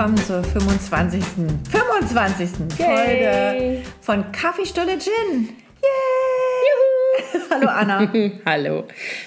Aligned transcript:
willkommen 0.00 0.16
zur 0.24 0.42
25. 0.42 1.22
25. 1.70 2.50
Folge 2.74 3.82
von 4.00 4.32
Kaffeestulle 4.32 4.96
Gin. 4.98 5.59
Hallo 7.50 7.66
Anna. 7.66 8.08
Hallo. 8.46 8.84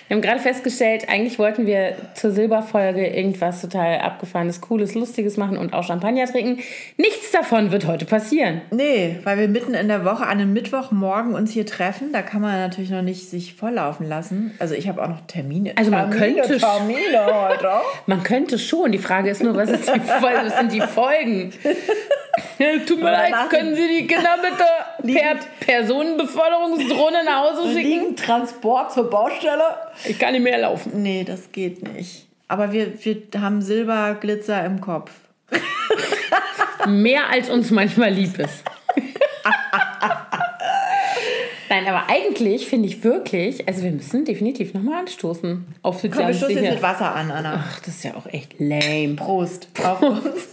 Wir 0.07 0.15
haben 0.15 0.21
gerade 0.21 0.39
festgestellt, 0.39 1.09
eigentlich 1.09 1.39
wollten 1.39 1.65
wir 1.65 1.97
zur 2.15 2.31
Silberfolge 2.31 3.05
irgendwas 3.05 3.61
total 3.61 3.99
abgefahrenes, 3.99 4.61
cooles, 4.61 4.95
lustiges 4.95 5.35
machen 5.35 5.57
und 5.57 5.73
auch 5.73 5.83
Champagner 5.83 6.25
trinken. 6.25 6.61
Nichts 6.95 7.31
davon 7.31 7.71
wird 7.73 7.85
heute 7.85 8.05
passieren. 8.05 8.61
Nee, 8.71 9.19
weil 9.25 9.37
wir 9.37 9.49
mitten 9.49 9.73
in 9.73 9.89
der 9.89 10.05
Woche 10.05 10.23
an 10.23 10.39
einem 10.39 10.53
Mittwochmorgen 10.53 11.35
uns 11.35 11.51
hier 11.51 11.65
treffen. 11.65 12.13
Da 12.13 12.21
kann 12.21 12.41
man 12.41 12.53
natürlich 12.55 12.91
noch 12.91 13.01
nicht 13.01 13.29
sich 13.29 13.55
volllaufen 13.55 14.07
lassen. 14.07 14.55
Also 14.57 14.73
ich 14.73 14.87
habe 14.87 15.03
auch 15.03 15.09
noch 15.09 15.21
Termine. 15.27 15.73
Also 15.75 15.91
man 15.91 16.09
Termine, 16.09 16.41
könnte 16.43 16.57
Termine 16.59 17.25
heute. 17.25 17.69
Man 18.05 18.23
könnte 18.23 18.57
schon. 18.57 18.93
Die 18.93 18.99
Frage 18.99 19.29
ist 19.29 19.43
nur, 19.43 19.55
was, 19.55 19.69
die 19.69 19.77
was 19.77 20.57
sind 20.57 20.71
die 20.71 20.81
Folgen? 20.81 21.51
Tut 22.87 22.99
mir 22.99 23.11
leid, 23.11 23.33
können 23.49 23.75
Sie 23.75 23.87
die 23.87 24.07
Kinder 24.07 24.37
bitte 24.41 25.13
per 25.19 25.35
Personenbeförderungsdrohne 25.59 27.23
nach 27.23 27.51
Hause 27.51 27.73
schicken? 27.73 27.89
Liegen 27.89 28.15
Transport 28.15 28.91
zur 28.91 29.09
Baustelle? 29.09 29.63
Ich 30.05 30.17
kann 30.17 30.33
nicht 30.33 30.43
mehr 30.43 30.59
laufen. 30.59 31.03
Nee, 31.03 31.23
das 31.23 31.51
geht 31.51 31.83
nicht. 31.93 32.25
Aber 32.47 32.71
wir, 32.71 32.93
wir 33.03 33.21
haben 33.39 33.61
Silberglitzer 33.61 34.65
im 34.65 34.81
Kopf. 34.81 35.11
Mehr 36.87 37.29
als 37.29 37.49
uns 37.49 37.71
manchmal 37.71 38.11
lieb 38.11 38.37
ist. 38.39 38.63
Nein, 41.69 41.87
aber 41.87 42.07
eigentlich 42.07 42.67
finde 42.67 42.87
ich 42.87 43.03
wirklich, 43.03 43.67
also 43.67 43.81
wir 43.81 43.91
müssen 43.91 44.25
definitiv 44.25 44.73
nochmal 44.73 44.99
anstoßen. 44.99 45.65
Auf 45.81 46.01
Komm, 46.01 46.27
wir 46.27 46.33
stoßen 46.33 46.63
jetzt 46.63 46.73
mit 46.73 46.81
Wasser 46.83 47.15
an, 47.15 47.31
Anna. 47.31 47.63
Ach, 47.65 47.79
das 47.79 47.95
ist 47.95 48.03
ja 48.03 48.15
auch 48.15 48.27
echt 48.27 48.59
lame. 48.59 49.15
Prost. 49.15 49.69
Auf 49.83 50.01
uns. 50.01 50.49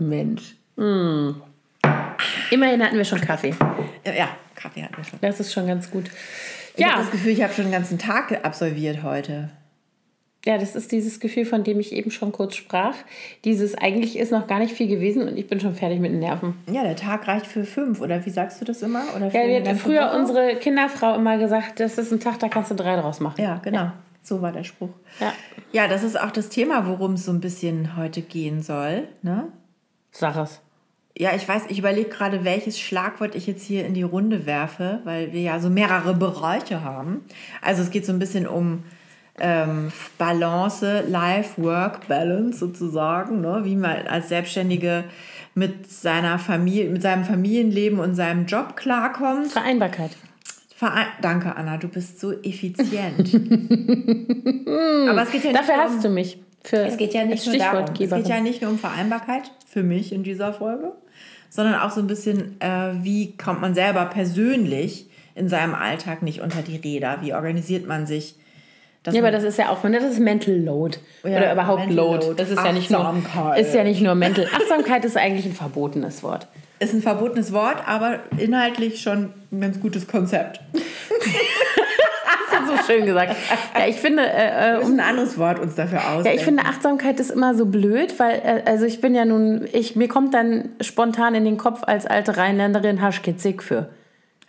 Mensch. 0.00 0.56
Mm. 0.76 1.30
Immerhin 2.50 2.82
hatten 2.82 2.96
wir 2.96 3.04
schon 3.04 3.20
Kaffee. 3.20 3.54
ja, 4.04 4.28
Kaffee 4.54 4.82
hatten 4.82 4.96
wir 4.96 5.04
schon. 5.04 5.18
Das 5.20 5.40
ist 5.40 5.52
schon 5.52 5.66
ganz 5.66 5.90
gut. 5.90 6.10
Ich 6.76 6.84
habe 6.84 6.92
Ja, 6.94 6.98
das 7.02 7.10
Gefühl, 7.10 7.32
ich 7.32 7.42
habe 7.42 7.52
schon 7.52 7.64
den 7.64 7.72
ganzen 7.72 7.98
Tag 7.98 8.44
absolviert 8.44 9.02
heute. 9.02 9.50
ja, 10.44 10.58
das 10.58 10.74
ist 10.74 10.90
dieses 10.92 11.20
Gefühl, 11.20 11.44
von 11.44 11.62
dem 11.64 11.78
ich 11.80 11.92
eben 11.92 12.10
schon 12.10 12.32
kurz 12.32 12.56
sprach. 12.56 12.94
Dieses 13.44 13.76
eigentlich 13.76 14.18
ist 14.18 14.32
noch 14.32 14.46
gar 14.46 14.58
nicht 14.58 14.74
viel 14.74 14.88
gewesen 14.88 15.28
und 15.28 15.36
ich 15.36 15.46
bin 15.46 15.60
schon 15.60 15.74
fertig 15.74 16.00
mit 16.00 16.10
den 16.12 16.18
Nerven. 16.18 16.54
Ja, 16.70 16.82
der 16.82 16.96
Tag 16.96 17.28
reicht 17.28 17.46
für 17.46 17.64
fünf, 17.64 18.00
oder 18.00 18.24
wie 18.26 18.30
sagst 18.30 18.60
du 18.60 18.64
das 18.64 18.82
immer? 18.82 19.02
Oder 19.14 19.26
Ja, 19.26 19.46
wir 19.46 19.68
hat 19.70 19.76
früher 19.78 20.06
Woche? 20.08 20.16
unsere 20.18 20.56
Kinderfrau 20.56 21.14
immer 21.14 21.38
gesagt, 21.38 21.78
das 21.80 21.96
ist 21.98 22.12
ein 22.12 22.20
Tag, 22.20 22.38
da 22.40 22.48
kannst 22.48 22.70
du 22.70 22.74
drei 22.74 22.96
draus 22.96 23.20
machen. 23.20 23.40
Ja, 23.40 23.60
genau. 23.62 23.92
So 24.22 24.40
war 24.42 24.52
der 24.52 24.64
Spruch. 24.64 24.90
Ja. 25.20 25.32
Ja, 25.72 25.88
das 25.88 26.02
ist 26.04 26.18
auch 26.20 26.30
das 26.30 26.48
Thema, 26.48 26.86
worum 26.86 27.14
es 27.14 27.24
so 27.24 27.32
ein 27.32 27.40
bisschen 27.40 27.96
heute 27.96 28.20
gehen 28.22 28.62
soll. 28.62 29.08
Ne? 29.22 29.44
Sag 30.12 30.36
es. 30.36 30.60
Ja, 31.16 31.34
ich 31.34 31.46
weiß, 31.46 31.64
ich 31.68 31.78
überlege 31.78 32.08
gerade, 32.08 32.44
welches 32.44 32.78
Schlagwort 32.78 33.34
ich 33.34 33.46
jetzt 33.46 33.64
hier 33.64 33.84
in 33.84 33.92
die 33.92 34.02
Runde 34.02 34.46
werfe, 34.46 35.00
weil 35.04 35.32
wir 35.32 35.42
ja 35.42 35.60
so 35.60 35.68
mehrere 35.68 36.14
Bereiche 36.14 36.82
haben. 36.82 37.24
Also 37.60 37.82
es 37.82 37.90
geht 37.90 38.06
so 38.06 38.12
ein 38.12 38.18
bisschen 38.18 38.46
um 38.46 38.84
ähm, 39.38 39.92
Balance, 40.16 41.04
Life-Work-Balance 41.06 42.58
sozusagen, 42.58 43.40
ne? 43.42 43.60
wie 43.64 43.76
man 43.76 44.06
als 44.06 44.28
Selbstständige 44.28 45.04
mit 45.54 45.90
seiner 45.90 46.38
Familie, 46.38 46.88
mit 46.88 47.02
seinem 47.02 47.24
Familienleben 47.24 47.98
und 47.98 48.14
seinem 48.14 48.46
Job 48.46 48.76
klarkommt. 48.76 49.52
Vereinbarkeit. 49.52 50.12
Verein 50.74 51.06
Danke, 51.20 51.54
Anna, 51.54 51.76
du 51.76 51.88
bist 51.88 52.20
so 52.20 52.32
effizient. 52.32 53.34
Aber 55.08 55.22
es 55.22 55.30
geht 55.30 55.44
ja 55.44 55.52
nicht 55.52 55.60
Dafür 55.60 55.76
hast 55.76 56.02
du 56.04 56.08
mich. 56.08 56.38
Für 56.64 56.78
es 56.86 56.96
geht 56.96 57.12
ja 57.12 57.24
nicht 57.24 57.46
nur 57.46 57.56
darum. 57.56 57.84
Es 57.98 58.10
geht 58.10 58.28
ja 58.28 58.40
nicht 58.40 58.62
nur 58.62 58.70
um 58.70 58.78
Vereinbarkeit 58.78 59.50
für 59.72 59.82
mich 59.82 60.12
in 60.12 60.22
dieser 60.22 60.52
Folge, 60.52 60.92
sondern 61.48 61.76
auch 61.76 61.90
so 61.90 62.00
ein 62.00 62.06
bisschen, 62.06 62.60
äh, 62.60 62.92
wie 63.02 63.36
kommt 63.38 63.62
man 63.62 63.74
selber 63.74 64.04
persönlich 64.04 65.06
in 65.34 65.48
seinem 65.48 65.74
Alltag 65.74 66.22
nicht 66.22 66.42
unter 66.42 66.60
die 66.60 66.76
Räder? 66.76 67.18
Wie 67.22 67.32
organisiert 67.32 67.86
man 67.86 68.06
sich? 68.06 68.34
Ja, 69.10 69.20
aber 69.20 69.30
das 69.30 69.44
ist 69.44 69.58
ja 69.58 69.70
auch, 69.70 69.82
ne, 69.82 69.98
das 69.98 70.12
ist 70.12 70.20
Mental 70.20 70.54
Load. 70.54 70.98
Ja, 71.24 71.38
Oder 71.38 71.52
überhaupt 71.54 71.80
Mental 71.80 71.96
Load. 71.96 72.26
Load. 72.26 72.38
Das 72.38 72.50
ist 72.50 72.62
ja, 72.62 72.72
nicht 72.72 72.90
nur, 72.90 73.22
ist 73.56 73.74
ja 73.74 73.82
nicht 73.82 74.02
nur 74.02 74.14
Mental. 74.14 74.46
Achtsamkeit 74.52 75.04
ist 75.04 75.16
eigentlich 75.16 75.46
ein 75.46 75.54
verbotenes 75.54 76.22
Wort. 76.22 76.46
ist 76.78 76.92
ein 76.92 77.02
verbotenes 77.02 77.52
Wort, 77.52 77.78
aber 77.86 78.20
inhaltlich 78.36 79.00
schon 79.00 79.32
ein 79.50 79.60
ganz 79.60 79.80
gutes 79.80 80.06
Konzept. 80.06 80.60
Das 82.52 82.68
ist 82.68 82.86
so 82.86 82.92
schön 82.92 83.06
gesagt. 83.06 83.34
Ja, 83.78 83.86
ich 83.86 83.96
finde, 83.96 84.22
äh, 84.22 84.76
Wir 84.76 84.82
äh, 84.82 84.84
ein 84.84 85.00
anderes 85.00 85.38
Wort 85.38 85.58
uns 85.58 85.74
dafür 85.74 86.00
ausdenken. 86.00 86.26
ja, 86.26 86.34
ich 86.34 86.44
finde 86.44 86.64
Achtsamkeit 86.64 87.18
ist 87.18 87.30
immer 87.30 87.54
so 87.54 87.66
blöd, 87.66 88.18
weil, 88.18 88.40
äh, 88.44 88.62
also 88.66 88.84
ich 88.84 89.00
bin 89.00 89.14
ja 89.14 89.24
nun, 89.24 89.66
ich, 89.72 89.96
mir 89.96 90.08
kommt 90.08 90.34
dann 90.34 90.70
spontan 90.80 91.34
in 91.34 91.44
den 91.44 91.56
Kopf 91.56 91.82
als 91.84 92.06
alte 92.06 92.36
Rheinländerin 92.36 93.00
Haschkitzig 93.00 93.62
für. 93.62 93.88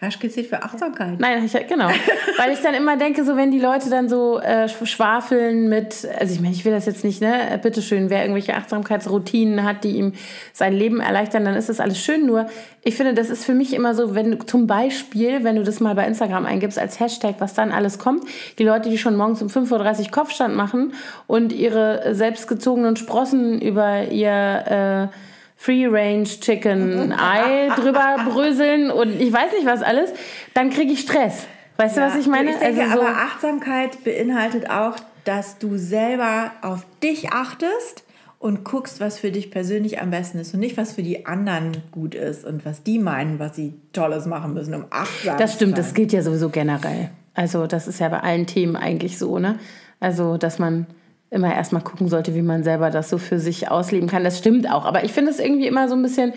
Haschkizid 0.04 0.48
für 0.48 0.62
Achtsamkeit. 0.62 1.20
Nein, 1.20 1.44
ich, 1.46 1.54
genau. 1.68 1.88
Weil 2.38 2.52
ich 2.52 2.60
dann 2.60 2.74
immer 2.74 2.98
denke, 2.98 3.24
so 3.24 3.36
wenn 3.36 3.52
die 3.52 3.60
Leute 3.60 3.90
dann 3.90 4.10
so 4.10 4.40
äh, 4.40 4.68
schwafeln 4.70 5.70
mit, 5.70 6.08
also 6.20 6.34
ich 6.34 6.42
meine, 6.42 6.54
ich 6.54 6.66
will 6.66 6.72
das 6.72 6.86
jetzt 6.86 7.04
nicht, 7.04 7.22
ne, 7.22 7.52
äh, 7.52 7.58
bitteschön, 7.58 8.10
wer 8.10 8.22
irgendwelche 8.22 8.56
Achtsamkeitsroutinen 8.56 9.64
hat, 9.64 9.84
die 9.84 9.98
ihm 9.98 10.14
sein 10.54 10.74
Leben 10.74 11.00
erleichtern, 11.00 11.46
dann 11.46 11.56
ist 11.56 11.70
das 11.70 11.80
alles 11.80 12.00
schön. 12.00 12.26
Nur, 12.26 12.48
ich 12.84 12.96
finde, 12.96 13.14
das 13.14 13.30
ist 13.30 13.46
für 13.46 13.54
mich 13.54 13.74
immer 13.74 13.96
so, 13.96 14.14
wenn 14.16 14.32
du 14.32 14.38
zum 14.46 14.68
Beispiel, 14.68 15.44
wenn 15.44 15.56
du 15.56 15.64
das 15.64 15.80
mal 15.80 15.96
bei 15.96 16.06
Instagram 16.06 16.46
eingibst 16.46 16.78
als 16.78 17.00
Hashtag, 17.00 17.36
was 17.40 17.54
dann 17.54 17.72
alles 17.72 17.98
kommt, 17.98 18.26
die 18.60 18.64
Leute, 18.64 18.90
die 18.90 18.98
schon 18.98 19.16
morgens 19.16 19.42
um 19.42 19.48
5.30 19.48 20.06
Uhr 20.06 20.12
Kopfstand 20.12 20.56
machen 20.56 20.94
und 21.28 21.54
ihre 21.54 22.14
selbstgezogenen 22.14 22.96
Sprossen 22.96 23.62
über 23.62 24.08
ihr 24.10 25.10
äh, 25.12 25.33
Free 25.64 25.88
Range 25.88 26.26
Chicken 26.26 27.14
Ei 27.14 27.70
drüber 27.78 28.18
bröseln 28.30 28.92
und 28.92 29.22
ich 29.22 29.32
weiß 29.32 29.54
nicht 29.54 29.66
was 29.66 29.82
alles, 29.82 30.12
dann 30.54 30.70
kriege 30.70 30.92
ich 30.92 31.00
Stress. 31.00 31.48
Weißt 31.78 31.96
du, 31.96 32.02
was 32.02 32.18
ich 32.18 32.28
meine? 32.28 32.52
Ich 32.52 32.58
denke, 32.58 32.82
also 32.82 32.96
so, 32.96 33.02
aber 33.02 33.16
Achtsamkeit 33.16 34.04
beinhaltet 34.04 34.70
auch, 34.70 34.98
dass 35.24 35.60
du 35.60 35.78
selber 35.78 36.52
auf 36.62 36.86
dich 37.02 37.32
achtest 37.32 38.04
und 38.40 38.66
guckst, 38.66 39.00
was 39.00 39.20
für 39.20 39.32
dich 39.32 39.52
persönlich 39.52 40.02
am 40.02 40.12
besten 40.12 40.40
ist 40.40 40.54
und 40.54 40.60
nicht, 40.60 40.76
was 40.76 40.92
für 40.92 41.04
die 41.04 41.26
anderen 41.26 41.78
gut 41.94 42.14
ist 42.14 42.44
und 42.44 42.66
was 42.66 42.84
die 42.84 43.00
meinen, 43.00 43.40
was 43.40 43.56
sie 43.56 43.74
Tolles 43.94 44.26
machen 44.26 44.54
müssen, 44.54 44.74
um 44.74 44.88
achtsam 44.90 45.38
das 45.38 45.54
stimmt, 45.54 45.76
zu 45.76 45.78
das 45.78 45.88
sein. 45.88 45.96
gilt 45.96 46.12
ja 46.12 46.24
sowieso 46.24 46.50
generell. 46.50 47.10
Also 47.36 47.68
das 47.68 47.88
ist 47.88 48.02
ja 48.02 48.10
bei 48.10 48.20
allen 48.20 48.48
Themen 48.48 48.76
eigentlich 48.76 49.18
so, 49.18 49.40
ne? 49.40 49.60
Also, 50.02 50.36
dass 50.36 50.60
man 50.60 50.88
immer 51.34 51.54
erstmal 51.54 51.82
gucken 51.82 52.08
sollte, 52.08 52.36
wie 52.36 52.42
man 52.42 52.64
selber 52.64 52.90
das 52.90 53.10
so 53.10 53.18
für 53.18 53.40
sich 53.40 53.70
ausleben 53.70 54.08
kann. 54.08 54.24
Das 54.24 54.38
stimmt 54.38 54.70
auch. 54.72 54.86
Aber 54.86 55.04
ich 55.04 55.12
finde 55.12 55.32
es 55.32 55.40
irgendwie 55.40 55.68
immer 55.68 55.90
so 55.90 55.96
ein 55.96 56.02
bisschen, 56.02 56.34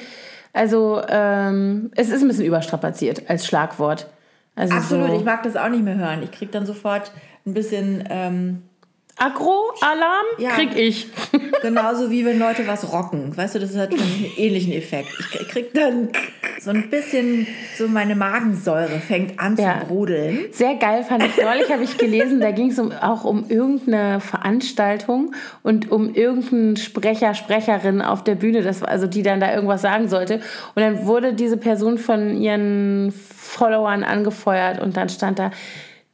also 0.53 1.03
ähm, 1.09 1.91
es 1.95 2.09
ist 2.09 2.23
ein 2.23 2.29
bisschen 2.29 2.47
überstrapaziert 2.47 3.29
als 3.29 3.47
Schlagwort. 3.47 4.09
Also 4.55 4.75
Absolut, 4.75 5.09
so 5.09 5.17
ich 5.17 5.25
mag 5.25 5.43
das 5.43 5.57
auch 5.57 5.69
nicht 5.69 5.85
mehr 5.85 5.97
hören. 5.97 6.23
Ich 6.23 6.31
kriege 6.33 6.51
dann 6.51 6.67
sofort 6.67 7.13
ein 7.47 7.55
bisschen, 7.55 8.05
ähm, 8.09 8.63
Agro-Alarm 9.19 10.27
Ja. 10.39 10.51
krieg 10.51 10.77
ich. 10.77 11.09
genauso 11.63 12.11
wie 12.11 12.25
wenn 12.25 12.39
Leute 12.39 12.67
was 12.67 12.93
rocken. 12.93 13.37
Weißt 13.37 13.55
du, 13.55 13.59
das 13.61 13.75
hat 13.77 13.91
einen 13.93 14.27
ähnlichen 14.37 14.73
Effekt. 14.73 15.09
Ich 15.41 15.49
krieg 15.49 15.73
dann 15.75 16.11
so 16.61 16.71
ein 16.71 16.91
bisschen, 16.91 17.47
so 17.79 17.89
meine 17.89 18.15
Magensäure 18.15 18.99
fängt 19.01 19.39
an 19.41 19.57
Ja. 19.57 19.81
zu 19.81 19.87
brodeln. 19.87 20.47
Sehr 20.53 20.75
geil 20.77 21.03
fand 21.05 21.25
ich 21.25 21.37
neulich, 21.43 21.71
habe 21.73 21.85
ich 21.85 21.97
gelesen, 21.97 22.41
da 22.41 22.51
ging 22.51 22.71
es 22.71 22.79
um, 22.79 22.93
auch 22.93 23.25
um 23.25 23.49
irgendeine 23.49 24.21
Veranstaltung 24.21 25.35
und 25.63 25.91
um 25.91 26.15
irgendeinen 26.15 26.77
Sprecher, 26.77 27.35
Sprecherin 27.35 28.03
auf 28.03 28.23
der 28.25 28.35
Bühne, 28.35 28.63
das 28.63 28.83
also 28.83 29.07
die 29.07 29.23
dann 29.23 29.41
da 29.41 29.55
irgendwas 29.55 29.83
sagen 29.83 30.09
sollte. 30.09 30.37
Und 30.75 30.83
dann 30.83 31.07
wurde 31.07 31.33
diese 31.33 31.57
Person 31.57 31.99
von 31.99 32.37
ihren 32.41 33.13
Followern 33.13 34.03
angefeuert 34.05 34.81
und 34.81 34.97
dann 34.97 35.09
stand 35.09 35.39
da, 35.39 35.51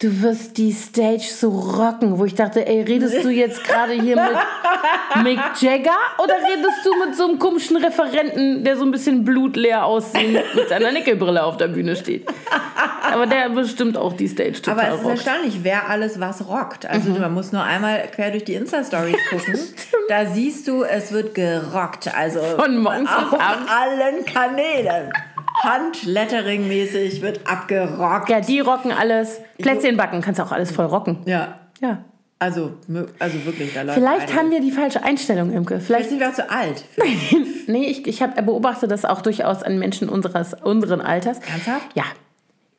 du 0.02 0.22
wirst 0.22 0.56
die 0.58 0.72
Stage 0.72 1.22
so 1.30 1.48
rocken, 1.50 2.18
wo 2.18 2.24
ich 2.24 2.34
dachte, 2.34 2.66
ey, 2.66 2.82
redest 2.82 3.22
du 3.24 3.28
jetzt 3.30 3.62
gerade 3.64 3.92
hier 3.92 4.16
mit 4.16 5.22
Mick 5.24 5.38
Jagger 5.60 5.90
oder 6.22 6.34
redest 6.34 6.84
du 6.84 7.04
mit 7.06 7.14
so 7.16 7.28
einem 7.28 7.38
komischen 7.38 7.76
Referenten, 7.76 8.64
der 8.64 8.76
so 8.76 8.84
ein 8.84 8.90
bisschen 8.90 9.24
blutleer 9.24 9.84
aussieht, 9.84 10.42
mit 10.54 10.68
seiner 10.68 10.90
Nickelbrille 10.92 11.42
auf 11.44 11.56
der 11.56 11.68
Bühne 11.68 11.94
steht? 11.96 12.26
Aber 13.12 13.26
der 13.26 13.48
bestimmt 13.50 13.96
auch 13.96 14.14
die 14.14 14.28
Stage 14.28 14.60
total 14.62 14.72
Aber 14.80 14.88
es 14.88 14.94
ist 15.00 15.04
rockt. 15.04 15.16
erstaunlich, 15.26 15.58
wer 15.62 15.88
alles 15.88 16.18
was 16.20 16.48
rockt. 16.48 16.86
Also 16.86 17.10
Mhm. 17.10 17.20
man 17.20 17.34
muss 17.34 17.52
nur 17.52 17.62
einmal 17.62 18.02
quer 18.14 18.30
durch 18.30 18.44
die 18.44 18.54
Insta-Stories 18.54 19.16
gucken. 19.30 19.58
da 20.08 20.26
siehst 20.26 20.66
du, 20.68 20.82
es 20.84 21.12
wird 21.12 21.34
gerockt. 21.34 22.12
Also 22.14 22.40
Von 22.40 22.78
morgens 22.78 23.10
auf 23.10 23.32
abends. 23.40 23.70
allen 23.70 24.24
Kanälen. 24.24 25.12
Handlettering-mäßig 25.62 27.22
wird 27.22 27.40
abgerockt. 27.46 28.28
Ja, 28.28 28.40
die 28.40 28.60
rocken 28.60 28.92
alles. 28.92 29.40
Plätzchen 29.58 29.96
backen, 29.96 30.20
kannst 30.20 30.40
auch 30.40 30.52
alles 30.52 30.70
voll 30.72 30.86
rocken. 30.86 31.18
Ja, 31.24 31.58
Ja. 31.80 32.04
also, 32.38 32.72
also 33.18 33.44
wirklich, 33.44 33.72
da 33.74 33.82
läuft 33.82 33.98
Vielleicht 33.98 34.20
einiges. 34.22 34.36
haben 34.36 34.50
wir 34.50 34.60
die 34.60 34.70
falsche 34.72 35.02
Einstellung, 35.04 35.52
Imke. 35.52 35.80
Vielleicht 35.80 36.08
Vielleicht, 36.08 36.08
sind 36.10 36.20
wir 36.20 36.28
auch 36.28 36.34
zu 36.34 36.50
alt. 36.50 36.84
nee, 37.68 37.86
ich, 37.86 38.06
ich 38.06 38.22
hab, 38.22 38.34
beobachte 38.44 38.88
das 38.88 39.04
auch 39.04 39.22
durchaus 39.22 39.62
an 39.62 39.78
Menschen 39.78 40.08
unseres, 40.08 40.54
unseren 40.62 41.00
Alters. 41.00 41.38
Ernsthaft? 41.48 41.86
Ja. 41.94 42.04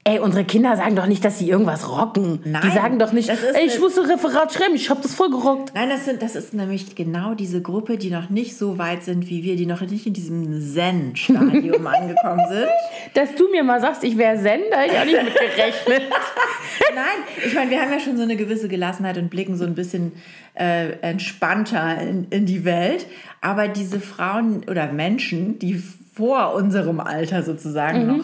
Ey, 0.05 0.19
unsere 0.19 0.43
Kinder 0.43 0.75
sagen 0.75 0.97
doch 0.97 1.05
nicht, 1.05 1.23
dass 1.23 1.39
sie 1.39 1.49
irgendwas 1.49 1.89
rocken. 1.89 2.41
Nein, 2.43 2.61
Die 2.65 2.71
sagen 2.71 2.99
doch 2.99 3.13
nicht, 3.13 3.29
ey, 3.29 3.35
ich 3.65 3.71
eine- 3.71 3.79
muss 3.79 3.97
ein 3.97 4.03
Referat 4.05 4.51
schreiben, 4.53 4.75
ich 4.75 4.89
hab 4.89 5.01
das 5.01 5.13
voll 5.15 5.29
gerockt. 5.29 5.71
Nein, 5.73 5.89
das, 5.89 6.03
sind, 6.03 6.21
das 6.21 6.35
ist 6.35 6.53
nämlich 6.53 6.95
genau 6.95 7.35
diese 7.35 7.61
Gruppe, 7.61 7.97
die 7.97 8.09
noch 8.09 8.29
nicht 8.29 8.57
so 8.57 8.77
weit 8.77 9.03
sind 9.05 9.29
wie 9.29 9.43
wir, 9.43 9.55
die 9.55 9.65
noch 9.65 9.79
nicht 9.79 10.05
in 10.05 10.11
diesem 10.11 10.59
Zen-Stadium 10.61 11.87
angekommen 11.87 12.41
sind. 12.49 12.67
Dass 13.13 13.33
du 13.35 13.49
mir 13.49 13.63
mal 13.63 13.79
sagst, 13.79 14.03
ich 14.03 14.17
wäre 14.17 14.35
Zen, 14.35 14.59
da 14.71 14.79
hätte 14.81 14.93
ich 14.93 14.99
auch 14.99 15.05
nicht 15.05 15.23
mit 15.23 15.33
gerechnet. 15.35 16.01
Nein, 16.95 17.05
ich 17.45 17.53
meine, 17.53 17.71
wir 17.71 17.81
haben 17.81 17.91
ja 17.93 17.99
schon 18.01 18.17
so 18.17 18.23
eine 18.23 18.35
gewisse 18.35 18.67
Gelassenheit 18.67 19.17
und 19.17 19.29
blicken 19.29 19.55
so 19.55 19.63
ein 19.63 19.73
bisschen 19.73 20.11
äh, 20.55 20.97
entspannter 21.01 22.01
in, 22.01 22.27
in 22.29 22.45
die 22.45 22.65
Welt. 22.65 23.05
Aber 23.39 23.69
diese 23.69 24.01
Frauen 24.01 24.63
oder 24.69 24.91
Menschen, 24.91 25.59
die 25.59 25.81
vor 26.13 26.55
unserem 26.55 26.99
Alter 26.99 27.41
sozusagen 27.41 28.05
noch 28.07 28.23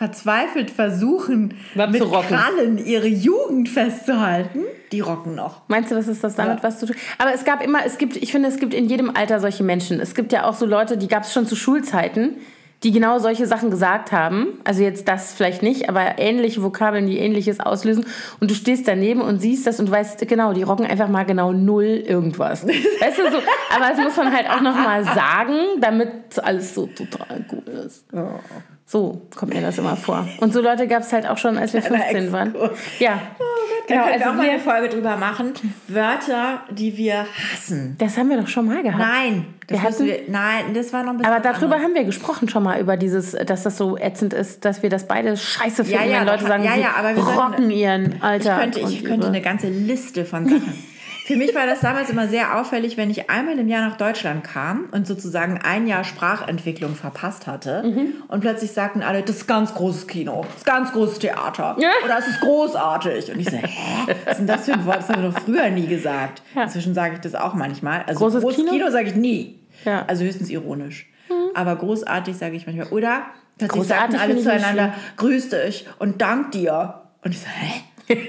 verzweifelt 0.00 0.70
versuchen. 0.70 1.52
Was 1.74 1.90
mit. 1.90 2.00
Krallen 2.00 2.78
ihre 2.82 3.06
Jugend 3.06 3.68
festzuhalten, 3.68 4.60
die 4.92 5.00
rocken 5.00 5.34
noch. 5.34 5.60
Meinst 5.68 5.90
du, 5.90 5.94
das 5.94 6.08
ist 6.08 6.24
das 6.24 6.36
damit 6.36 6.56
Ja. 6.56 6.62
was 6.62 6.78
zu 6.78 6.86
tun? 6.86 6.96
Aber 7.18 7.34
es 7.34 7.44
gab 7.44 7.62
immer, 7.62 7.84
es 7.84 7.98
gibt, 7.98 8.16
ich 8.16 8.32
finde, 8.32 8.48
es 8.48 8.58
gibt 8.58 8.72
in 8.72 8.86
jedem 8.88 9.14
Alter 9.14 9.40
solche 9.40 9.62
Menschen. 9.62 10.00
Es 10.00 10.14
gibt 10.14 10.32
ja 10.32 10.44
auch 10.48 10.54
so 10.54 10.64
Leute, 10.64 10.96
die 10.96 11.06
gab 11.06 11.24
es 11.24 11.34
schon 11.34 11.44
zu 11.44 11.54
Schulzeiten, 11.54 12.38
die 12.82 12.92
genau 12.92 13.18
solche 13.18 13.46
Sachen 13.46 13.70
gesagt 13.70 14.10
haben. 14.10 14.58
Also 14.64 14.82
jetzt 14.82 15.06
das 15.06 15.34
vielleicht 15.34 15.62
nicht, 15.62 15.90
aber 15.90 16.18
ähnliche 16.18 16.62
Vokabeln, 16.62 17.06
die 17.06 17.18
ähnliches 17.18 17.60
auslösen. 17.60 18.06
Und 18.40 18.50
du 18.50 18.54
stehst 18.54 18.88
daneben 18.88 19.20
und 19.20 19.42
siehst 19.42 19.66
das 19.66 19.80
und 19.80 19.90
weißt, 19.90 20.26
genau, 20.26 20.54
die 20.54 20.62
rocken 20.62 20.86
einfach 20.86 21.08
mal 21.08 21.24
genau 21.24 21.52
null 21.52 21.84
irgendwas. 22.06 22.66
weißt 22.66 23.18
du, 23.18 23.30
so, 23.30 23.36
aber 23.76 23.90
das 23.90 23.98
muss 23.98 24.16
man 24.16 24.34
halt 24.34 24.48
auch 24.48 24.62
nochmal 24.62 25.04
sagen, 25.04 25.58
damit 25.78 26.38
alles 26.42 26.74
so 26.74 26.86
total 26.86 27.44
cool 27.52 27.68
ist. 27.84 28.06
So 28.92 29.22
kommt 29.36 29.54
mir 29.54 29.60
das 29.60 29.78
immer 29.78 29.94
vor. 29.96 30.26
Und 30.40 30.52
so 30.52 30.60
Leute 30.60 30.88
gab 30.88 31.02
es 31.02 31.12
halt 31.12 31.24
auch 31.24 31.38
schon, 31.38 31.56
als 31.56 31.72
wir 31.74 31.80
15 31.80 32.32
waren. 32.32 32.52
Ja. 32.98 33.20
Da 33.86 33.94
Genau, 33.94 34.02
können 34.02 34.04
wir 34.04 34.12
also 34.14 34.24
auch 34.30 34.34
mal 34.34 34.44
wir- 34.46 34.50
eine 34.50 34.58
Folge 34.60 34.88
drüber 34.88 35.16
machen. 35.16 35.52
Wörter, 35.86 36.62
die 36.70 36.96
wir 36.96 37.24
hassen. 37.52 37.94
Das 38.00 38.18
haben 38.18 38.28
wir 38.30 38.36
doch 38.40 38.48
schon 38.48 38.66
mal 38.66 38.82
gehabt. 38.82 38.98
Nein, 38.98 39.46
das 39.68 39.78
Wir 39.78 39.82
hatten- 39.88 40.06
wir, 40.06 40.20
nein, 40.26 40.74
das 40.74 40.92
war 40.92 41.04
noch 41.04 41.12
ein 41.12 41.18
bisschen 41.18 41.32
Aber 41.32 41.40
darüber 41.40 41.64
anderes. 41.76 41.82
haben 41.84 41.94
wir 41.94 42.02
gesprochen 42.04 42.48
schon 42.48 42.64
mal, 42.64 42.80
über 42.80 42.96
dieses, 42.96 43.30
dass 43.46 43.62
das 43.62 43.76
so 43.76 43.96
ätzend 43.96 44.32
ist, 44.32 44.64
dass 44.64 44.82
wir 44.82 44.90
das 44.90 45.06
beide 45.06 45.36
scheiße 45.36 45.84
finden, 45.84 46.10
ja, 46.10 46.18
wenn 46.20 46.26
Leute 46.26 46.46
sagen, 46.46 46.64
ja, 46.64 46.74
ja, 46.74 46.88
aber 46.98 47.14
wir 47.14 47.22
sollten- 47.22 47.38
rocken 47.40 47.70
ihren 47.70 48.16
Ich 48.16 48.22
Alter. 48.24 48.58
könnte, 48.58 48.80
ich 48.80 49.04
könnte 49.04 49.28
eine 49.28 49.40
ganze 49.40 49.68
Liste 49.68 50.24
von 50.24 50.46
Sachen. 50.48 50.84
Für 51.30 51.36
mich 51.36 51.54
war 51.54 51.64
das 51.66 51.78
damals 51.80 52.10
immer 52.10 52.26
sehr 52.26 52.58
auffällig, 52.58 52.96
wenn 52.96 53.08
ich 53.08 53.30
einmal 53.30 53.56
im 53.58 53.68
Jahr 53.68 53.88
nach 53.88 53.96
Deutschland 53.96 54.42
kam 54.42 54.88
und 54.90 55.06
sozusagen 55.06 55.60
ein 55.62 55.86
Jahr 55.86 56.02
Sprachentwicklung 56.02 56.96
verpasst 56.96 57.46
hatte 57.46 57.84
Mhm. 57.84 58.14
und 58.26 58.40
plötzlich 58.40 58.72
sagten 58.72 59.02
alle, 59.02 59.22
das 59.22 59.36
ist 59.36 59.46
ganz 59.46 59.72
großes 59.74 60.08
Kino, 60.08 60.42
das 60.48 60.56
ist 60.56 60.66
ganz 60.66 60.90
großes 60.92 61.20
Theater 61.20 61.76
Ja. 61.78 61.90
oder 62.04 62.18
es 62.18 62.26
ist 62.26 62.40
großartig. 62.40 63.30
Und 63.32 63.38
ich 63.38 63.48
so, 63.48 63.56
hä, 63.56 64.14
was 64.24 64.32
ist 64.32 64.38
denn 64.38 64.46
das 64.48 64.64
für 64.64 64.72
ein 64.72 64.84
Wort? 64.86 64.98
Das 64.98 65.08
haben 65.08 65.22
wir 65.22 65.30
doch 65.30 65.38
früher 65.40 65.70
nie 65.70 65.86
gesagt. 65.86 66.42
Ja. 66.56 66.64
Inzwischen 66.64 66.94
sage 66.94 67.14
ich 67.14 67.20
das 67.20 67.36
auch 67.36 67.54
manchmal. 67.54 68.02
Also 68.08 68.18
Großes 68.18 68.42
großes 68.42 68.56
Kino? 68.58 68.70
Kino, 68.72 68.90
sage 68.90 69.08
ich 69.10 69.14
nie. 69.14 69.60
Ja. 69.84 70.04
Also 70.08 70.24
höchstens 70.24 70.50
ironisch. 70.50 71.06
Aber 71.54 71.76
großartig 71.76 72.36
sage 72.36 72.56
ich 72.56 72.66
manchmal. 72.66 72.88
Oder 72.88 73.22
plötzlich 73.56 73.82
Großartig 73.82 74.16
sagten 74.18 74.32
alle 74.32 74.42
zueinander, 74.42 74.94
grüß 75.16 75.50
dich 75.50 75.86
und 76.00 76.20
dank 76.20 76.50
dir. 76.50 77.02
Und 77.22 77.30
ich 77.32 77.38
so, 77.40 77.46
hä? 77.46 78.16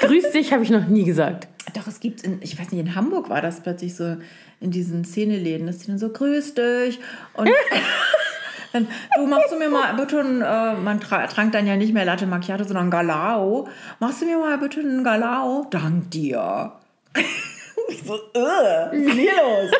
Grüß 0.00 0.30
dich, 0.32 0.52
habe 0.52 0.62
ich 0.62 0.70
noch 0.70 0.86
nie 0.86 1.04
gesagt. 1.04 1.48
Doch, 1.74 1.86
es 1.86 2.00
gibt, 2.00 2.22
in, 2.22 2.40
ich 2.42 2.58
weiß 2.58 2.72
nicht, 2.72 2.80
in 2.80 2.94
Hamburg 2.94 3.28
war 3.28 3.42
das 3.42 3.60
plötzlich 3.60 3.94
so 3.94 4.16
in 4.60 4.70
diesen 4.70 5.04
Szeneläden, 5.04 5.66
dass 5.66 5.78
die 5.78 5.88
dann 5.88 5.98
so, 5.98 6.08
grüß 6.08 6.54
dich. 6.54 6.98
Und 7.34 7.50
dann, 8.72 8.88
du 9.16 9.26
machst 9.26 9.52
du 9.52 9.58
mir 9.58 9.68
mal 9.68 9.94
bitte 9.94 10.20
ein, 10.20 10.42
äh, 10.42 10.74
man 10.74 11.00
tra 11.00 11.26
trank 11.26 11.52
dann 11.52 11.66
ja 11.66 11.76
nicht 11.76 11.92
mehr 11.92 12.04
Latte 12.04 12.26
Macchiato, 12.26 12.64
sondern 12.64 12.90
Galao. 12.90 13.68
Machst 13.98 14.22
du 14.22 14.26
mir 14.26 14.38
mal 14.38 14.58
bitte 14.58 14.80
einen 14.80 15.04
Galao? 15.04 15.66
Dank 15.70 16.10
dir. 16.10 16.72
ich 17.88 18.02
so, 18.02 18.14
äh, 18.14 18.38
was 18.38 18.92
ist 18.92 19.12
hier 19.12 19.32
los? 19.32 19.70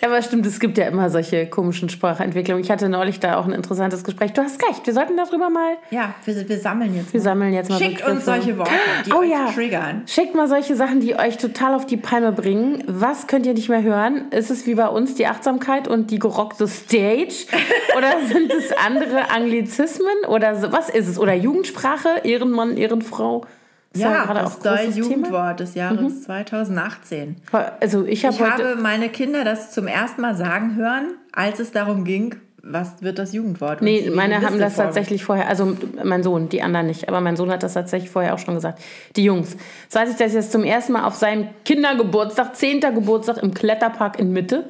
Ja, 0.00 0.08
aber 0.08 0.22
stimmt, 0.22 0.46
es 0.46 0.60
gibt 0.60 0.78
ja 0.78 0.86
immer 0.86 1.10
solche 1.10 1.46
komischen 1.46 1.90
Sprachentwicklungen. 1.90 2.64
Ich 2.64 2.70
hatte 2.70 2.88
neulich 2.88 3.20
da 3.20 3.36
auch 3.36 3.44
ein 3.44 3.52
interessantes 3.52 4.02
Gespräch. 4.02 4.32
Du 4.32 4.42
hast 4.42 4.62
recht, 4.66 4.86
wir 4.86 4.94
sollten 4.94 5.16
darüber 5.16 5.50
mal. 5.50 5.74
Ja, 5.90 6.14
wir, 6.24 6.48
wir 6.48 6.58
sammeln 6.58 6.94
jetzt. 6.96 7.12
Wir 7.12 7.20
mal. 7.20 7.24
sammeln 7.24 7.52
jetzt 7.52 7.68
mal 7.68 7.78
Schickt 7.78 7.96
Begriffe. 7.96 8.12
uns 8.12 8.24
solche 8.24 8.56
Worte, 8.56 8.70
die 9.04 9.12
oh 9.12 9.18
euch 9.18 9.30
ja. 9.30 9.50
triggern. 9.52 10.02
Schickt 10.06 10.34
mal 10.34 10.48
solche 10.48 10.74
Sachen, 10.74 11.00
die 11.00 11.16
euch 11.16 11.36
total 11.36 11.74
auf 11.74 11.84
die 11.84 11.98
Palme 11.98 12.32
bringen. 12.32 12.82
Was 12.86 13.26
könnt 13.26 13.44
ihr 13.44 13.52
nicht 13.52 13.68
mehr 13.68 13.82
hören? 13.82 14.30
Ist 14.30 14.50
es 14.50 14.66
wie 14.66 14.74
bei 14.74 14.88
uns 14.88 15.16
die 15.16 15.26
Achtsamkeit 15.26 15.86
und 15.86 16.10
die 16.10 16.18
gerockte 16.18 16.66
Stage? 16.66 17.46
Oder 17.96 18.12
sind 18.26 18.50
es 18.52 18.72
andere 18.72 19.30
Anglizismen? 19.30 20.24
Oder 20.28 20.72
was 20.72 20.88
ist 20.88 21.08
es? 21.08 21.18
Oder 21.18 21.34
Jugendsprache? 21.34 22.20
Ehrenmann, 22.24 22.78
Ehrenfrau? 22.78 23.44
Ist 23.92 24.02
Ja, 24.02 24.24
gerade 24.24 24.40
das 24.40 24.56
auch 24.56 24.60
großes 24.60 24.64
neue 24.64 24.76
Thema. 24.76 25.06
Mhm. 25.06 25.12
Jugendwort 25.12 25.60
des 25.60 25.74
Jahres 25.74 26.22
2018. 26.22 27.36
Also 27.80 28.04
ich, 28.04 28.24
hab 28.24 28.34
Ich 28.34 28.40
habe 28.40 28.76
meine 28.76 29.08
Kinder 29.08 29.44
das 29.44 29.72
zum 29.72 29.88
ersten 29.88 30.20
Mal 30.20 30.36
sagen 30.36 30.76
hören, 30.76 31.14
als 31.32 31.58
es 31.58 31.72
darum 31.72 32.04
ging, 32.04 32.36
was 32.62 33.02
wird 33.02 33.18
das 33.18 33.32
Jugendwort? 33.32 33.80
Und 33.80 33.86
Nee, 33.86 34.10
meine 34.14 34.42
haben 34.42 34.58
das 34.58 34.76
tatsächlich 34.76 35.24
vorher, 35.24 35.48
also 35.48 35.76
mein 36.04 36.22
Sohn, 36.22 36.48
die 36.48 36.62
anderen 36.62 36.86
nicht, 36.86 37.08
aber 37.08 37.20
mein 37.20 37.36
Sohn 37.36 37.50
hat 37.50 37.62
das 37.62 37.74
tatsächlich 37.74 38.10
vorher 38.10 38.34
auch 38.34 38.38
schon 38.38 38.54
gesagt. 38.54 38.80
Die 39.16 39.24
Jungs. 39.24 39.56
So 39.88 39.98
als 39.98 40.10
ich 40.10 40.16
das 40.16 40.34
jetzt 40.34 40.52
zum 40.52 40.62
ersten 40.62 40.92
Mal 40.92 41.04
auf 41.04 41.14
seinem 41.14 41.48
Kindergeburtstag, 41.64 42.54
10. 42.54 42.80
Geburtstag 42.80 43.38
im 43.38 43.54
Kletterpark 43.54 44.18
in 44.18 44.32
Mitte. 44.32 44.68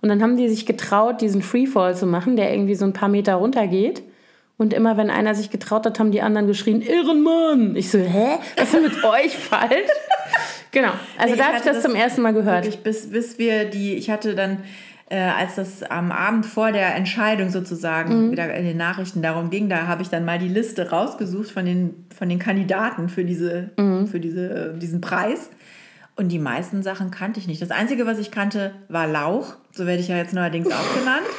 Und 0.00 0.08
dann 0.08 0.22
haben 0.22 0.36
die 0.36 0.48
sich 0.48 0.66
getraut, 0.66 1.20
diesen 1.20 1.42
Freefall 1.42 1.96
zu 1.96 2.06
machen, 2.06 2.36
der 2.36 2.52
irgendwie 2.52 2.74
so 2.74 2.84
ein 2.84 2.92
paar 2.92 3.08
Meter 3.08 3.34
runter 3.34 3.66
geht. 3.66 4.02
Und 4.58 4.72
immer 4.72 4.96
wenn 4.96 5.10
einer 5.10 5.34
sich 5.34 5.50
getraut 5.50 5.84
hat, 5.84 5.98
haben 6.00 6.10
die 6.12 6.22
anderen 6.22 6.46
geschrien, 6.46 6.80
Ehrenmann! 6.80 7.76
Ich 7.76 7.90
so, 7.90 7.98
hä? 7.98 8.38
Was 8.56 8.64
ist 8.64 8.74
denn 8.74 8.82
mit 8.84 9.04
euch 9.04 9.36
falsch? 9.36 9.90
Genau. 10.72 10.92
Also 11.18 11.34
Nee, 11.34 11.38
da 11.40 11.46
habe 11.48 11.56
ich 11.58 11.62
das 11.62 11.82
zum 11.82 11.94
ersten 11.94 12.22
Mal 12.22 12.32
gehört. 12.32 12.64
Wirklich, 12.64 12.82
bis, 12.82 13.10
bis 13.10 13.38
wir 13.38 13.66
die, 13.66 13.94
ich 13.96 14.08
hatte 14.10 14.34
dann, 14.34 14.58
äh, 15.10 15.18
als 15.20 15.56
das 15.56 15.82
am 15.82 16.10
Abend 16.10 16.46
vor 16.46 16.72
der 16.72 16.94
Entscheidung 16.94 17.48
Mhm. 17.48 17.52
sozusagen 17.52 18.30
wieder 18.32 18.52
in 18.54 18.64
den 18.64 18.76
Nachrichten 18.78 19.20
darum 19.22 19.50
ging, 19.50 19.68
da 19.68 19.86
habe 19.86 20.00
ich 20.02 20.08
dann 20.08 20.24
mal 20.24 20.38
die 20.38 20.48
Liste 20.48 20.88
rausgesucht 20.90 21.50
von 21.50 21.64
den, 21.66 22.06
von 22.16 22.28
den 22.28 22.38
Kandidaten 22.38 23.08
für, 23.10 23.24
diese, 23.24 23.70
Mhm. 23.76 24.06
für 24.06 24.20
diese, 24.20 24.72
äh, 24.74 24.78
diesen 24.78 25.00
Preis. 25.02 25.50
Und 26.18 26.28
die 26.28 26.38
meisten 26.38 26.82
Sachen 26.82 27.10
kannte 27.10 27.38
ich 27.40 27.46
nicht. 27.46 27.60
Das 27.60 27.70
Einzige, 27.70 28.06
was 28.06 28.18
ich 28.18 28.30
kannte, 28.30 28.72
war 28.88 29.06
Lauch. 29.06 29.52
So 29.72 29.84
werde 29.86 30.00
ich 30.00 30.08
ja 30.08 30.16
jetzt 30.16 30.32
neuerdings 30.32 30.68
auch 30.72 30.98
genannt. 30.98 31.26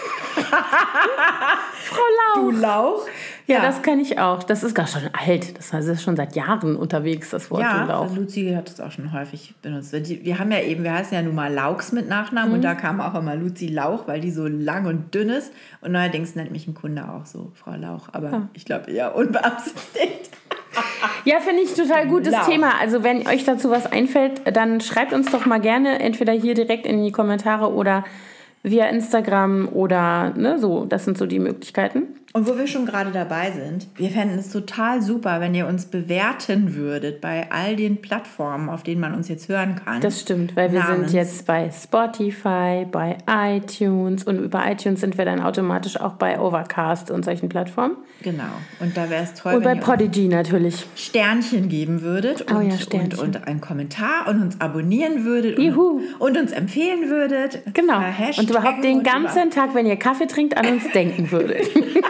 Frau 1.84 2.04
Lau. 2.36 2.42
Du 2.42 2.52
Lauch. 2.52 3.08
Ja, 3.48 3.62
das 3.62 3.82
kenne 3.82 4.02
ich 4.02 4.20
auch. 4.20 4.44
Das 4.44 4.64
ist 4.64 4.76
gar 4.76 4.88
schon 4.88 5.10
alt. 5.14 5.58
Das 5.58 5.72
heißt, 5.72 5.88
das 5.88 5.98
ist 5.98 6.04
schon 6.04 6.18
seit 6.18 6.36
Jahren 6.36 6.76
unterwegs, 6.76 7.30
das 7.30 7.50
Wort 7.50 7.62
Ja, 7.62 7.86
Lauch. 7.86 8.14
Luzi 8.14 8.54
hat 8.56 8.70
es 8.70 8.82
auch 8.82 8.92
schon 8.92 9.14
häufig 9.14 9.56
benutzt. 9.62 9.94
Wir 9.94 10.40
haben 10.40 10.52
ja 10.52 10.60
eben, 10.60 10.84
wir 10.84 10.94
heißen 10.94 11.14
ja 11.14 11.22
nun 11.22 11.36
mal 11.36 11.54
Laux 11.54 11.94
mit 11.94 12.10
Nachnamen 12.10 12.54
und 12.54 12.62
da 12.62 12.76
kam 12.76 13.00
auch 13.00 13.16
immer 13.16 13.36
Luzi 13.36 13.68
Lauch, 13.68 14.08
weil 14.08 14.20
die 14.20 14.32
so 14.32 14.48
lang 14.48 14.86
und 14.86 15.14
dünn 15.14 15.30
ist. 15.30 15.54
Und 15.82 15.94
neuerdings 15.94 16.36
nennt 16.36 16.52
mich 16.52 16.68
ein 16.68 16.74
Kunde 16.74 17.08
auch 17.08 17.26
so 17.26 17.52
Frau 17.56 17.76
Lauch. 17.76 18.10
Aber 18.12 18.50
ich 18.54 18.66
glaube 18.66 18.92
eher 18.92 19.16
unbeabsichtigt. 19.16 20.32
Ja, 21.24 21.40
finde 21.40 21.64
ich 21.64 21.74
total 21.74 22.08
gutes 22.08 22.34
Lauch. 22.34 22.48
Thema. 22.48 22.80
Also 22.80 23.04
wenn 23.04 23.28
euch 23.28 23.44
dazu 23.46 23.70
was 23.70 23.92
einfällt, 23.92 24.42
dann 24.56 24.82
schreibt 24.82 25.14
uns 25.14 25.32
doch 25.32 25.46
mal 25.46 25.60
gerne 25.60 26.00
entweder 26.00 26.34
hier 26.34 26.54
direkt 26.54 26.86
in 26.86 27.04
die 27.04 27.12
Kommentare 27.12 27.72
oder 27.74 28.04
via 28.70 28.88
Instagram 28.88 29.70
oder 29.72 30.34
ne, 30.36 30.60
so. 30.60 30.86
Das 30.86 31.06
sind 31.06 31.18
so 31.18 31.26
die 31.26 31.40
Möglichkeiten. 31.40 32.04
Und 32.34 32.48
wo 32.48 32.58
wir 32.58 32.68
schon 32.68 32.86
gerade 32.86 33.12
dabei 33.12 33.52
sind, 33.52 33.88
wir 33.96 34.10
fänden 34.10 34.38
es 34.38 34.50
total 34.52 35.02
super, 35.02 35.40
wenn 35.40 35.56
ihr 35.56 35.66
uns 35.66 35.86
bewerten 35.86 36.76
würdet 36.76 37.20
bei 37.22 37.48
all 37.52 37.76
den 37.76 38.02
Plattformen, 38.02 38.70
auf 38.70 38.84
denen 38.84 39.02
man 39.02 39.14
uns 39.16 39.28
jetzt 39.30 39.48
hören 39.50 39.76
kann. 39.84 40.02
Das 40.02 40.22
stimmt, 40.22 40.56
weil 40.56 40.72
wir 40.72 40.82
Namens. 40.82 41.12
sind 41.12 41.18
jetzt 41.20 41.48
bei 41.48 41.72
Spotify, 41.72 42.86
bei 42.92 43.18
iTunes 43.30 44.24
und 44.26 44.40
über 44.40 44.70
iTunes 44.70 45.02
sind 45.02 45.18
wir 45.18 45.26
dann 45.26 45.40
automatisch 45.42 46.00
auch 46.00 46.14
bei 46.14 46.40
Overcast 46.40 47.10
und 47.12 47.24
solchen 47.26 47.50
Plattformen. 47.50 47.96
Genau. 48.22 48.44
Und 48.80 48.98
da 48.98 49.10
wäre 49.10 49.24
es 49.24 49.34
toll, 49.34 49.54
Und 49.56 49.60
bei 49.64 49.70
wenn 49.72 49.78
ihr 49.78 49.82
uns 49.82 49.86
Podigy 49.86 50.28
natürlich. 50.28 50.86
Sternchen 50.96 51.70
geben 51.70 52.02
würdet 52.02 52.42
und, 52.42 52.56
Oh 52.58 52.62
ja, 52.62 52.72
und, 52.74 52.82
Sternchen. 52.82 53.20
und 53.20 53.48
einen 53.48 53.62
Kommentar 53.62 54.28
und 54.28 54.42
uns 54.42 54.60
abonnieren 54.62 55.24
würdet 55.24 55.58
Juhu. 55.60 56.02
und, 56.20 56.20
und 56.20 56.38
uns 56.38 56.52
empfehlen 56.52 57.10
würdet. 57.10 57.62
Genau. 57.74 58.00
Äh, 58.02 58.40
Und 58.40 58.50
überhaupt 58.50 58.84
den 58.84 58.98
und 59.00 59.04
ganzen 59.04 59.50
Tag, 59.52 59.74
wenn 59.76 59.86
ihr 59.86 59.96
Kaffee 59.98 60.28
trinkt, 60.28 60.58
an 60.58 60.66
uns 60.68 60.84
denken 60.94 61.32
würdet. 61.32 61.68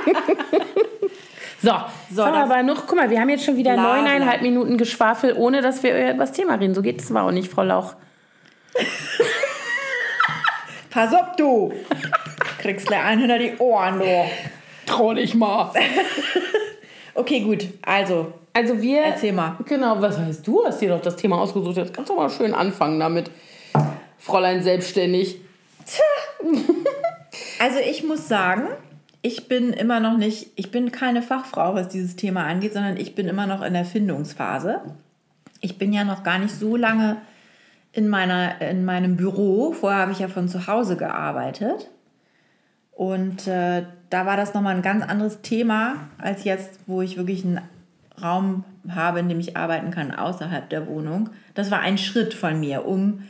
so, 1.62 1.72
so 2.12 2.24
aber 2.24 2.64
noch, 2.64 2.88
guck 2.88 2.98
mal, 2.98 3.10
wir 3.10 3.20
haben 3.20 3.30
jetzt 3.30 3.46
schon 3.46 3.58
wieder 3.58 3.74
Bla, 3.74 3.84
bla. 3.84 4.02
neuneinhalb 4.02 4.42
Minuten 4.42 4.78
Geschwafel, 4.78 5.34
ohne 5.34 5.62
dass 5.62 5.84
wir 5.84 5.92
über 5.96 6.20
das 6.20 6.32
Thema 6.32 6.56
reden. 6.56 6.74
So 6.76 6.82
geht 6.82 7.02
es 7.02 7.12
aber 7.12 7.24
auch 7.24 7.32
nicht, 7.32 7.52
Frau 7.52 7.64
Lauch. 7.64 7.96
Pass 10.90 11.14
auf, 11.14 11.36
du! 11.38 11.74
Kriegst 12.60 12.88
gleich 12.88 13.04
einen 13.04 13.22
hinter 13.22 13.38
die 13.38 13.56
Ohren, 13.60 14.00
du. 14.00 14.06
Trau 14.86 15.14
dich 15.14 15.36
mal. 15.36 15.72
Okay, 17.18 17.40
gut. 17.40 17.68
Also, 17.82 18.32
Also 18.54 18.80
wir... 18.80 19.02
Erzähl 19.02 19.34
mal. 19.34 19.58
Genau, 19.66 20.00
was 20.00 20.20
heißt, 20.20 20.46
du 20.46 20.64
hast 20.64 20.80
dir 20.80 20.90
doch 20.90 21.02
das 21.02 21.16
Thema 21.16 21.40
ausgesucht. 21.42 21.76
Jetzt 21.78 21.92
kannst 21.92 22.12
du 22.12 22.16
mal 22.16 22.30
schön 22.30 22.54
anfangen 22.54 23.00
damit. 23.00 23.32
Fräulein 24.20 24.62
selbstständig. 24.62 25.38
also 27.60 27.80
ich 27.80 28.04
muss 28.04 28.28
sagen, 28.28 28.68
ich 29.22 29.48
bin 29.48 29.74
immer 29.74 30.00
noch 30.00 30.18
nicht, 30.18 30.52
ich 30.56 30.72
bin 30.72 30.92
keine 30.92 31.22
Fachfrau, 31.22 31.76
was 31.76 31.90
dieses 31.90 32.16
Thema 32.16 32.46
angeht, 32.46 32.74
sondern 32.74 32.98
ich 32.98 33.16
bin 33.16 33.28
immer 33.28 33.48
noch 33.48 33.62
in 33.62 33.74
der 33.74 33.86
Findungsphase. 33.86 34.82
Ich 35.62 35.78
bin 35.78 35.92
ja 35.92 36.04
noch 36.04 36.24
gar 36.24 36.40
nicht 36.40 36.54
so 36.54 36.76
lange 36.76 37.18
in, 37.92 38.10
meiner, 38.10 38.62
in 38.62 38.86
meinem 38.86 39.18
Büro. 39.18 39.74
Vorher 39.74 40.02
habe 40.02 40.12
ich 40.12 40.20
ja 40.20 40.28
von 40.28 40.48
zu 40.48 40.68
Hause 40.68 40.98
gearbeitet. 40.98 41.90
Und 42.92 43.48
äh, 43.48 43.84
da 44.10 44.26
war 44.26 44.38
das 44.38 44.54
nochmal 44.54 44.76
ein 44.76 44.82
ganz 44.82 45.04
anderes 45.04 45.42
Thema 45.42 46.10
als 46.18 46.44
jetzt, 46.44 46.80
wo 46.88 47.02
ich 47.02 47.18
wirklich 47.18 47.44
einen 47.44 47.62
Raum 48.22 48.64
habe, 48.90 49.20
in 49.20 49.30
dem 49.30 49.40
ich 49.40 49.58
arbeiten 49.58 49.92
kann, 49.92 50.14
außerhalb 50.14 50.70
der 50.70 50.88
Wohnung. 50.88 51.30
Das 51.54 51.72
war 51.72 51.80
ein 51.80 51.98
Schritt 51.98 52.34
von 52.34 52.60
mir, 52.60 52.86
um 52.86 53.24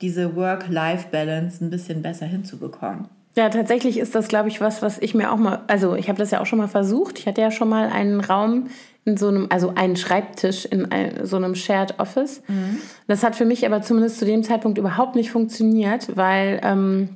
diese 0.00 0.36
Work-Life-Balance 0.36 1.64
ein 1.64 1.70
bisschen 1.70 2.02
besser 2.02 2.26
hinzubekommen. 2.26 3.08
Ja, 3.36 3.48
tatsächlich 3.48 3.98
ist 3.98 4.14
das, 4.14 4.28
glaube 4.28 4.48
ich, 4.48 4.60
was, 4.60 4.80
was 4.80 4.98
ich 4.98 5.14
mir 5.14 5.32
auch 5.32 5.36
mal, 5.36 5.62
also 5.66 5.96
ich 5.96 6.08
habe 6.08 6.18
das 6.18 6.30
ja 6.30 6.40
auch 6.40 6.46
schon 6.46 6.58
mal 6.58 6.68
versucht. 6.68 7.18
Ich 7.18 7.26
hatte 7.26 7.40
ja 7.40 7.50
schon 7.50 7.68
mal 7.68 7.88
einen 7.88 8.20
Raum 8.20 8.68
in 9.04 9.16
so 9.16 9.28
einem, 9.28 9.48
also 9.50 9.72
einen 9.74 9.96
Schreibtisch 9.96 10.64
in 10.64 10.90
ein, 10.90 11.26
so 11.26 11.36
einem 11.36 11.54
Shared 11.54 11.98
Office. 11.98 12.42
Mhm. 12.46 12.78
Das 13.08 13.24
hat 13.24 13.34
für 13.34 13.44
mich 13.44 13.66
aber 13.66 13.82
zumindest 13.82 14.18
zu 14.18 14.24
dem 14.24 14.44
Zeitpunkt 14.44 14.78
überhaupt 14.78 15.16
nicht 15.16 15.30
funktioniert, 15.30 16.16
weil 16.16 16.60
ähm, 16.62 17.08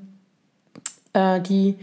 äh, 1.12 1.40
die 1.40 1.76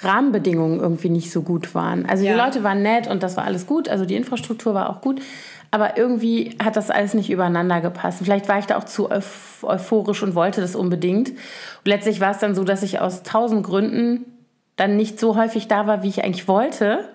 Rahmenbedingungen 0.00 0.80
irgendwie 0.80 1.08
nicht 1.08 1.32
so 1.32 1.42
gut 1.42 1.74
waren. 1.74 2.06
Also 2.06 2.24
ja. 2.24 2.32
die 2.32 2.38
Leute 2.38 2.62
waren 2.62 2.82
nett 2.82 3.08
und 3.08 3.22
das 3.22 3.36
war 3.36 3.44
alles 3.44 3.66
gut, 3.66 3.88
also 3.88 4.04
die 4.04 4.14
Infrastruktur 4.14 4.74
war 4.74 4.90
auch 4.90 5.00
gut, 5.00 5.20
aber 5.70 5.96
irgendwie 5.96 6.56
hat 6.62 6.76
das 6.76 6.90
alles 6.90 7.14
nicht 7.14 7.30
übereinander 7.30 7.80
gepasst. 7.80 8.20
Vielleicht 8.22 8.48
war 8.48 8.58
ich 8.58 8.66
da 8.66 8.78
auch 8.78 8.84
zu 8.84 9.10
euphorisch 9.10 10.22
und 10.22 10.34
wollte 10.34 10.60
das 10.60 10.74
unbedingt. 10.74 11.30
Und 11.30 11.86
letztlich 11.86 12.20
war 12.20 12.30
es 12.30 12.38
dann 12.38 12.54
so, 12.54 12.64
dass 12.64 12.82
ich 12.82 13.00
aus 13.00 13.22
tausend 13.22 13.64
Gründen 13.64 14.24
dann 14.76 14.96
nicht 14.96 15.20
so 15.20 15.36
häufig 15.36 15.68
da 15.68 15.86
war, 15.86 16.02
wie 16.02 16.08
ich 16.08 16.24
eigentlich 16.24 16.48
wollte. 16.48 17.08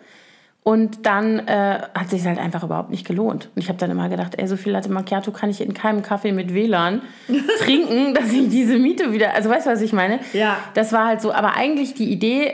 Und 0.62 1.06
dann 1.06 1.40
äh, 1.40 1.82
hat 1.94 2.10
sich 2.10 2.26
halt 2.26 2.40
einfach 2.40 2.64
überhaupt 2.64 2.90
nicht 2.90 3.06
gelohnt. 3.06 3.50
Und 3.54 3.62
ich 3.62 3.68
habe 3.68 3.80
dann 3.80 3.92
immer 3.92 4.08
gedacht, 4.08 4.36
ey, 4.38 4.48
so 4.48 4.56
viel 4.56 4.72
Latte 4.72 4.90
Macchiato 4.90 5.32
kann 5.32 5.50
ich 5.50 5.60
in 5.60 5.74
keinem 5.74 6.04
Kaffee 6.04 6.32
mit 6.32 6.54
WLAN 6.54 7.02
trinken, 7.60 8.14
dass 8.14 8.32
ich 8.32 8.48
diese 8.50 8.78
Miete 8.78 9.12
wieder, 9.12 9.34
also 9.34 9.50
weißt 9.50 9.66
du, 9.66 9.72
was 9.72 9.82
ich 9.82 9.92
meine? 9.92 10.20
Ja. 10.32 10.58
Das 10.74 10.94
war 10.94 11.08
halt 11.08 11.22
so, 11.22 11.34
aber 11.34 11.56
eigentlich 11.56 11.96
die 11.96 12.10
Idee 12.10 12.54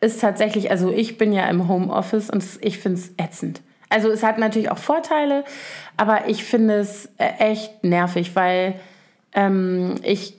ist 0.00 0.20
tatsächlich, 0.20 0.70
also 0.70 0.92
ich 0.92 1.18
bin 1.18 1.32
ja 1.32 1.48
im 1.48 1.66
Homeoffice 1.66 2.30
und 2.30 2.44
ich 2.60 2.78
finde 2.78 3.00
es 3.00 3.12
ätzend. 3.16 3.60
Also 3.88 4.10
es 4.10 4.22
hat 4.22 4.38
natürlich 4.38 4.70
auch 4.70 4.78
Vorteile, 4.78 5.44
aber 5.96 6.28
ich 6.28 6.44
finde 6.44 6.74
es 6.74 7.06
äh, 7.18 7.30
echt 7.38 7.84
nervig, 7.84 8.36
weil 8.36 8.74
ähm, 9.32 9.96
ich 10.02 10.34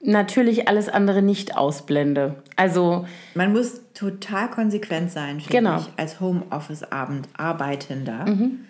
natürlich 0.00 0.68
alles 0.68 0.88
andere 0.88 1.22
nicht 1.22 1.56
ausblende. 1.56 2.42
Also 2.56 3.06
man 3.34 3.52
muss 3.52 3.80
total 3.94 4.50
konsequent 4.50 5.10
sein, 5.10 5.40
finde 5.40 5.58
genau. 5.58 5.78
ich, 5.78 5.88
als 5.96 6.20
Homeoffice-Abend 6.20 7.28
Arbeitender. 7.36 8.26
Mhm. 8.26 8.64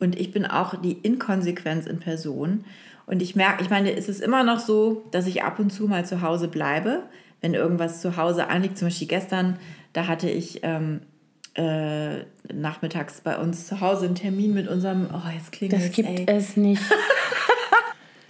Und 0.00 0.18
ich 0.18 0.32
bin 0.32 0.44
auch 0.44 0.74
die 0.80 0.92
Inkonsequenz 0.92 1.86
in 1.86 2.00
Person. 2.00 2.64
Und 3.06 3.22
ich 3.22 3.36
merke, 3.36 3.62
ich 3.62 3.70
meine, 3.70 3.94
es 3.94 4.08
ist 4.08 4.20
immer 4.20 4.42
noch 4.42 4.58
so, 4.58 5.04
dass 5.12 5.26
ich 5.26 5.42
ab 5.44 5.58
und 5.58 5.70
zu 5.70 5.86
mal 5.86 6.04
zu 6.04 6.22
Hause 6.22 6.48
bleibe, 6.48 7.04
wenn 7.40 7.54
irgendwas 7.54 8.00
zu 8.00 8.16
Hause 8.16 8.48
anliegt. 8.48 8.76
Zum 8.76 8.88
Beispiel 8.88 9.08
gestern, 9.08 9.58
da 9.92 10.06
hatte 10.06 10.28
ich 10.28 10.60
ähm, 10.62 11.00
äh, 11.54 12.24
nachmittags 12.52 13.20
bei 13.20 13.38
uns 13.38 13.66
zu 13.66 13.80
Hause 13.80 14.06
einen 14.06 14.14
Termin 14.14 14.54
mit 14.54 14.68
unserem. 14.68 15.08
Oh, 15.12 15.28
jetzt 15.34 15.52
klingt 15.52 15.72
das. 15.72 15.84
Das 15.84 15.92
gibt 15.92 16.08
ey. 16.08 16.24
es 16.26 16.56
nicht. 16.56 16.82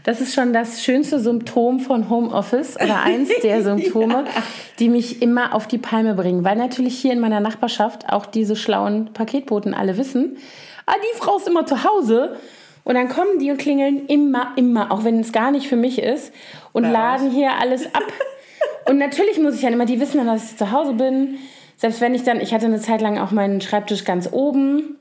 Das 0.04 0.20
ist 0.20 0.34
schon 0.34 0.52
das 0.52 0.84
schönste 0.84 1.18
Symptom 1.18 1.80
von 1.80 2.10
Homeoffice 2.10 2.76
oder 2.76 3.00
eins 3.00 3.30
der 3.42 3.62
Symptome, 3.64 4.24
ja. 4.26 4.42
die 4.78 4.90
mich 4.90 5.22
immer 5.22 5.54
auf 5.54 5.66
die 5.66 5.78
Palme 5.78 6.12
bringen. 6.12 6.44
Weil 6.44 6.56
natürlich 6.56 6.98
hier 6.98 7.12
in 7.12 7.20
meiner 7.20 7.40
Nachbarschaft 7.40 8.12
auch 8.12 8.26
diese 8.26 8.54
schlauen 8.54 9.14
Paketboten 9.14 9.72
alle 9.72 9.96
wissen, 9.96 10.36
ah, 10.84 10.92
die 10.98 11.18
Frau 11.18 11.38
ist 11.38 11.48
immer 11.48 11.64
zu 11.64 11.84
Hause. 11.84 12.36
Und 12.84 12.96
dann 12.96 13.08
kommen 13.08 13.38
die 13.38 13.50
und 13.50 13.56
klingeln 13.56 14.06
immer, 14.06 14.52
immer, 14.56 14.92
auch 14.92 15.04
wenn 15.04 15.20
es 15.20 15.32
gar 15.32 15.50
nicht 15.50 15.68
für 15.68 15.76
mich 15.76 15.98
ist, 15.98 16.34
und 16.74 16.84
ja, 16.84 16.90
laden 16.90 17.30
hier 17.30 17.52
alles 17.58 17.86
ab. 17.94 18.04
und 18.90 18.98
natürlich 18.98 19.38
muss 19.38 19.54
ich 19.54 19.62
dann 19.62 19.72
immer, 19.72 19.86
die 19.86 20.00
wissen 20.00 20.18
dann, 20.18 20.26
dass 20.26 20.50
ich 20.50 20.58
zu 20.58 20.70
Hause 20.70 20.92
bin. 20.92 21.38
Selbst 21.84 22.00
wenn 22.00 22.14
ich 22.14 22.22
dann, 22.22 22.40
ich 22.40 22.54
hatte 22.54 22.64
eine 22.64 22.80
Zeit 22.80 23.02
lang 23.02 23.18
auch 23.18 23.30
meinen 23.30 23.60
Schreibtisch 23.60 24.04
ganz 24.06 24.26
oben. 24.32 24.96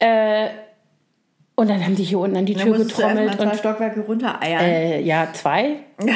Äh, 0.00 0.48
und 1.54 1.70
dann 1.70 1.80
haben 1.84 1.94
die 1.94 2.02
hier 2.02 2.18
unten 2.18 2.36
an 2.36 2.44
die 2.44 2.56
Tür 2.56 2.76
getrommelt. 2.76 3.34
Du 3.38 3.42
und 3.44 3.50
zwei 3.50 3.56
Stockwerke 3.56 4.00
runtereiern. 4.00 4.60
Äh, 4.60 5.00
ja, 5.02 5.28
zwei. 5.32 5.76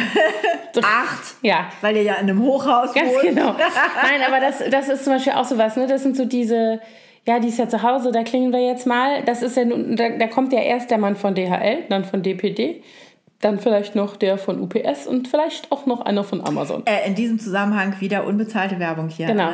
Acht. 0.83 1.37
Ja. 1.43 1.67
Weil 1.83 1.99
ihr 1.99 2.03
ja 2.03 2.15
in 2.15 2.29
einem 2.29 2.43
Hochhaus 2.43 2.93
Ganz 2.93 3.13
wohnt. 3.13 3.23
genau. 3.23 3.53
Nein, 4.03 4.23
aber 4.27 4.41
das, 4.41 4.59
das 4.73 4.89
ist 4.89 5.05
zum 5.05 5.13
Beispiel 5.13 5.35
auch 5.35 5.45
so 5.45 5.57
was, 5.57 5.77
ne? 5.77 5.87
Das 5.87 6.03
sind 6.03 6.17
so 6.17 6.25
diese, 6.25 6.81
ja, 7.25 7.39
die 7.39 7.47
ist 7.47 7.61
ja 7.61 7.69
zu 7.69 7.85
Hause, 7.85 8.11
da 8.11 8.25
klingeln 8.25 8.53
wir 8.53 8.67
jetzt 8.67 8.89
mal. 8.89 9.23
Das 9.23 9.41
ist 9.41 9.57
ja, 9.57 9.65
da, 9.65 10.09
da 10.19 10.27
kommt 10.27 10.53
ja 10.53 10.59
erst 10.59 10.91
der 10.91 10.99
Mann 10.99 11.15
von 11.15 11.37
DHL, 11.37 11.85
dann 11.91 12.05
von 12.05 12.25
DPD. 12.25 12.83
Dann 13.41 13.61
vielleicht 13.61 13.95
noch 13.95 14.17
der 14.17 14.37
von 14.37 14.61
UPS 14.61 15.07
und 15.07 15.29
vielleicht 15.29 15.71
auch 15.71 15.87
noch 15.87 16.01
einer 16.01 16.25
von 16.25 16.45
Amazon. 16.45 16.83
Äh, 16.87 17.07
in 17.07 17.15
diesem 17.15 17.39
Zusammenhang 17.39 18.01
wieder 18.01 18.27
unbezahlte 18.27 18.81
Werbung 18.81 19.09
hier. 19.09 19.29
Genau. 19.29 19.53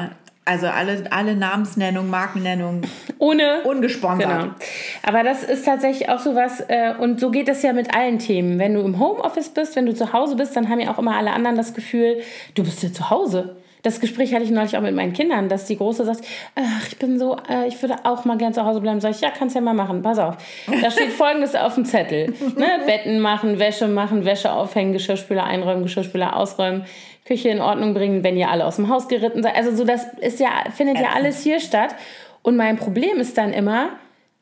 Also 0.49 0.67
alle, 0.67 1.05
alle 1.11 1.37
Namensnennung, 1.37 2.09
Markennennung. 2.09 2.81
Ohne. 3.19 3.64
Ungesponsert. 3.64 4.40
Genau. 4.40 4.55
Aber 5.02 5.23
das 5.23 5.45
ist 5.45 5.67
tatsächlich 5.67 6.09
auch 6.09 6.21
so 6.21 6.35
was, 6.35 6.61
äh, 6.69 6.95
und 6.99 7.21
so 7.21 7.31
geht 7.31 7.50
es 7.50 7.62
ja 7.62 7.75
mit 7.75 7.95
allen 7.95 8.19
Themen. 8.19 8.59
Wenn 8.59 8.73
du 8.73 8.81
im 8.81 8.99
Homeoffice 8.99 9.50
bist, 9.50 9.76
wenn 9.76 9.85
du 9.85 9.95
zu 9.95 10.14
Hause 10.14 10.37
bist, 10.37 10.57
dann 10.57 10.71
haben 10.71 10.81
ja 10.81 10.90
auch 10.90 10.99
immer 10.99 11.19
alle 11.19 11.33
anderen 11.33 11.59
das 11.59 11.75
Gefühl, 11.75 12.23
du 12.55 12.64
bist 12.64 12.83
ja 12.83 12.90
zu 12.90 13.11
Hause. 13.11 13.57
Das 13.83 14.01
Gespräch 14.01 14.35
hatte 14.35 14.45
ich 14.45 14.51
neulich 14.51 14.77
auch 14.77 14.83
mit 14.83 14.95
meinen 14.95 15.13
Kindern, 15.13 15.49
dass 15.49 15.67
die 15.67 15.77
Große 15.77 16.05
sagt, 16.05 16.21
ach, 16.55 16.89
ich 16.89 16.99
bin 16.99 17.19
so, 17.19 17.37
äh, 17.49 17.69
ich 17.69 17.81
würde 17.83 17.97
auch 18.05 18.25
mal 18.25 18.37
gern 18.37 18.53
zu 18.53 18.65
Hause 18.65 18.81
bleiben. 18.81 19.01
Sag 19.01 19.13
ich, 19.13 19.21
ja, 19.21 19.31
kannst 19.31 19.55
ja 19.55 19.61
mal 19.61 19.75
machen, 19.75 20.03
pass 20.03 20.19
auf. 20.19 20.37
Da 20.83 20.91
steht 20.91 21.13
folgendes 21.13 21.55
auf 21.55 21.75
dem 21.75 21.85
Zettel. 21.85 22.35
Ne? 22.57 22.67
Betten 22.87 23.21
machen, 23.21 23.59
Wäsche 23.59 23.89
machen, 23.89 24.25
Wäsche 24.25 24.53
aufhängen, 24.53 24.93
Geschirrspüler 24.93 25.45
einräumen, 25.45 25.83
Geschirrspüler 25.83 26.37
ausräumen, 26.37 26.85
Küche 27.25 27.51
in 27.51 27.61
Ordnung 27.61 27.95
bringen, 27.95 28.25
wenn 28.25 28.37
ihr 28.37 28.49
alle 28.49 28.65
aus 28.65 28.77
dem 28.77 28.89
Haus 28.89 29.09
geritten 29.09 29.43
seid. 29.43 29.57
Also 29.57 29.75
so, 29.75 29.85
das 29.85 30.07
ist 30.21 30.41
ja, 30.41 30.51
findet 30.75 30.99
ja 30.99 31.11
alles 31.15 31.43
hier 31.43 31.61
statt. 31.61 31.95
Und 32.43 32.57
mein 32.57 32.77
Problem 32.77 33.19
ist 33.19 33.37
dann 33.37 33.53
immer, 33.53 33.91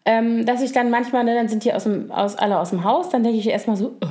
ähm, 0.04 0.46
dass 0.46 0.62
ich 0.62 0.72
dann 0.72 0.90
manchmal, 0.90 1.24
ne, 1.24 1.34
dann 1.34 1.48
sind 1.48 1.64
die 1.64 1.72
aus 1.72 1.82
dem, 1.82 2.10
aus, 2.12 2.36
alle 2.36 2.58
aus 2.60 2.70
dem 2.70 2.84
Haus, 2.84 3.10
dann 3.10 3.24
denke 3.24 3.38
ich 3.38 3.48
erstmal 3.48 3.76
so, 3.76 3.96
oh, 4.02 4.08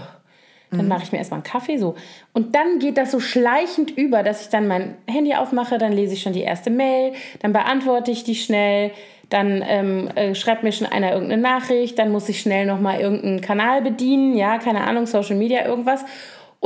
dann 0.71 0.83
mhm. 0.83 0.87
mache 0.87 1.03
ich 1.03 1.11
mir 1.11 1.19
erstmal 1.19 1.39
einen 1.39 1.45
Kaffee 1.45 1.77
so. 1.77 1.95
Und 2.33 2.55
dann 2.55 2.79
geht 2.79 2.97
das 2.97 3.11
so 3.11 3.19
schleichend 3.19 3.91
über, 3.91 4.23
dass 4.23 4.41
ich 4.41 4.49
dann 4.49 4.67
mein 4.67 4.95
Handy 5.07 5.35
aufmache, 5.35 5.77
dann 5.77 5.91
lese 5.91 6.13
ich 6.13 6.21
schon 6.21 6.33
die 6.33 6.41
erste 6.41 6.69
Mail, 6.69 7.13
dann 7.39 7.53
beantworte 7.53 8.11
ich 8.11 8.23
die 8.23 8.35
schnell, 8.35 8.91
dann 9.29 9.63
ähm, 9.67 10.09
äh, 10.15 10.35
schreibt 10.35 10.63
mir 10.63 10.71
schon 10.71 10.87
einer 10.87 11.13
irgendeine 11.13 11.41
Nachricht, 11.41 11.97
dann 11.97 12.11
muss 12.11 12.29
ich 12.29 12.39
schnell 12.39 12.65
nochmal 12.65 12.99
irgendeinen 12.99 13.41
Kanal 13.41 13.81
bedienen, 13.81 14.35
ja, 14.35 14.57
keine 14.57 14.81
Ahnung, 14.81 15.05
Social 15.05 15.35
Media, 15.35 15.65
irgendwas. 15.65 16.05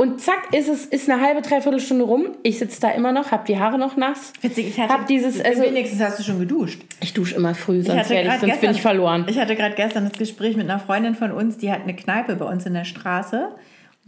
Und 0.00 0.18
zack, 0.18 0.54
ist 0.54 0.68
es 0.68 0.86
ist 0.86 1.10
eine 1.10 1.20
halbe, 1.20 1.42
dreiviertel 1.42 1.78
Stunde 1.78 2.04
rum. 2.04 2.28
Ich 2.42 2.58
sitze 2.58 2.80
da 2.80 2.90
immer 2.90 3.12
noch, 3.12 3.32
habe 3.32 3.44
die 3.46 3.58
Haare 3.58 3.78
noch 3.78 3.98
nass. 3.98 4.32
Witzig, 4.40 4.68
ich 4.68 4.80
hatte, 4.80 4.94
hab 4.94 5.06
dieses, 5.06 5.44
also, 5.44 5.62
wenigstens 5.62 6.00
hast 6.00 6.18
du 6.18 6.22
schon 6.22 6.38
geduscht. 6.38 6.80
Ich 7.02 7.12
dusche 7.12 7.34
immer 7.34 7.54
früh, 7.54 7.82
sonst, 7.82 8.10
ich 8.10 8.16
ich, 8.16 8.24
sonst 8.24 8.40
gestern, 8.40 8.60
bin 8.60 8.70
ich 8.70 8.80
verloren. 8.80 9.26
Ich 9.28 9.38
hatte 9.38 9.56
gerade 9.56 9.74
gestern 9.74 10.08
das 10.08 10.18
Gespräch 10.18 10.56
mit 10.56 10.70
einer 10.70 10.78
Freundin 10.78 11.14
von 11.14 11.32
uns, 11.32 11.58
die 11.58 11.70
hat 11.70 11.82
eine 11.82 11.94
Kneipe 11.94 12.36
bei 12.36 12.46
uns 12.46 12.64
in 12.64 12.72
der 12.72 12.84
Straße, 12.84 13.50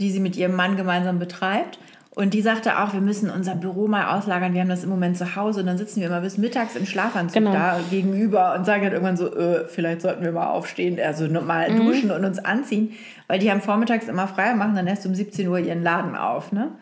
die 0.03 0.11
sie 0.11 0.21
mit 0.21 0.37
ihrem 0.37 0.57
Mann 0.57 0.77
gemeinsam 0.77 1.19
betreibt. 1.19 1.79
Und 2.15 2.35
die 2.35 2.43
sagte 2.43 2.79
auch, 2.79 2.93
wir 2.93 3.01
müssen 3.01 3.31
unser 3.31 3.55
Büro 3.55 3.89
mal 3.89 4.15
auslagern. 4.19 4.53
Wir 4.53 4.61
haben 4.61 4.69
das 4.69 4.85
im 4.85 4.91
Moment 4.91 5.17
zu 5.17 5.35
Hause 5.35 5.61
und 5.61 5.67
dann 5.67 5.79
sitzen 5.79 6.01
wir 6.01 6.09
immer 6.09 6.21
bis 6.21 6.37
mittags 6.37 6.77
im 6.77 6.85
Schlafanzug 6.85 7.33
genau. 7.33 7.53
da 7.53 7.81
gegenüber 7.89 8.55
und 8.55 8.67
sagen 8.67 8.83
halt 8.83 8.93
irgendwann 8.93 9.17
so, 9.17 9.35
äh, 9.35 9.67
vielleicht 9.67 10.03
sollten 10.03 10.23
wir 10.23 10.33
mal 10.33 10.49
aufstehen, 10.49 11.01
also 11.01 11.27
mal 11.29 11.71
mhm. 11.71 11.87
duschen 11.87 12.11
und 12.11 12.23
uns 12.27 12.39
anziehen, 12.39 12.93
weil 13.29 13.39
die 13.39 13.51
haben 13.51 13.63
vormittags 13.63 14.09
immer 14.09 14.29
frei 14.29 14.55
machen 14.55 14.75
dann 14.75 14.87
erst 14.87 15.07
um 15.07 15.15
17 15.15 15.49
Uhr 15.49 15.59
ihren 15.59 15.83
Laden 15.83 16.15
auf. 16.15 16.53
Ne? 16.53 16.73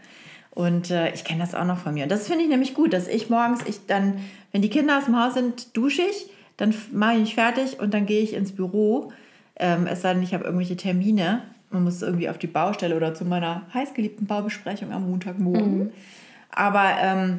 Und 0.51 0.91
äh, 0.91 1.13
ich 1.13 1.23
kenne 1.23 1.41
das 1.41 1.55
auch 1.55 1.65
noch 1.65 1.79
von 1.79 1.95
mir. 1.95 2.03
Und 2.05 2.11
das 2.11 2.27
finde 2.27 2.43
ich 2.43 2.51
nämlich 2.51 2.75
gut, 2.75 2.93
dass 2.93 3.07
ich 3.07 3.31
morgens, 3.31 3.61
ich 3.67 3.87
dann, 3.87 4.15
wenn 4.51 4.63
die 4.63 4.71
Kinder 4.71 4.99
aus 4.99 5.05
dem 5.05 5.17
Haus 5.17 5.35
sind, 5.35 5.77
dusche 5.77 6.03
ich, 6.03 6.27
dann 6.57 6.75
mache 6.91 7.13
ich 7.13 7.21
mich 7.21 7.35
fertig 7.37 7.79
und 7.79 7.95
dann 7.95 8.05
gehe 8.05 8.23
ich 8.23 8.35
ins 8.35 8.51
Büro. 8.51 9.13
Ähm, 9.57 9.87
es 9.87 10.03
sei 10.03 10.13
denn, 10.13 10.25
ich 10.25 10.35
habe 10.35 10.43
irgendwelche 10.43 10.77
Termine 10.77 11.43
man 11.71 11.85
muss 11.85 12.03
irgendwie 12.03 12.29
auf 12.29 12.39
die 12.39 12.47
Baustelle 12.47 12.97
oder 12.97 13.15
zu 13.15 13.25
meiner 13.25 13.63
heißgeliebten 13.73 14.27
Baubesprechung 14.27 14.93
am 14.93 15.09
Montagmorgen. 15.09 15.79
Mhm. 15.79 15.91
Aber 16.51 16.95
ähm, 17.01 17.39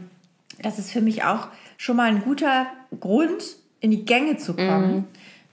das 0.62 0.80
ist 0.80 0.92
für 0.92 1.02
mich 1.02 1.24
auch 1.24 1.48
schon 1.78 1.98
mal 1.98 2.10
ein 2.10 2.22
guter 2.22 2.68
Grund, 3.00 3.58
in 3.82 3.92
die 3.92 4.06
Gänge 4.06 4.38
zu 4.38 4.56
kommen. 4.56 4.96
Mhm. 4.96 5.06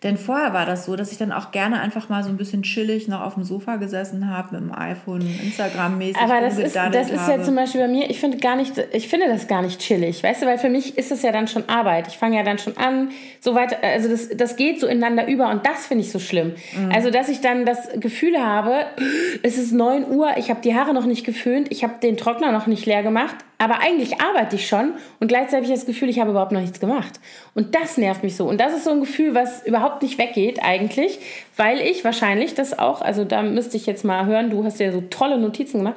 Denn 0.05 0.17
vorher 0.17 0.53
war 0.53 0.65
das 0.65 0.85
so, 0.85 0.95
dass 0.95 1.11
ich 1.11 1.19
dann 1.19 1.33
auch 1.33 1.51
gerne 1.51 1.81
einfach 1.81 2.09
mal 2.09 2.23
so 2.23 2.29
ein 2.29 2.37
bisschen 2.37 2.63
chillig 2.63 3.09
noch 3.09 3.21
auf 3.21 3.35
dem 3.35 3.43
Sofa 3.43 3.77
gesessen 3.77 4.31
habe 4.31 4.55
mit 4.55 4.71
dem 4.71 4.73
iPhone, 4.73 5.23
Instagram-mäßig. 5.23 6.23
Aber 6.23 6.41
das 6.41 6.57
ist, 6.57 6.77
das 6.77 7.11
ist 7.11 7.29
ja 7.29 7.43
zum 7.43 7.57
Beispiel 7.57 7.81
bei 7.81 7.89
mir, 7.89 8.09
ich 8.09 8.21
finde 8.21 8.39
gar 8.39 8.55
nicht, 8.55 8.75
ich 8.93 9.09
finde 9.09 9.27
das 9.27 9.49
gar 9.49 9.61
nicht 9.61 9.81
chillig, 9.81 10.23
weißt 10.23 10.43
du, 10.43 10.47
weil 10.47 10.59
für 10.59 10.69
mich 10.69 10.97
ist 10.97 11.11
es 11.11 11.23
ja 11.23 11.33
dann 11.33 11.49
schon 11.49 11.69
Arbeit. 11.69 12.07
Ich 12.07 12.17
fange 12.17 12.37
ja 12.37 12.45
dann 12.45 12.59
schon 12.59 12.77
an, 12.77 13.11
so 13.41 13.57
weit, 13.57 13.83
also 13.83 14.09
das, 14.09 14.29
das 14.29 14.55
geht 14.55 14.79
so 14.79 14.87
ineinander 14.87 15.27
über 15.27 15.51
und 15.51 15.67
das 15.67 15.87
finde 15.87 16.05
ich 16.05 16.13
so 16.13 16.21
schlimm. 16.21 16.55
Mhm. 16.77 16.93
Also, 16.93 17.11
dass 17.11 17.29
ich 17.29 17.41
dann 17.41 17.67
das 17.67 17.89
Gefühl 17.99 18.39
habe, 18.39 18.87
es 19.43 19.59
ist 19.59 19.73
9 19.73 20.09
Uhr, 20.13 20.37
ich 20.37 20.49
habe 20.49 20.61
die 20.61 20.77
Haare 20.77 20.95
noch 20.95 21.07
nicht 21.07 21.27
geföhnt, 21.27 21.73
ich 21.73 21.83
habe 21.83 21.95
den 22.01 22.17
Trockner 22.17 22.53
noch 22.53 22.69
nicht 22.69 22.87
leer 22.87 23.03
gemacht 23.03 23.35
aber 23.59 23.81
eigentlich 23.81 24.21
arbeite 24.21 24.57
ich 24.57 24.69
schon 24.69 24.93
und 25.19 25.27
gleichzeitig 25.27 25.69
das 25.69 25.85
Gefühl, 25.85 26.09
ich 26.09 26.21
habe 26.21 26.31
überhaupt 26.31 26.53
noch 26.53 26.61
nichts 26.61 26.79
gemacht. 26.79 27.19
Und 27.55 27.75
das 27.75 27.99
nervt 27.99 28.23
mich 28.23 28.37
so. 28.37 28.49
Und 28.49 28.61
das 28.61 28.73
ist 28.73 28.85
so 28.85 28.91
ein 28.91 29.01
Gefühl, 29.01 29.35
was 29.35 29.67
überhaupt 29.67 30.03
nicht 30.03 30.17
weggeht 30.17 30.63
eigentlich, 30.63 31.19
weil 31.57 31.81
ich 31.81 32.05
wahrscheinlich 32.05 32.55
das 32.55 32.79
auch, 32.79 33.03
also 33.03 33.25
da 33.25 33.43
müsste 33.43 33.77
ich 33.77 33.87
jetzt 33.87 34.05
mal 34.05 34.27
hören, 34.27 34.51
du 34.51 34.65
hast 34.65 34.79
ja 34.79 34.93
so 34.93 35.01
tolle 35.01 35.39
Notizen 35.39 35.79
gemacht, 35.79 35.97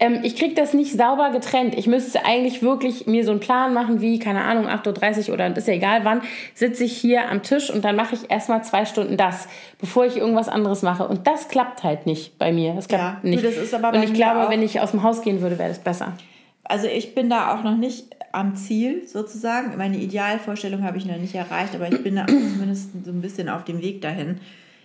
ähm, 0.00 0.20
ich 0.24 0.34
kriege 0.36 0.54
das 0.54 0.74
nicht 0.74 0.92
sauber 0.92 1.30
getrennt. 1.30 1.76
Ich 1.76 1.86
müsste 1.86 2.24
eigentlich 2.24 2.62
wirklich 2.62 3.06
mir 3.06 3.24
so 3.24 3.30
einen 3.30 3.40
Plan 3.40 3.72
machen, 3.74 4.00
wie, 4.00 4.18
keine 4.18 4.42
Ahnung, 4.42 4.66
8.30 4.66 5.28
Uhr 5.28 5.34
oder 5.34 5.56
ist 5.56 5.68
ja 5.68 5.74
egal 5.74 6.04
wann, 6.04 6.22
sitze 6.54 6.84
ich 6.84 6.96
hier 6.96 7.30
am 7.30 7.42
Tisch 7.42 7.70
und 7.70 7.84
dann 7.84 7.94
mache 7.94 8.16
ich 8.16 8.30
erstmal 8.30 8.64
zwei 8.64 8.86
Stunden 8.86 9.16
das, 9.16 9.46
bevor 9.78 10.04
ich 10.04 10.16
irgendwas 10.16 10.48
anderes 10.48 10.82
mache. 10.82 11.06
Und 11.06 11.26
das 11.26 11.48
klappt 11.48 11.84
halt 11.84 12.06
nicht 12.06 12.38
bei 12.38 12.52
mir. 12.52 12.74
Das 12.74 12.88
klappt 12.88 13.24
ja, 13.24 13.30
nicht. 13.30 13.44
Das 13.44 13.72
und 13.72 14.02
ich 14.02 14.14
glaube, 14.14 14.46
auch. 14.46 14.50
wenn 14.50 14.62
ich 14.62 14.80
aus 14.80 14.90
dem 14.90 15.02
Haus 15.04 15.22
gehen 15.22 15.40
würde, 15.40 15.58
wäre 15.58 15.68
das 15.68 15.78
besser. 15.78 16.14
Also 16.64 16.86
ich 16.86 17.14
bin 17.14 17.30
da 17.30 17.54
auch 17.54 17.62
noch 17.62 17.76
nicht 17.76 18.06
am 18.32 18.56
Ziel 18.56 19.06
sozusagen. 19.06 19.76
Meine 19.76 19.98
Idealvorstellung 19.98 20.82
habe 20.82 20.98
ich 20.98 21.06
noch 21.06 21.16
nicht 21.16 21.34
erreicht, 21.34 21.74
aber 21.74 21.88
ich 21.88 22.02
bin 22.02 22.16
da 22.16 22.26
zumindest 22.26 22.90
so 23.04 23.10
ein 23.10 23.20
bisschen 23.20 23.48
auf 23.48 23.64
dem 23.64 23.80
Weg 23.80 24.02
dahin. 24.02 24.40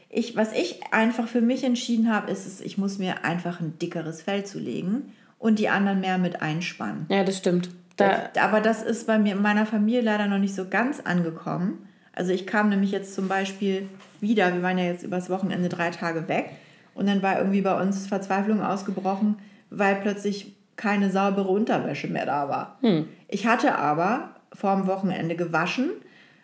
Ich, 0.09 0.35
was 0.35 0.53
ich 0.53 0.81
einfach 0.91 1.27
für 1.27 1.41
mich 1.41 1.63
entschieden 1.63 2.13
habe, 2.13 2.31
ist, 2.31 2.45
ist, 2.45 2.61
ich 2.61 2.77
muss 2.77 2.97
mir 2.97 3.23
einfach 3.23 3.59
ein 3.59 3.77
dickeres 3.79 4.21
Fell 4.21 4.45
zulegen 4.45 5.13
und 5.37 5.59
die 5.59 5.69
anderen 5.69 6.01
mehr 6.01 6.17
mit 6.17 6.41
einspannen. 6.41 7.05
Ja, 7.09 7.23
das 7.23 7.37
stimmt. 7.37 7.69
Da 7.95 8.29
das, 8.33 8.43
aber 8.43 8.61
das 8.61 8.81
ist 8.81 9.07
bei 9.07 9.19
mir 9.19 9.33
in 9.33 9.41
meiner 9.41 9.65
Familie 9.65 10.01
leider 10.01 10.27
noch 10.27 10.39
nicht 10.39 10.55
so 10.55 10.65
ganz 10.67 10.99
angekommen. 10.99 11.87
Also 12.13 12.31
ich 12.33 12.47
kam 12.47 12.69
nämlich 12.69 12.91
jetzt 12.91 13.13
zum 13.13 13.27
Beispiel 13.27 13.87
wieder, 14.19 14.53
wir 14.53 14.61
waren 14.61 14.77
ja 14.77 14.85
jetzt 14.85 15.03
übers 15.03 15.29
Wochenende 15.29 15.69
drei 15.69 15.91
Tage 15.91 16.27
weg 16.27 16.51
und 16.93 17.07
dann 17.07 17.21
war 17.21 17.37
irgendwie 17.37 17.61
bei 17.61 17.79
uns 17.79 18.07
Verzweiflung 18.07 18.61
ausgebrochen, 18.61 19.37
weil 19.69 19.95
plötzlich 19.95 20.55
keine 20.79 21.09
saubere 21.09 21.49
Unterwäsche 21.49 22.07
mehr 22.07 22.25
da 22.25 22.47
war. 22.47 22.77
Hm. 22.79 23.09
Ich 23.27 23.45
hatte 23.45 23.75
aber 23.75 24.35
vor 24.53 24.75
dem 24.77 24.87
Wochenende 24.87 25.35
gewaschen, 25.35 25.89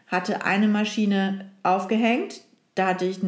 hatte 0.07 0.43
eine 0.43 0.67
Maschine 0.67 1.49
aufgehängt, 1.63 2.41
da 2.75 2.87
hatte 2.87 3.05
ich 3.05 3.19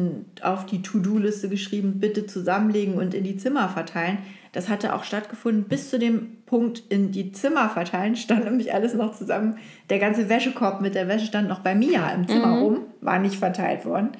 auf 0.42 0.66
die 0.66 0.82
To-Do-Liste 0.82 1.48
geschrieben, 1.48 1.98
bitte 1.98 2.26
zusammenlegen 2.26 2.96
und 2.96 3.14
in 3.14 3.24
die 3.24 3.38
Zimmer 3.38 3.70
verteilen. 3.70 4.18
Das 4.52 4.68
hatte 4.68 4.94
auch 4.94 5.04
stattgefunden. 5.04 5.64
Bis 5.64 5.88
zu 5.88 5.98
dem 5.98 6.44
Punkt 6.44 6.82
in 6.90 7.10
die 7.10 7.32
Zimmer 7.32 7.70
verteilen 7.70 8.14
stand 8.14 8.44
nämlich 8.44 8.74
alles 8.74 8.92
noch 8.92 9.16
zusammen. 9.16 9.56
Der 9.88 9.98
ganze 9.98 10.28
Wäschekorb 10.28 10.82
mit 10.82 10.94
der 10.94 11.08
Wäsche 11.08 11.24
stand 11.24 11.48
noch 11.48 11.60
bei 11.60 11.74
mir 11.74 12.02
im 12.14 12.28
Zimmer 12.28 12.56
mhm. 12.56 12.62
rum, 12.62 12.78
war 13.00 13.18
nicht 13.18 13.36
verteilt 13.36 13.86
worden. 13.86 14.10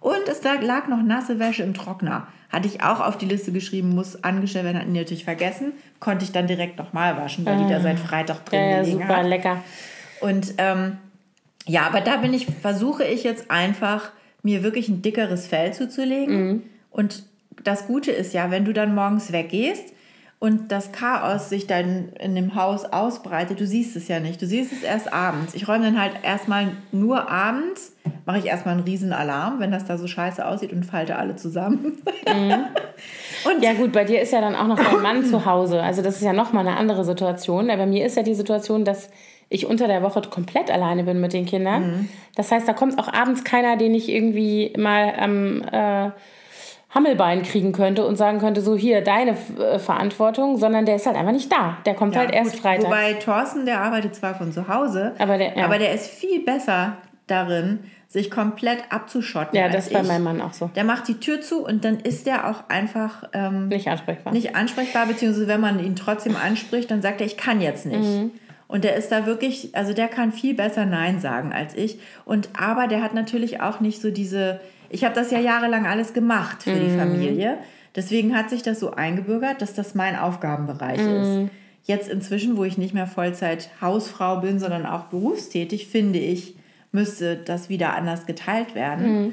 Und 0.00 0.26
es 0.26 0.42
lag 0.42 0.88
noch 0.88 1.02
nasse 1.02 1.38
Wäsche 1.38 1.62
im 1.62 1.74
Trockner. 1.74 2.28
Hatte 2.48 2.66
ich 2.66 2.82
auch 2.82 3.00
auf 3.00 3.18
die 3.18 3.26
Liste 3.26 3.52
geschrieben, 3.52 3.94
muss 3.94 4.24
angestellt 4.24 4.64
werden, 4.64 4.78
hatten 4.78 4.94
die 4.94 5.00
natürlich 5.00 5.24
vergessen. 5.24 5.72
Konnte 6.00 6.24
ich 6.24 6.32
dann 6.32 6.46
direkt 6.46 6.78
nochmal 6.78 7.16
waschen, 7.16 7.44
weil 7.44 7.58
die 7.58 7.68
da 7.68 7.80
seit 7.80 7.98
Freitag 7.98 8.46
drin 8.46 8.60
ja, 8.60 8.76
ja, 8.78 8.84
super 8.84 9.16
hat. 9.18 9.26
lecker. 9.26 9.62
Und 10.20 10.54
ähm, 10.58 10.96
ja, 11.66 11.86
aber 11.86 12.00
da 12.00 12.16
bin 12.16 12.32
ich, 12.32 12.46
versuche 12.46 13.04
ich 13.04 13.22
jetzt 13.22 13.50
einfach 13.50 14.10
mir 14.42 14.62
wirklich 14.62 14.88
ein 14.88 15.02
dickeres 15.02 15.46
Fell 15.46 15.74
zuzulegen. 15.74 16.46
Mhm. 16.46 16.62
Und 16.90 17.24
das 17.64 17.86
Gute 17.86 18.12
ist 18.12 18.32
ja, 18.32 18.50
wenn 18.50 18.64
du 18.64 18.72
dann 18.72 18.94
morgens 18.94 19.32
weggehst 19.32 19.92
und 20.40 20.70
das 20.70 20.92
Chaos 20.92 21.48
sich 21.48 21.66
dann 21.66 22.10
in 22.20 22.36
dem 22.36 22.54
Haus 22.54 22.84
ausbreitet, 22.84 23.58
du 23.58 23.66
siehst 23.66 23.96
es 23.96 24.06
ja 24.06 24.20
nicht. 24.20 24.40
Du 24.40 24.46
siehst 24.46 24.72
es 24.72 24.84
erst 24.84 25.12
abends. 25.12 25.54
Ich 25.54 25.66
räume 25.66 25.86
dann 25.86 26.00
halt 26.00 26.12
erstmal 26.22 26.68
nur 26.92 27.28
abends, 27.28 27.96
mache 28.24 28.38
ich 28.38 28.46
erstmal 28.46 28.76
einen 28.76 28.84
riesen 28.84 29.12
Alarm, 29.12 29.58
wenn 29.58 29.72
das 29.72 29.84
da 29.84 29.98
so 29.98 30.06
scheiße 30.06 30.46
aussieht 30.46 30.72
und 30.72 30.84
falte 30.84 31.16
alle 31.16 31.34
zusammen. 31.34 32.02
Mhm. 32.28 32.66
und 33.50 33.64
ja 33.64 33.72
gut, 33.72 33.90
bei 33.90 34.04
dir 34.04 34.20
ist 34.20 34.32
ja 34.32 34.40
dann 34.40 34.54
auch 34.54 34.68
noch 34.68 34.78
dein 34.78 35.02
Mann 35.02 35.24
zu 35.24 35.44
Hause. 35.44 35.82
Also 35.82 36.02
das 36.02 36.16
ist 36.16 36.22
ja 36.22 36.32
nochmal 36.32 36.66
eine 36.66 36.76
andere 36.76 37.04
Situation. 37.04 37.66
Bei 37.66 37.86
mir 37.86 38.06
ist 38.06 38.16
ja 38.16 38.22
die 38.22 38.34
Situation, 38.34 38.84
dass 38.84 39.10
ich 39.48 39.66
unter 39.66 39.88
der 39.88 40.02
Woche 40.02 40.20
komplett 40.22 40.70
alleine 40.70 41.02
bin 41.02 41.20
mit 41.20 41.32
den 41.32 41.46
Kindern. 41.46 41.82
Mhm. 41.82 42.08
Das 42.36 42.52
heißt, 42.52 42.68
da 42.68 42.74
kommt 42.74 42.96
auch 43.00 43.12
abends 43.12 43.42
keiner, 43.42 43.76
den 43.76 43.92
ich 43.92 44.08
irgendwie 44.08 44.72
mal 44.76 45.14
am 45.18 45.62
äh, 45.62 46.12
Hammelbein 46.90 47.42
kriegen 47.42 47.72
könnte 47.72 48.06
und 48.06 48.16
sagen 48.16 48.38
könnte, 48.38 48.62
so 48.62 48.76
hier, 48.76 49.02
deine 49.02 49.32
äh, 49.58 49.78
Verantwortung, 49.78 50.56
sondern 50.56 50.86
der 50.86 50.96
ist 50.96 51.06
halt 51.06 51.16
einfach 51.16 51.32
nicht 51.32 51.52
da. 51.52 51.76
Der 51.84 51.94
kommt 51.94 52.14
ja, 52.14 52.20
halt 52.20 52.32
erst 52.32 52.52
gut. 52.52 52.60
Freitag. 52.60 52.86
Wobei 52.86 53.12
Thorsten, 53.14 53.66
der 53.66 53.80
arbeitet 53.80 54.14
zwar 54.14 54.34
von 54.34 54.52
zu 54.52 54.68
Hause, 54.68 55.12
aber 55.18 55.36
der, 55.36 55.56
ja. 55.56 55.64
aber 55.64 55.78
der 55.78 55.92
ist 55.92 56.08
viel 56.08 56.44
besser 56.44 56.96
darin, 57.26 57.80
sich 58.08 58.30
komplett 58.30 58.84
abzuschotten. 58.88 59.54
Ja, 59.54 59.68
das 59.68 59.88
ist 59.88 59.92
bei 59.92 60.02
meinem 60.02 60.24
Mann 60.24 60.40
auch 60.40 60.54
so. 60.54 60.70
Der 60.74 60.84
macht 60.84 61.08
die 61.08 61.20
Tür 61.20 61.42
zu 61.42 61.64
und 61.64 61.84
dann 61.84 62.00
ist 62.00 62.26
der 62.26 62.48
auch 62.48 62.70
einfach 62.70 63.24
ähm, 63.34 63.68
nicht 63.68 63.86
ansprechbar. 63.86 64.32
Nicht 64.32 64.56
ansprechbar, 64.56 65.06
beziehungsweise 65.06 65.46
wenn 65.46 65.60
man 65.60 65.84
ihn 65.84 65.94
trotzdem 65.94 66.34
anspricht, 66.34 66.90
dann 66.90 67.02
sagt 67.02 67.20
er, 67.20 67.26
ich 67.26 67.36
kann 67.36 67.60
jetzt 67.60 67.84
nicht. 67.84 68.00
Mhm. 68.00 68.30
Und 68.66 68.84
der 68.84 68.96
ist 68.96 69.10
da 69.12 69.26
wirklich, 69.26 69.74
also 69.74 69.92
der 69.92 70.08
kann 70.08 70.32
viel 70.32 70.54
besser 70.54 70.86
Nein 70.86 71.20
sagen 71.20 71.52
als 71.52 71.74
ich. 71.74 71.98
Und 72.24 72.48
aber 72.58 72.86
der 72.86 73.02
hat 73.02 73.14
natürlich 73.14 73.60
auch 73.60 73.80
nicht 73.80 74.00
so 74.00 74.10
diese, 74.10 74.60
ich 74.90 75.04
habe 75.04 75.14
das 75.14 75.30
ja 75.30 75.38
jahrelang 75.38 75.86
alles 75.86 76.12
gemacht 76.12 76.62
für 76.62 76.74
mhm. 76.74 76.80
die 76.80 76.96
Familie. 76.96 77.58
Deswegen 77.94 78.36
hat 78.36 78.50
sich 78.50 78.62
das 78.62 78.80
so 78.80 78.92
eingebürgert, 78.92 79.60
dass 79.60 79.74
das 79.74 79.94
mein 79.94 80.16
Aufgabenbereich 80.16 81.00
mhm. 81.00 81.14
ist. 81.14 81.50
Jetzt 81.84 82.08
inzwischen, 82.08 82.56
wo 82.56 82.64
ich 82.64 82.76
nicht 82.76 82.94
mehr 82.94 83.06
Vollzeit 83.06 83.70
Hausfrau 83.80 84.40
bin, 84.40 84.58
sondern 84.58 84.84
auch 84.84 85.04
berufstätig, 85.04 85.88
finde 85.88 86.18
ich, 86.18 86.54
müsste 86.92 87.36
das 87.36 87.68
wieder 87.68 87.94
anders 87.94 88.26
geteilt 88.26 88.74
werden. 88.74 89.22
Mhm. 89.22 89.32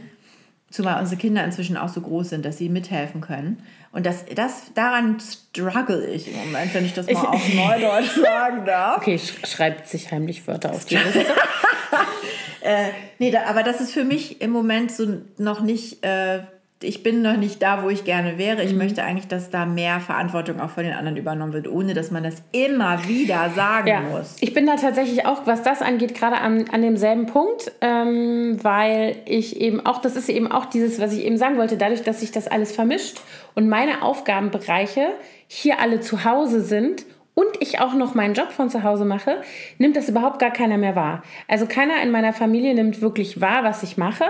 Zumal 0.69 0.99
unsere 0.99 1.19
Kinder 1.19 1.43
inzwischen 1.43 1.77
auch 1.77 1.89
so 1.89 2.01
groß 2.01 2.29
sind, 2.29 2.45
dass 2.45 2.57
sie 2.57 2.69
mithelfen 2.69 3.21
können. 3.21 3.59
Und 3.95 4.05
das, 4.05 4.25
das, 4.25 4.73
daran 4.73 5.21
struggle 5.21 6.05
ich 6.05 6.27
im 6.27 6.35
Moment, 6.35 6.73
wenn 6.73 6.83
ich 6.83 6.93
das 6.93 7.09
mal 7.09 7.27
auf 7.27 7.53
Neudeutsch 7.53 8.11
sagen 8.21 8.65
darf. 8.65 8.97
Okay, 8.97 9.17
sch 9.17 9.35
schreibt 9.47 9.87
sich 9.87 10.11
heimlich 10.11 10.45
Wörter 10.49 10.71
auf 10.71 10.83
die 10.83 10.97
Liste. 10.97 11.21
äh, 12.61 12.89
nee, 13.19 13.31
da, 13.31 13.43
aber 13.43 13.63
das 13.63 13.79
ist 13.79 13.93
für 13.93 14.03
mich 14.03 14.41
im 14.41 14.51
Moment 14.51 14.91
so 14.91 15.21
noch 15.37 15.61
nicht 15.61 16.03
äh, 16.03 16.41
ich 16.81 17.03
bin 17.03 17.21
noch 17.21 17.37
nicht 17.37 17.61
da, 17.61 17.83
wo 17.83 17.89
ich 17.89 18.03
gerne 18.03 18.37
wäre. 18.37 18.61
Ich 18.61 18.73
mhm. 18.73 18.79
möchte 18.79 19.03
eigentlich, 19.03 19.27
dass 19.27 19.49
da 19.49 19.65
mehr 19.65 19.99
Verantwortung 20.01 20.59
auch 20.59 20.69
von 20.69 20.83
den 20.83 20.93
anderen 20.93 21.15
übernommen 21.15 21.53
wird, 21.53 21.67
ohne 21.67 21.93
dass 21.93 22.11
man 22.11 22.23
das 22.23 22.43
immer 22.51 23.07
wieder 23.07 23.49
sagen 23.55 23.87
ja. 23.87 24.01
muss. 24.01 24.35
Ich 24.41 24.53
bin 24.53 24.65
da 24.65 24.75
tatsächlich 24.75 25.25
auch, 25.25 25.47
was 25.47 25.63
das 25.63 25.81
angeht, 25.81 26.13
gerade 26.15 26.37
an, 26.37 26.65
an 26.71 26.81
demselben 26.81 27.27
Punkt, 27.27 27.71
ähm, 27.81 28.59
weil 28.61 29.15
ich 29.25 29.59
eben 29.61 29.85
auch, 29.85 29.99
das 29.99 30.15
ist 30.15 30.27
eben 30.27 30.51
auch 30.51 30.65
dieses, 30.65 30.99
was 30.99 31.13
ich 31.13 31.23
eben 31.23 31.37
sagen 31.37 31.57
wollte, 31.57 31.77
dadurch, 31.77 32.03
dass 32.03 32.19
sich 32.19 32.31
das 32.31 32.47
alles 32.47 32.73
vermischt 32.73 33.21
und 33.55 33.69
meine 33.69 34.01
Aufgabenbereiche 34.01 35.07
hier 35.47 35.79
alle 35.79 36.01
zu 36.01 36.25
Hause 36.25 36.61
sind 36.61 37.05
und 37.35 37.47
ich 37.59 37.79
auch 37.79 37.93
noch 37.93 38.15
meinen 38.15 38.33
Job 38.33 38.51
von 38.51 38.69
zu 38.69 38.83
Hause 38.83 39.03
mache, 39.03 39.41
nimmt 39.77 39.97
das 39.97 40.07
überhaupt 40.07 40.39
gar 40.39 40.51
keiner 40.51 40.77
mehr 40.77 40.95
wahr. 40.95 41.21
Also 41.49 41.67
keiner 41.67 42.01
in 42.01 42.09
meiner 42.09 42.31
Familie 42.31 42.73
nimmt 42.73 43.01
wirklich 43.01 43.41
wahr, 43.41 43.63
was 43.63 43.83
ich 43.83 43.97
mache. 43.97 44.23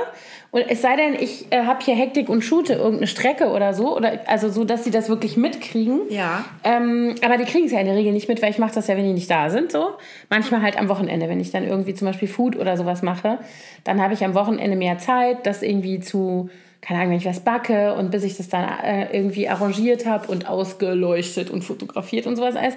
Und 0.50 0.64
es 0.68 0.82
sei 0.82 0.96
denn, 0.96 1.14
ich 1.14 1.52
äh, 1.52 1.66
habe 1.66 1.84
hier 1.84 1.96
Hektik 1.96 2.30
und 2.30 2.42
shoote 2.42 2.74
irgendeine 2.74 3.06
Strecke 3.06 3.50
oder 3.50 3.76
so, 3.76 3.96
oder 3.96 4.22
also 4.26 4.50
so, 4.50 4.66
dass 4.66 4.84
sie 4.84 4.92
das 4.92 5.08
wirklich 5.08 5.38
mitkriegen. 5.38 6.02
Ja. 6.10 6.46
Ähm, 6.64 7.14
aber 7.24 7.38
die 7.38 7.46
kriegen 7.46 7.66
es 7.66 7.72
ja 7.72 7.80
in 7.80 7.86
der 7.86 7.96
Regel 7.96 8.12
nicht 8.12 8.28
mit, 8.28 8.42
weil 8.42 8.50
ich 8.50 8.58
mache 8.58 8.74
das 8.74 8.88
ja, 8.88 8.98
wenn 8.98 9.06
die 9.06 9.14
nicht 9.14 9.30
da 9.30 9.52
sind. 9.52 9.72
So 9.72 9.92
manchmal 10.32 10.64
halt 10.64 10.78
am 10.80 10.90
Wochenende, 10.90 11.30
wenn 11.30 11.40
ich 11.40 11.52
dann 11.52 11.64
irgendwie 11.64 11.94
zum 11.94 12.08
Beispiel 12.08 12.28
Food 12.28 12.56
oder 12.56 12.76
sowas 12.76 13.04
mache, 13.04 13.38
dann 13.84 14.02
habe 14.02 14.16
ich 14.16 14.26
am 14.26 14.34
Wochenende 14.34 14.76
mehr 14.76 14.98
Zeit, 14.98 15.46
das 15.46 15.62
irgendwie 15.62 16.00
zu 16.00 16.50
keine 16.86 17.00
Ahnung, 17.00 17.12
wenn 17.12 17.18
ich 17.18 17.26
was 17.26 17.40
backe 17.40 17.96
und 17.96 18.12
bis 18.12 18.24
ich 18.24 18.38
das 18.38 18.48
dann 18.48 18.64
äh, 18.84 19.16
irgendwie 19.16 19.50
arrangiert 19.50 20.06
habe 20.06 20.28
und 20.28 20.48
ausgeleuchtet 20.48 21.50
und 21.50 21.64
fotografiert 21.64 22.28
und 22.28 22.36
sowas 22.36 22.56
alles. 22.56 22.76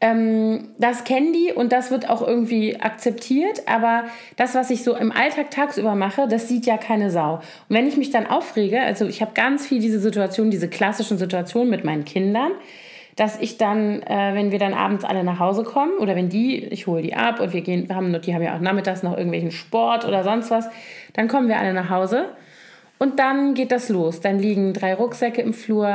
Ähm, 0.00 0.68
das 0.78 1.04
kennen 1.04 1.32
die 1.32 1.52
und 1.52 1.72
das 1.72 1.90
wird 1.90 2.08
auch 2.08 2.26
irgendwie 2.26 2.80
akzeptiert, 2.80 3.62
aber 3.66 4.04
das, 4.36 4.54
was 4.54 4.70
ich 4.70 4.84
so 4.84 4.96
im 4.96 5.10
Alltag 5.12 5.50
tagsüber 5.50 5.94
mache, 5.94 6.28
das 6.28 6.48
sieht 6.48 6.66
ja 6.66 6.76
keine 6.76 7.10
Sau. 7.10 7.34
Und 7.34 7.42
wenn 7.76 7.86
ich 7.86 7.96
mich 7.96 8.10
dann 8.10 8.26
aufrege, 8.26 8.80
also 8.80 9.06
ich 9.06 9.20
habe 9.20 9.32
ganz 9.34 9.66
viel 9.66 9.80
diese 9.80 9.98
Situation, 9.98 10.50
diese 10.50 10.68
klassischen 10.68 11.18
Situationen 11.18 11.70
mit 11.70 11.84
meinen 11.84 12.04
Kindern, 12.04 12.52
dass 13.16 13.40
ich 13.40 13.58
dann, 13.58 14.02
äh, 14.02 14.34
wenn 14.34 14.52
wir 14.52 14.58
dann 14.58 14.72
abends 14.72 15.04
alle 15.04 15.24
nach 15.24 15.40
Hause 15.40 15.64
kommen 15.64 15.98
oder 15.98 16.14
wenn 16.14 16.28
die, 16.28 16.64
ich 16.64 16.86
hole 16.86 17.02
die 17.02 17.14
ab 17.14 17.40
und 17.40 17.52
wir 17.52 17.60
gehen, 17.60 17.88
haben, 17.94 18.20
die 18.22 18.34
haben 18.34 18.42
ja 18.42 18.56
auch 18.56 18.60
nachmittags 18.60 19.02
noch 19.02 19.16
irgendwelchen 19.16 19.50
Sport 19.50 20.04
oder 20.04 20.22
sonst 20.22 20.50
was, 20.50 20.68
dann 21.12 21.28
kommen 21.28 21.48
wir 21.48 21.58
alle 21.58 21.74
nach 21.74 21.90
Hause 21.90 22.28
und 23.02 23.18
dann 23.18 23.54
geht 23.54 23.72
das 23.72 23.88
los. 23.88 24.20
Dann 24.20 24.38
liegen 24.38 24.74
drei 24.74 24.94
Rucksäcke 24.94 25.42
im 25.42 25.54
Flur, 25.54 25.88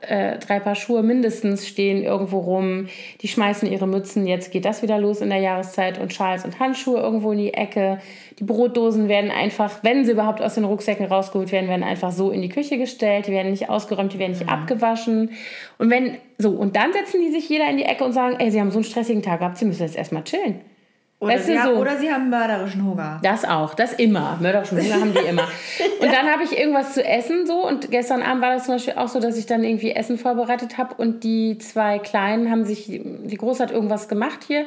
äh, 0.00 0.38
drei 0.38 0.60
Paar 0.60 0.74
Schuhe 0.74 1.02
mindestens 1.02 1.68
stehen 1.68 2.02
irgendwo 2.02 2.38
rum. 2.38 2.86
Die 3.20 3.28
schmeißen 3.28 3.70
ihre 3.70 3.86
Mützen. 3.86 4.26
Jetzt 4.26 4.50
geht 4.50 4.64
das 4.64 4.80
wieder 4.80 4.98
los 4.98 5.20
in 5.20 5.28
der 5.28 5.40
Jahreszeit 5.40 6.00
und 6.00 6.14
Schals 6.14 6.42
und 6.46 6.58
Handschuhe 6.60 6.98
irgendwo 6.98 7.32
in 7.32 7.38
die 7.38 7.52
Ecke. 7.52 7.98
Die 8.38 8.44
Brotdosen 8.44 9.08
werden 9.08 9.30
einfach, 9.30 9.80
wenn 9.82 10.06
sie 10.06 10.12
überhaupt 10.12 10.40
aus 10.40 10.54
den 10.54 10.64
Rucksäcken 10.64 11.04
rausgeholt 11.04 11.52
werden, 11.52 11.68
werden 11.68 11.84
einfach 11.84 12.12
so 12.12 12.30
in 12.30 12.40
die 12.40 12.48
Küche 12.48 12.78
gestellt. 12.78 13.26
Die 13.26 13.32
werden 13.32 13.50
nicht 13.50 13.68
ausgeräumt, 13.68 14.14
die 14.14 14.18
werden 14.18 14.32
nicht 14.32 14.44
mhm. 14.44 14.48
abgewaschen. 14.48 15.32
Und 15.76 15.90
wenn 15.90 16.16
so 16.38 16.52
und 16.52 16.76
dann 16.76 16.94
setzen 16.94 17.20
die 17.20 17.30
sich 17.30 17.46
jeder 17.46 17.68
in 17.68 17.76
die 17.76 17.84
Ecke 17.84 18.06
und 18.06 18.12
sagen, 18.12 18.36
ey, 18.38 18.50
sie 18.50 18.58
haben 18.58 18.70
so 18.70 18.78
einen 18.78 18.84
stressigen 18.84 19.20
Tag 19.20 19.40
gehabt, 19.40 19.58
sie 19.58 19.66
müssen 19.66 19.82
jetzt 19.82 19.98
erstmal 19.98 20.24
chillen. 20.24 20.60
Oder, 21.24 21.34
Weißt 21.34 21.48
du, 21.48 21.52
sie 21.52 21.58
haben, 21.58 21.74
so. 21.74 21.80
oder 21.80 21.96
sie 21.98 22.12
haben 22.12 22.30
mörderischen 22.30 22.84
Hunger. 22.84 23.20
Das 23.22 23.44
auch, 23.44 23.74
das 23.74 23.94
immer. 23.94 24.38
Mörderischen 24.40 24.80
Hunger 24.80 25.00
haben 25.00 25.12
die 25.12 25.18
immer. 25.28 25.48
Und 26.00 26.12
dann 26.12 26.30
habe 26.30 26.44
ich 26.44 26.58
irgendwas 26.58 26.94
zu 26.94 27.04
essen 27.04 27.46
so 27.46 27.66
und 27.66 27.90
gestern 27.90 28.22
Abend 28.22 28.42
war 28.42 28.54
das 28.54 28.64
zum 28.64 28.74
Beispiel 28.74 28.94
auch 28.94 29.08
so, 29.08 29.20
dass 29.20 29.36
ich 29.36 29.46
dann 29.46 29.64
irgendwie 29.64 29.92
Essen 29.92 30.18
vorbereitet 30.18 30.78
habe 30.78 30.94
und 30.96 31.24
die 31.24 31.58
zwei 31.58 31.98
Kleinen 31.98 32.50
haben 32.50 32.64
sich, 32.64 32.86
die 32.88 33.36
Große 33.36 33.62
hat 33.62 33.70
irgendwas 33.70 34.08
gemacht 34.08 34.44
hier, 34.46 34.66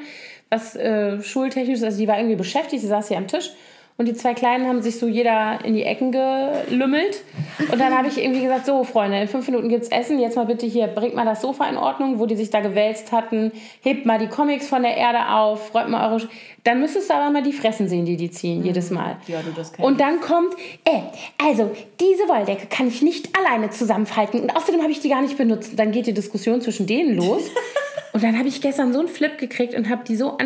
was 0.49 0.75
äh, 0.75 1.21
schultechnisch, 1.21 1.81
also 1.83 1.97
die 1.97 2.07
war 2.07 2.17
irgendwie 2.17 2.35
beschäftigt, 2.35 2.81
sie 2.81 2.87
saß 2.87 3.09
hier 3.09 3.17
am 3.17 3.27
Tisch 3.27 3.51
und 3.97 4.07
die 4.07 4.13
zwei 4.13 4.35
Kleinen 4.35 4.67
haben 4.67 4.83
sich 4.83 4.99
so 4.99 5.07
jeder 5.07 5.57
in 5.65 5.73
die 5.73 5.81
Ecken 5.81 6.11
gelümmelt. 6.11 7.23
Und 7.71 7.79
dann 7.79 7.97
habe 7.97 8.07
ich 8.07 8.21
irgendwie 8.21 8.43
gesagt, 8.43 8.67
so 8.67 8.83
Freunde, 8.83 9.19
in 9.19 9.27
fünf 9.27 9.47
Minuten 9.47 9.69
gibt's 9.69 9.87
Essen. 9.89 10.19
Jetzt 10.19 10.35
mal 10.35 10.45
bitte 10.45 10.67
hier, 10.67 10.85
bringt 10.85 11.15
mal 11.15 11.25
das 11.25 11.41
Sofa 11.41 11.67
in 11.67 11.77
Ordnung, 11.77 12.19
wo 12.19 12.27
die 12.27 12.35
sich 12.35 12.51
da 12.51 12.59
gewälzt 12.59 13.11
hatten. 13.11 13.51
Hebt 13.81 14.05
mal 14.05 14.19
die 14.19 14.27
Comics 14.27 14.67
von 14.67 14.83
der 14.83 14.95
Erde 14.95 15.29
auf, 15.29 15.73
räumt 15.73 15.89
mal 15.89 16.07
eure... 16.07 16.19
Sch 16.19 16.27
dann 16.63 16.81
müsstest 16.81 17.09
du 17.09 17.13
aber 17.13 17.31
mal 17.31 17.41
die 17.41 17.53
Fressen 17.53 17.87
sehen, 17.87 18.03
die 18.05 18.17
die 18.17 18.29
ziehen, 18.29 18.61
jedes 18.61 18.91
Mal. 18.91 19.15
Ja, 19.27 19.41
du, 19.41 19.51
das 19.51 19.71
kenn 19.71 19.85
Und 19.85 20.01
dann 20.01 20.19
kommt, 20.19 20.53
äh, 20.83 20.99
also 21.41 21.71
diese 22.01 22.27
Wolldecke 22.27 22.67
kann 22.67 22.89
ich 22.89 23.01
nicht 23.01 23.29
alleine 23.37 23.69
zusammenfalten 23.69 24.41
und 24.41 24.53
außerdem 24.53 24.81
habe 24.81 24.91
ich 24.91 24.99
die 24.99 25.07
gar 25.07 25.21
nicht 25.21 25.37
benutzt. 25.37 25.79
Dann 25.79 25.93
geht 25.93 26.07
die 26.07 26.13
Diskussion 26.13 26.59
zwischen 26.59 26.85
denen 26.85 27.15
los. 27.15 27.43
und 28.13 28.21
dann 28.21 28.37
habe 28.37 28.49
ich 28.49 28.59
gestern 28.59 28.91
so 28.91 28.99
einen 28.99 29.07
Flip 29.07 29.37
gekriegt 29.37 29.75
und 29.75 29.89
habe 29.89 30.03
die 30.03 30.17
so 30.17 30.37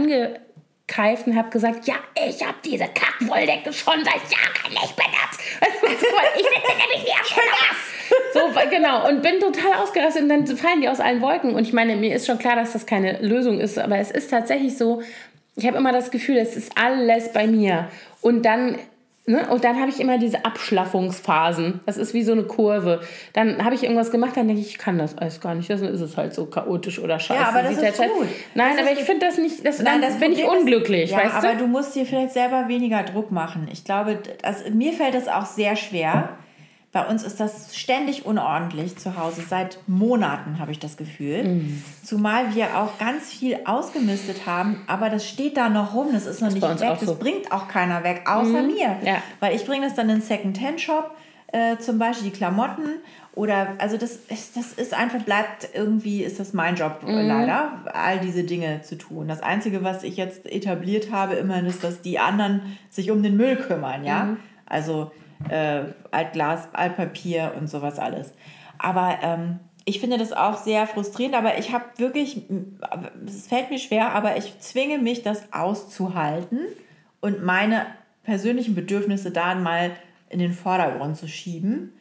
angekeift 0.92 1.28
und 1.28 1.36
habe 1.36 1.50
gesagt, 1.50 1.88
ja, 1.88 1.96
ich 2.16 2.46
habe 2.46 2.58
diese 2.64 2.86
Kackwolldecke 2.86 3.74
schon 3.74 4.04
seit 4.04 4.22
Jahren 4.32 4.72
nicht 4.72 4.96
benutzt. 4.96 5.40
ich 6.36 6.44
sitze 6.44 6.78
nämlich 6.78 7.06
wie 7.06 7.12
am 7.12 7.26
So, 8.34 8.70
genau. 8.70 9.08
Und 9.08 9.22
bin 9.22 9.40
total 9.40 9.74
ausgerastet 9.82 10.24
und 10.24 10.30
dann 10.30 10.46
fallen 10.48 10.82
die 10.82 10.90
aus 10.90 11.00
allen 11.00 11.22
Wolken. 11.22 11.56
Und 11.56 11.64
ich 11.64 11.74
meine, 11.74 11.96
mir 11.96 12.16
ist 12.16 12.26
schon 12.26 12.38
klar, 12.38 12.56
dass 12.56 12.74
das 12.74 12.86
keine 12.86 13.20
Lösung 13.22 13.60
ist, 13.60 13.78
aber 13.78 13.98
es 13.98 14.12
ist 14.12 14.30
tatsächlich 14.30 14.78
so, 14.78 15.02
ich 15.56 15.66
habe 15.66 15.78
immer 15.78 15.92
das 15.92 16.12
Gefühl, 16.12 16.38
es 16.38 16.56
ist 16.56 16.72
alles 16.78 17.32
bei 17.34 17.48
mir. 17.48 17.88
Und 18.22 18.44
dann, 18.44 18.80
ne, 19.26 19.48
und 19.50 19.64
dann 19.64 19.80
habe 19.80 19.90
ich 19.90 20.00
immer 20.00 20.18
diese 20.18 20.44
Abschlaffungsphasen. 20.46 21.80
Das 21.86 21.98
ist 21.98 22.14
wie 22.14 22.24
so 22.24 22.32
eine 22.32 22.44
Kurve. 22.44 23.02
Dann 23.34 23.64
habe 23.64 23.76
ich 23.76 23.84
irgendwas 23.84 24.12
gemacht, 24.12 24.36
dann 24.36 24.48
denke 24.48 24.62
ich, 24.62 24.70
ich 24.70 24.78
kann 24.78 24.98
das 24.98 25.18
alles 25.18 25.40
gar 25.42 25.56
nicht. 25.56 25.70
Dann 25.70 25.84
ist 25.84 26.02
es 26.02 26.18
halt 26.18 26.34
so 26.34 26.46
chaotisch 26.46 27.00
oder 27.00 27.20
scheiße. 27.20 27.40
Ja, 27.42 27.50
aber 27.50 27.64
das 27.64 27.78
ist 27.78 27.98
Chat- 27.98 28.10
gut. 28.12 28.28
Nein, 28.56 28.76
Das 28.78 28.86
aber 28.88 28.98
ich 28.98 29.04
finde 29.06 29.26
das 29.26 29.38
nicht, 29.38 29.66
das, 29.66 29.80
Nein, 29.82 30.02
das 30.02 30.16
bin 30.20 30.32
ich 30.32 30.40
Problem 30.42 30.56
ist- 30.58 30.62
unglücklich, 30.62 31.12
ja, 31.12 31.18
weißt 31.20 31.36
aber 31.36 31.54
du? 31.54 31.60
du 31.60 31.68
musst 31.68 31.96
dir 31.96 32.06
vielleicht 32.06 32.34
selber 32.34 32.68
weniger 32.68 33.04
Druck 33.04 33.32
machen. 33.32 33.68
Ich 33.72 33.84
glaube, 33.84 34.20
das, 34.42 34.70
mir 34.70 34.94
fällt 34.94 35.16
das 35.16 35.28
auch 35.28 35.46
sehr 35.46 35.76
schwer. 35.76 36.30
Bei 36.94 37.08
uns 37.08 37.24
ist 37.24 37.40
das 37.40 37.78
ständig 37.78 38.26
unordentlich 38.26 38.98
zu 38.98 39.16
Hause. 39.16 39.44
Seit 39.48 39.80
Monaten 39.88 40.60
habe 40.60 40.74
ich 40.74 40.80
das 40.80 40.98
Gefühl. 40.98 41.44
Mhm. 41.44 41.84
Zumal 42.04 42.54
wir 42.54 42.78
auch 42.78 42.98
ganz 42.98 43.30
viel 43.30 43.60
ausgemistet 43.64 44.46
haben, 44.46 44.84
aber 44.88 45.10
das 45.10 45.26
steht 45.26 45.56
da 45.56 45.70
noch 45.70 45.94
rum. 45.94 46.10
Das 46.12 46.26
ist 46.26 46.42
noch 46.42 46.50
bei 46.50 46.56
nicht 46.56 46.82
weg. 46.82 46.90
auch 46.90 47.00
so. 47.00 47.06
Mhm. 47.06 47.10
Das 47.10 47.20
bringt 47.20 47.52
auch 47.54 47.70
keiner 47.70 48.04
weg, 48.04 48.24
außer 48.26 48.62
mir. 48.64 48.98
Ja. 49.06 49.24
Weil 49.40 49.56
ich 49.56 49.66
bringe 49.66 49.86
das 49.86 49.96
dann 49.96 50.10
in 50.10 50.18
den 50.18 50.22
Second-Hand-Shop, 50.22 51.16
äh, 51.54 51.78
zum 51.78 51.98
Beispiel 51.98 52.30
die 52.30 52.36
Klamotten. 52.36 53.00
Oder, 53.36 53.76
also 53.78 53.96
das 53.96 54.18
ist, 54.28 54.58
das 54.58 54.74
ist 54.74 54.94
einfach, 54.94 55.22
bleibt 55.22 55.70
irgendwie, 55.74 56.24
ist 56.24 56.42
das 56.42 56.52
mein 56.52 56.76
Job 56.76 57.04
äh, 57.08 57.26
leider, 57.26 57.86
all 57.94 58.20
diese 58.20 58.44
Dinge 58.44 58.82
zu 58.82 58.98
tun. 58.98 59.30
Das 59.30 59.42
Einzige, 59.42 59.82
was 59.86 60.04
ich 60.04 60.18
jetzt 60.18 60.46
etabliert 60.46 61.14
habe, 61.14 61.36
immerhin 61.36 61.68
ist, 61.68 61.86
dass 61.86 62.02
die 62.02 62.20
anderen 62.20 62.78
sich 62.90 63.12
um 63.12 63.24
den 63.24 63.38
Müll 63.38 63.56
kümmern, 63.56 64.04
ja. 64.04 64.36
Also 64.66 65.12
äh, 65.50 65.84
Altglas, 66.12 66.70
Altpapier 66.74 67.54
und 67.58 67.70
sowas 67.70 68.00
alles. 68.00 68.34
Aber 68.78 69.20
ähm, 69.22 69.60
ich 69.86 70.00
finde 70.00 70.18
das 70.18 70.34
auch 70.34 70.58
sehr 70.58 70.86
frustrierend, 70.88 71.36
aber 71.36 71.58
ich 71.58 71.74
habe 71.74 71.86
wirklich, 71.98 72.44
es 73.26 73.48
fällt 73.48 73.72
mir 73.72 73.80
schwer, 73.80 74.14
aber 74.14 74.38
ich 74.38 74.60
zwinge 74.60 75.00
mich, 75.00 75.24
das 75.24 75.52
auszuhalten 75.52 76.60
und 77.20 77.44
meine 77.44 77.86
persönlichen 78.24 78.76
Bedürfnisse 78.76 79.32
dann 79.32 79.64
mal 79.64 79.92
in 80.30 80.40
den 80.40 80.54
Vordergrund 80.54 81.18
zu 81.18 81.28
schieben, 81.28 81.94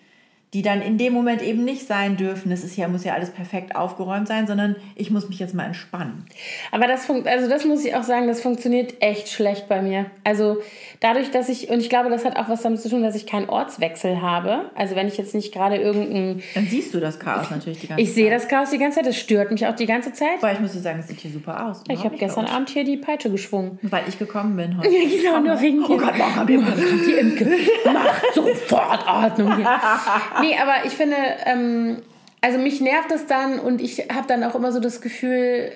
die 0.52 0.62
dann 0.62 0.82
in 0.82 0.98
dem 0.98 1.12
Moment 1.12 1.42
eben 1.42 1.64
nicht 1.64 1.86
sein 1.86 2.16
dürfen. 2.16 2.50
Es 2.50 2.64
ist 2.64 2.76
ja, 2.76 2.88
muss 2.88 3.04
ja 3.04 3.14
alles 3.14 3.30
perfekt 3.30 3.76
aufgeräumt 3.76 4.26
sein, 4.26 4.48
sondern 4.48 4.74
ich 4.96 5.10
muss 5.10 5.28
mich 5.28 5.38
jetzt 5.38 5.54
mal 5.54 5.64
entspannen. 5.64 6.24
Aber 6.72 6.88
das 6.88 7.08
also 7.08 7.48
das 7.48 7.64
muss 7.64 7.84
ich 7.84 7.94
auch 7.94 8.02
sagen, 8.02 8.26
das 8.26 8.40
funktioniert 8.40 8.94
echt 9.00 9.28
schlecht 9.28 9.68
bei 9.68 9.80
mir. 9.80 10.06
Also 10.24 10.58
dadurch, 10.98 11.30
dass 11.30 11.48
ich, 11.48 11.70
und 11.70 11.78
ich 11.78 11.88
glaube, 11.88 12.10
das 12.10 12.24
hat 12.24 12.36
auch 12.36 12.48
was 12.48 12.62
damit 12.62 12.80
zu 12.80 12.88
tun, 12.88 13.02
dass 13.02 13.14
ich 13.14 13.26
keinen 13.26 13.48
Ortswechsel 13.48 14.20
habe. 14.20 14.70
Also 14.74 14.96
wenn 14.96 15.06
ich 15.06 15.16
jetzt 15.18 15.34
nicht 15.34 15.52
gerade 15.52 15.76
irgendein, 15.76 16.42
Dann 16.54 16.66
siehst 16.66 16.92
du 16.94 17.00
das 17.00 17.20
Chaos 17.20 17.50
natürlich 17.50 17.80
die 17.80 17.86
ganze 17.86 18.02
ich 18.02 18.12
sehe 18.12 18.30
das 18.30 18.48
Chaos 18.48 18.70
die 18.70 18.78
ganze 18.78 18.96
Zeit, 18.96 19.06
das 19.06 19.16
stört 19.16 19.52
mich 19.52 19.66
auch 19.66 19.76
die 19.76 19.86
ganze 19.86 20.12
Zeit. 20.12 20.40
Weil 20.40 20.54
ich 20.54 20.60
muss 20.60 20.72
dir 20.72 20.80
sagen, 20.80 20.98
es 20.98 21.06
sieht 21.06 21.20
hier 21.20 21.30
super 21.30 21.68
aus. 21.68 21.84
Ich 21.88 22.04
habe 22.04 22.16
gestern 22.16 22.46
Abend 22.46 22.70
hier 22.70 22.82
die 22.82 22.96
Peitsche 22.96 23.30
geschwungen. 23.30 23.78
Weil 23.82 24.02
ich 24.08 24.18
gekommen 24.18 24.56
bin 24.56 24.76
heute. 24.76 24.90
Genau, 25.20 25.40
nur 25.40 25.60
wegen 25.60 25.84
Oh 25.84 25.96
Gott, 25.96 26.16
Morgen 26.16 26.64
kommt 26.64 27.06
die 27.06 27.12
Imke. 27.12 27.44
Mach 27.84 28.22
sofort 28.34 29.06
Ordnung 29.06 29.56
hier. 29.56 29.66
Nee, 30.40 30.56
aber 30.60 30.84
ich 30.86 30.92
finde, 30.92 31.16
ähm, 31.46 32.02
also 32.40 32.58
mich 32.58 32.80
nervt 32.80 33.10
das 33.10 33.26
dann 33.26 33.58
und 33.58 33.80
ich 33.80 34.08
habe 34.12 34.26
dann 34.26 34.44
auch 34.44 34.54
immer 34.54 34.72
so 34.72 34.80
das 34.80 35.00
Gefühl, 35.00 35.72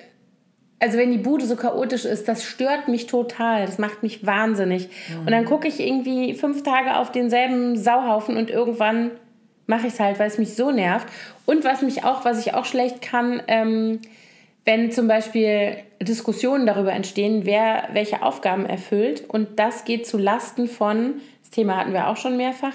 also 0.79 0.97
wenn 0.97 1.11
die 1.11 1.17
Bude 1.17 1.45
so 1.45 1.55
chaotisch 1.55 2.05
ist, 2.05 2.27
das 2.27 2.43
stört 2.43 2.87
mich 2.87 3.07
total. 3.07 3.65
Das 3.65 3.77
macht 3.77 4.03
mich 4.03 4.25
wahnsinnig. 4.25 4.89
Und 5.19 5.31
dann 5.31 5.45
gucke 5.45 5.67
ich 5.67 5.79
irgendwie 5.79 6.33
fünf 6.33 6.63
Tage 6.63 6.97
auf 6.97 7.11
denselben 7.11 7.77
Sauhaufen 7.77 8.37
und 8.37 8.49
irgendwann 8.49 9.11
mache 9.67 9.87
ich 9.87 9.93
es 9.93 9.99
halt, 9.99 10.19
weil 10.19 10.27
es 10.27 10.37
mich 10.37 10.55
so 10.55 10.71
nervt. 10.71 11.07
Und 11.45 11.63
was 11.63 11.81
mich 11.81 12.03
auch, 12.03 12.25
was 12.25 12.39
ich 12.45 12.53
auch 12.53 12.65
schlecht 12.65 13.01
kann, 13.01 13.41
ähm, 13.47 13.99
wenn 14.65 14.91
zum 14.91 15.07
Beispiel 15.07 15.77
Diskussionen 16.01 16.65
darüber 16.65 16.91
entstehen, 16.91 17.45
wer 17.45 17.89
welche 17.93 18.21
Aufgaben 18.21 18.65
erfüllt 18.65 19.23
und 19.27 19.59
das 19.59 19.85
geht 19.85 20.07
zu 20.07 20.17
Lasten 20.17 20.67
von, 20.67 21.15
das 21.41 21.51
Thema 21.51 21.77
hatten 21.77 21.93
wir 21.93 22.07
auch 22.07 22.17
schon 22.17 22.35
mehrfach, 22.35 22.73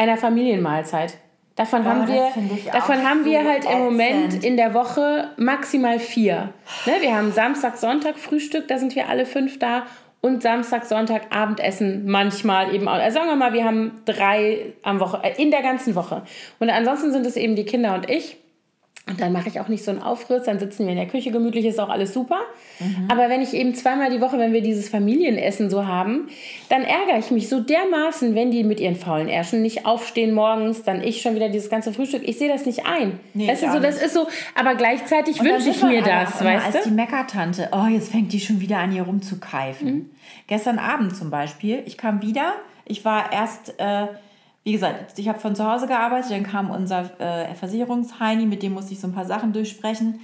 einer 0.00 0.16
Familienmahlzeit. 0.16 1.18
Davon 1.56 1.84
haben 1.84 2.00
das 2.00 2.08
wir, 2.08 2.72
davon 2.72 3.06
haben 3.06 3.24
wir 3.26 3.44
halt 3.44 3.66
im 3.70 3.80
Moment 3.80 4.28
ätzend. 4.28 4.44
in 4.44 4.56
der 4.56 4.72
Woche 4.72 5.28
maximal 5.36 5.98
vier. 5.98 6.54
Ne, 6.86 6.92
wir 7.00 7.14
haben 7.14 7.32
Samstag, 7.32 7.76
Sonntag 7.76 8.18
Frühstück, 8.18 8.66
da 8.68 8.78
sind 8.78 8.94
wir 8.94 9.10
alle 9.10 9.26
fünf 9.26 9.58
da 9.58 9.82
und 10.22 10.42
Samstag, 10.42 10.86
Sonntag 10.86 11.22
Abendessen 11.30 12.06
manchmal 12.06 12.74
eben 12.74 12.88
auch. 12.88 12.94
Also 12.94 13.18
sagen 13.18 13.28
wir 13.28 13.36
mal, 13.36 13.52
wir 13.52 13.64
haben 13.64 14.00
drei 14.06 14.72
am 14.82 15.00
Woche, 15.00 15.20
äh, 15.22 15.42
in 15.42 15.50
der 15.50 15.60
ganzen 15.60 15.94
Woche. 15.94 16.22
Und 16.60 16.70
ansonsten 16.70 17.12
sind 17.12 17.26
es 17.26 17.36
eben 17.36 17.54
die 17.54 17.64
Kinder 17.64 17.94
und 17.94 18.08
ich. 18.08 18.38
Und 19.10 19.20
dann 19.20 19.32
mache 19.32 19.48
ich 19.48 19.58
auch 19.60 19.68
nicht 19.68 19.84
so 19.84 19.90
einen 19.90 20.00
Aufriss, 20.00 20.44
dann 20.44 20.60
sitzen 20.60 20.84
wir 20.84 20.92
in 20.92 20.98
der 20.98 21.08
Küche 21.08 21.32
gemütlich, 21.32 21.64
ist 21.64 21.80
auch 21.80 21.88
alles 21.88 22.14
super. 22.14 22.38
Aber 23.08 23.28
wenn 23.28 23.42
ich 23.42 23.52
eben 23.52 23.74
zweimal 23.74 24.10
die 24.10 24.20
Woche, 24.20 24.38
wenn 24.38 24.52
wir 24.52 24.62
dieses 24.62 24.88
Familienessen 24.88 25.68
so 25.68 25.86
haben, 25.86 26.28
dann 26.68 26.82
ärgere 26.82 27.18
ich 27.18 27.30
mich 27.30 27.48
so 27.48 27.60
dermaßen, 27.60 28.34
wenn 28.34 28.50
die 28.50 28.64
mit 28.64 28.80
ihren 28.80 28.96
faulen 28.96 29.28
Ärschen 29.28 29.62
nicht 29.62 29.84
aufstehen 29.84 30.32
morgens, 30.32 30.84
dann 30.84 31.02
ich 31.02 31.20
schon 31.20 31.34
wieder 31.34 31.48
dieses 31.48 31.68
ganze 31.68 31.92
Frühstück. 31.92 32.22
Ich 32.26 32.38
sehe 32.38 32.48
das 32.48 32.64
nicht 32.64 32.86
ein. 32.86 33.18
Nee, 33.34 33.48
du, 33.48 33.52
ich 33.52 33.58
so, 33.58 33.80
das 33.80 34.00
ist 34.00 34.14
so, 34.14 34.28
aber 34.54 34.76
gleichzeitig 34.76 35.42
wünsche 35.42 35.70
ich 35.70 35.82
mir 35.82 36.02
das, 36.02 36.42
weißt 36.42 36.66
als 36.66 36.84
du? 36.84 36.90
die 36.90 36.94
Meckertante, 36.94 37.68
oh, 37.72 37.86
jetzt 37.86 38.12
fängt 38.12 38.32
die 38.32 38.40
schon 38.40 38.60
wieder 38.60 38.78
an, 38.78 38.92
hier 38.92 39.02
rumzukeifen. 39.02 39.88
Mhm. 39.88 40.10
Gestern 40.46 40.78
Abend 40.78 41.16
zum 41.16 41.30
Beispiel, 41.30 41.82
ich 41.84 41.98
kam 41.98 42.22
wieder, 42.22 42.54
ich 42.84 43.04
war 43.04 43.32
erst, 43.32 43.74
äh, 43.78 44.06
wie 44.62 44.72
gesagt, 44.72 45.18
ich 45.18 45.28
habe 45.28 45.40
von 45.40 45.54
zu 45.54 45.70
Hause 45.70 45.86
gearbeitet, 45.86 46.30
dann 46.30 46.42
kam 46.42 46.70
unser 46.70 47.10
äh, 47.18 47.54
Versicherungsheini, 47.54 48.46
mit 48.46 48.62
dem 48.62 48.74
musste 48.74 48.92
ich 48.92 49.00
so 49.00 49.06
ein 49.06 49.14
paar 49.14 49.24
Sachen 49.24 49.52
durchsprechen. 49.52 50.20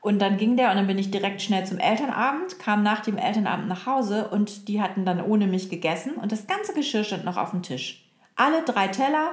Und 0.00 0.20
dann 0.20 0.36
ging 0.36 0.56
der 0.56 0.70
und 0.70 0.76
dann 0.76 0.86
bin 0.86 0.98
ich 0.98 1.10
direkt 1.10 1.42
schnell 1.42 1.66
zum 1.66 1.78
Elternabend, 1.78 2.58
kam 2.58 2.82
nach 2.82 3.00
dem 3.00 3.18
Elternabend 3.18 3.68
nach 3.68 3.86
Hause 3.86 4.28
und 4.28 4.68
die 4.68 4.80
hatten 4.80 5.04
dann 5.04 5.20
ohne 5.20 5.46
mich 5.46 5.70
gegessen 5.70 6.12
und 6.14 6.30
das 6.30 6.46
ganze 6.46 6.72
Geschirr 6.72 7.02
stand 7.02 7.24
noch 7.24 7.36
auf 7.36 7.50
dem 7.50 7.62
Tisch. 7.62 8.08
Alle 8.36 8.62
drei 8.62 8.88
Teller, 8.88 9.32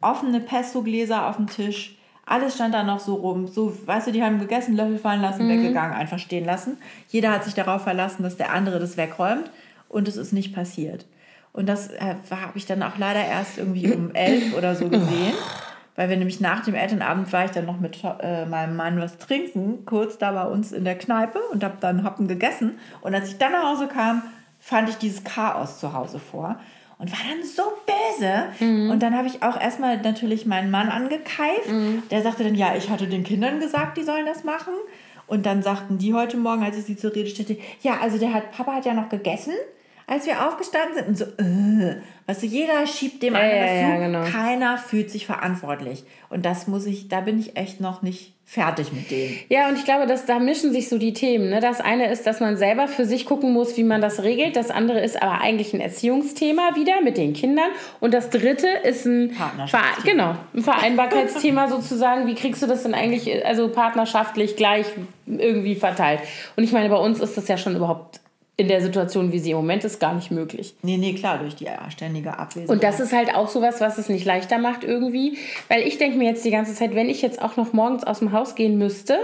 offene 0.00 0.40
Pesto-Gläser 0.40 1.28
auf 1.28 1.36
dem 1.36 1.46
Tisch, 1.46 1.96
alles 2.26 2.54
stand 2.54 2.74
da 2.74 2.82
noch 2.82 3.00
so 3.00 3.14
rum. 3.14 3.46
So, 3.46 3.72
weißt 3.86 4.08
du, 4.08 4.12
die 4.12 4.22
haben 4.22 4.40
gegessen, 4.40 4.74
Löffel 4.74 4.98
fallen 4.98 5.22
lassen, 5.22 5.48
weggegangen, 5.48 5.94
einfach 5.94 6.18
stehen 6.18 6.44
lassen. 6.44 6.78
Jeder 7.08 7.30
hat 7.30 7.44
sich 7.44 7.54
darauf 7.54 7.82
verlassen, 7.82 8.22
dass 8.22 8.36
der 8.36 8.52
andere 8.52 8.80
das 8.80 8.96
wegräumt 8.96 9.50
und 9.88 10.08
es 10.08 10.16
ist 10.16 10.32
nicht 10.32 10.54
passiert. 10.54 11.06
Und 11.54 11.66
das 11.66 11.88
äh, 11.88 12.16
habe 12.30 12.58
ich 12.58 12.66
dann 12.66 12.82
auch 12.82 12.98
leider 12.98 13.24
erst 13.24 13.58
irgendwie 13.58 13.90
um 13.92 14.12
elf 14.14 14.54
oder 14.58 14.74
so 14.74 14.88
gesehen. 14.88 15.32
Weil 15.96 16.08
wir 16.10 16.16
nämlich 16.16 16.40
nach 16.40 16.64
dem 16.64 16.74
Elternabend 16.74 17.32
war 17.32 17.44
ich 17.44 17.52
dann 17.52 17.66
noch 17.66 17.78
mit 17.78 18.02
äh, 18.20 18.44
meinem 18.46 18.74
Mann 18.74 19.00
was 19.00 19.16
trinken, 19.18 19.86
kurz 19.86 20.18
da 20.18 20.32
bei 20.32 20.44
uns 20.44 20.72
in 20.72 20.84
der 20.84 20.98
Kneipe 20.98 21.38
und 21.52 21.62
habe 21.62 21.76
dann 21.78 22.02
Happen 22.02 22.26
gegessen. 22.26 22.78
Und 23.00 23.14
als 23.14 23.28
ich 23.28 23.38
dann 23.38 23.52
nach 23.52 23.62
Hause 23.62 23.86
kam, 23.86 24.22
fand 24.58 24.88
ich 24.88 24.96
dieses 24.96 25.22
Chaos 25.22 25.78
zu 25.78 25.92
Hause 25.92 26.18
vor 26.18 26.58
und 26.98 27.12
war 27.12 27.18
dann 27.30 27.46
so 27.46 27.62
böse. 27.86 28.46
Und 28.90 29.00
dann 29.04 29.16
habe 29.16 29.28
ich 29.28 29.44
auch 29.44 29.60
erstmal 29.60 29.98
natürlich 30.00 30.46
meinen 30.46 30.72
Mann 30.72 30.88
angekeift. 30.88 31.68
Der 32.10 32.22
sagte 32.22 32.42
dann, 32.42 32.56
ja, 32.56 32.74
ich 32.74 32.90
hatte 32.90 33.06
den 33.06 33.22
Kindern 33.22 33.60
gesagt, 33.60 33.96
die 33.96 34.02
sollen 34.02 34.26
das 34.26 34.42
machen. 34.42 34.74
Und 35.28 35.46
dann 35.46 35.62
sagten 35.62 35.98
die 35.98 36.12
heute 36.14 36.36
Morgen, 36.36 36.64
als 36.64 36.76
ich 36.76 36.84
sie 36.84 36.96
zur 36.96 37.14
Rede 37.14 37.30
stellte, 37.30 37.56
ja, 37.82 37.98
also 38.02 38.18
der 38.18 38.34
hat, 38.34 38.50
Papa 38.50 38.74
hat 38.74 38.84
ja 38.86 38.94
noch 38.94 39.08
gegessen, 39.08 39.52
als 40.06 40.26
wir 40.26 40.46
aufgestanden 40.46 40.94
sind 40.94 41.08
und 41.08 41.18
so, 41.18 41.24
äh, 41.42 41.96
weißt 42.26 42.42
du, 42.42 42.46
jeder 42.46 42.86
schiebt 42.86 43.22
dem 43.22 43.34
anderen 43.34 43.56
ja, 43.56 43.64
was 43.64 43.80
ja, 43.80 43.94
zu, 43.94 44.00
genau. 44.00 44.24
keiner 44.24 44.78
fühlt 44.78 45.10
sich 45.10 45.26
verantwortlich. 45.26 46.04
Und 46.28 46.44
das 46.44 46.66
muss 46.66 46.86
ich, 46.86 47.08
da 47.08 47.20
bin 47.20 47.38
ich 47.38 47.56
echt 47.56 47.80
noch 47.80 48.02
nicht 48.02 48.34
fertig 48.46 48.92
mit 48.92 49.10
denen. 49.10 49.36
Ja, 49.48 49.68
und 49.68 49.78
ich 49.78 49.84
glaube, 49.84 50.06
dass 50.06 50.26
da 50.26 50.38
mischen 50.38 50.72
sich 50.72 50.88
so 50.88 50.98
die 50.98 51.14
Themen. 51.14 51.48
Ne? 51.48 51.60
Das 51.60 51.80
eine 51.80 52.10
ist, 52.10 52.26
dass 52.26 52.40
man 52.40 52.56
selber 52.56 52.88
für 52.88 53.06
sich 53.06 53.24
gucken 53.24 53.52
muss, 53.52 53.76
wie 53.76 53.84
man 53.84 54.00
das 54.00 54.22
regelt. 54.22 54.56
Das 54.56 54.70
andere 54.70 55.00
ist 55.00 55.20
aber 55.20 55.40
eigentlich 55.40 55.72
ein 55.72 55.80
Erziehungsthema 55.80 56.74
wieder 56.74 57.00
mit 57.02 57.16
den 57.16 57.32
Kindern. 57.32 57.70
Und 58.00 58.12
das 58.12 58.30
dritte 58.30 58.68
ist 58.82 59.06
ein. 59.06 59.30
Ver 59.30 59.80
genau, 60.04 60.36
ein 60.54 60.62
Vereinbarkeitsthema 60.62 61.68
sozusagen. 61.70 62.26
Wie 62.26 62.34
kriegst 62.34 62.62
du 62.62 62.66
das 62.66 62.82
denn 62.82 62.94
eigentlich 62.94 63.44
also 63.46 63.68
partnerschaftlich 63.68 64.56
gleich 64.56 64.86
irgendwie 65.26 65.74
verteilt? 65.74 66.20
Und 66.56 66.64
ich 66.64 66.72
meine, 66.72 66.90
bei 66.90 66.98
uns 66.98 67.20
ist 67.20 67.36
das 67.36 67.48
ja 67.48 67.56
schon 67.56 67.74
überhaupt 67.74 68.20
in 68.56 68.68
der 68.68 68.80
Situation, 68.80 69.32
wie 69.32 69.40
sie 69.40 69.50
im 69.50 69.56
Moment 69.56 69.82
ist, 69.84 69.98
gar 69.98 70.14
nicht 70.14 70.30
möglich. 70.30 70.74
Nee, 70.82 70.96
nee, 70.96 71.14
klar, 71.14 71.38
durch 71.38 71.56
die 71.56 71.66
ständige 71.88 72.38
Abwesenheit. 72.38 72.70
Und 72.70 72.84
das 72.84 73.00
ist 73.00 73.12
halt 73.12 73.34
auch 73.34 73.48
sowas, 73.48 73.80
was 73.80 73.98
es 73.98 74.08
nicht 74.08 74.24
leichter 74.24 74.58
macht 74.58 74.84
irgendwie. 74.84 75.38
Weil 75.68 75.82
ich 75.82 75.98
denke 75.98 76.18
mir 76.18 76.28
jetzt 76.28 76.44
die 76.44 76.50
ganze 76.52 76.72
Zeit, 76.74 76.94
wenn 76.94 77.08
ich 77.08 77.20
jetzt 77.20 77.42
auch 77.42 77.56
noch 77.56 77.72
morgens 77.72 78.04
aus 78.04 78.20
dem 78.20 78.30
Haus 78.32 78.54
gehen 78.54 78.78
müsste 78.78 79.18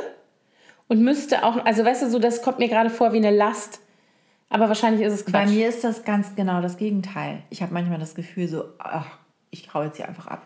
und 0.89 1.01
müsste 1.03 1.45
auch, 1.45 1.65
also 1.65 1.85
weißt 1.85 2.03
du, 2.03 2.11
so 2.11 2.19
das 2.19 2.43
kommt 2.43 2.59
mir 2.59 2.69
gerade 2.69 2.91
vor 2.91 3.13
wie 3.13 3.19
eine 3.19 3.31
Last. 3.31 3.81
Aber 4.49 4.67
wahrscheinlich 4.67 5.07
ist 5.07 5.13
es 5.13 5.25
Bei 5.25 5.45
Quatsch. 5.45 5.51
mir 5.51 5.69
ist 5.69 5.85
das 5.85 6.03
ganz 6.05 6.35
genau 6.35 6.61
das 6.61 6.77
Gegenteil. 6.77 7.43
Ich 7.51 7.63
habe 7.63 7.73
manchmal 7.73 8.01
das 8.01 8.17
Gefühl 8.17 8.49
so, 8.49 8.65
ach, 8.81 9.07
ich 9.53 9.73
hau 9.73 9.85
jetzt 9.85 9.97
hier 9.99 10.09
einfach 10.09 10.27
ab. 10.27 10.43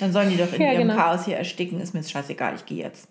Dann 0.00 0.12
sollen 0.12 0.30
die 0.30 0.38
doch 0.38 0.50
in 0.54 0.62
Ja, 0.62 0.72
ihrem 0.72 0.88
genau. 0.88 0.96
Chaos 0.96 1.26
hier 1.26 1.36
ersticken, 1.36 1.78
ist 1.78 1.92
mir 1.92 2.00
jetzt 2.00 2.10
scheißegal, 2.10 2.54
ich 2.54 2.64
gehe 2.64 2.78
jetzt. 2.82 3.06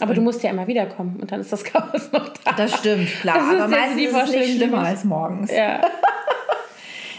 Aber 0.00 0.14
du 0.14 0.20
musst 0.20 0.42
ja 0.42 0.50
immer 0.50 0.66
wiederkommen 0.66 1.18
und 1.20 1.30
dann 1.30 1.40
ist 1.40 1.52
das 1.52 1.64
Chaos 1.64 2.10
noch 2.12 2.28
da. 2.28 2.52
Das 2.52 2.78
stimmt, 2.78 3.08
klar. 3.20 3.36
Das 3.36 3.60
aber 3.60 3.68
meistens 3.68 4.02
ist 4.02 4.14
es 4.14 4.30
nicht 4.30 4.56
schlimmer 4.56 4.78
als 4.78 5.04
morgens. 5.04 5.50
Ja. 5.50 5.80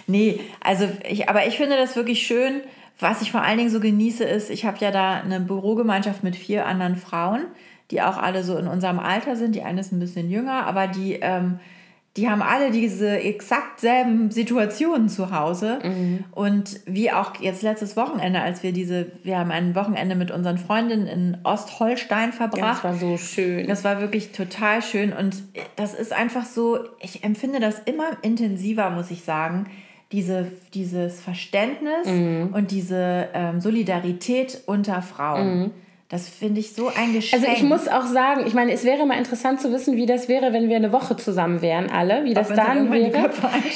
Nee, 0.07 0.39
also 0.63 0.87
ich, 1.09 1.29
aber 1.29 1.47
ich 1.47 1.57
finde 1.57 1.77
das 1.77 1.95
wirklich 1.95 2.27
schön. 2.27 2.61
Was 2.99 3.23
ich 3.23 3.31
vor 3.31 3.41
allen 3.41 3.57
Dingen 3.57 3.71
so 3.71 3.79
genieße, 3.79 4.23
ist, 4.23 4.49
ich 4.49 4.65
habe 4.65 4.77
ja 4.79 4.91
da 4.91 5.15
eine 5.15 5.39
Bürogemeinschaft 5.39 6.23
mit 6.23 6.35
vier 6.35 6.65
anderen 6.65 6.95
Frauen, 6.95 7.45
die 7.89 8.01
auch 8.01 8.17
alle 8.17 8.43
so 8.43 8.55
in 8.57 8.67
unserem 8.67 8.99
Alter 8.99 9.35
sind. 9.35 9.55
Die 9.55 9.63
eine 9.63 9.81
ist 9.81 9.91
ein 9.91 9.99
bisschen 9.99 10.29
jünger, 10.29 10.67
aber 10.67 10.87
die, 10.87 11.13
ähm, 11.13 11.59
die 12.17 12.29
haben 12.29 12.41
alle 12.41 12.71
diese 12.71 13.19
exakt 13.19 13.81
selben 13.81 14.31
Situationen 14.31 15.09
zu 15.09 15.31
Hause. 15.31 15.79
Und 16.31 16.79
wie 16.85 17.11
auch 17.11 17.35
jetzt 17.41 17.61
letztes 17.61 17.97
Wochenende, 17.97 18.39
als 18.41 18.63
wir 18.63 18.71
diese, 18.71 19.07
wir 19.23 19.37
haben 19.37 19.51
ein 19.51 19.75
Wochenende 19.75 20.15
mit 20.15 20.31
unseren 20.31 20.57
Freundinnen 20.57 21.07
in 21.07 21.37
Ostholstein 21.43 22.31
verbracht. 22.31 22.83
Das 22.83 22.83
war 22.85 22.93
so 22.95 23.17
schön. 23.17 23.67
Das 23.67 23.83
war 23.83 23.99
wirklich 23.99 24.31
total 24.31 24.81
schön 24.81 25.11
und 25.11 25.43
das 25.75 25.93
ist 25.93 26.13
einfach 26.13 26.45
so, 26.45 26.79
ich 27.01 27.23
empfinde 27.25 27.59
das 27.59 27.79
immer 27.85 28.07
intensiver, 28.21 28.89
muss 28.91 29.11
ich 29.11 29.23
sagen, 29.23 29.65
diese, 30.11 30.47
dieses 30.73 31.19
Verständnis 31.19 32.05
Mhm. 32.07 32.51
und 32.53 32.71
diese 32.71 33.27
ähm, 33.33 33.59
Solidarität 33.59 34.61
unter 34.67 35.01
Frauen. 35.01 35.71
Das 36.09 36.29
finde 36.29 36.59
ich 36.59 36.73
so 36.73 36.87
ein 36.87 37.13
Geschenk. 37.13 37.41
Also 37.41 37.55
ich 37.55 37.63
muss 37.63 37.87
auch 37.87 38.05
sagen, 38.05 38.45
ich 38.45 38.53
meine, 38.53 38.71
es 38.71 38.83
wäre 38.83 39.07
mal 39.07 39.17
interessant 39.17 39.59
zu 39.59 39.71
wissen, 39.71 39.97
wie 39.97 40.05
das 40.05 40.27
wäre, 40.29 40.53
wenn 40.53 40.69
wir 40.69 40.75
eine 40.75 40.91
Woche 40.91 41.17
zusammen 41.17 41.63
wären, 41.63 41.89
alle, 41.89 42.23
wie 42.25 42.35
das 42.35 42.49
dann 42.49 42.91
wäre. 42.91 43.31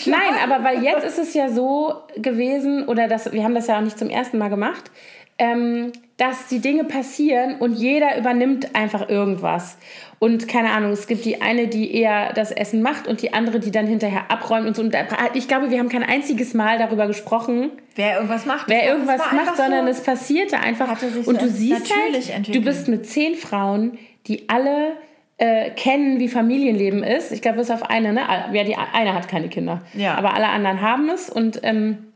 Nein, 0.05 0.33
aber 0.43 0.63
weil 0.63 0.83
jetzt 0.83 1.05
ist 1.05 1.17
es 1.17 1.33
ja 1.33 1.49
so 1.49 1.95
gewesen, 2.17 2.87
oder 2.87 3.07
das, 3.07 3.31
wir 3.31 3.43
haben 3.43 3.55
das 3.55 3.65
ja 3.65 3.77
auch 3.77 3.81
nicht 3.81 3.97
zum 3.97 4.11
ersten 4.11 4.37
Mal 4.37 4.49
gemacht, 4.49 4.91
ähm, 5.39 5.91
dass 6.19 6.47
die 6.47 6.59
Dinge 6.59 6.83
passieren 6.83 7.55
und 7.59 7.73
jeder 7.73 8.17
übernimmt 8.17 8.75
einfach 8.75 9.07
irgendwas. 9.07 9.77
Und 10.19 10.49
keine 10.49 10.71
Ahnung, 10.71 10.91
es 10.91 11.07
gibt 11.07 11.23
die 11.23 11.41
eine, 11.41 11.69
die 11.69 11.95
eher 11.95 12.33
das 12.33 12.51
Essen 12.51 12.81
macht 12.81 13.07
und 13.07 13.21
die 13.21 13.33
andere, 13.33 13.61
die 13.61 13.71
dann 13.71 13.87
hinterher 13.87 14.29
abräumt 14.29 14.67
und 14.67 14.75
so. 14.75 14.81
Und 14.81 14.93
ich 15.33 15.47
glaube, 15.47 15.71
wir 15.71 15.79
haben 15.79 15.87
kein 15.87 16.03
einziges 16.03 16.53
Mal 16.53 16.77
darüber 16.77 17.07
gesprochen, 17.07 17.71
wer 17.95 18.15
irgendwas 18.15 18.45
macht, 18.45 18.67
wer 18.67 18.85
irgendwas 18.85 19.21
macht, 19.31 19.55
sondern 19.55 19.85
so, 19.85 19.91
es 19.91 20.01
passierte 20.01 20.59
einfach. 20.59 20.99
Sich 20.99 21.25
Und 21.25 21.39
so 21.39 21.45
du 21.45 21.49
siehst 21.49 21.89
natürlich 21.89 22.27
halt, 22.27 22.37
entwickelt. 22.37 22.55
du 22.55 22.69
bist 22.69 22.89
mit 22.89 23.05
zehn 23.05 23.35
Frauen, 23.35 23.97
die 24.27 24.49
alle 24.49 24.97
äh, 25.37 25.69
kennen, 25.69 26.19
wie 26.19 26.27
Familienleben 26.27 27.01
ist. 27.01 27.31
Ich 27.31 27.41
glaube, 27.41 27.59
bis 27.59 27.71
auf 27.71 27.89
eine, 27.89 28.11
ne? 28.11 28.23
Ja, 28.51 28.63
die 28.65 28.75
eine 28.75 29.13
hat 29.13 29.29
keine 29.29 29.47
Kinder. 29.47 29.83
Ja. 29.93 30.15
Aber 30.15 30.33
alle 30.33 30.49
anderen 30.49 30.81
haben 30.81 31.09
es 31.09 31.29
und 31.29 31.61
ähm, 31.63 32.11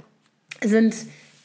sind 0.62 0.94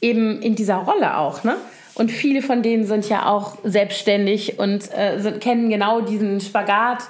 eben 0.00 0.42
in 0.42 0.56
dieser 0.56 0.76
Rolle 0.78 1.18
auch, 1.18 1.44
ne? 1.44 1.54
Und 1.98 2.10
viele 2.10 2.42
von 2.42 2.62
denen 2.62 2.86
sind 2.86 3.08
ja 3.08 3.26
auch 3.26 3.58
selbstständig 3.64 4.58
und 4.58 4.88
äh, 4.96 5.18
sind, 5.18 5.40
kennen 5.40 5.68
genau 5.68 6.00
diesen 6.00 6.40
Spagat. 6.40 7.02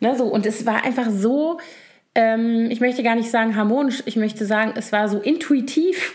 Ne? 0.00 0.16
So, 0.16 0.24
und 0.24 0.44
es 0.44 0.66
war 0.66 0.84
einfach 0.84 1.08
so, 1.10 1.58
ähm, 2.14 2.68
ich 2.70 2.80
möchte 2.80 3.02
gar 3.02 3.14
nicht 3.16 3.30
sagen 3.30 3.56
harmonisch, 3.56 4.02
ich 4.06 4.16
möchte 4.16 4.46
sagen, 4.46 4.74
es 4.76 4.92
war 4.92 5.08
so 5.08 5.18
intuitiv. 5.18 6.14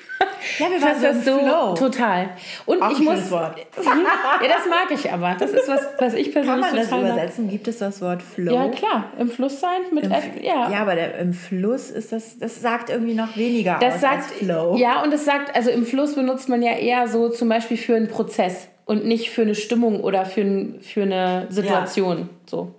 Ja, 0.57 0.67
wir 0.71 0.81
waren 0.81 1.01
dass 1.01 1.25
so 1.25 1.31
im 1.31 1.45
das 1.45 1.49
Flow. 1.49 1.73
Total. 1.75 2.29
Und 2.65 2.81
Auch 2.81 2.91
ich 2.91 2.99
muss. 2.99 3.29
Wort. 3.29 3.57
ja, 3.77 4.47
das 4.47 4.65
mag 4.69 4.89
ich 4.91 5.11
aber. 5.11 5.35
Das 5.37 5.51
ist 5.51 5.67
was, 5.67 5.81
was 5.97 6.13
ich 6.13 6.31
persönlich 6.31 6.61
Kann 6.61 6.61
man 6.61 6.75
das 6.75 6.89
total 6.89 7.03
mag. 7.03 7.11
übersetzen? 7.13 7.49
Gibt 7.49 7.67
es 7.67 7.77
das 7.79 8.01
Wort 8.01 8.21
Flow? 8.21 8.53
Ja, 8.53 8.69
klar. 8.69 9.11
Im 9.19 9.29
Fluss 9.29 9.59
sein 9.59 9.81
mit 9.93 10.05
F. 10.05 10.23
Ja. 10.41 10.69
Ja, 10.71 10.79
aber 10.79 10.95
der, 10.95 11.19
im 11.19 11.33
Fluss 11.33 11.89
ist 11.89 12.11
das, 12.13 12.39
das 12.39 12.61
sagt 12.61 12.89
irgendwie 12.89 13.15
noch 13.15 13.35
weniger 13.35 13.77
Das 13.81 13.95
aus 13.95 14.01
sagt, 14.01 14.15
als 14.15 14.31
Flow. 14.33 14.77
ja, 14.77 15.03
und 15.03 15.13
es 15.13 15.25
sagt, 15.25 15.55
also 15.55 15.71
im 15.71 15.85
Fluss 15.85 16.15
benutzt 16.15 16.47
man 16.47 16.61
ja 16.61 16.73
eher 16.73 17.07
so 17.09 17.29
zum 17.29 17.49
Beispiel 17.49 17.77
für 17.77 17.95
einen 17.95 18.07
Prozess 18.07 18.69
und 18.85 19.05
nicht 19.05 19.29
für 19.31 19.41
eine 19.43 19.55
Stimmung 19.55 20.01
oder 20.01 20.25
für, 20.25 20.41
ein, 20.41 20.79
für 20.81 21.03
eine 21.03 21.47
Situation. 21.49 22.29
So. 22.45 22.73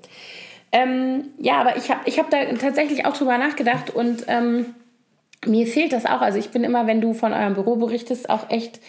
Ähm, 0.72 1.30
ja, 1.38 1.60
aber 1.60 1.76
ich 1.76 1.90
habe 1.90 2.00
ich 2.04 2.18
hab 2.18 2.30
da 2.30 2.44
tatsächlich 2.60 3.04
auch 3.04 3.16
drüber 3.16 3.38
nachgedacht 3.38 3.90
und 3.90 4.24
ähm, 4.28 4.66
mir 5.46 5.66
fehlt 5.66 5.92
das 5.92 6.06
auch. 6.06 6.20
Also 6.20 6.38
ich 6.38 6.50
bin 6.50 6.64
immer, 6.64 6.86
wenn 6.86 7.00
du 7.00 7.12
von 7.14 7.32
eurem 7.32 7.54
Büro 7.54 7.76
berichtest, 7.76 8.30
auch 8.30 8.50
echt 8.50 8.80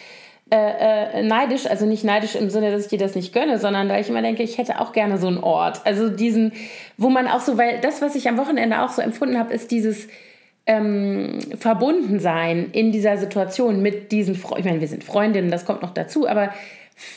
äh, 0.53 1.19
äh, 1.19 1.23
neidisch. 1.23 1.65
Also 1.65 1.85
nicht 1.85 2.03
neidisch 2.03 2.35
im 2.35 2.49
Sinne, 2.49 2.71
dass 2.71 2.83
ich 2.83 2.89
dir 2.89 2.99
das 2.99 3.15
nicht 3.15 3.33
gönne, 3.33 3.57
sondern 3.57 3.87
weil 3.87 4.01
ich 4.01 4.09
immer 4.09 4.21
denke, 4.21 4.43
ich 4.43 4.57
hätte 4.57 4.81
auch 4.81 4.91
gerne 4.91 5.17
so 5.17 5.27
einen 5.27 5.37
Ort. 5.37 5.81
Also 5.85 6.09
diesen, 6.09 6.51
wo 6.97 7.09
man 7.09 7.27
auch 7.27 7.39
so, 7.39 7.57
weil 7.57 7.79
das, 7.79 8.01
was 8.01 8.15
ich 8.15 8.27
am 8.27 8.37
Wochenende 8.37 8.81
auch 8.81 8.89
so 8.89 9.01
empfunden 9.01 9.39
habe, 9.39 9.53
ist 9.53 9.71
dieses 9.71 10.09
ähm, 10.65 11.39
Verbundensein 11.57 12.69
in 12.73 12.91
dieser 12.91 13.15
Situation 13.17 13.81
mit 13.81 14.11
diesen 14.11 14.35
Freunden. 14.35 14.59
Ich 14.59 14.65
meine, 14.65 14.81
wir 14.81 14.89
sind 14.89 15.05
Freundinnen, 15.05 15.51
das 15.51 15.65
kommt 15.65 15.81
noch 15.81 15.93
dazu, 15.93 16.27
aber 16.27 16.53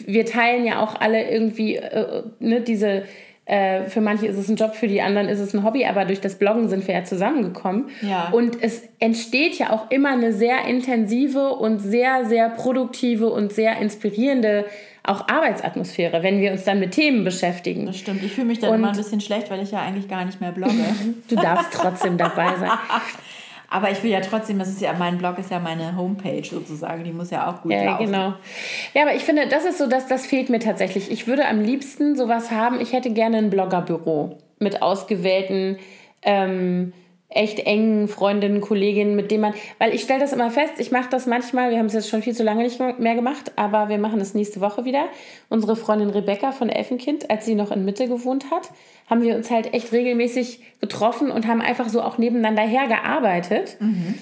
wir 0.07 0.25
teilen 0.25 0.65
ja 0.65 0.81
auch 0.81 1.01
alle 1.01 1.29
irgendwie 1.29 1.77
äh, 1.77 2.23
ne, 2.39 2.61
diese. 2.61 3.03
Äh, 3.47 3.85
für 3.85 4.01
manche 4.01 4.27
ist 4.27 4.39
es 4.39 4.49
ein 4.49 4.57
Job, 4.57 4.75
für 4.75 4.89
die 4.89 5.03
anderen 5.03 5.29
ist 5.29 5.39
es 5.39 5.53
ein 5.53 5.65
Hobby, 5.65 5.85
aber 5.85 6.07
durch 6.07 6.21
das 6.21 6.37
Bloggen 6.39 6.69
sind 6.69 6.87
wir 6.89 6.95
ja 6.95 7.05
zusammengekommen. 7.05 7.91
Ja. 8.01 8.29
Und 8.33 8.63
es 8.63 8.83
entsteht 9.01 9.59
ja 9.59 9.71
auch 9.71 9.91
immer 9.91 10.11
eine 10.13 10.33
sehr 10.33 10.65
intensive 10.67 11.51
und 11.51 11.79
sehr, 11.81 12.25
sehr 12.25 12.49
produktive 12.49 13.29
und 13.29 13.53
sehr 13.53 13.79
inspirierende 13.81 14.65
auch 15.07 15.29
Arbeitsatmosphäre, 15.29 16.23
wenn 16.23 16.41
wir 16.41 16.53
uns 16.53 16.65
dann 16.65 16.81
mit 16.81 16.93
Themen 16.93 17.25
beschäftigen. 17.25 17.85
Das 17.85 17.99
stimmt. 17.99 18.23
Ich 18.23 18.33
fühle 18.33 18.47
mich 18.47 18.61
dann 18.61 18.71
Und- 18.71 18.77
immer 18.79 18.89
ein 18.93 18.97
bisschen 18.97 19.21
schlecht, 19.21 19.51
weil 19.51 19.63
ich 19.63 19.71
ja 19.71 19.81
eigentlich 19.83 20.09
gar 20.09 20.25
nicht 20.25 20.41
mehr 20.41 20.53
blogge. 20.53 20.73
Du 21.29 21.37
darfst 21.37 21.73
trotzdem 21.75 22.17
dabei 22.17 22.49
sein. 22.59 22.71
Aber 23.71 23.91
ich 23.91 24.03
will 24.03 24.11
ja 24.11 24.21
trotzdem, 24.21 24.59
das 24.59 24.69
ist 24.69 24.81
ja, 24.81 24.93
mein 24.93 25.19
Blog 25.19 25.39
ist 25.39 25.51
ja 25.51 25.59
meine 25.59 25.97
Homepage 25.97 26.45
sozusagen, 26.45 27.03
die 27.05 27.13
muss 27.13 27.31
ja 27.31 27.51
auch 27.51 27.63
gut 27.63 27.73
Ja, 27.73 27.85
laufen. 27.85 28.07
genau. 28.07 28.35
Ja, 28.95 29.03
aber 29.03 29.15
ich 29.15 29.23
finde, 29.25 29.49
das 29.49 29.65
ist 29.65 29.79
so, 29.79 29.87
dass 29.89 30.07
das 30.07 30.27
fehlt 30.27 30.49
mir 30.51 30.61
tatsächlich. 30.61 31.11
Ich 31.11 31.27
würde 31.27 31.47
am 31.47 31.61
liebsten 31.61 32.17
sowas 32.17 32.51
haben. 32.51 32.81
Ich 32.81 32.93
hätte 32.93 33.11
gerne 33.11 33.39
ein 33.39 33.51
Bloggerbüro 33.51 34.39
mit 34.59 34.83
ausgewählten, 34.83 35.79
ähm, 36.23 36.93
echt 37.29 37.59
engen 37.59 38.07
Freundinnen, 38.07 38.61
Kolleginnen, 38.61 39.17
mit 39.17 39.33
denen 39.33 39.41
man, 39.41 39.55
weil 39.79 39.93
ich 39.93 40.03
stelle 40.03 40.21
das 40.21 40.33
immer 40.33 40.53
fest, 40.53 40.75
ich 40.79 40.93
mache 40.93 41.09
das 41.11 41.27
manchmal, 41.27 41.71
wir 41.73 41.79
haben 41.79 41.87
es 41.87 41.93
jetzt 41.93 42.09
schon 42.09 42.23
viel 42.23 42.33
zu 42.35 42.45
lange 42.45 42.63
nicht 42.63 42.79
mehr 43.01 43.15
gemacht, 43.17 43.51
aber 43.57 43.89
wir 43.89 43.99
machen 43.99 44.21
es 44.21 44.35
nächste 44.35 44.61
Woche 44.61 44.85
wieder. 44.85 45.07
Unsere 45.49 45.75
Freundin 45.75 46.11
Rebecca 46.11 46.53
von 46.53 46.69
Elfenkind, 46.69 47.31
als 47.31 47.45
sie 47.45 47.57
noch 47.57 47.73
in 47.73 47.85
Mitte 47.85 48.07
gewohnt 48.07 48.53
hat, 48.53 48.71
haben 49.07 49.23
wir 49.23 49.37
uns 49.37 49.51
halt 49.51 49.75
echt 49.75 49.93
regelmäßig 49.93 50.61
getroffen 50.81 51.31
und 51.31 51.47
haben 51.47 51.61
einfach 51.61 51.89
so 51.89 52.01
auch 52.03 52.17
nebeneinander 52.17 52.63
hergearbeitet, 52.63 53.77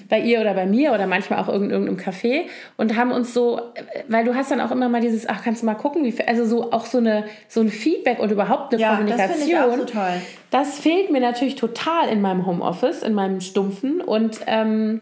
bei 0.09 0.19
ihr 0.21 0.41
oder 0.41 0.55
bei 0.55 0.67
mir 0.67 0.93
oder 0.93 1.07
manchmal 1.07 1.39
auch 1.39 1.49
in 1.49 1.71
irgendeinem 1.71 1.97
Café 1.99 2.43
und 2.77 2.97
haben 2.97 3.13
uns 3.13 3.33
so, 3.33 3.61
weil 4.09 4.25
du 4.25 4.35
hast 4.35 4.51
dann 4.51 4.61
auch 4.61 4.71
immer 4.73 4.89
mal 4.89 5.01
dieses, 5.01 5.29
ach, 5.29 5.43
kannst 5.45 5.63
du 5.63 5.67
mal 5.67 5.75
gucken, 5.75 6.05
wie, 6.05 6.15
also 6.27 6.45
so 6.45 6.73
auch 6.73 6.87
so 6.87 6.99
eine 6.99 7.25
so 7.49 7.61
ein 7.61 7.69
Feedback 7.69 8.19
und 8.19 8.33
überhaupt 8.33 8.73
eine 8.73 8.83
Ja, 8.83 8.91
das 8.91 8.99
Kommunikation. 8.99 9.39
finde 9.39 9.53
ich 9.53 9.59
auch 9.59 9.77
so 9.79 9.85
toll. 9.85 10.21
Das 10.51 10.79
fehlt 10.81 11.11
mir 11.11 11.21
natürlich 11.21 11.55
total 11.55 12.09
in 12.09 12.21
meinem 12.21 12.45
Homeoffice, 12.45 13.03
in 13.03 13.15
meinem 13.15 13.41
Stumpfen. 13.41 14.01
Und 14.01 14.41
ähm, 14.47 15.01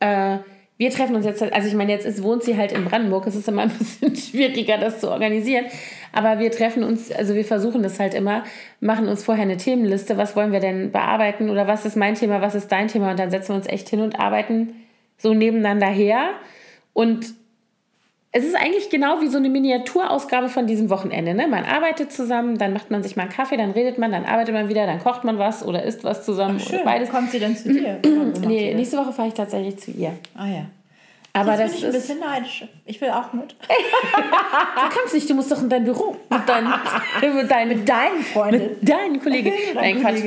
äh, 0.00 0.38
wir 0.78 0.90
treffen 0.90 1.16
uns 1.16 1.26
jetzt, 1.26 1.42
also 1.42 1.68
ich 1.68 1.74
meine, 1.74 1.90
jetzt 1.90 2.06
ist, 2.06 2.22
wohnt 2.22 2.44
sie 2.44 2.56
halt 2.56 2.70
in 2.70 2.84
Brandenburg. 2.84 3.26
Es 3.26 3.34
ist 3.34 3.48
immer 3.48 3.62
ein 3.62 3.68
bisschen 3.78 4.14
schwieriger, 4.14 4.78
das 4.78 5.00
zu 5.00 5.10
organisieren. 5.10 5.66
Aber 6.12 6.38
wir 6.38 6.52
treffen 6.52 6.84
uns, 6.84 7.10
also 7.10 7.34
wir 7.34 7.44
versuchen 7.44 7.82
das 7.82 7.98
halt 7.98 8.14
immer, 8.14 8.44
machen 8.80 9.08
uns 9.08 9.24
vorher 9.24 9.42
eine 9.42 9.56
Themenliste. 9.56 10.16
Was 10.16 10.36
wollen 10.36 10.52
wir 10.52 10.60
denn 10.60 10.92
bearbeiten? 10.92 11.50
Oder 11.50 11.66
was 11.66 11.84
ist 11.84 11.96
mein 11.96 12.14
Thema? 12.14 12.40
Was 12.40 12.54
ist 12.54 12.70
dein 12.70 12.86
Thema? 12.86 13.10
Und 13.10 13.18
dann 13.18 13.30
setzen 13.30 13.50
wir 13.50 13.56
uns 13.56 13.66
echt 13.66 13.88
hin 13.88 14.00
und 14.00 14.20
arbeiten 14.20 14.74
so 15.18 15.34
nebeneinander 15.34 15.88
her. 15.88 16.30
Und 16.92 17.26
es 18.30 18.44
ist 18.44 18.54
eigentlich 18.54 18.90
genau 18.90 19.20
wie 19.22 19.28
so 19.28 19.38
eine 19.38 19.48
Miniaturausgabe 19.48 20.48
von 20.48 20.66
diesem 20.66 20.90
Wochenende. 20.90 21.32
Ne? 21.34 21.48
Man 21.48 21.64
arbeitet 21.64 22.12
zusammen, 22.12 22.58
dann 22.58 22.74
macht 22.74 22.90
man 22.90 23.02
sich 23.02 23.16
mal 23.16 23.22
einen 23.22 23.32
Kaffee, 23.32 23.56
dann 23.56 23.70
redet 23.70 23.98
man, 23.98 24.12
dann 24.12 24.26
arbeitet 24.26 24.54
man 24.54 24.68
wieder, 24.68 24.86
dann 24.86 24.98
kocht 25.02 25.24
man 25.24 25.38
was 25.38 25.64
oder 25.64 25.82
isst 25.82 26.04
was 26.04 26.24
zusammen. 26.24 26.60
Ach, 26.62 26.68
schön. 26.68 26.84
Beides. 26.84 27.08
Kommt 27.10 27.30
sie 27.30 27.40
dann 27.40 27.56
zu 27.56 27.72
dir? 27.72 28.00
nee, 28.46 28.74
nächste 28.74 28.98
Woche 28.98 29.12
fahre 29.12 29.28
ich 29.28 29.34
tatsächlich 29.34 29.78
zu 29.78 29.92
ihr. 29.92 30.12
Ah 30.34 30.46
ja. 30.46 30.66
Aber 31.32 31.52
Jetzt 31.52 31.60
das 31.60 31.70
bin 31.70 31.78
ich 31.78 31.84
ein 31.86 31.92
bisschen 31.92 32.18
neidisch. 32.20 32.64
Ich 32.84 33.00
will 33.00 33.10
auch 33.10 33.32
mit. 33.32 33.54
Du 33.68 34.96
kannst 34.96 35.14
nicht, 35.14 35.28
du 35.28 35.34
musst 35.34 35.50
doch 35.52 35.62
in 35.62 35.68
dein 35.68 35.84
Büro 35.84 36.16
mit 36.30 36.48
deinen, 36.48 36.68
mit 37.36 37.50
deinen, 37.50 37.68
Mit 37.68 37.88
deinen 37.88 38.22
Freunden. 38.22 38.62
mit 38.80 38.88
deinen 38.88 39.20
Kollegen. 39.22 39.52
Nein, 39.74 40.00
Quatsch. 40.00 40.20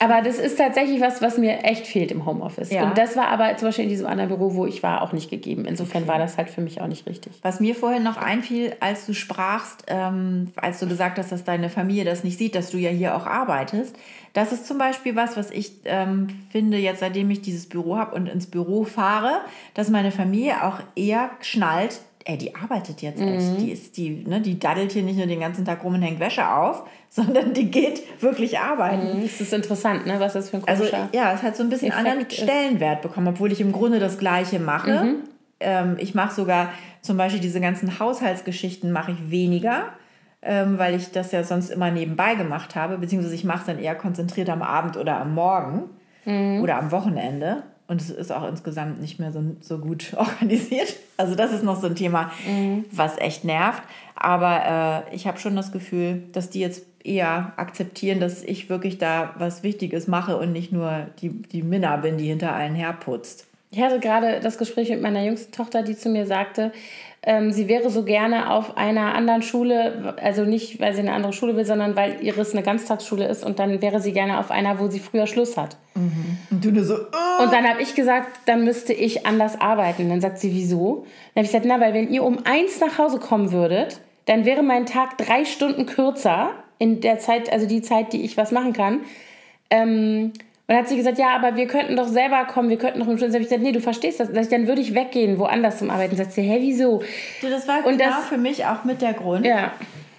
Aber 0.00 0.22
das 0.22 0.38
ist 0.38 0.58
tatsächlich 0.58 1.00
was, 1.00 1.20
was 1.22 1.38
mir 1.38 1.64
echt 1.64 1.86
fehlt 1.86 2.12
im 2.12 2.24
Homeoffice. 2.24 2.70
Ja. 2.70 2.84
Und 2.84 2.96
das 2.96 3.16
war 3.16 3.28
aber 3.28 3.56
zum 3.56 3.68
Beispiel 3.68 3.84
in 3.84 3.90
diesem 3.90 4.06
anderen 4.06 4.28
Büro, 4.28 4.54
wo 4.54 4.66
ich 4.66 4.82
war, 4.82 5.02
auch 5.02 5.12
nicht 5.12 5.30
gegeben. 5.30 5.64
Insofern 5.64 6.06
war 6.06 6.18
das 6.18 6.36
halt 6.36 6.50
für 6.50 6.60
mich 6.60 6.80
auch 6.80 6.86
nicht 6.86 7.06
richtig. 7.06 7.32
Was 7.42 7.60
mir 7.60 7.74
vorhin 7.74 8.02
noch 8.02 8.16
einfiel, 8.16 8.76
als 8.80 9.06
du 9.06 9.14
sprachst, 9.14 9.84
ähm, 9.88 10.52
als 10.56 10.78
du 10.80 10.86
gesagt 10.86 11.18
hast, 11.18 11.32
dass 11.32 11.44
deine 11.44 11.68
Familie 11.68 12.04
das 12.04 12.24
nicht 12.24 12.38
sieht, 12.38 12.54
dass 12.54 12.70
du 12.70 12.78
ja 12.78 12.90
hier 12.90 13.16
auch 13.16 13.26
arbeitest, 13.26 13.96
das 14.34 14.52
ist 14.52 14.66
zum 14.66 14.78
Beispiel 14.78 15.16
was, 15.16 15.36
was 15.36 15.50
ich 15.50 15.72
ähm, 15.84 16.28
finde, 16.50 16.76
jetzt 16.78 17.00
seitdem 17.00 17.30
ich 17.30 17.40
dieses 17.40 17.68
Büro 17.68 17.96
habe 17.96 18.14
und 18.14 18.28
ins 18.28 18.46
Büro 18.46 18.84
fahre, 18.84 19.40
dass 19.74 19.88
meine 19.90 20.12
Familie 20.12 20.64
auch 20.64 20.78
eher 20.94 21.30
schnallt, 21.40 22.00
ey, 22.24 22.36
die 22.38 22.54
arbeitet 22.54 23.02
jetzt 23.02 23.20
echt. 23.20 23.60
Die, 23.60 23.70
ist, 23.70 23.96
die, 23.96 24.24
ne, 24.26 24.40
die 24.40 24.58
daddelt 24.58 24.92
hier 24.92 25.02
nicht 25.02 25.16
nur 25.16 25.26
den 25.26 25.40
ganzen 25.40 25.64
Tag 25.64 25.82
rum 25.84 25.94
und 25.94 26.02
hängt 26.02 26.20
Wäsche 26.20 26.48
auf, 26.48 26.84
sondern 27.08 27.54
die 27.54 27.70
geht 27.70 28.02
wirklich 28.22 28.58
arbeiten. 28.58 29.22
Es 29.24 29.40
ist 29.40 29.52
interessant, 29.52 30.06
ne? 30.06 30.20
was 30.20 30.34
das 30.34 30.50
für 30.50 30.58
ein 30.58 30.62
Also 30.66 30.84
ja, 31.12 31.32
es 31.32 31.42
hat 31.42 31.56
so 31.56 31.62
ein 31.62 31.70
bisschen 31.70 31.88
Effekt 31.88 32.06
anderen. 32.06 32.30
Stellenwert 32.30 33.02
bekommen, 33.02 33.28
obwohl 33.28 33.52
ich 33.52 33.60
im 33.60 33.72
Grunde 33.72 33.98
das 33.98 34.18
Gleiche 34.18 34.58
mache. 34.58 35.16
Ähm, 35.60 35.96
ich 35.98 36.14
mache 36.14 36.34
sogar 36.34 36.70
zum 37.00 37.16
Beispiel 37.16 37.40
diese 37.40 37.60
ganzen 37.60 37.98
Haushaltsgeschichten 37.98 38.92
mache 38.92 39.12
ich 39.12 39.30
weniger, 39.30 39.86
ähm, 40.42 40.78
weil 40.78 40.94
ich 40.94 41.10
das 41.10 41.32
ja 41.32 41.42
sonst 41.42 41.70
immer 41.70 41.90
nebenbei 41.90 42.34
gemacht 42.34 42.76
habe, 42.76 42.98
beziehungsweise 42.98 43.34
ich 43.34 43.44
mache 43.44 43.60
es 43.60 43.64
dann 43.64 43.78
eher 43.78 43.94
konzentriert 43.94 44.50
am 44.50 44.62
Abend 44.62 44.96
oder 44.96 45.18
am 45.18 45.34
Morgen 45.34 45.90
oder 46.60 46.76
am 46.76 46.92
Wochenende. 46.92 47.62
Und 47.88 48.02
es 48.02 48.10
ist 48.10 48.30
auch 48.30 48.46
insgesamt 48.46 49.00
nicht 49.00 49.18
mehr 49.18 49.32
so, 49.32 49.42
so 49.60 49.78
gut 49.78 50.12
organisiert. 50.16 50.94
Also 51.16 51.34
das 51.34 51.52
ist 51.52 51.64
noch 51.64 51.80
so 51.80 51.88
ein 51.88 51.96
Thema, 51.96 52.30
was 52.92 53.18
echt 53.18 53.44
nervt. 53.44 53.82
Aber 54.14 55.06
äh, 55.10 55.14
ich 55.14 55.26
habe 55.26 55.38
schon 55.38 55.56
das 55.56 55.72
Gefühl, 55.72 56.22
dass 56.32 56.50
die 56.50 56.60
jetzt 56.60 56.84
eher 57.02 57.52
akzeptieren, 57.56 58.20
dass 58.20 58.42
ich 58.42 58.68
wirklich 58.68 58.98
da 58.98 59.34
was 59.38 59.62
Wichtiges 59.62 60.06
mache 60.06 60.36
und 60.36 60.52
nicht 60.52 60.72
nur 60.72 61.06
die, 61.20 61.30
die 61.30 61.62
Minna 61.62 61.96
bin, 61.96 62.18
die 62.18 62.26
hinter 62.26 62.54
allen 62.54 62.74
herputzt. 62.74 63.46
Ich 63.70 63.80
hatte 63.80 64.00
gerade 64.00 64.40
das 64.40 64.56
Gespräch 64.56 64.88
mit 64.88 65.02
meiner 65.02 65.22
jüngsten 65.22 65.52
Tochter, 65.52 65.82
die 65.82 65.96
zu 65.96 66.08
mir 66.08 66.26
sagte, 66.26 66.72
ähm, 67.22 67.50
sie 67.52 67.68
wäre 67.68 67.90
so 67.90 68.04
gerne 68.04 68.50
auf 68.50 68.76
einer 68.76 69.14
anderen 69.14 69.42
Schule, 69.42 70.14
also 70.22 70.44
nicht, 70.44 70.80
weil 70.80 70.94
sie 70.94 71.00
eine 71.00 71.12
andere 71.12 71.32
Schule 71.32 71.56
will, 71.56 71.64
sondern 71.64 71.96
weil 71.96 72.22
ihres 72.22 72.52
eine 72.52 72.62
Ganztagsschule 72.62 73.26
ist 73.26 73.44
und 73.44 73.58
dann 73.58 73.82
wäre 73.82 74.00
sie 74.00 74.12
gerne 74.12 74.38
auf 74.38 74.50
einer, 74.50 74.78
wo 74.78 74.88
sie 74.88 75.00
früher 75.00 75.26
Schluss 75.26 75.56
hat. 75.56 75.76
Und 76.50 76.64
du 76.64 76.70
nur 76.70 76.84
so, 76.84 76.94
oh. 76.94 77.42
Und 77.42 77.52
dann 77.52 77.68
habe 77.68 77.82
ich 77.82 77.94
gesagt, 77.94 78.28
dann 78.46 78.64
müsste 78.64 78.92
ich 78.92 79.26
anders 79.26 79.60
arbeiten. 79.60 80.08
Dann 80.08 80.20
sagt 80.20 80.38
sie, 80.38 80.52
wieso? 80.52 81.06
Dann 81.34 81.42
habe 81.42 81.46
ich 81.46 81.52
gesagt, 81.52 81.64
na, 81.66 81.80
weil 81.80 81.92
wenn 81.92 82.08
ihr 82.12 82.22
um 82.22 82.38
eins 82.44 82.80
nach 82.80 82.98
Hause 82.98 83.18
kommen 83.18 83.50
würdet, 83.50 84.00
dann 84.26 84.44
wäre 84.44 84.62
mein 84.62 84.86
Tag 84.86 85.18
drei 85.18 85.44
Stunden 85.44 85.86
kürzer 85.86 86.50
in 86.78 87.00
der 87.00 87.18
Zeit, 87.18 87.52
also 87.52 87.66
die 87.66 87.82
Zeit, 87.82 88.12
die 88.12 88.22
ich 88.22 88.36
was 88.36 88.52
machen 88.52 88.72
kann. 88.72 89.00
Ähm, 89.70 90.32
und 90.68 90.74
dann 90.74 90.78
hat 90.78 90.88
sie 90.88 90.96
gesagt, 90.96 91.18
ja, 91.18 91.34
aber 91.34 91.56
wir 91.56 91.66
könnten 91.66 91.96
doch 91.96 92.06
selber 92.08 92.44
kommen, 92.44 92.68
wir 92.68 92.76
könnten 92.78 93.00
doch 93.00 93.08
im 93.08 93.16
Schluss. 93.18 93.28
Dann 93.32 93.36
habe 93.36 93.42
ich 93.42 93.48
gesagt, 93.48 93.62
nee, 93.62 93.72
du 93.72 93.80
verstehst 93.80 94.20
das. 94.20 94.30
Dann 94.50 94.66
würde 94.68 94.80
ich 94.82 94.94
weggehen, 94.94 95.38
woanders 95.38 95.78
zum 95.78 95.90
Arbeiten. 95.90 96.14
Sagt 96.14 96.32
sie, 96.32 96.42
hä, 96.42 96.58
wieso? 96.60 97.02
du, 97.40 97.48
das 97.50 97.66
war 97.66 97.78
Und 97.86 97.96
genau 97.98 98.10
das- 98.10 98.26
für 98.28 98.36
mich 98.36 98.66
auch 98.66 98.84
mit 98.84 99.00
der 99.02 99.14
Grund. 99.14 99.44
Ja. 99.46 99.72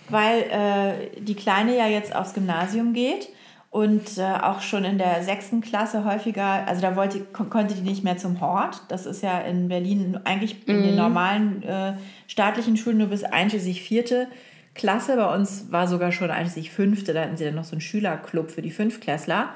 weil 0.09 0.41
äh, 0.49 1.21
die 1.21 1.35
Kleine 1.35 1.77
ja 1.77 1.87
jetzt 1.87 2.15
aufs 2.15 2.33
Gymnasium 2.33 2.93
geht 2.93 3.29
und 3.69 4.17
äh, 4.17 4.23
auch 4.41 4.61
schon 4.61 4.83
in 4.85 4.97
der 4.97 5.21
sechsten 5.21 5.61
Klasse 5.61 6.03
häufiger, 6.03 6.65
also 6.67 6.81
da 6.81 6.95
wollte, 6.95 7.19
kon 7.31 7.51
konnte 7.51 7.75
die 7.75 7.81
nicht 7.87 8.03
mehr 8.03 8.17
zum 8.17 8.41
Hort. 8.41 8.81
Das 8.87 9.05
ist 9.05 9.21
ja 9.21 9.37
in 9.41 9.67
Berlin 9.67 10.19
eigentlich 10.23 10.67
in 10.67 10.81
den 10.81 10.95
normalen 10.95 11.61
äh, 11.61 11.93
staatlichen 12.27 12.75
Schulen 12.75 12.97
nur 12.97 13.09
bis 13.09 13.23
einschließlich 13.23 13.83
vierte 13.83 14.27
Klasse. 14.73 15.15
Bei 15.15 15.31
uns 15.35 15.71
war 15.71 15.87
sogar 15.87 16.11
schon 16.11 16.31
einschließlich 16.31 16.71
fünfte, 16.71 17.13
da 17.13 17.21
hatten 17.21 17.37
sie 17.37 17.45
dann 17.45 17.53
noch 17.53 17.63
so 17.65 17.73
einen 17.73 17.81
Schülerclub 17.81 18.49
für 18.49 18.63
die 18.63 18.71
Fünftklässler. 18.71 19.49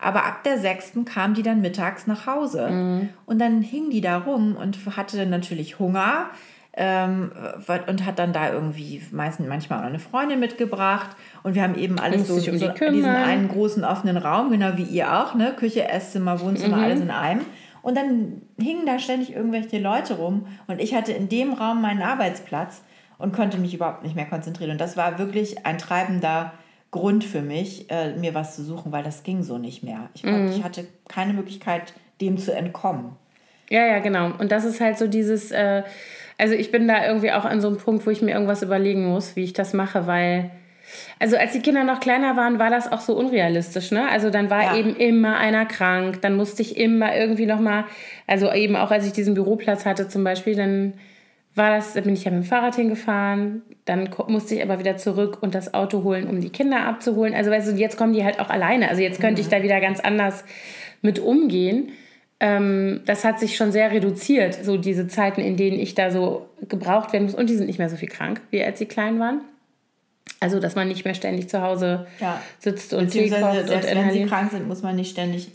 Aber 0.00 0.24
ab 0.24 0.42
der 0.44 0.58
sechsten 0.58 1.04
kam 1.04 1.34
die 1.34 1.42
dann 1.42 1.60
mittags 1.60 2.06
nach 2.06 2.26
Hause. 2.26 3.08
Und 3.26 3.38
dann 3.40 3.62
hing 3.62 3.90
die 3.90 4.00
da 4.00 4.18
rum 4.18 4.56
und 4.56 4.78
hatte 4.96 5.16
dann 5.16 5.30
natürlich 5.30 5.78
Hunger 5.78 6.26
ähm, 6.74 7.32
und 7.86 8.06
hat 8.06 8.18
dann 8.18 8.32
da 8.32 8.52
irgendwie 8.52 9.02
meistens 9.10 9.48
manchmal 9.48 9.80
auch 9.80 9.86
eine 9.86 9.98
Freundin 9.98 10.40
mitgebracht. 10.40 11.10
Und 11.42 11.54
wir 11.54 11.62
haben 11.62 11.74
eben 11.74 11.98
alles 11.98 12.28
so, 12.28 12.34
um 12.34 12.58
so 12.58 12.68
diesen 12.92 13.10
einen 13.10 13.48
großen 13.48 13.84
offenen 13.84 14.16
Raum, 14.16 14.50
genau 14.50 14.76
wie 14.76 14.84
ihr 14.84 15.12
auch, 15.20 15.34
ne? 15.34 15.52
Küche, 15.56 15.88
Esszimmer, 15.88 16.40
Wohnzimmer, 16.40 16.76
Mhm. 16.78 16.82
alles 16.84 17.00
in 17.00 17.10
einem. 17.10 17.40
Und 17.82 17.96
dann 17.96 18.42
hingen 18.60 18.86
da 18.86 18.98
ständig 18.98 19.34
irgendwelche 19.34 19.78
Leute 19.78 20.14
rum 20.14 20.46
und 20.66 20.80
ich 20.80 20.94
hatte 20.94 21.12
in 21.12 21.28
dem 21.30 21.54
Raum 21.54 21.80
meinen 21.80 22.02
Arbeitsplatz 22.02 22.82
und 23.18 23.32
konnte 23.34 23.58
mich 23.58 23.74
überhaupt 23.74 24.02
nicht 24.02 24.14
mehr 24.14 24.26
konzentrieren. 24.26 24.70
Und 24.72 24.80
das 24.80 24.96
war 24.96 25.18
wirklich 25.18 25.64
ein 25.66 25.78
treibender 25.78 26.52
Grund 26.90 27.22
für 27.24 27.40
mich, 27.42 27.90
äh, 27.90 28.14
mir 28.16 28.34
was 28.34 28.56
zu 28.56 28.64
suchen, 28.64 28.90
weil 28.92 29.04
das 29.04 29.22
ging 29.22 29.42
so 29.42 29.58
nicht 29.58 29.82
mehr. 29.84 30.08
Ich, 30.14 30.24
Mhm. 30.24 30.48
ich 30.50 30.64
hatte 30.64 30.86
keine 31.08 31.32
Möglichkeit, 31.32 31.92
dem 32.20 32.36
zu 32.36 32.52
entkommen. 32.52 33.12
Ja, 33.68 33.86
ja, 33.86 34.00
genau. 34.00 34.32
Und 34.38 34.50
das 34.50 34.64
ist 34.64 34.80
halt 34.80 34.98
so 34.98 35.06
dieses, 35.06 35.52
äh, 35.52 35.84
also 36.38 36.54
ich 36.54 36.72
bin 36.72 36.88
da 36.88 37.06
irgendwie 37.06 37.30
auch 37.30 37.44
an 37.44 37.60
so 37.60 37.68
einem 37.68 37.76
Punkt, 37.76 38.04
wo 38.06 38.10
ich 38.10 38.22
mir 38.22 38.32
irgendwas 38.32 38.62
überlegen 38.62 39.06
muss, 39.06 39.36
wie 39.36 39.44
ich 39.44 39.52
das 39.52 39.72
mache, 39.74 40.08
weil, 40.08 40.50
also 41.20 41.36
als 41.36 41.52
die 41.52 41.60
Kinder 41.60 41.84
noch 41.84 42.00
kleiner 42.00 42.36
waren, 42.36 42.58
war 42.58 42.70
das 42.70 42.90
auch 42.90 43.00
so 43.00 43.16
unrealistisch, 43.16 43.92
ne? 43.92 44.08
Also 44.10 44.30
dann 44.30 44.50
war 44.50 44.62
Ja. 44.64 44.76
eben 44.76 44.96
immer 44.96 45.36
einer 45.36 45.66
krank, 45.66 46.20
dann 46.22 46.34
musste 46.34 46.62
ich 46.62 46.76
immer 46.76 47.14
irgendwie 47.14 47.46
nochmal, 47.46 47.84
also 48.26 48.52
eben 48.52 48.74
auch 48.74 48.90
als 48.90 49.06
ich 49.06 49.12
diesen 49.12 49.34
Büroplatz 49.34 49.86
hatte 49.86 50.08
zum 50.08 50.24
Beispiel, 50.24 50.56
dann 50.56 50.94
war 51.54 51.70
das, 51.76 51.94
da 51.94 52.00
bin 52.00 52.14
ich 52.14 52.24
ja 52.24 52.30
mit 52.30 52.42
dem 52.44 52.46
Fahrrad 52.46 52.76
hingefahren, 52.76 53.62
dann 53.84 54.08
musste 54.28 54.54
ich 54.54 54.62
aber 54.62 54.78
wieder 54.78 54.96
zurück 54.96 55.38
und 55.40 55.54
das 55.54 55.74
Auto 55.74 56.04
holen, 56.04 56.28
um 56.28 56.40
die 56.40 56.50
Kinder 56.50 56.86
abzuholen. 56.86 57.34
Also 57.34 57.50
weißt 57.50 57.72
du, 57.72 57.76
jetzt 57.76 57.96
kommen 57.96 58.12
die 58.12 58.24
halt 58.24 58.38
auch 58.38 58.50
alleine. 58.50 58.88
Also 58.88 59.02
jetzt 59.02 59.20
könnte 59.20 59.40
ich 59.40 59.48
da 59.48 59.62
wieder 59.62 59.80
ganz 59.80 59.98
anders 60.00 60.44
mit 61.02 61.18
umgehen. 61.18 61.90
Ähm, 62.38 63.00
das 63.04 63.24
hat 63.24 63.40
sich 63.40 63.56
schon 63.56 63.72
sehr 63.72 63.90
reduziert, 63.90 64.54
so 64.54 64.76
diese 64.76 65.08
Zeiten, 65.08 65.40
in 65.40 65.56
denen 65.56 65.78
ich 65.78 65.94
da 65.94 66.10
so 66.10 66.46
gebraucht 66.68 67.12
werden 67.12 67.24
muss. 67.24 67.34
Und 67.34 67.50
die 67.50 67.56
sind 67.56 67.66
nicht 67.66 67.78
mehr 67.78 67.90
so 67.90 67.96
viel 67.96 68.08
krank, 68.08 68.40
wie 68.50 68.62
als 68.62 68.78
sie 68.78 68.86
klein 68.86 69.18
waren. 69.18 69.40
Also, 70.38 70.58
dass 70.58 70.74
man 70.74 70.88
nicht 70.88 71.04
mehr 71.04 71.14
ständig 71.14 71.48
zu 71.50 71.60
Hause 71.60 72.06
Ja. 72.20 72.40
sitzt 72.58 72.94
und 72.94 73.10
Tee 73.10 73.28
kocht 73.28 73.42
und 73.58 73.66
selbst 73.66 73.94
wenn 73.94 74.10
sie 74.10 74.24
krank 74.24 74.50
sind, 74.52 74.68
muss 74.68 74.82
man 74.82 74.96
nicht 74.96 75.10
ständig 75.10 75.50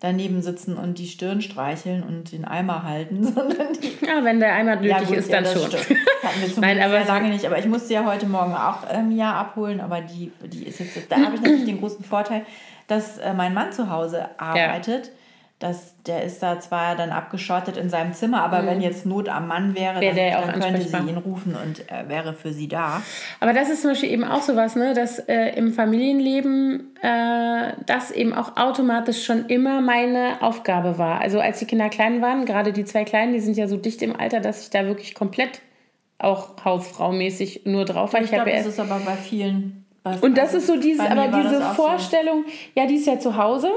daneben 0.00 0.40
sitzen 0.40 0.76
und 0.76 0.98
die 0.98 1.06
Stirn 1.06 1.42
streicheln 1.42 2.02
und 2.02 2.32
den 2.32 2.44
Eimer 2.44 2.82
halten, 2.82 3.22
sondern 3.34 3.72
die 3.74 4.04
Ja, 4.04 4.24
wenn 4.24 4.40
der 4.40 4.54
einmal 4.54 4.80
nötig 4.80 5.06
gut, 5.06 5.16
ist, 5.16 5.32
dann 5.32 5.44
das 5.44 5.52
schon. 5.52 5.70
Stimmt. 5.70 6.00
Das 6.22 6.30
hatten 6.30 6.40
wir 6.40 6.54
zum 6.54 6.60
Nein, 6.62 6.80
aber 6.80 7.04
lange 7.04 7.28
nicht. 7.28 7.44
Aber 7.44 7.58
ich 7.58 7.66
musste 7.66 7.92
ja 7.94 8.04
heute 8.04 8.26
Morgen 8.26 8.54
auch 8.54 8.78
ähm, 8.90 9.12
ja 9.12 9.34
abholen, 9.34 9.80
aber 9.80 10.00
die, 10.00 10.32
die 10.44 10.64
ist 10.64 10.80
jetzt. 10.80 11.10
Da 11.10 11.16
habe 11.16 11.36
ich 11.36 11.42
natürlich 11.42 11.66
den 11.66 11.78
großen 11.78 12.04
Vorteil, 12.04 12.44
dass 12.88 13.18
äh, 13.18 13.34
mein 13.34 13.54
Mann 13.54 13.72
zu 13.72 13.90
Hause 13.90 14.28
arbeitet. 14.38 15.12
Das, 15.60 15.94
der 16.04 16.24
ist 16.24 16.42
da 16.42 16.58
zwar 16.58 16.96
dann 16.96 17.10
abgeschottet 17.10 17.76
in 17.76 17.90
seinem 17.90 18.14
Zimmer, 18.14 18.42
aber 18.42 18.64
wenn 18.64 18.80
jetzt 18.80 19.04
Not 19.04 19.28
am 19.28 19.46
Mann 19.46 19.74
wäre, 19.74 20.00
Mhm. 20.00 20.16
Wäre 20.16 20.40
dann, 20.46 20.60
dann 20.60 20.72
könnte 20.72 20.88
sie 20.88 20.96
ihn 20.96 21.18
rufen 21.18 21.54
und 21.54 21.88
er 21.88 22.08
wäre 22.08 22.32
für 22.34 22.52
sie 22.52 22.66
da. 22.66 23.02
Aber 23.40 23.52
das 23.52 23.68
ist 23.68 23.82
zum 23.82 23.90
Beispiel 23.90 24.10
eben 24.10 24.24
auch 24.24 24.42
sowas, 24.42 24.74
ne, 24.74 24.94
dass 24.94 25.18
äh, 25.18 25.50
im 25.56 25.72
Familienleben 25.72 26.96
äh, 27.02 27.74
das 27.86 28.10
eben 28.10 28.32
auch 28.32 28.56
automatisch 28.56 29.24
schon 29.24 29.46
immer 29.46 29.80
meine 29.80 30.40
Aufgabe 30.40 30.96
war. 30.98 31.20
Also 31.20 31.40
als 31.40 31.58
die 31.58 31.66
Kinder 31.66 31.90
klein 31.90 32.22
waren, 32.22 32.46
gerade 32.46 32.72
die 32.72 32.84
zwei 32.84 33.04
Kleinen, 33.04 33.32
die 33.34 33.40
sind 33.40 33.56
ja 33.56 33.68
so 33.68 33.76
dicht 33.76 34.02
im 34.02 34.18
Alter, 34.18 34.40
dass 34.40 34.62
ich 34.62 34.70
da 34.70 34.86
wirklich 34.86 35.14
komplett 35.14 35.60
auch 36.18 36.64
hausfraumäßig 36.64 37.62
nur 37.64 37.84
drauf 37.84 38.12
war. 38.12 38.22
Ich 38.22 38.28
glaube, 38.30 38.50
habe 38.50 38.56
das 38.56 38.66
ist 38.66 38.80
aber 38.80 38.98
bei 39.00 39.16
vielen. 39.16 39.84
Und 40.22 40.38
das 40.38 40.54
also 40.54 40.58
ist 40.58 40.66
so 40.66 40.76
dieses, 40.80 41.04
aber 41.06 41.28
diese 41.28 41.64
auch 41.64 41.74
so. 41.74 41.82
Vorstellung, 41.82 42.44
ja, 42.74 42.86
die 42.86 42.94
ist 42.94 43.06
ja 43.06 43.18
zu 43.18 43.36
Hause. 43.36 43.70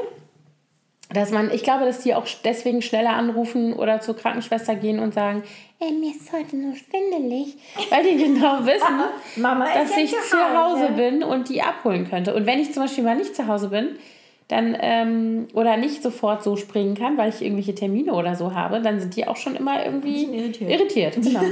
Dass 1.13 1.31
man, 1.31 1.51
ich 1.51 1.63
glaube, 1.63 1.85
dass 1.85 1.99
die 1.99 2.15
auch 2.15 2.25
deswegen 2.43 2.81
schneller 2.81 3.11
anrufen 3.11 3.73
oder 3.73 4.01
zur 4.01 4.15
Krankenschwester 4.15 4.75
gehen 4.75 4.99
und 4.99 5.13
sagen, 5.13 5.43
ey, 5.79 5.91
mir 5.91 6.11
ist 6.11 6.31
heute 6.31 6.55
nur 6.55 6.75
schwindelig, 6.75 7.55
weil 7.89 8.03
die 8.03 8.23
genau 8.23 8.65
wissen, 8.65 9.41
Mama 9.41 9.65
dass 9.73 9.95
ich 9.97 10.11
zu 10.11 10.37
Hause 10.37 10.89
bin 10.95 11.23
und 11.23 11.49
die 11.49 11.61
abholen 11.61 12.09
könnte. 12.09 12.33
Und 12.33 12.45
wenn 12.45 12.59
ich 12.59 12.73
zum 12.73 12.83
Beispiel 12.83 13.03
mal 13.03 13.15
nicht 13.15 13.35
zu 13.35 13.47
Hause 13.47 13.69
bin, 13.69 13.97
dann 14.47 14.75
ähm, 14.79 15.47
oder 15.53 15.77
nicht 15.77 16.03
sofort 16.03 16.43
so 16.43 16.57
springen 16.57 16.95
kann, 16.95 17.17
weil 17.17 17.29
ich 17.29 17.41
irgendwelche 17.41 17.75
Termine 17.75 18.13
oder 18.13 18.35
so 18.35 18.53
habe, 18.53 18.81
dann 18.81 18.99
sind 18.99 19.15
die 19.15 19.27
auch 19.27 19.37
schon 19.37 19.55
immer 19.55 19.85
irgendwie 19.85 20.25
irritiert. 20.25 20.69
irritiert. 20.69 21.15
Genau. 21.15 21.41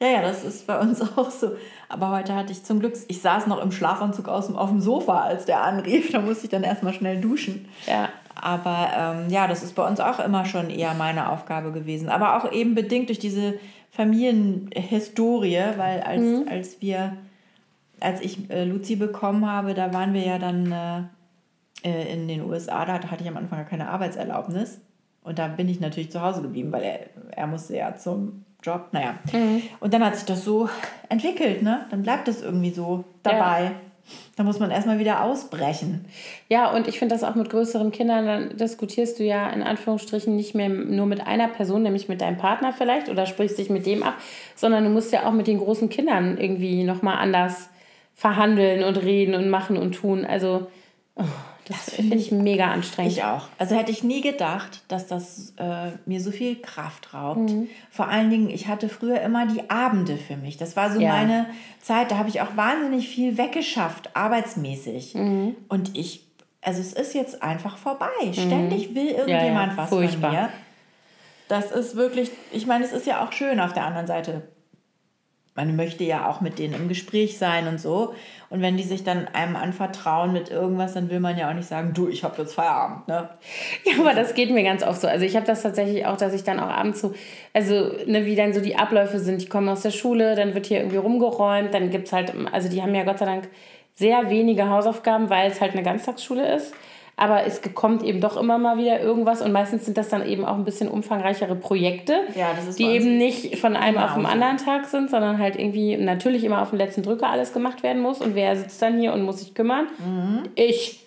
Ja, 0.00 0.08
ja, 0.08 0.22
das 0.22 0.44
ist 0.44 0.66
bei 0.66 0.78
uns 0.78 1.00
auch 1.16 1.30
so. 1.30 1.52
Aber 1.88 2.10
heute 2.10 2.34
hatte 2.34 2.52
ich 2.52 2.64
zum 2.64 2.80
Glück, 2.80 2.94
ich 3.08 3.20
saß 3.22 3.46
noch 3.46 3.62
im 3.62 3.72
Schlafanzug 3.72 4.28
aus 4.28 4.52
auf 4.54 4.68
dem 4.68 4.80
Sofa, 4.80 5.22
als 5.22 5.44
der 5.46 5.62
anrief. 5.62 6.10
Da 6.10 6.20
musste 6.20 6.44
ich 6.44 6.50
dann 6.50 6.62
erstmal 6.62 6.92
schnell 6.92 7.20
duschen. 7.20 7.68
ja. 7.86 8.08
Aber 8.34 8.88
ähm, 8.96 9.30
ja, 9.30 9.46
das 9.46 9.62
ist 9.62 9.74
bei 9.74 9.86
uns 9.86 10.00
auch 10.00 10.18
immer 10.18 10.44
schon 10.44 10.70
eher 10.70 10.94
meine 10.94 11.30
Aufgabe 11.30 11.72
gewesen. 11.72 12.08
Aber 12.08 12.36
auch 12.36 12.50
eben 12.52 12.74
bedingt 12.74 13.08
durch 13.08 13.18
diese 13.18 13.54
Familienhistorie, 13.90 15.62
weil 15.76 16.00
als, 16.00 16.22
mhm. 16.22 16.48
als 16.50 16.80
wir, 16.80 17.16
als 18.00 18.20
ich 18.20 18.50
äh, 18.50 18.64
Luzi 18.64 18.96
bekommen 18.96 19.48
habe, 19.48 19.74
da 19.74 19.92
waren 19.92 20.14
wir 20.14 20.22
ja 20.22 20.38
dann 20.38 20.72
äh, 20.72 21.88
äh 21.88 22.12
in 22.12 22.28
den 22.28 22.42
USA, 22.42 22.84
da 22.84 22.94
hatte 22.94 23.22
ich 23.22 23.28
am 23.28 23.36
Anfang 23.36 23.66
keine 23.66 23.88
Arbeitserlaubnis. 23.88 24.80
Und 25.22 25.38
da 25.38 25.48
bin 25.48 25.68
ich 25.68 25.80
natürlich 25.80 26.10
zu 26.10 26.20
Hause 26.20 26.42
geblieben, 26.42 26.70
weil 26.72 26.82
er, 26.82 27.00
er 27.30 27.46
musste 27.46 27.76
ja 27.76 27.96
zum 27.96 28.44
Job. 28.62 28.88
Naja. 28.92 29.18
Mhm. 29.32 29.62
Und 29.80 29.94
dann 29.94 30.04
hat 30.04 30.16
sich 30.16 30.24
das 30.24 30.44
so 30.44 30.68
entwickelt, 31.08 31.62
ne? 31.62 31.86
Dann 31.90 32.02
bleibt 32.02 32.28
es 32.28 32.42
irgendwie 32.42 32.70
so 32.70 33.04
dabei. 33.22 33.64
Ja. 33.64 33.72
Da 34.36 34.42
muss 34.42 34.58
man 34.58 34.70
erstmal 34.70 34.98
wieder 34.98 35.22
ausbrechen. 35.22 36.04
Ja, 36.48 36.70
und 36.70 36.88
ich 36.88 36.98
finde 36.98 37.14
das 37.14 37.24
auch 37.24 37.34
mit 37.34 37.50
größeren 37.50 37.92
Kindern, 37.92 38.26
dann 38.26 38.56
diskutierst 38.56 39.18
du 39.18 39.24
ja 39.24 39.48
in 39.50 39.62
Anführungsstrichen 39.62 40.34
nicht 40.34 40.54
mehr 40.54 40.68
nur 40.68 41.06
mit 41.06 41.26
einer 41.26 41.48
Person, 41.48 41.82
nämlich 41.82 42.08
mit 42.08 42.20
deinem 42.20 42.36
Partner 42.36 42.72
vielleicht 42.72 43.08
oder 43.08 43.26
sprichst 43.26 43.58
dich 43.58 43.70
mit 43.70 43.86
dem 43.86 44.02
ab, 44.02 44.14
sondern 44.56 44.84
du 44.84 44.90
musst 44.90 45.12
ja 45.12 45.26
auch 45.26 45.32
mit 45.32 45.46
den 45.46 45.58
großen 45.58 45.88
Kindern 45.88 46.38
irgendwie 46.38 46.84
nochmal 46.84 47.18
anders 47.18 47.70
verhandeln 48.14 48.84
und 48.84 48.96
reden 48.96 49.34
und 49.34 49.48
machen 49.50 49.76
und 49.76 49.92
tun. 49.92 50.24
Also. 50.24 50.66
Oh. 51.16 51.24
Das, 51.66 51.86
das 51.86 51.94
finde 51.94 52.16
ich 52.16 52.30
mega 52.30 52.70
anstrengend. 52.70 53.12
Ich 53.12 53.24
auch. 53.24 53.48
Also 53.58 53.74
hätte 53.74 53.90
ich 53.90 54.04
nie 54.04 54.20
gedacht, 54.20 54.82
dass 54.88 55.06
das 55.06 55.54
äh, 55.56 55.92
mir 56.04 56.20
so 56.20 56.30
viel 56.30 56.60
Kraft 56.60 57.14
raubt. 57.14 57.50
Mhm. 57.50 57.68
Vor 57.90 58.08
allen 58.08 58.28
Dingen, 58.28 58.50
ich 58.50 58.68
hatte 58.68 58.90
früher 58.90 59.20
immer 59.22 59.46
die 59.46 59.70
Abende 59.70 60.18
für 60.18 60.36
mich. 60.36 60.58
Das 60.58 60.76
war 60.76 60.92
so 60.92 61.00
ja. 61.00 61.10
meine 61.10 61.46
Zeit. 61.80 62.10
Da 62.10 62.18
habe 62.18 62.28
ich 62.28 62.42
auch 62.42 62.56
wahnsinnig 62.56 63.08
viel 63.08 63.38
weggeschafft, 63.38 64.14
arbeitsmäßig. 64.14 65.14
Mhm. 65.14 65.56
Und 65.68 65.96
ich, 65.96 66.26
also 66.60 66.80
es 66.80 66.92
ist 66.92 67.14
jetzt 67.14 67.42
einfach 67.42 67.78
vorbei. 67.78 68.08
Mhm. 68.22 68.32
Ständig 68.34 68.94
will 68.94 69.08
irgendjemand 69.08 69.72
ja, 69.72 69.72
ja. 69.72 69.76
was 69.76 69.88
Furchtbar. 69.88 70.30
von 70.30 70.40
mir. 70.40 70.48
Das 71.48 71.70
ist 71.70 71.96
wirklich, 71.96 72.30
ich 72.52 72.66
meine, 72.66 72.84
es 72.84 72.92
ist 72.92 73.06
ja 73.06 73.24
auch 73.24 73.32
schön 73.32 73.60
auf 73.60 73.72
der 73.72 73.84
anderen 73.84 74.06
Seite 74.06 74.42
man 75.54 75.76
möchte 75.76 76.04
ja 76.04 76.28
auch 76.28 76.40
mit 76.40 76.58
denen 76.58 76.74
im 76.74 76.88
Gespräch 76.88 77.38
sein 77.38 77.68
und 77.68 77.80
so. 77.80 78.14
Und 78.54 78.62
wenn 78.62 78.76
die 78.76 78.84
sich 78.84 79.02
dann 79.02 79.26
einem 79.32 79.56
anvertrauen 79.56 80.32
mit 80.32 80.48
irgendwas, 80.48 80.94
dann 80.94 81.10
will 81.10 81.18
man 81.18 81.36
ja 81.36 81.50
auch 81.50 81.54
nicht 81.54 81.66
sagen, 81.66 81.90
du, 81.92 82.06
ich 82.06 82.22
habe 82.22 82.40
jetzt 82.40 82.54
Feierabend. 82.54 83.08
Ne? 83.08 83.28
Ja, 83.82 83.94
aber 83.98 84.14
das 84.14 84.34
geht 84.34 84.52
mir 84.52 84.62
ganz 84.62 84.84
oft 84.84 85.00
so. 85.00 85.08
Also 85.08 85.24
ich 85.24 85.34
habe 85.34 85.44
das 85.44 85.62
tatsächlich 85.62 86.06
auch, 86.06 86.16
dass 86.16 86.32
ich 86.32 86.44
dann 86.44 86.60
auch 86.60 86.68
abends 86.68 87.00
so, 87.00 87.14
also 87.52 87.90
ne, 88.06 88.26
wie 88.26 88.36
dann 88.36 88.52
so 88.52 88.60
die 88.60 88.76
Abläufe 88.76 89.18
sind. 89.18 89.42
Ich 89.42 89.50
komme 89.50 89.72
aus 89.72 89.82
der 89.82 89.90
Schule, 89.90 90.36
dann 90.36 90.54
wird 90.54 90.66
hier 90.66 90.78
irgendwie 90.78 90.98
rumgeräumt, 90.98 91.74
dann 91.74 91.90
gibt 91.90 92.06
es 92.06 92.12
halt, 92.12 92.32
also 92.52 92.68
die 92.68 92.80
haben 92.80 92.94
ja 92.94 93.02
Gott 93.02 93.18
sei 93.18 93.26
Dank 93.26 93.48
sehr 93.92 94.30
wenige 94.30 94.68
Hausaufgaben, 94.68 95.30
weil 95.30 95.50
es 95.50 95.60
halt 95.60 95.72
eine 95.72 95.82
Ganztagsschule 95.82 96.54
ist 96.54 96.74
aber 97.16 97.46
es 97.46 97.60
kommt 97.74 98.02
eben 98.02 98.20
doch 98.20 98.36
immer 98.36 98.58
mal 98.58 98.76
wieder 98.76 99.00
irgendwas 99.00 99.40
und 99.40 99.52
meistens 99.52 99.84
sind 99.84 99.96
das 99.96 100.08
dann 100.08 100.26
eben 100.26 100.44
auch 100.44 100.56
ein 100.56 100.64
bisschen 100.64 100.88
umfangreichere 100.88 101.54
Projekte, 101.54 102.20
ja, 102.34 102.48
die 102.76 102.84
eben 102.84 103.18
nicht 103.18 103.58
von 103.58 103.76
einem 103.76 103.94
genau 103.94 104.06
auf 104.06 104.14
den 104.14 104.26
anderen 104.26 104.56
Tag 104.56 104.86
sind, 104.86 105.10
sondern 105.10 105.38
halt 105.38 105.56
irgendwie 105.56 105.96
natürlich 105.96 106.42
immer 106.42 106.60
auf 106.60 106.70
den 106.70 106.78
letzten 106.78 107.02
Drücker 107.02 107.28
alles 107.28 107.52
gemacht 107.52 107.84
werden 107.84 108.02
muss 108.02 108.20
und 108.20 108.34
wer 108.34 108.56
sitzt 108.56 108.82
dann 108.82 108.98
hier 108.98 109.12
und 109.12 109.22
muss 109.22 109.38
sich 109.38 109.54
kümmern? 109.54 109.86
Mhm. 109.98 110.48
Ich. 110.56 111.00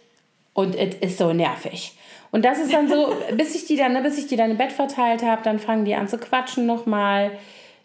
Und 0.53 0.75
es 0.75 0.95
ist 0.95 1.17
so 1.17 1.33
nervig. 1.33 1.93
Und 2.31 2.45
das 2.45 2.59
ist 2.59 2.73
dann 2.73 2.87
so, 2.87 3.13
bis 3.35 3.53
ich 3.55 3.65
die 3.65 3.75
dann, 3.75 3.93
ne, 3.93 4.01
bis 4.01 4.17
ich 4.17 4.27
die 4.27 4.37
dann 4.37 4.51
im 4.51 4.57
Bett 4.57 4.71
verteilt 4.71 5.23
habe, 5.23 5.41
dann 5.43 5.59
fangen 5.59 5.83
die 5.83 5.95
an 5.95 6.07
zu 6.07 6.17
quatschen 6.17 6.65
nochmal. 6.65 7.31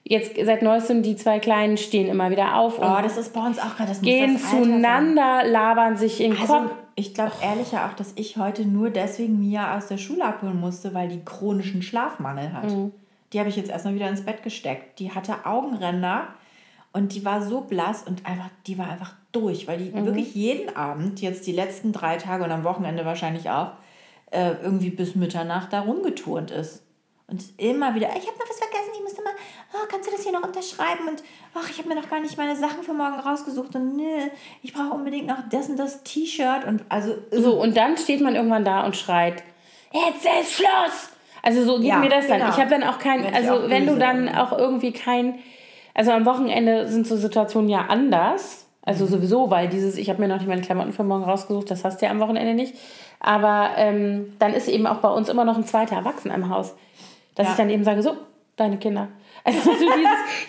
Jetzt 0.04 0.32
seit 0.44 0.62
neuestem, 0.62 1.02
die 1.02 1.16
zwei 1.16 1.38
Kleinen 1.38 1.76
stehen 1.76 2.08
immer 2.08 2.30
wieder 2.30 2.56
auf 2.56 2.78
und 2.78 2.86
oh, 2.86 3.02
das 3.02 3.16
ist 3.16 3.32
bei 3.32 3.40
uns 3.40 3.58
auch 3.60 3.76
gerade, 3.76 3.92
gehen 4.00 4.36
zueinander, 4.36 5.42
labern 5.44 5.96
sich 5.96 6.20
in 6.20 6.32
den 6.32 6.40
also, 6.40 6.54
Kopf 6.54 6.70
ich 6.94 7.14
glaube 7.14 7.32
ehrlich 7.42 7.72
ja 7.72 7.88
auch, 7.88 7.94
dass 7.94 8.12
ich 8.16 8.36
heute 8.36 8.64
nur 8.64 8.90
deswegen 8.90 9.38
Mia 9.38 9.76
aus 9.76 9.86
der 9.86 9.98
Schule 9.98 10.24
abholen 10.24 10.60
musste, 10.60 10.94
weil 10.94 11.08
die 11.08 11.24
chronischen 11.24 11.82
Schlafmangel 11.82 12.52
hat. 12.52 12.70
Mhm. 12.70 12.92
Die 13.32 13.38
habe 13.38 13.48
ich 13.48 13.56
jetzt 13.56 13.70
erstmal 13.70 13.94
wieder 13.94 14.08
ins 14.08 14.24
Bett 14.24 14.42
gesteckt. 14.42 14.98
Die 14.98 15.12
hatte 15.12 15.46
Augenränder 15.46 16.28
und 16.92 17.14
die 17.14 17.24
war 17.24 17.42
so 17.42 17.62
blass 17.62 18.02
und 18.02 18.26
einfach, 18.26 18.50
die 18.66 18.76
war 18.76 18.90
einfach 18.90 19.14
durch, 19.32 19.66
weil 19.66 19.78
die 19.78 19.90
mhm. 19.90 20.04
wirklich 20.04 20.34
jeden 20.34 20.76
Abend, 20.76 21.20
jetzt 21.20 21.46
die 21.46 21.52
letzten 21.52 21.92
drei 21.92 22.16
Tage 22.16 22.44
und 22.44 22.50
am 22.50 22.64
Wochenende 22.64 23.04
wahrscheinlich 23.04 23.48
auch, 23.48 23.72
äh, 24.30 24.52
irgendwie 24.62 24.90
bis 24.90 25.14
Mitternacht 25.14 25.72
da 25.72 25.80
rumgeturnt 25.80 26.50
ist. 26.50 26.84
Und 27.26 27.44
immer 27.56 27.94
wieder, 27.94 28.08
ich 28.08 28.26
habe 28.26 28.38
noch 28.38 28.48
was 28.48 28.60
mal, 28.60 28.71
oh, 29.74 29.86
kannst 29.90 30.08
du 30.08 30.12
das 30.12 30.22
hier 30.22 30.32
noch 30.32 30.42
unterschreiben? 30.42 31.08
Und 31.08 31.22
ach, 31.54 31.68
ich 31.70 31.78
habe 31.78 31.88
mir 31.88 31.94
noch 31.94 32.08
gar 32.08 32.20
nicht 32.20 32.36
meine 32.36 32.56
Sachen 32.56 32.82
für 32.82 32.92
morgen 32.92 33.18
rausgesucht 33.18 33.74
und 33.74 33.96
nö, 33.96 34.28
ich 34.62 34.72
brauche 34.72 34.94
unbedingt 34.94 35.26
noch 35.26 35.38
das 35.50 35.68
und 35.68 35.78
das 35.78 36.02
T-Shirt 36.02 36.64
und 36.66 36.82
also. 36.88 37.14
So, 37.30 37.60
und 37.60 37.76
dann 37.76 37.96
steht 37.96 38.20
man 38.20 38.34
irgendwann 38.34 38.64
da 38.64 38.84
und 38.84 38.96
schreit, 38.96 39.42
jetzt 39.92 40.24
ist 40.24 40.54
Schluss! 40.54 41.10
Also 41.42 41.64
so 41.64 41.78
geht 41.78 41.88
ja, 41.88 41.98
mir 41.98 42.08
das 42.08 42.28
dann. 42.28 42.38
Genau. 42.38 42.50
Ich 42.50 42.58
habe 42.58 42.70
dann 42.70 42.84
auch 42.84 42.98
kein, 42.98 43.24
wenn 43.24 43.34
also 43.34 43.68
wenn 43.68 43.86
du 43.86 43.98
dann 43.98 44.28
auch 44.28 44.56
irgendwie 44.56 44.92
kein, 44.92 45.40
also 45.92 46.12
am 46.12 46.24
Wochenende 46.24 46.86
sind 46.88 47.06
so 47.06 47.16
Situationen 47.16 47.68
ja 47.68 47.86
anders. 47.88 48.66
Also 48.84 49.04
mhm. 49.04 49.10
sowieso, 49.10 49.50
weil 49.50 49.68
dieses, 49.68 49.96
ich 49.96 50.08
habe 50.08 50.20
mir 50.20 50.28
noch 50.28 50.36
nicht 50.36 50.48
meine 50.48 50.62
Klamotten 50.62 50.92
für 50.92 51.04
morgen 51.04 51.24
rausgesucht, 51.24 51.70
das 51.70 51.84
hast 51.84 52.00
du 52.00 52.06
ja 52.06 52.12
am 52.12 52.20
Wochenende 52.20 52.54
nicht. 52.54 52.74
Aber 53.20 53.70
ähm, 53.76 54.34
dann 54.38 54.54
ist 54.54 54.68
eben 54.68 54.86
auch 54.86 54.98
bei 54.98 55.08
uns 55.08 55.28
immer 55.28 55.44
noch 55.44 55.56
ein 55.56 55.64
zweiter 55.64 55.96
Erwachsener 55.96 56.34
im 56.34 56.48
Haus. 56.48 56.74
Dass 57.34 57.46
ja. 57.46 57.52
ich 57.52 57.56
dann 57.56 57.70
eben 57.70 57.84
sage, 57.84 58.02
so, 58.02 58.16
deine 58.56 58.78
Kinder. 58.78 59.08
Also 59.44 59.72
dieses, 59.72 59.88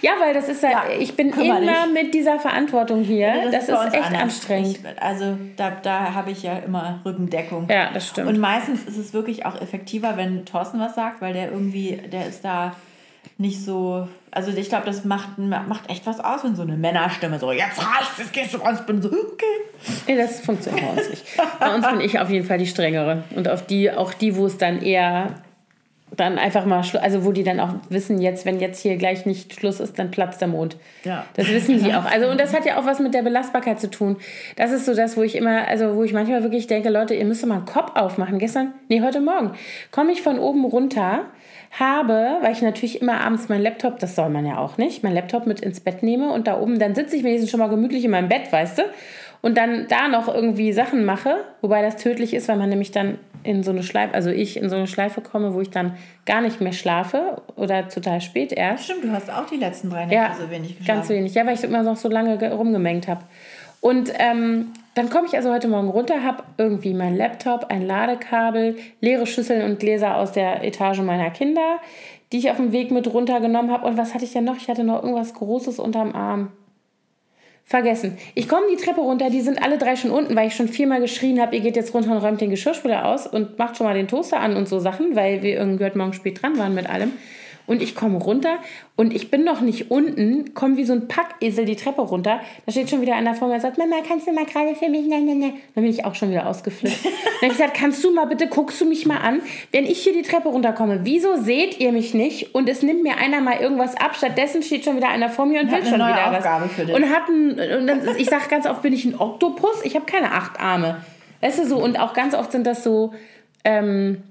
ja, 0.01 0.11
weil 0.19 0.33
das 0.33 0.49
ist 0.49 0.61
ja, 0.61 0.69
ja 0.69 0.83
ich 0.99 1.15
bin 1.15 1.31
immer 1.31 1.87
mit 1.87 2.13
dieser 2.13 2.39
Verantwortung 2.39 3.03
hier. 3.03 3.27
Ja, 3.27 3.49
das, 3.49 3.65
das, 3.65 3.79
ist, 3.79 3.87
ist 3.87 3.93
echt 3.95 4.05
anders. 4.05 4.21
anstrengend. 4.21 4.79
Ich, 4.83 5.01
also 5.01 5.37
da, 5.57 5.71
da 5.71 6.13
habe 6.13 6.31
ich 6.31 6.43
ja 6.43 6.57
immer 6.59 6.99
Rückendeckung. 7.03 7.67
Ja, 7.69 7.91
das 7.91 8.09
stimmt. 8.09 8.29
Und 8.29 8.39
meistens 8.39 8.83
ist 8.83 8.97
es 8.97 9.13
wirklich 9.13 9.45
auch 9.45 9.59
effektiver, 9.59 10.15
wenn 10.17 10.45
Thorsten 10.45 10.79
was 10.79 10.93
sagt, 10.95 11.21
weil 11.21 11.33
der 11.33 11.51
irgendwie, 11.51 11.99
der 12.11 12.27
ist 12.27 12.45
da 12.45 12.75
nicht 13.37 13.63
so. 13.63 14.07
Also 14.31 14.51
ich 14.51 14.69
glaube, 14.69 14.85
das 14.85 15.05
macht, 15.05 15.37
macht 15.37 15.89
echt 15.89 16.05
was 16.05 16.19
aus, 16.19 16.43
wenn 16.43 16.55
so 16.55 16.63
eine 16.63 16.75
Männerstimme 16.75 17.39
so, 17.39 17.51
jetzt 17.51 17.79
reicht's, 17.79 18.17
jetzt 18.17 18.33
gehst 18.33 18.53
du 18.53 18.57
raus, 18.57 18.85
bin 18.85 19.01
so, 19.01 19.09
okay. 19.09 19.95
Nee, 20.07 20.17
das 20.17 20.41
funktioniert 20.41 20.85
bei 20.85 21.01
uns 21.01 21.09
nicht. 21.09 21.25
Bei 21.59 21.75
uns 21.75 21.87
bin 21.87 22.01
ich 22.01 22.19
auf 22.19 22.29
jeden 22.29 22.45
Fall 22.45 22.57
die 22.57 22.67
strengere. 22.67 23.23
Und 23.35 23.47
auf 23.47 23.65
die, 23.65 23.91
auch 23.91 24.13
die, 24.13 24.35
wo 24.35 24.45
es 24.45 24.57
dann 24.57 24.81
eher 24.81 25.35
dann 26.15 26.37
einfach 26.37 26.65
mal, 26.65 26.83
also 27.01 27.25
wo 27.25 27.31
die 27.31 27.43
dann 27.43 27.59
auch 27.59 27.73
wissen, 27.89 28.21
jetzt, 28.21 28.45
wenn 28.45 28.59
jetzt 28.59 28.81
hier 28.81 28.97
gleich 28.97 29.25
nicht 29.25 29.53
Schluss 29.53 29.79
ist, 29.79 29.97
dann 29.97 30.11
platzt 30.11 30.41
der 30.41 30.47
Mond. 30.47 30.77
Ja. 31.03 31.25
Das 31.35 31.49
wissen 31.49 31.83
die 31.83 31.93
auch. 31.93 32.03
Also, 32.13 32.27
und 32.29 32.39
das 32.39 32.53
hat 32.53 32.65
ja 32.65 32.77
auch 32.77 32.85
was 32.85 32.99
mit 32.99 33.15
der 33.15 33.23
Belastbarkeit 33.23 33.79
zu 33.79 33.89
tun. 33.89 34.17
Das 34.55 34.71
ist 34.71 34.85
so 34.85 34.93
das, 34.93 35.17
wo 35.17 35.23
ich 35.23 35.35
immer, 35.35 35.67
also 35.67 35.95
wo 35.95 36.03
ich 36.03 36.13
manchmal 36.13 36.43
wirklich 36.43 36.67
denke, 36.67 36.89
Leute, 36.89 37.15
ihr 37.15 37.25
müsst 37.25 37.43
mal 37.45 37.55
einen 37.55 37.65
Kopf 37.65 37.95
aufmachen. 37.95 38.37
Gestern, 38.37 38.73
nee, 38.87 39.01
heute 39.01 39.19
Morgen, 39.19 39.53
komme 39.89 40.11
ich 40.11 40.21
von 40.21 40.37
oben 40.37 40.63
runter, 40.63 41.25
habe, 41.79 42.37
weil 42.41 42.51
ich 42.51 42.61
natürlich 42.61 43.01
immer 43.01 43.21
abends 43.21 43.49
meinen 43.49 43.63
Laptop, 43.63 43.97
das 43.99 44.15
soll 44.15 44.29
man 44.29 44.45
ja 44.45 44.59
auch 44.59 44.77
nicht, 44.77 45.03
meinen 45.03 45.15
Laptop 45.15 45.47
mit 45.47 45.59
ins 45.59 45.79
Bett 45.79 46.03
nehme 46.03 46.31
und 46.31 46.47
da 46.47 46.59
oben, 46.59 46.77
dann 46.77 46.93
sitze 46.93 47.15
ich 47.15 47.23
wenigstens 47.23 47.49
schon 47.49 47.59
mal 47.59 47.67
gemütlich 47.69 48.05
in 48.05 48.11
meinem 48.11 48.29
Bett, 48.29 48.51
weißt 48.51 48.77
du? 48.77 48.83
Und 49.43 49.57
dann 49.57 49.87
da 49.89 50.07
noch 50.07 50.33
irgendwie 50.33 50.71
Sachen 50.71 51.03
mache, 51.03 51.43
wobei 51.59 51.81
das 51.81 51.97
tödlich 51.97 52.33
ist, 52.33 52.47
weil 52.47 52.55
man 52.55 52.69
nämlich 52.69 52.91
dann 52.91 53.19
in 53.43 53.61
so 53.61 53.71
eine 53.71 53.83
Schleife, 53.83 54.13
also 54.13 54.29
ich 54.29 54.55
in 54.55 54.69
so 54.69 54.77
eine 54.77 54.87
Schleife 54.87 55.19
komme, 55.19 55.53
wo 55.53 55.59
ich 55.59 55.69
dann 55.69 55.97
gar 56.25 56.39
nicht 56.39 56.61
mehr 56.61 56.71
schlafe 56.71 57.41
oder 57.57 57.89
total 57.89 58.21
spät 58.21 58.53
erst. 58.53 58.85
Stimmt, 58.85 59.03
du 59.03 59.11
hast 59.11 59.29
auch 59.29 59.45
die 59.45 59.57
letzten 59.57 59.89
drei 59.89 60.05
Nächte 60.05 60.15
ja, 60.15 60.33
so 60.33 60.49
wenig 60.49 60.77
geschlafen. 60.77 60.99
Ganz 61.01 61.09
wenig, 61.09 61.33
ja, 61.33 61.45
weil 61.45 61.55
ich 61.55 61.63
immer 61.65 61.83
noch 61.83 61.97
so 61.97 62.07
lange 62.07 62.39
rumgemengt 62.53 63.09
habe. 63.09 63.25
Und 63.81 64.13
ähm, 64.17 64.71
dann 64.95 65.09
komme 65.09 65.27
ich 65.27 65.35
also 65.35 65.51
heute 65.51 65.67
Morgen 65.67 65.89
runter, 65.89 66.23
habe 66.23 66.43
irgendwie 66.57 66.93
meinen 66.93 67.17
Laptop, 67.17 67.65
ein 67.67 67.85
Ladekabel, 67.85 68.77
leere 69.01 69.27
Schüsseln 69.27 69.69
und 69.69 69.77
Gläser 69.77 70.15
aus 70.15 70.31
der 70.31 70.63
Etage 70.63 70.99
meiner 70.99 71.31
Kinder, 71.31 71.79
die 72.31 72.37
ich 72.37 72.49
auf 72.49 72.55
dem 72.55 72.71
Weg 72.71 72.91
mit 72.91 73.13
runtergenommen 73.13 73.73
habe. 73.73 73.85
Und 73.85 73.97
was 73.97 74.13
hatte 74.13 74.23
ich 74.23 74.31
denn 74.31 74.45
noch? 74.45 74.55
Ich 74.55 74.69
hatte 74.69 74.85
noch 74.85 75.03
irgendwas 75.03 75.33
Großes 75.33 75.79
unterm 75.79 76.15
Arm. 76.15 76.53
Vergessen. 77.73 78.19
Ich 78.35 78.47
komme 78.47 78.67
die 78.71 78.77
Treppe 78.77 79.01
runter, 79.01 79.31
die 79.31 79.41
sind 79.41 79.63
alle 79.63 79.79
drei 79.79 79.95
schon 79.95 80.11
unten, 80.11 80.35
weil 80.35 80.45
ich 80.47 80.53
schon 80.53 80.67
viermal 80.67 81.01
geschrien 81.01 81.41
habe, 81.41 81.55
ihr 81.55 81.61
geht 81.63 81.75
jetzt 81.75 81.91
runter 81.95 82.11
und 82.11 82.19
räumt 82.19 82.39
den 82.39 82.51
Geschirrspüler 82.51 83.07
aus 83.07 83.25
und 83.25 83.57
macht 83.57 83.77
schon 83.77 83.87
mal 83.87 83.95
den 83.95 84.07
Toaster 84.07 84.39
an 84.39 84.55
und 84.55 84.69
so 84.69 84.77
Sachen, 84.77 85.15
weil 85.15 85.41
wir 85.41 85.55
irgendwie 85.55 85.83
heute 85.83 85.97
Morgen 85.97 86.13
spät 86.13 86.39
dran 86.39 86.55
waren 86.59 86.75
mit 86.75 86.87
allem. 86.87 87.13
Und 87.65 87.81
ich 87.81 87.95
komme 87.95 88.17
runter 88.17 88.57
und 88.97 89.13
ich 89.13 89.31
bin 89.31 89.43
noch 89.43 89.61
nicht 89.61 89.89
unten, 89.89 90.53
komme 90.53 90.75
wie 90.75 90.83
so 90.83 90.93
ein 90.93 91.07
Packesel 91.07 91.63
die 91.63 91.77
Treppe 91.77 92.01
runter. 92.01 92.41
Da 92.65 92.71
steht 92.71 92.89
schon 92.89 93.01
wieder 93.01 93.15
einer 93.15 93.35
vor 93.35 93.47
mir 93.47 93.55
und 93.55 93.61
sagt, 93.61 93.77
Mama, 93.77 93.97
kannst 94.05 94.27
du 94.27 94.33
mal 94.33 94.45
gerade 94.45 94.75
für 94.75 94.89
mich? 94.89 95.07
Nein, 95.07 95.25
nein, 95.25 95.39
nein. 95.39 95.53
Dann 95.73 95.83
bin 95.83 95.91
ich 95.91 96.03
auch 96.03 96.13
schon 96.13 96.29
wieder 96.29 96.47
ausgeflippt. 96.47 97.03
Dann 97.03 97.13
habe 97.13 97.45
ich 97.45 97.49
gesagt, 97.49 97.73
kannst 97.75 98.03
du 98.03 98.13
mal 98.13 98.25
bitte, 98.25 98.47
guckst 98.47 98.81
du 98.81 98.85
mich 98.85 99.05
mal 99.05 99.17
an? 99.17 99.41
Wenn 99.71 99.85
ich 99.85 100.03
hier 100.03 100.13
die 100.13 100.23
Treppe 100.23 100.49
runterkomme, 100.49 101.01
wieso 101.03 101.37
seht 101.37 101.79
ihr 101.79 101.93
mich 101.93 102.13
nicht? 102.13 102.53
Und 102.53 102.67
es 102.67 102.83
nimmt 102.83 103.01
mir 103.01 103.17
einer 103.17 103.39
mal 103.39 103.57
irgendwas 103.59 103.95
ab. 103.95 104.15
Stattdessen 104.15 104.61
steht 104.61 104.83
schon 104.83 104.97
wieder 104.97 105.09
einer 105.09 105.29
vor 105.29 105.45
mir 105.45 105.61
und 105.61 105.71
will 105.71 105.85
schon 105.85 105.95
wieder 105.95 106.31
Aufgabe 106.31 106.65
was. 106.65 106.71
Für 106.73 106.85
dich. 106.85 106.95
Und 106.95 107.09
hat 107.09 107.29
ein, 107.29 107.51
und 107.51 107.87
dann, 107.87 108.01
ich 108.17 108.29
sage 108.29 108.43
ganz 108.49 108.67
oft, 108.67 108.81
bin 108.81 108.91
ich 108.91 109.05
ein 109.05 109.17
Oktopus? 109.17 109.83
Ich 109.83 109.95
habe 109.95 110.05
keine 110.05 110.33
acht 110.33 110.59
Arme. 110.59 110.97
Weißt 111.39 111.59
du 111.59 111.65
so? 111.65 111.77
Und 111.77 111.97
auch 111.97 112.13
ganz 112.13 112.35
oft 112.35 112.51
sind 112.51 112.67
das 112.67 112.83
so... 112.83 113.13
Ähm, 113.63 114.21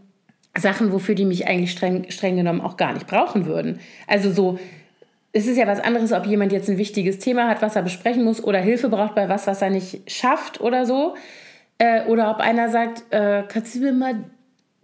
Sachen, 0.58 0.92
wofür 0.92 1.14
die 1.14 1.24
mich 1.24 1.46
eigentlich 1.46 1.72
streng, 1.72 2.10
streng 2.10 2.36
genommen 2.36 2.60
auch 2.60 2.76
gar 2.76 2.92
nicht 2.92 3.06
brauchen 3.06 3.46
würden. 3.46 3.80
Also 4.06 4.30
so, 4.30 4.58
es 5.32 5.46
ist 5.46 5.56
ja 5.56 5.66
was 5.66 5.80
anderes, 5.80 6.12
ob 6.12 6.26
jemand 6.26 6.52
jetzt 6.52 6.68
ein 6.68 6.76
wichtiges 6.76 7.18
Thema 7.18 7.48
hat, 7.48 7.62
was 7.62 7.74
er 7.74 7.82
besprechen 7.82 8.22
muss 8.24 8.44
oder 8.44 8.58
Hilfe 8.58 8.88
braucht 8.88 9.14
bei 9.14 9.28
was, 9.28 9.46
was 9.46 9.62
er 9.62 9.70
nicht 9.70 10.10
schafft 10.10 10.60
oder 10.60 10.84
so. 10.84 11.14
Äh, 11.78 12.04
oder 12.04 12.30
ob 12.30 12.38
einer 12.38 12.68
sagt, 12.68 13.04
äh, 13.10 13.44
kannst 13.48 13.74
du 13.74 13.80
mir 13.80 13.92
mal 13.92 14.16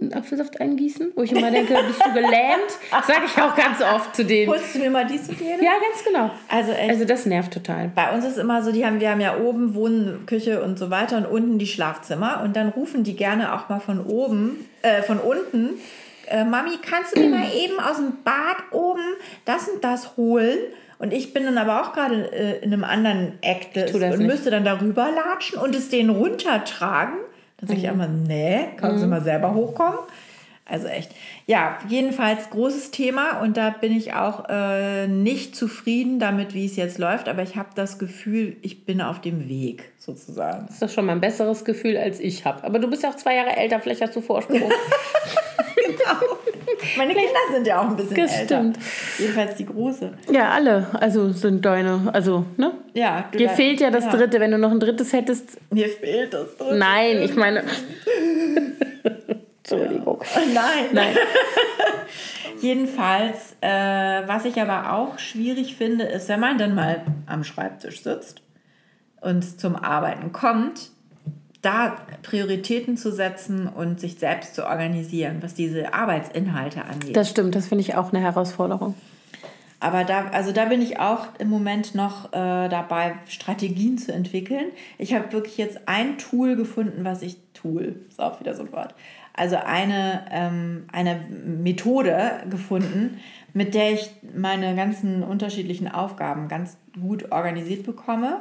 einen 0.01 0.13
Apfelsaft 0.13 0.61
eingießen, 0.61 1.13
wo 1.17 1.23
ich 1.23 1.33
immer 1.33 1.51
denke, 1.51 1.75
bist 1.87 2.01
du 2.05 2.13
gelähmt? 2.13 2.71
Sage 2.91 3.23
ich 3.27 3.43
auch 3.43 3.55
ganz 3.57 3.83
oft 3.83 4.15
zu 4.15 4.25
denen. 4.25 4.51
Holst 4.51 4.75
du 4.75 4.79
mir 4.79 4.91
mal 4.91 5.07
die 5.07 5.21
zu 5.21 5.35
dir? 5.35 5.57
Ja, 5.61 5.73
ganz 5.73 6.05
genau. 6.05 6.31
Also 6.49 6.71
echt. 6.73 6.91
Also 6.91 7.05
das 7.05 7.27
nervt 7.27 7.53
total. 7.53 7.91
Bei 7.95 8.15
uns 8.15 8.25
ist 8.25 8.39
immer 8.39 8.63
so, 8.63 8.71
die 8.71 8.87
haben, 8.87 9.01
wir 9.01 9.11
haben 9.11 9.21
ja 9.21 9.39
oben 9.39 9.75
Wohnen, 9.75 10.25
Küche 10.27 10.63
und 10.63 10.79
so 10.79 10.91
weiter 10.91 11.17
und 11.17 11.27
unten 11.27 11.59
die 11.59 11.67
Schlafzimmer 11.67 12.43
und 12.45 12.55
dann 12.55 12.69
rufen 12.69 13.03
die 13.03 13.17
gerne 13.17 13.55
auch 13.55 13.69
mal 13.69 13.81
von 13.81 14.05
oben, 14.07 14.69
äh, 14.83 15.03
von 15.03 15.19
unten, 15.19 15.81
äh, 16.29 16.45
Mami, 16.45 16.79
kannst 16.83 17.17
du 17.17 17.21
mir 17.21 17.31
mal 17.31 17.49
eben 17.57 17.81
aus 17.81 17.97
dem 17.97 18.23
Bad 18.23 18.73
oben 18.73 19.03
das 19.45 19.69
und 19.69 19.83
das 19.83 20.17
holen? 20.17 20.59
Und 20.99 21.13
ich 21.13 21.33
bin 21.33 21.45
dann 21.45 21.59
aber 21.59 21.83
auch 21.83 21.93
gerade 21.93 22.33
äh, 22.33 22.59
in 22.59 22.73
einem 22.73 22.85
anderen 22.85 23.39
Act 23.41 23.77
und 23.77 24.01
nicht. 24.01 24.19
müsste 24.19 24.51
dann 24.51 24.65
darüber 24.65 25.11
latschen 25.11 25.59
und 25.59 25.75
es 25.75 25.89
denen 25.89 26.11
runtertragen. 26.11 27.19
Dann 27.59 27.69
sage 27.69 27.81
ich 27.81 27.87
Mhm. 27.87 27.93
immer, 27.93 28.09
nee, 28.09 28.69
kannst 28.77 29.03
du 29.03 29.07
mal 29.09 29.23
selber 29.23 29.55
hochkommen. 29.55 29.99
Also 30.71 30.87
echt. 30.87 31.11
Ja, 31.47 31.79
jedenfalls 31.89 32.51
großes 32.51 32.91
Thema 32.91 33.41
und 33.41 33.57
da 33.57 33.71
bin 33.71 33.91
ich 33.97 34.13
auch 34.13 34.45
äh, 34.51 35.07
nicht 35.09 35.57
zufrieden 35.57 36.19
damit, 36.19 36.53
wie 36.53 36.67
es 36.67 36.77
jetzt 36.77 36.99
läuft, 36.99 37.27
aber 37.27 37.43
ich 37.43 37.57
habe 37.57 37.71
das 37.75 37.99
Gefühl, 37.99 38.57
ich 38.61 38.85
bin 38.85 39.01
auf 39.01 39.19
dem 39.23 39.49
Weg 39.49 39.93
sozusagen. 39.97 40.67
Das 40.67 40.75
ist 40.75 40.83
doch 40.83 40.91
schon 40.91 41.07
mal 41.07 41.13
ein 41.13 41.23
besseres 41.23 41.65
Gefühl, 41.65 41.97
als 41.97 42.21
ich 42.21 42.45
habe. 42.45 42.65
Aber 42.65 42.79
du 42.81 42.89
bist 42.91 43.03
ja 43.03 43.09
auch 43.09 43.17
zwei 43.17 43.35
Jahre 43.37 43.57
älter, 43.57 43.81
vielleicht 43.81 44.03
hast 44.03 44.15
du 44.15 44.21
Vorsprung. 44.21 44.61
Meine 46.97 47.15
Kinder 47.15 47.29
sind 47.53 47.67
ja 47.67 47.81
auch 47.81 47.89
ein 47.89 47.97
bisschen 47.97 48.17
Das 48.17 48.33
älter. 48.33 48.57
stimmt. 48.59 48.79
Jedenfalls 49.19 49.55
die 49.57 49.67
große. 49.67 50.13
ja, 50.31 50.51
alle. 50.51 50.87
Also 50.95 51.33
sind 51.33 51.65
deine. 51.65 52.11
Also, 52.13 52.45
ne? 52.57 52.73
Ja, 52.95 53.29
Dir 53.37 53.51
fehlt 53.51 53.81
ja 53.81 53.91
das 53.91 54.09
dritte. 54.09 54.41
Wenn 54.41 54.51
du 54.51 54.59
noch 54.59 54.71
ein 54.71 54.81
drittes 54.81 55.13
hättest. 55.13 55.59
Mir 55.73 55.89
fehlt 55.89 56.35
das 56.35 56.57
dritte. 56.57 56.77
Nein, 56.77 57.23
ich 57.23 57.35
meine. 57.37 57.65
Entschuldigung. 59.63 60.23
Nein. 60.55 60.87
Nein. 60.93 61.17
Jedenfalls, 62.61 63.55
äh, 63.61 63.69
was 64.27 64.45
ich 64.45 64.61
aber 64.61 64.93
auch 64.93 65.19
schwierig 65.19 65.77
finde, 65.77 66.05
ist, 66.05 66.29
wenn 66.29 66.41
man 66.41 66.59
dann 66.59 66.75
mal 66.75 67.03
am 67.27 67.45
Schreibtisch 67.45 68.03
sitzt 68.03 68.43
und 69.21 69.61
zum 69.61 69.77
Arbeiten 69.77 70.33
kommt, 70.33 70.91
da 71.63 71.97
Prioritäten 72.23 72.97
zu 72.97 73.13
setzen 73.13 73.67
und 73.67 74.01
sich 74.01 74.19
selbst 74.19 74.55
zu 74.55 74.67
organisieren, 74.67 75.39
was 75.41 75.55
diese 75.55 75.93
Arbeitsinhalte 75.93 76.85
angeht. 76.85 77.17
Das 77.17 77.31
stimmt, 77.31 77.55
das 77.55 77.67
finde 77.67 77.83
ich 77.83 77.97
auch 77.97 78.13
eine 78.13 78.23
Herausforderung. 78.23 78.95
Aber 79.81 80.03
da, 80.05 80.27
also 80.33 80.51
da 80.51 80.65
bin 80.65 80.83
ich 80.83 80.99
auch 80.99 81.29
im 81.39 81.49
Moment 81.49 81.95
noch 81.95 82.33
äh, 82.33 82.69
dabei, 82.69 83.15
Strategien 83.29 83.97
zu 83.97 84.13
entwickeln. 84.13 84.67
Ich 84.99 85.15
habe 85.15 85.33
wirklich 85.33 85.57
jetzt 85.57 85.81
ein 85.87 86.19
Tool 86.19 86.57
gefunden, 86.57 87.05
was 87.05 87.23
ich 87.23 87.37
Tool, 87.55 87.97
ist 88.09 88.21
auch 88.21 88.41
wieder 88.41 88.55
so 88.55 88.63
ein 88.63 88.73
Wort. 88.73 88.95
Also 89.35 89.57
eine, 89.57 90.25
ähm, 90.33 90.87
eine 90.93 91.21
Methode 91.31 92.41
gefunden, 92.51 93.19
mit 93.53 93.75
der 93.75 93.93
ich 93.93 94.11
meine 94.35 94.75
ganzen 94.75 95.23
unterschiedlichen 95.23 95.87
Aufgaben 95.87 96.49
ganz 96.49 96.77
gut 97.01 97.31
organisiert 97.31 97.85
bekomme. 97.85 98.41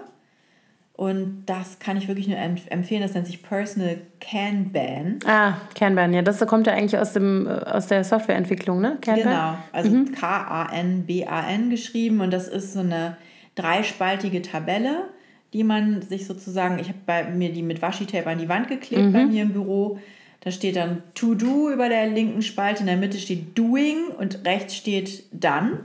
Und 0.97 1.43
das 1.45 1.77
kann 1.77 1.95
ich 1.95 2.07
wirklich 2.07 2.27
nur 2.27 2.39
empf 2.39 2.63
empfehlen. 2.71 3.03
Das 3.03 3.13
nennt 3.13 3.27
sich 3.27 3.43
Personal 3.43 3.99
Kanban. 4.19 5.19
Ah, 5.27 5.53
Kanban, 5.75 6.11
ja, 6.11 6.23
das 6.23 6.39
kommt 6.47 6.65
ja 6.65 6.73
eigentlich 6.73 6.97
aus, 6.99 7.13
dem, 7.13 7.47
aus 7.47 7.85
der 7.85 8.03
Softwareentwicklung, 8.03 8.81
ne? 8.81 8.97
Kanban? 8.99 9.23
Genau, 9.23 9.57
also 9.71 10.11
K-A-N-B-A-N 10.19 11.69
geschrieben 11.69 12.19
und 12.19 12.33
das 12.33 12.47
ist 12.47 12.73
so 12.73 12.79
eine 12.79 13.15
dreispaltige 13.53 14.41
Tabelle, 14.41 15.09
die 15.53 15.63
man 15.63 16.01
sich 16.01 16.25
sozusagen, 16.25 16.79
ich 16.79 16.87
habe 16.87 16.99
bei 17.05 17.29
mir 17.29 17.53
die 17.53 17.61
mit 17.61 17.79
Washi-Tape 17.79 18.27
an 18.27 18.39
die 18.39 18.49
Wand 18.49 18.67
geklebt 18.67 19.13
bei 19.13 19.23
mir 19.25 19.43
im 19.43 19.53
Büro. 19.53 19.99
Da 20.41 20.49
steht 20.49 20.77
dann 20.77 21.03
To 21.13 21.35
Do 21.35 21.69
über 21.69 21.89
der 21.89 22.07
linken 22.07 22.41
Spalte, 22.41 22.81
in 22.81 22.87
der 22.87 22.97
Mitte 22.97 23.19
steht 23.19 23.55
Doing 23.55 24.07
und 24.17 24.45
rechts 24.45 24.75
steht 24.75 25.25
Done. 25.31 25.81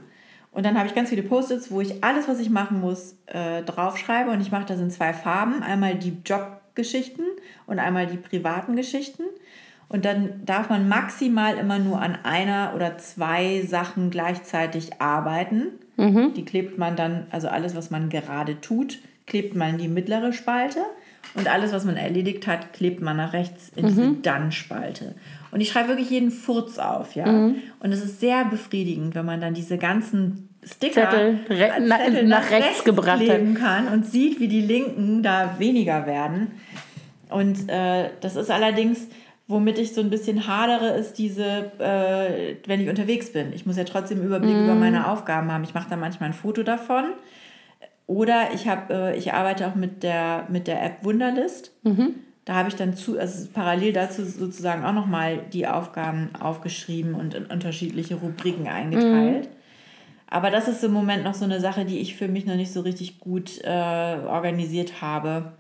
Und 0.52 0.66
dann 0.66 0.76
habe 0.76 0.86
ich 0.86 0.94
ganz 0.94 1.08
viele 1.08 1.22
Post-its, 1.22 1.70
wo 1.70 1.80
ich 1.80 2.04
alles, 2.04 2.28
was 2.28 2.38
ich 2.38 2.50
machen 2.50 2.80
muss, 2.80 3.16
äh, 3.26 3.62
draufschreibe. 3.62 4.30
Und 4.30 4.40
ich 4.40 4.52
mache 4.52 4.66
das 4.66 4.78
in 4.80 4.90
zwei 4.90 5.14
Farben. 5.14 5.62
Einmal 5.62 5.94
die 5.96 6.18
Jobgeschichten 6.24 7.24
und 7.66 7.78
einmal 7.78 8.06
die 8.06 8.18
privaten 8.18 8.76
Geschichten. 8.76 9.22
Und 9.88 10.04
dann 10.04 10.44
darf 10.44 10.70
man 10.70 10.88
maximal 10.88 11.56
immer 11.56 11.78
nur 11.78 12.00
an 12.00 12.18
einer 12.22 12.72
oder 12.74 12.98
zwei 12.98 13.62
Sachen 13.66 14.10
gleichzeitig 14.10 15.00
arbeiten. 15.00 15.64
Die 16.34 16.44
klebt 16.44 16.78
man 16.78 16.96
dann, 16.96 17.26
also 17.30 17.48
alles, 17.48 17.74
was 17.74 17.90
man 17.90 18.08
gerade 18.08 18.60
tut, 18.60 18.98
klebt 19.26 19.54
man 19.54 19.70
in 19.70 19.78
die 19.78 19.88
mittlere 19.88 20.32
Spalte. 20.32 20.80
Und 21.34 21.48
alles, 21.48 21.72
was 21.72 21.84
man 21.84 21.96
erledigt 21.96 22.46
hat, 22.46 22.72
klebt 22.72 23.00
man 23.00 23.16
nach 23.16 23.32
rechts 23.32 23.70
in 23.74 23.86
diese 23.86 24.12
Dann-Spalte. 24.22 25.14
Und 25.52 25.60
ich 25.60 25.68
schreibe 25.70 25.88
wirklich 25.90 26.10
jeden 26.10 26.30
Furz 26.32 26.78
auf, 26.78 27.14
ja. 27.14 27.26
Und 27.26 27.92
es 27.92 28.02
ist 28.02 28.18
sehr 28.20 28.44
befriedigend, 28.46 29.14
wenn 29.14 29.24
man 29.26 29.40
dann 29.40 29.54
diese 29.54 29.78
ganzen 29.78 30.48
Sticker 30.64 31.10
Zettel 31.10 31.38
re- 31.50 31.86
Zettel 31.88 32.26
nach 32.26 32.50
rechts 32.50 32.82
gebracht 32.84 33.20
hat. 33.28 33.54
kann 33.56 33.88
und 33.88 34.06
sieht, 34.06 34.40
wie 34.40 34.48
die 34.48 34.62
Linken 34.62 35.22
da 35.22 35.56
weniger 35.58 36.06
werden. 36.06 36.52
Und 37.28 37.68
äh, 37.68 38.08
das 38.20 38.36
ist 38.36 38.50
allerdings, 38.50 39.08
womit 39.46 39.78
ich 39.78 39.92
so 39.92 40.00
ein 40.00 40.08
bisschen 40.10 40.46
hadere, 40.46 40.88
ist 40.96 41.14
diese, 41.18 41.72
äh, 41.78 42.56
wenn 42.66 42.80
ich 42.80 42.88
unterwegs 42.88 43.32
bin. 43.32 43.52
Ich 43.52 43.66
muss 43.66 43.76
ja 43.76 43.84
trotzdem 43.84 44.22
Überblick 44.22 44.54
Mhm. 44.56 44.64
über 44.64 44.74
meine 44.74 45.08
Aufgaben 45.08 45.52
haben. 45.52 45.64
Ich 45.64 45.74
mache 45.74 45.90
da 45.90 45.96
manchmal 45.96 46.30
ein 46.30 46.34
Foto 46.34 46.62
davon. 46.62 47.04
Oder 48.06 48.48
ich, 48.54 48.68
hab, 48.68 48.90
äh, 48.90 49.16
ich 49.16 49.32
arbeite 49.32 49.66
auch 49.66 49.74
mit 49.74 50.02
der, 50.02 50.46
mit 50.50 50.66
der 50.66 50.82
App 50.84 51.04
Wunderlist. 51.04 51.72
Mhm. 51.82 52.14
Da 52.44 52.54
habe 52.54 52.68
ich 52.68 52.74
dann 52.74 52.96
zu, 52.96 53.18
also 53.18 53.48
parallel 53.52 53.92
dazu 53.92 54.24
sozusagen 54.24 54.84
auch 54.84 54.92
nochmal 54.92 55.38
die 55.52 55.66
Aufgaben 55.66 56.30
aufgeschrieben 56.40 57.14
und 57.14 57.34
in 57.34 57.46
unterschiedliche 57.46 58.16
Rubriken 58.16 58.66
eingeteilt. 58.66 59.48
Aber 60.32 60.50
das 60.50 60.66
ist 60.66 60.82
im 60.82 60.92
Moment 60.92 61.24
noch 61.24 61.34
so 61.34 61.44
eine 61.44 61.60
Sache, 61.60 61.84
die 61.84 61.98
ich 61.98 62.16
für 62.16 62.26
mich 62.26 62.46
noch 62.46 62.54
nicht 62.54 62.72
so 62.72 62.80
richtig 62.80 63.20
gut 63.20 63.60
äh, 63.64 63.68
organisiert 64.26 65.02
habe. 65.02 65.52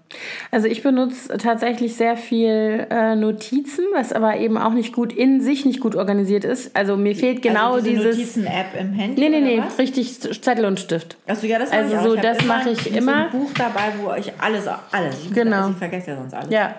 Also 0.50 0.66
ich 0.66 0.82
benutze 0.82 1.36
tatsächlich 1.36 1.94
sehr 1.94 2.16
viel 2.16 2.86
äh, 2.90 3.14
Notizen, 3.14 3.84
was 3.92 4.14
aber 4.14 4.38
eben 4.38 4.56
auch 4.56 4.72
nicht 4.72 4.94
gut 4.94 5.12
in 5.12 5.42
sich 5.42 5.66
nicht 5.66 5.80
gut 5.80 5.94
organisiert 5.94 6.44
ist. 6.44 6.74
Also 6.74 6.96
mir 6.96 7.14
fehlt 7.14 7.42
genau 7.42 7.74
also 7.74 7.86
diese 7.86 8.02
dieses. 8.12 8.36
Notizen-App 8.36 8.80
im 8.80 8.92
Handy. 8.94 9.20
Nee, 9.20 9.28
nee, 9.28 9.40
nee, 9.40 9.62
richtig 9.78 10.18
Zettel 10.20 10.64
und 10.64 10.80
Stift. 10.80 11.18
Achso, 11.26 11.46
ja, 11.46 11.58
das 11.58 11.70
mach 11.70 11.76
Also 11.76 11.92
ich 11.92 11.98
auch. 11.98 12.04
so, 12.04 12.14
Ich 12.14 12.20
das 12.22 12.44
mache 12.46 12.70
ich 12.70 12.78
so 12.82 12.90
immer. 12.90 13.26
ein 13.26 13.30
Buch 13.30 13.50
dabei, 13.54 13.92
wo 14.02 14.12
ich 14.18 14.32
alles, 14.38 14.66
alles. 14.90 15.16
Ich, 15.22 15.34
Genau. 15.34 15.56
Also 15.56 15.70
ich 15.72 15.76
vergesse 15.76 16.10
ja 16.12 16.16
sonst 16.16 16.32
alles. 16.32 16.50
Ja. 16.50 16.74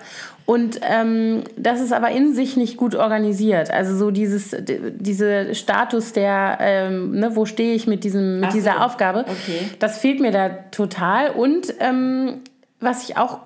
Und 0.45 0.79
ähm, 0.83 1.43
das 1.55 1.79
ist 1.79 1.93
aber 1.93 2.09
in 2.11 2.33
sich 2.33 2.57
nicht 2.57 2.75
gut 2.75 2.95
organisiert. 2.95 3.71
Also 3.71 3.95
so 3.95 4.11
dieses, 4.11 4.53
diese 4.59 5.55
Status 5.55 6.11
der, 6.11 6.57
ähm, 6.59 7.11
ne, 7.19 7.35
wo 7.35 7.45
stehe 7.45 7.73
ich 7.75 7.87
mit, 7.87 8.03
diesem, 8.03 8.41
mit 8.41 8.45
Ach 8.49 8.51
so. 8.51 8.57
dieser 8.57 8.85
Aufgabe, 8.85 9.19
Okay. 9.21 9.69
das 9.79 9.99
fehlt 9.99 10.19
mir 10.19 10.31
da 10.31 10.49
total. 10.71 11.29
Und 11.31 11.73
ähm, 11.79 12.41
was 12.81 13.07
ich 13.07 13.15
auch 13.17 13.39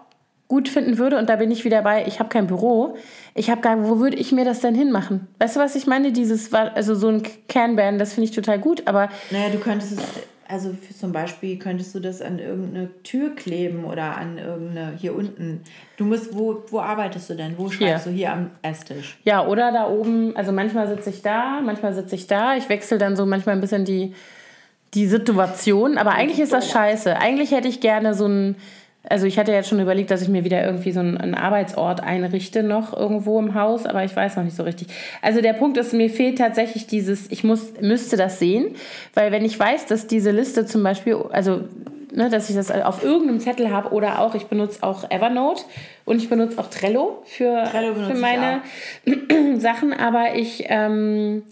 gut 0.47 0.69
finden 0.69 0.97
würde, 0.97 1.17
und 1.19 1.29
da 1.29 1.35
bin 1.35 1.51
ich 1.51 1.65
wieder 1.65 1.81
bei, 1.83 2.05
ich 2.07 2.19
habe 2.19 2.29
kein 2.29 2.47
Büro, 2.47 2.95
ich 3.35 3.49
habe 3.51 3.61
gar, 3.61 3.83
wo 3.87 3.99
würde 3.99 4.17
ich 4.17 4.31
mir 4.31 4.45
das 4.45 4.61
denn 4.61 4.73
hinmachen? 4.73 5.27
Weißt 5.39 5.55
du, 5.57 5.59
was 5.59 5.75
ich 5.75 5.85
meine? 5.87 6.11
Dieses, 6.13 6.51
also 6.53 6.95
so 6.95 7.09
ein 7.09 7.21
Canban, 7.49 7.99
das 7.99 8.13
finde 8.13 8.29
ich 8.29 8.35
total 8.35 8.57
gut, 8.57 8.83
aber 8.87 9.09
Naja, 9.29 9.49
du 9.51 9.59
könntest 9.59 9.91
es, 9.91 9.99
also 10.49 10.75
zum 10.97 11.11
Beispiel 11.11 11.57
könntest 11.57 11.93
du 11.93 11.99
das 11.99 12.21
an 12.21 12.39
irgendeine 12.39 12.89
Tür 13.03 13.35
kleben 13.35 13.83
oder 13.83 14.17
an 14.17 14.37
irgendeine, 14.37 14.93
hier 14.97 15.15
unten. 15.15 15.61
Du 15.97 16.05
musst, 16.05 16.35
wo, 16.35 16.63
wo 16.69 16.79
arbeitest 16.79 17.29
du 17.29 17.35
denn? 17.35 17.57
Wo 17.57 17.69
schreibst 17.69 18.05
Hier. 18.05 18.11
du? 18.11 18.17
Hier 18.17 18.33
am 18.33 18.51
Esstisch. 18.61 19.17
Ja, 19.23 19.45
oder 19.45 19.71
da 19.71 19.87
oben, 19.87 20.35
also 20.35 20.51
manchmal 20.51 20.87
sitze 20.87 21.09
ich 21.09 21.21
da, 21.21 21.61
manchmal 21.61 21.93
sitze 21.93 22.15
ich 22.15 22.27
da. 22.27 22.55
Ich 22.55 22.69
wechsle 22.69 22.97
dann 22.97 23.15
so 23.15 23.25
manchmal 23.25 23.55
ein 23.55 23.61
bisschen 23.61 23.85
die, 23.85 24.13
die 24.93 25.07
Situation, 25.07 25.97
aber 25.97 26.11
eigentlich 26.11 26.39
ist 26.39 26.53
das 26.53 26.69
scheiße. 26.69 27.17
Eigentlich 27.17 27.51
hätte 27.51 27.67
ich 27.67 27.81
gerne 27.81 28.13
so 28.13 28.27
ein, 28.27 28.55
also 29.09 29.25
ich 29.25 29.39
hatte 29.39 29.51
jetzt 29.51 29.69
schon 29.69 29.79
überlegt, 29.79 30.11
dass 30.11 30.21
ich 30.21 30.27
mir 30.27 30.43
wieder 30.43 30.63
irgendwie 30.65 30.91
so 30.91 30.99
einen, 30.99 31.17
einen 31.17 31.35
Arbeitsort 31.35 32.01
einrichte 32.01 32.63
noch 32.63 32.95
irgendwo 32.95 33.39
im 33.39 33.53
Haus, 33.53 33.85
aber 33.85 34.03
ich 34.03 34.15
weiß 34.15 34.35
noch 34.35 34.43
nicht 34.43 34.55
so 34.55 34.63
richtig. 34.63 34.87
Also 35.21 35.41
der 35.41 35.53
Punkt 35.53 35.77
ist, 35.77 35.93
mir 35.93 36.09
fehlt 36.09 36.37
tatsächlich 36.37 36.87
dieses, 36.87 37.31
ich 37.31 37.43
muss, 37.43 37.73
müsste 37.79 38.17
das 38.17 38.39
sehen, 38.39 38.75
weil 39.13 39.31
wenn 39.31 39.45
ich 39.45 39.57
weiß, 39.57 39.85
dass 39.85 40.07
diese 40.07 40.31
Liste 40.31 40.65
zum 40.65 40.83
Beispiel, 40.83 41.15
also 41.31 41.61
ne, 42.13 42.29
dass 42.29 42.49
ich 42.49 42.55
das 42.55 42.71
auf 42.71 43.03
irgendeinem 43.03 43.39
Zettel 43.39 43.71
habe 43.71 43.93
oder 43.93 44.19
auch, 44.19 44.35
ich 44.35 44.47
benutze 44.47 44.83
auch 44.83 45.09
Evernote 45.09 45.63
und 46.03 46.21
ich 46.21 46.29
benutze 46.29 46.59
auch 46.59 46.67
Trello 46.67 47.21
für, 47.25 47.63
Trello 47.71 47.93
für 47.93 48.15
meine 48.15 48.61
Sachen, 49.57 49.93
aber 49.93 50.35
ich, 50.35 50.65
ähm, 50.67 51.43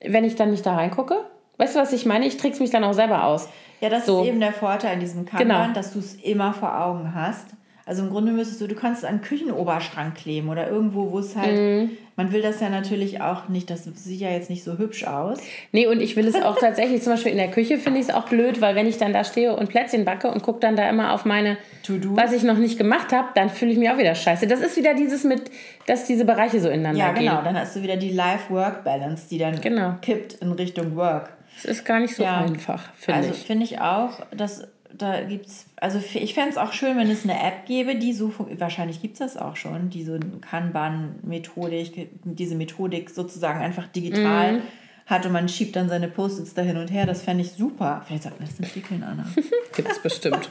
wenn 0.00 0.24
ich 0.24 0.36
dann 0.36 0.50
nicht 0.50 0.64
da 0.64 0.76
reingucke, 0.76 1.16
weißt 1.58 1.76
du, 1.76 1.80
was 1.80 1.92
ich 1.92 2.06
meine? 2.06 2.26
Ich 2.26 2.36
trick's 2.36 2.60
mich 2.60 2.70
dann 2.70 2.84
auch 2.84 2.94
selber 2.94 3.24
aus. 3.24 3.48
Ja, 3.80 3.88
das 3.88 4.06
So. 4.06 4.22
ist 4.22 4.28
eben 4.28 4.40
der 4.40 4.52
Vorteil 4.52 4.94
in 4.94 5.00
diesem 5.00 5.24
Kanban, 5.26 5.48
Genau. 5.48 5.74
dass 5.74 5.92
du 5.92 5.98
es 5.98 6.14
immer 6.14 6.52
vor 6.52 6.80
Augen 6.80 7.14
hast. 7.14 7.46
Also 7.88 8.02
im 8.02 8.10
Grunde 8.10 8.32
müsstest 8.32 8.60
du, 8.60 8.66
du 8.66 8.74
kannst 8.74 9.04
es 9.04 9.08
an 9.08 9.20
Küchenoberschrank 9.20 10.16
kleben 10.16 10.48
oder 10.48 10.68
irgendwo, 10.68 11.12
wo 11.12 11.20
es 11.20 11.36
halt, 11.36 11.56
mhm. 11.56 11.90
man 12.16 12.32
will 12.32 12.42
das 12.42 12.58
ja 12.58 12.68
natürlich 12.68 13.20
auch 13.20 13.48
nicht, 13.48 13.70
das 13.70 13.84
sieht 13.84 14.20
ja 14.20 14.28
jetzt 14.28 14.50
nicht 14.50 14.64
so 14.64 14.76
hübsch 14.76 15.04
aus. 15.04 15.38
Nee, 15.70 15.86
und 15.86 16.00
ich 16.00 16.16
will 16.16 16.26
es 16.26 16.34
auch 16.34 16.56
tatsächlich, 16.60 17.02
zum 17.02 17.12
Beispiel 17.12 17.30
in 17.30 17.38
der 17.38 17.52
Küche 17.52 17.78
finde 17.78 18.00
ich 18.00 18.08
es 18.08 18.12
auch 18.12 18.24
blöd, 18.28 18.60
weil 18.60 18.74
wenn 18.74 18.88
ich 18.88 18.98
dann 18.98 19.12
da 19.12 19.22
stehe 19.22 19.54
und 19.54 19.68
Plätzchen 19.68 20.04
backe 20.04 20.28
und 20.28 20.42
gucke 20.42 20.58
dann 20.58 20.74
da 20.74 20.88
immer 20.88 21.12
auf 21.12 21.24
meine, 21.24 21.58
was 21.86 22.32
ich 22.32 22.42
noch 22.42 22.58
nicht 22.58 22.76
gemacht 22.76 23.12
habe, 23.12 23.28
dann 23.36 23.50
fühle 23.50 23.70
ich 23.70 23.78
mich 23.78 23.88
auch 23.88 23.98
wieder 23.98 24.16
scheiße. 24.16 24.48
Das 24.48 24.58
ist 24.62 24.76
wieder 24.76 24.94
dieses 24.94 25.22
mit, 25.22 25.42
dass 25.86 26.06
diese 26.06 26.24
Bereiche 26.24 26.58
so 26.58 26.68
ineinander 26.68 27.12
gehen. 27.12 27.24
Ja, 27.24 27.34
genau, 27.34 27.44
dann 27.44 27.56
hast 27.56 27.76
du 27.76 27.82
wieder 27.84 27.96
die 27.96 28.10
Life-Work-Balance, 28.10 29.28
die 29.30 29.38
dann 29.38 29.60
genau. 29.60 29.94
kippt 30.02 30.34
in 30.34 30.50
Richtung 30.50 30.96
Work. 30.96 31.35
Es 31.56 31.64
ist 31.64 31.84
gar 31.84 32.00
nicht 32.00 32.14
so 32.14 32.22
ja. 32.22 32.40
einfach, 32.40 32.92
finde 32.94 33.18
also, 33.18 33.30
ich. 33.30 33.36
Also 33.36 33.46
finde 33.46 33.64
ich 33.64 33.80
auch, 33.80 34.26
dass 34.34 34.66
da 34.92 35.22
gibt's, 35.22 35.66
also 35.76 35.98
ich 35.98 36.34
fände 36.34 36.50
es 36.50 36.56
auch 36.56 36.72
schön, 36.72 36.96
wenn 36.96 37.10
es 37.10 37.24
eine 37.24 37.38
App 37.42 37.66
gäbe, 37.66 37.96
die 37.96 38.12
so, 38.12 38.32
wahrscheinlich 38.58 39.02
gibt 39.02 39.14
es 39.14 39.18
das 39.18 39.36
auch 39.36 39.56
schon, 39.56 39.90
die 39.90 40.04
so 40.04 40.18
Kanban-Methodik, 40.40 42.08
diese 42.24 42.54
Methodik 42.54 43.10
sozusagen 43.10 43.60
einfach 43.60 43.86
digital 43.88 44.54
mm 44.54 44.62
hat 45.06 45.24
und 45.24 45.30
man 45.30 45.48
schiebt 45.48 45.76
dann 45.76 45.88
seine 45.88 46.08
Post-its 46.08 46.54
da 46.54 46.62
hin 46.62 46.76
und 46.76 46.90
her. 46.90 47.06
Das 47.06 47.22
fände 47.22 47.42
ich 47.44 47.52
super. 47.52 48.02
Vielleicht 48.06 48.24
sollten 48.24 48.40
wir 48.40 48.46
das 48.48 48.58
entwickeln, 48.58 49.04
Anna. 49.08 49.24
Gibt 49.76 49.88
es 49.88 50.00
bestimmt. 50.00 50.48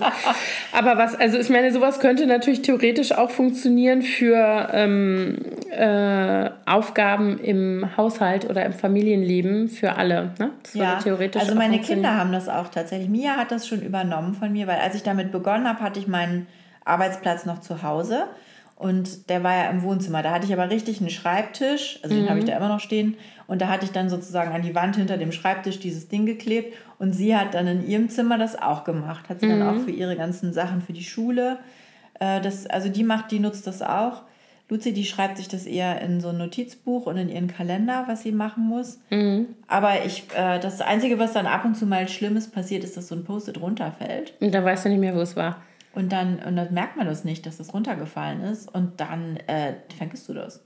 Aber 0.72 0.98
was, 0.98 1.14
also 1.14 1.38
ich 1.38 1.50
meine, 1.50 1.74
sowas 1.74 2.00
könnte 2.00 2.26
natürlich 2.26 2.62
theoretisch 2.62 3.12
auch 3.12 3.32
funktionieren 3.32 4.02
für 4.02 4.70
ähm, 4.72 5.40
äh, 5.72 6.50
Aufgaben 6.66 7.38
im 7.40 7.98
Haushalt 7.98 8.50
oder 8.50 8.66
im 8.66 8.72
Familienleben 8.72 9.68
für 9.68 9.98
alle. 9.98 10.32
Ne? 10.40 10.52
Das 10.64 10.74
ja, 10.74 11.00
theoretisch 11.00 11.42
also 11.42 11.54
meine 11.56 11.82
Kinder 11.82 12.16
haben 12.16 12.32
das 12.32 12.48
auch 12.48 12.70
tatsächlich. 12.70 13.10
Mia 13.10 13.36
hat 13.36 13.52
das 13.52 13.68
schon 13.68 13.82
übernommen 13.82 14.36
von 14.36 14.54
mir, 14.54 14.68
weil 14.68 14.80
als 14.80 14.96
ich 14.96 15.04
damit 15.04 15.34
begonnen 15.34 15.68
habe, 15.68 15.82
hatte 15.82 16.00
ich 16.00 16.08
meinen 16.08 16.48
Arbeitsplatz 16.86 17.46
noch 17.46 17.60
zu 17.60 17.84
Hause. 17.84 18.24
Und 18.76 19.30
der 19.30 19.42
war 19.44 19.56
ja 19.56 19.70
im 19.70 19.84
Wohnzimmer. 19.84 20.22
Da 20.22 20.32
hatte 20.32 20.46
ich 20.46 20.54
aber 20.54 20.70
richtig 20.70 21.00
einen 21.00 21.10
Schreibtisch, 21.10 22.00
also 22.04 22.14
mhm. 22.14 22.20
den 22.20 22.30
habe 22.30 22.40
ich 22.40 22.46
da 22.46 22.58
immer 22.58 22.68
noch 22.68 22.82
stehen. 22.82 23.16
Und 23.48 23.62
da 23.62 23.70
hatte 23.70 23.86
ich 23.86 23.92
dann 23.92 24.10
sozusagen 24.10 24.52
an 24.52 24.64
die 24.64 24.76
Wand 24.76 24.98
hinter 24.98 25.18
dem 25.18 25.32
Schreibtisch 25.32 25.80
dieses 25.80 26.10
Ding 26.10 26.26
geklebt. 26.26 26.74
Und 27.00 27.14
sie 27.14 27.36
hat 27.36 27.54
dann 27.54 27.68
in 27.68 27.88
ihrem 27.88 28.10
Zimmer 28.10 28.38
das 28.38 28.62
auch 28.62 28.84
gemacht. 28.84 29.30
Hat 29.30 29.40
sie 29.40 29.46
mhm. 29.46 29.60
dann 29.60 29.78
auch 29.78 29.84
für 29.84 29.92
ihre 29.92 30.18
ganzen 30.18 30.52
Sachen 30.52 30.82
für 30.82 30.94
die 30.94 31.04
Schule. 31.04 31.60
Äh, 32.20 32.42
das, 32.42 32.68
also 32.68 32.90
die 32.90 33.04
macht, 33.04 33.32
die 33.32 33.40
nutzt 33.40 33.66
das 33.66 33.82
auch. 33.82 34.24
Luzi, 34.68 34.94
die 34.94 35.06
schreibt 35.06 35.38
sich 35.38 35.48
das 35.48 35.68
eher 35.68 36.02
in 36.02 36.20
so 36.20 36.30
ein 36.30 36.38
Notizbuch 36.38 37.06
und 37.06 37.18
in 37.18 37.30
ihren 37.30 37.48
Kalender, 37.48 38.06
was 38.08 38.24
sie 38.24 38.32
machen 38.32 38.68
muss. 38.68 39.00
Mhm. 39.12 39.46
Aber 39.68 40.04
ich, 40.06 40.24
äh, 40.36 40.60
das 40.60 40.82
Einzige, 40.82 41.20
was 41.20 41.34
dann 41.34 41.46
ab 41.46 41.66
und 41.66 41.76
zu 41.76 41.86
mal 41.86 42.10
Schlimmes 42.10 42.50
passiert, 42.50 42.84
ist, 42.84 42.98
dass 42.98 43.08
so 43.08 43.16
ein 43.16 43.24
Post-it 43.24 43.62
runterfällt. 43.62 44.34
Und 44.40 44.54
da 44.54 44.64
weißt 44.66 44.86
du 44.86 44.90
nicht 44.90 45.00
mehr, 45.00 45.16
wo 45.16 45.22
es 45.22 45.36
war. 45.36 45.62
Und 45.96 46.12
dann, 46.12 46.40
und 46.40 46.56
dann 46.56 46.74
merkt 46.74 46.98
man 46.98 47.08
das 47.08 47.24
nicht, 47.24 47.46
dass 47.46 47.58
das 47.58 47.74
runtergefallen 47.74 48.42
ist. 48.42 48.74
Und 48.74 49.00
dann 49.00 49.38
äh, 49.48 49.74
vergisst 49.98 50.28
du 50.30 50.34
das. 50.34 50.62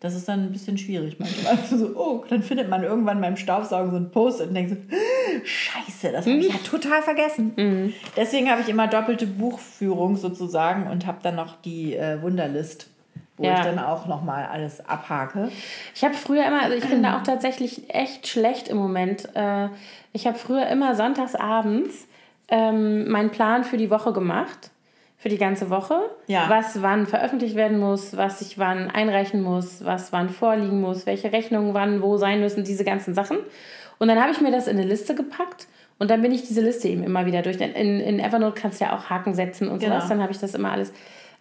Das 0.00 0.14
ist 0.14 0.28
dann 0.28 0.44
ein 0.44 0.52
bisschen 0.52 0.76
schwierig 0.76 1.18
manchmal. 1.18 1.56
so, 1.70 1.96
oh, 1.96 2.24
dann 2.28 2.42
findet 2.42 2.68
man 2.68 2.82
irgendwann 2.82 3.20
beim 3.20 3.36
Staubsaugen 3.36 3.90
so 3.90 3.96
ein 3.96 4.10
Post 4.10 4.40
und 4.42 4.54
denkt 4.54 4.70
so, 4.70 4.76
Scheiße, 5.44 6.12
das 6.12 6.26
habe 6.26 6.36
ich 6.36 6.48
ja 6.48 6.58
total 6.58 7.02
vergessen. 7.02 7.52
Mhm. 7.56 7.94
Deswegen 8.16 8.50
habe 8.50 8.60
ich 8.60 8.68
immer 8.68 8.88
doppelte 8.88 9.26
Buchführung 9.26 10.16
sozusagen 10.16 10.86
und 10.90 11.06
habe 11.06 11.18
dann 11.22 11.36
noch 11.36 11.60
die 11.62 11.96
äh, 11.96 12.20
Wunderlist, 12.20 12.88
wo 13.38 13.44
ja. 13.44 13.58
ich 13.58 13.64
dann 13.64 13.78
auch 13.78 14.06
nochmal 14.06 14.46
alles 14.46 14.86
abhake. 14.86 15.50
Ich 15.94 16.04
habe 16.04 16.14
früher 16.14 16.46
immer, 16.46 16.62
also 16.62 16.76
ich 16.76 16.88
bin 16.88 17.02
da 17.02 17.18
auch 17.18 17.22
tatsächlich 17.22 17.94
echt 17.94 18.26
schlecht 18.26 18.68
im 18.68 18.76
Moment. 18.76 19.28
Äh, 19.34 19.68
ich 20.12 20.26
habe 20.26 20.38
früher 20.38 20.66
immer 20.66 20.94
sonntags 20.94 21.34
abends 21.34 22.06
ähm, 22.48 23.10
meinen 23.10 23.30
Plan 23.30 23.64
für 23.64 23.76
die 23.76 23.90
Woche 23.90 24.12
gemacht, 24.12 24.70
für 25.16 25.28
die 25.28 25.38
ganze 25.38 25.70
Woche. 25.70 26.00
Ja. 26.26 26.48
Was 26.48 26.82
wann 26.82 27.06
veröffentlicht 27.06 27.56
werden 27.56 27.78
muss, 27.78 28.16
was 28.16 28.40
ich 28.40 28.58
wann 28.58 28.90
einreichen 28.90 29.42
muss, 29.42 29.84
was 29.84 30.12
wann 30.12 30.28
vorliegen 30.28 30.80
muss, 30.80 31.06
welche 31.06 31.32
Rechnungen 31.32 31.74
wann 31.74 32.02
wo 32.02 32.16
sein 32.16 32.40
müssen, 32.40 32.64
diese 32.64 32.84
ganzen 32.84 33.14
Sachen. 33.14 33.38
Und 33.98 34.08
dann 34.08 34.20
habe 34.20 34.30
ich 34.32 34.40
mir 34.40 34.50
das 34.50 34.68
in 34.68 34.78
eine 34.78 34.86
Liste 34.86 35.14
gepackt 35.14 35.66
und 35.98 36.10
dann 36.10 36.20
bin 36.22 36.32
ich 36.32 36.46
diese 36.46 36.60
Liste 36.60 36.88
eben 36.88 37.02
immer 37.02 37.24
wieder 37.26 37.42
durch. 37.42 37.58
In, 37.60 38.00
in 38.00 38.20
Evernote 38.20 38.60
kannst 38.60 38.80
du 38.80 38.84
ja 38.84 38.94
auch 38.94 39.08
Haken 39.08 39.34
setzen 39.34 39.68
und 39.68 39.78
genau. 39.78 39.94
sowas. 39.94 40.08
Dann 40.08 40.22
habe 40.22 40.32
ich 40.32 40.38
das 40.38 40.54
immer 40.54 40.72
alles 40.72 40.92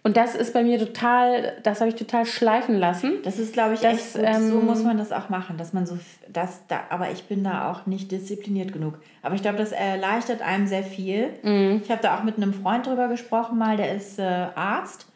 und 0.06 0.18
das 0.18 0.36
ist 0.36 0.54
bei 0.54 0.64
mir 0.64 0.78
total, 0.78 1.54
das 1.64 1.82
habe 1.82 1.90
ich 1.90 1.96
total 1.96 2.28
schleifen 2.28 2.76
lassen. 2.78 3.24
Das 3.24 3.40
ist, 3.40 3.54
glaube 3.54 3.74
ich, 3.74 3.80
das, 3.80 4.16
echt 4.16 4.24
ähm, 4.24 4.52
so 4.52 4.60
muss 4.60 4.84
man 4.84 5.00
das 5.00 5.12
auch 5.12 5.30
machen, 5.30 5.58
dass 5.58 5.74
man 5.74 5.88
so, 5.88 5.98
das, 6.32 6.62
da, 6.68 6.82
aber 6.90 7.10
ich 7.10 7.24
bin 7.24 7.44
da 7.44 7.72
auch 7.72 7.88
nicht 7.88 8.12
diszipliniert 8.12 8.72
genug. 8.72 9.00
Aber 9.24 9.34
ich 9.34 9.42
glaube, 9.42 9.58
das 9.58 9.72
erleichtert 9.72 10.44
einem 10.44 10.68
sehr 10.68 10.84
viel. 10.84 11.32
Mhm. 11.42 11.82
Ich 11.84 11.90
habe 11.90 12.04
da 12.04 12.20
auch 12.20 12.24
mit 12.24 12.38
einem 12.38 12.54
Freund 12.54 12.86
drüber 12.86 13.08
gesprochen 13.08 13.58
mal, 13.58 13.78
der 13.78 13.96
ist 13.96 14.20
äh, 14.20 14.22
Arzt 14.54 15.08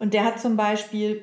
und 0.00 0.12
der 0.12 0.24
hat 0.24 0.40
zum 0.40 0.56
Beispiel, 0.56 1.22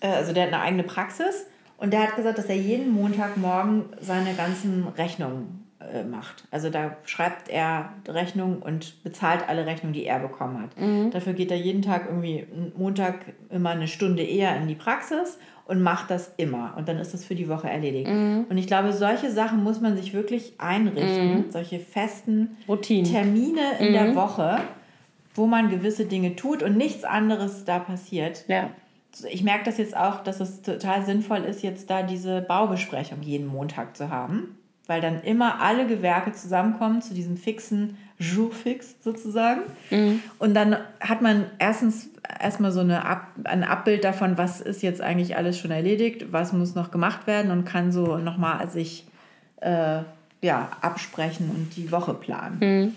äh, 0.00 0.08
also 0.08 0.32
der 0.32 0.48
hat 0.48 0.52
eine 0.52 0.62
eigene 0.62 0.82
Praxis 0.82 1.46
und 1.76 1.92
der 1.92 2.02
hat 2.02 2.16
gesagt, 2.16 2.36
dass 2.36 2.46
er 2.46 2.56
jeden 2.56 2.90
Montagmorgen 2.90 3.84
seine 4.00 4.34
ganzen 4.34 4.88
Rechnungen 4.98 5.69
macht. 6.08 6.44
Also 6.50 6.68
da 6.68 6.96
schreibt 7.06 7.48
er 7.48 7.90
Rechnungen 8.06 8.60
und 8.60 9.02
bezahlt 9.02 9.48
alle 9.48 9.64
Rechnungen, 9.64 9.94
die 9.94 10.04
er 10.04 10.18
bekommen 10.18 10.62
hat. 10.62 10.78
Mhm. 10.78 11.10
Dafür 11.10 11.32
geht 11.32 11.50
er 11.50 11.56
jeden 11.56 11.82
Tag 11.82 12.06
irgendwie 12.06 12.46
Montag 12.76 13.20
immer 13.48 13.70
eine 13.70 13.88
Stunde 13.88 14.22
eher 14.22 14.56
in 14.56 14.68
die 14.68 14.74
Praxis 14.74 15.38
und 15.64 15.82
macht 15.82 16.10
das 16.10 16.32
immer. 16.36 16.74
Und 16.76 16.88
dann 16.88 16.98
ist 16.98 17.14
das 17.14 17.24
für 17.24 17.34
die 17.34 17.48
Woche 17.48 17.70
erledigt. 17.70 18.10
Mhm. 18.10 18.44
Und 18.50 18.58
ich 18.58 18.66
glaube, 18.66 18.92
solche 18.92 19.30
Sachen 19.30 19.64
muss 19.64 19.80
man 19.80 19.96
sich 19.96 20.12
wirklich 20.12 20.52
einrichten, 20.58 21.34
mhm. 21.34 21.44
solche 21.50 21.78
festen 21.78 22.58
Routinen. 22.68 23.10
Termine 23.10 23.78
in 23.78 23.92
der 23.92 24.08
mhm. 24.08 24.16
Woche, 24.16 24.58
wo 25.34 25.46
man 25.46 25.70
gewisse 25.70 26.04
Dinge 26.04 26.36
tut 26.36 26.62
und 26.62 26.76
nichts 26.76 27.04
anderes 27.04 27.64
da 27.64 27.78
passiert. 27.78 28.44
Ja. 28.48 28.70
Ich 29.30 29.42
merke 29.42 29.64
das 29.64 29.78
jetzt 29.78 29.96
auch, 29.96 30.22
dass 30.22 30.40
es 30.40 30.60
total 30.60 31.04
sinnvoll 31.04 31.38
ist, 31.38 31.62
jetzt 31.62 31.88
da 31.88 32.02
diese 32.02 32.42
Baubesprechung 32.42 33.22
jeden 33.22 33.46
Montag 33.46 33.96
zu 33.96 34.10
haben 34.10 34.56
weil 34.90 35.00
dann 35.00 35.22
immer 35.22 35.60
alle 35.60 35.86
Gewerke 35.86 36.32
zusammenkommen 36.32 37.00
zu 37.00 37.14
diesem 37.14 37.36
fixen 37.36 37.96
Jour-Fix 38.18 38.96
sozusagen. 39.00 39.60
Mhm. 39.90 40.20
Und 40.40 40.54
dann 40.54 40.78
hat 40.98 41.22
man 41.22 41.44
erstens 41.60 42.10
erstmal 42.40 42.72
so 42.72 42.80
eine 42.80 43.04
Ab 43.04 43.28
ein 43.44 43.62
Abbild 43.62 44.02
davon, 44.02 44.36
was 44.36 44.60
ist 44.60 44.82
jetzt 44.82 45.00
eigentlich 45.00 45.36
alles 45.36 45.60
schon 45.60 45.70
erledigt, 45.70 46.32
was 46.32 46.52
muss 46.52 46.74
noch 46.74 46.90
gemacht 46.90 47.28
werden 47.28 47.52
und 47.52 47.64
kann 47.64 47.92
so 47.92 48.18
nochmal 48.18 48.68
sich 48.68 49.06
äh, 49.60 50.00
ja, 50.42 50.68
absprechen 50.80 51.50
und 51.50 51.76
die 51.76 51.92
Woche 51.92 52.12
planen. 52.12 52.58
Mhm. 52.58 52.94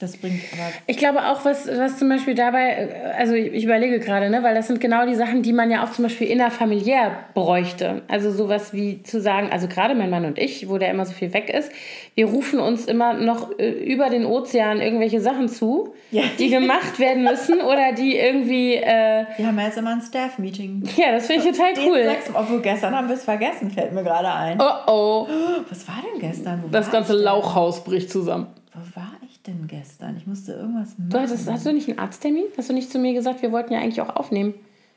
Das 0.00 0.16
bringt 0.16 0.40
aber. 0.52 0.72
Ich 0.88 0.96
glaube 0.96 1.28
auch, 1.28 1.44
was, 1.44 1.68
was 1.68 1.98
zum 1.98 2.08
Beispiel 2.08 2.34
dabei, 2.34 2.70
äh, 2.70 3.12
also 3.16 3.34
ich 3.34 3.64
überlege 3.64 4.00
gerade, 4.00 4.28
ne, 4.28 4.42
weil 4.42 4.54
das 4.54 4.66
sind 4.66 4.80
genau 4.80 5.06
die 5.06 5.14
Sachen, 5.14 5.42
die 5.42 5.52
man 5.52 5.70
ja 5.70 5.84
auch 5.84 5.92
zum 5.92 6.02
Beispiel 6.02 6.26
innerfamiliär 6.26 7.12
bräuchte. 7.32 8.02
Also 8.08 8.32
sowas 8.32 8.72
wie 8.72 9.04
zu 9.04 9.20
sagen, 9.20 9.50
also 9.52 9.68
gerade 9.68 9.94
mein 9.94 10.10
Mann 10.10 10.24
und 10.24 10.36
ich, 10.36 10.68
wo 10.68 10.78
der 10.78 10.90
immer 10.90 11.06
so 11.06 11.12
viel 11.12 11.32
weg 11.32 11.48
ist, 11.48 11.70
wir 12.16 12.26
rufen 12.26 12.58
uns 12.58 12.86
immer 12.86 13.14
noch 13.14 13.56
äh, 13.58 13.70
über 13.70 14.10
den 14.10 14.26
Ozean 14.26 14.80
irgendwelche 14.80 15.20
Sachen 15.20 15.48
zu, 15.48 15.94
ja. 16.10 16.24
die 16.40 16.50
gemacht 16.50 16.98
werden 16.98 17.22
müssen 17.22 17.60
oder 17.60 17.92
die 17.92 18.16
irgendwie. 18.16 18.74
Äh, 18.74 19.26
wir 19.36 19.46
haben 19.46 19.60
jetzt 19.60 19.78
immer 19.78 19.92
ein 19.92 20.02
Staff-Meeting. 20.02 20.82
Ja, 20.96 21.12
das 21.12 21.26
finde 21.26 21.48
ich 21.48 21.56
total 21.56 21.72
cool. 21.86 22.04
obwohl 22.34 22.60
gestern 22.60 22.96
haben 22.96 23.08
wir 23.08 23.14
es 23.14 23.24
vergessen, 23.24 23.70
fällt 23.70 23.92
mir 23.92 24.02
gerade 24.02 24.32
ein. 24.32 24.60
Oh 24.60 24.90
oh. 24.90 25.28
Was 25.68 25.86
war 25.86 26.02
denn 26.02 26.20
gestern? 26.20 26.62
Wo 26.64 26.68
das 26.68 26.90
ganze 26.90 27.14
Lauchhaus 27.14 27.82
bricht 27.84 28.10
zusammen. 28.10 28.48
Wo 28.72 29.00
war 29.00 29.13
denn 29.46 29.66
gestern? 29.66 30.16
Ich 30.16 30.26
musste 30.26 30.52
irgendwas 30.52 30.98
machen. 30.98 31.10
Du 31.10 31.18
hattest, 31.18 31.50
hast 31.50 31.66
du 31.66 31.72
nicht 31.72 31.88
einen 31.88 31.98
Arzttermin? 31.98 32.44
Hast 32.56 32.70
du 32.70 32.72
nicht 32.72 32.90
zu 32.90 32.98
mir 32.98 33.14
gesagt, 33.14 33.42
wir 33.42 33.52
wollten 33.52 33.72
ja 33.72 33.80
eigentlich 33.80 34.00
auch 34.00 34.16
aufnehmen? 34.16 34.54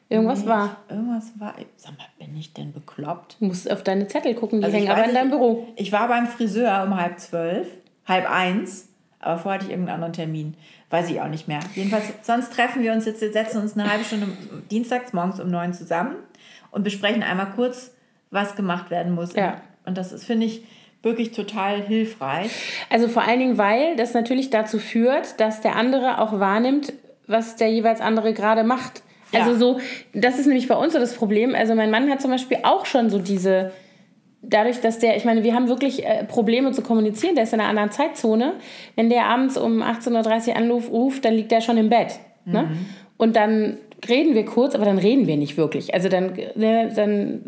Irgendwas 0.10 0.44
nee, 0.44 0.48
war. 0.48 0.78
Irgendwas 0.90 1.32
war. 1.38 1.54
Sag 1.76 1.98
mal, 1.98 2.06
bin 2.18 2.36
ich 2.38 2.54
denn 2.54 2.72
bekloppt? 2.72 3.38
Du 3.40 3.46
musst 3.46 3.70
auf 3.70 3.84
deine 3.84 4.08
Zettel 4.08 4.36
gucken, 4.36 4.60
die 4.60 4.66
also 4.66 4.78
hängen 4.78 4.90
aber 4.90 5.04
in 5.04 5.14
deinem 5.14 5.32
Büro. 5.32 5.68
Ich 5.76 5.92
war 5.92 6.08
beim 6.08 6.28
Friseur 6.28 6.84
um 6.86 6.96
halb 6.96 7.20
zwölf, 7.20 7.68
halb 8.06 8.30
eins, 8.30 8.88
aber 9.20 9.38
vorher 9.38 9.60
hatte 9.60 9.66
ich 9.66 9.72
irgendeinen 9.72 9.96
anderen 9.96 10.14
Termin. 10.14 10.54
Weiß 10.90 11.10
ich 11.10 11.20
auch 11.20 11.28
nicht 11.28 11.50
mehr. 11.50 11.60
Jedenfalls, 11.76 12.06
sonst 12.22 12.54
treffen 12.54 12.82
wir 12.84 12.94
uns 12.94 13.06
jetzt, 13.06 13.20
setzen 13.20 13.62
uns 13.62 13.78
eine 13.78 13.92
halbe 13.92 14.06
Stunde 14.06 14.28
dienstags 14.72 15.12
morgens 15.12 15.42
um 15.42 15.50
neun 15.50 15.74
zusammen 15.74 16.16
und 16.72 16.84
besprechen 16.84 17.24
einmal 17.24 17.50
kurz, 17.56 17.92
was 18.32 18.56
gemacht 18.56 18.90
werden 18.90 19.14
muss. 19.14 19.34
Ja. 19.34 19.62
Und 19.86 19.98
das 19.98 20.14
ist, 20.14 20.24
finde 20.24 20.46
ich, 20.46 20.64
wirklich 21.04 21.32
total 21.32 21.82
hilfreich. 21.82 22.52
Also 22.90 23.08
vor 23.08 23.24
allen 23.24 23.40
Dingen, 23.40 23.58
weil 23.58 23.96
das 23.96 24.14
natürlich 24.14 24.50
dazu 24.50 24.80
führt, 24.80 25.40
dass 25.40 25.62
der 25.62 25.76
andere 25.76 26.20
auch 26.22 26.40
wahrnimmt, 26.40 26.94
was 27.28 27.56
der 27.56 27.70
jeweils 27.70 28.02
andere 28.02 28.34
gerade 28.34 28.64
macht. 28.64 29.04
Ja. 29.32 29.42
Also 29.42 29.56
so, 29.56 29.80
das 30.14 30.40
ist 30.40 30.48
nämlich 30.48 30.68
bei 30.68 30.76
uns 30.76 30.94
so 30.94 31.00
das 31.00 31.14
Problem. 31.14 31.54
Also 31.56 31.76
mein 31.76 31.92
Mann 31.92 32.10
hat 32.10 32.22
zum 32.22 32.32
Beispiel 32.32 32.60
auch 32.64 32.86
schon 32.86 33.10
so 33.10 33.20
diese, 33.20 33.72
dadurch, 34.42 34.80
dass 34.82 35.00
der, 35.00 35.18
ich 35.18 35.26
meine, 35.26 35.44
wir 35.44 35.54
haben 35.54 35.68
wirklich 35.68 36.06
äh, 36.06 36.24
Probleme 36.24 36.72
zu 36.72 36.82
kommunizieren, 36.82 37.36
der 37.36 37.44
ist 37.44 37.54
in 37.54 37.60
einer 37.60 37.70
anderen 37.70 37.92
Zeitzone. 37.92 38.54
Wenn 38.96 39.10
der 39.10 39.26
abends 39.26 39.58
um 39.58 39.82
18.30 39.82 40.50
Uhr 40.50 40.56
anruft, 40.56 41.26
dann 41.26 41.34
liegt 41.34 41.52
der 41.52 41.62
schon 41.62 41.78
im 41.78 41.90
Bett. 41.90 42.20
Ne? 42.46 42.64
Mhm. 42.64 42.86
und 43.18 43.36
dann 43.36 43.78
reden 44.08 44.36
wir 44.36 44.46
kurz, 44.46 44.76
aber 44.76 44.86
dann 44.86 45.00
reden 45.00 45.28
wir 45.28 45.38
nicht 45.38 45.58
wirklich. 45.58 45.94
Also 45.94 46.10
dann, 46.10 46.34
ne, 46.56 46.92
dann 46.96 47.42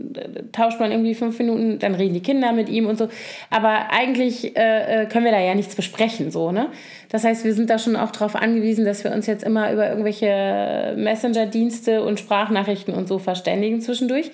tauscht 0.52 0.80
man 0.80 0.92
irgendwie 0.92 1.14
fünf 1.14 1.38
Minuten, 1.38 1.80
dann 1.80 1.96
reden 1.96 2.14
die 2.14 2.22
Kinder 2.22 2.52
mit 2.54 2.70
ihm 2.70 2.88
und 2.88 2.98
so. 2.98 3.08
Aber 3.50 3.92
eigentlich 3.92 4.56
äh, 4.58 5.04
äh, 5.04 5.06
können 5.06 5.26
wir 5.26 5.32
da 5.32 5.40
ja 5.40 5.54
nichts 5.54 5.76
besprechen, 5.76 6.32
so, 6.32 6.52
ne? 6.52 6.68
Das 7.10 7.24
heißt, 7.24 7.44
wir 7.44 7.54
sind 7.54 7.70
da 7.70 7.80
schon 7.80 7.96
auch 7.96 8.12
darauf 8.12 8.36
angewiesen, 8.36 8.86
dass 8.86 9.04
wir 9.04 9.12
uns 9.12 9.26
jetzt 9.28 9.44
immer 9.44 9.72
über 9.72 9.90
irgendwelche 9.90 10.96
Messenger-Dienste 10.98 12.04
und 12.04 12.20
Sprachnachrichten 12.20 12.94
und 12.94 13.08
so 13.08 13.20
verständigen 13.20 13.82
zwischendurch. 13.82 14.32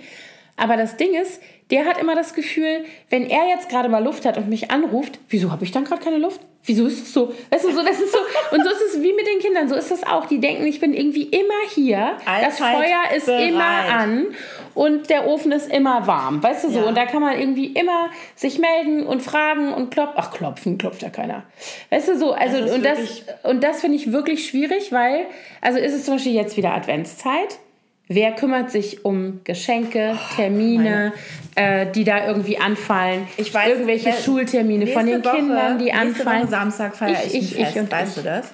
Aber 0.58 0.78
das 0.78 0.98
Ding 0.98 1.14
ist, 1.14 1.42
der 1.72 1.86
hat 1.86 1.98
immer 1.98 2.16
das 2.16 2.34
Gefühl, 2.34 2.86
wenn 3.10 3.30
er 3.30 3.48
jetzt 3.50 3.70
gerade 3.70 3.90
mal 3.90 4.04
Luft 4.04 4.26
hat 4.26 4.38
und 4.38 4.48
mich 4.48 4.72
anruft, 4.72 5.20
wieso 5.30 5.52
habe 5.52 5.64
ich 5.64 5.72
dann 5.72 5.84
gerade 5.84 6.04
keine 6.04 6.18
Luft? 6.18 6.40
Wieso 6.64 6.88
ist 6.88 7.04
es 7.04 7.14
so? 7.14 7.32
Weißt 7.52 7.66
du, 7.66 7.72
so, 7.72 7.84
das 7.84 8.00
ist 8.00 8.12
so. 8.12 8.18
Und 8.52 8.64
so 8.64 8.70
ist 8.72 8.82
es 8.96 9.02
wie 9.02 9.14
mit 9.14 9.28
den 9.28 9.40
Kindern. 9.40 9.70
So 9.70 9.76
ist 9.76 9.92
das 9.92 10.04
auch. 10.04 10.26
Die 10.26 10.40
denken, 10.40 10.66
ich 10.66 10.80
bin 10.80 10.94
irgendwie 10.94 11.24
immer 11.24 11.54
hier. 11.74 12.18
Allzeit 12.26 12.48
das 12.48 12.58
Feuer 12.58 13.16
ist 13.16 13.26
bereit. 13.28 13.50
immer 13.50 13.64
an 13.64 14.28
und 14.74 15.10
der 15.10 15.28
Ofen 15.28 15.52
ist 15.52 15.72
immer 15.72 16.08
warm. 16.08 16.42
Weißt 16.42 16.64
du 16.64 16.70
so? 16.72 16.80
Ja. 16.80 16.86
Und 16.86 16.98
da 16.98 17.06
kann 17.06 17.22
man 17.22 17.40
irgendwie 17.40 17.68
immer 17.68 18.10
sich 18.36 18.58
melden 18.58 19.06
und 19.06 19.22
fragen 19.22 19.74
und 19.74 19.92
klopfen. 19.92 20.16
Ach, 20.18 20.32
klopfen, 20.32 20.78
klopft 20.80 21.04
ja 21.04 21.10
keiner. 21.10 21.44
Weißt 21.92 22.08
du 22.08 22.18
so? 22.18 22.34
Also, 22.34 22.60
das 22.60 22.72
und, 22.72 22.84
das, 22.84 23.00
und 23.44 23.64
das 23.64 23.82
finde 23.82 23.98
ich 23.98 24.12
wirklich 24.12 24.48
schwierig, 24.48 24.92
weil, 24.92 25.28
also 25.62 25.78
ist 25.78 25.94
es 25.94 26.06
zum 26.06 26.16
Beispiel 26.16 26.34
jetzt 26.34 26.58
wieder 26.58 26.74
Adventszeit. 26.74 27.60
Wer 28.08 28.34
kümmert 28.34 28.70
sich 28.70 29.04
um 29.04 29.40
Geschenke, 29.44 30.14
oh, 30.14 30.36
Termine, 30.36 31.12
äh, 31.56 31.92
die 31.92 32.04
da 32.04 32.28
irgendwie 32.28 32.60
anfallen? 32.60 33.28
Ich 33.38 33.52
weiß, 33.52 33.70
irgendwelche 33.70 34.06
wer, 34.08 34.14
Schultermine 34.14 34.86
von 34.88 35.08
den 35.08 35.26
Woche, 35.26 35.38
Kindern, 35.38 35.80
die 35.80 35.92
anfallen. 35.92 36.44
Woche 36.44 36.52
Samstag 36.52 36.96
feiere 36.96 37.26
ich, 37.26 37.34
ich, 37.34 37.60
ich, 37.60 37.70
ich 37.70 37.76
und 37.78 37.92
weißt 37.92 38.18
ich. 38.18 38.24
du 38.24 38.30
das? 38.30 38.54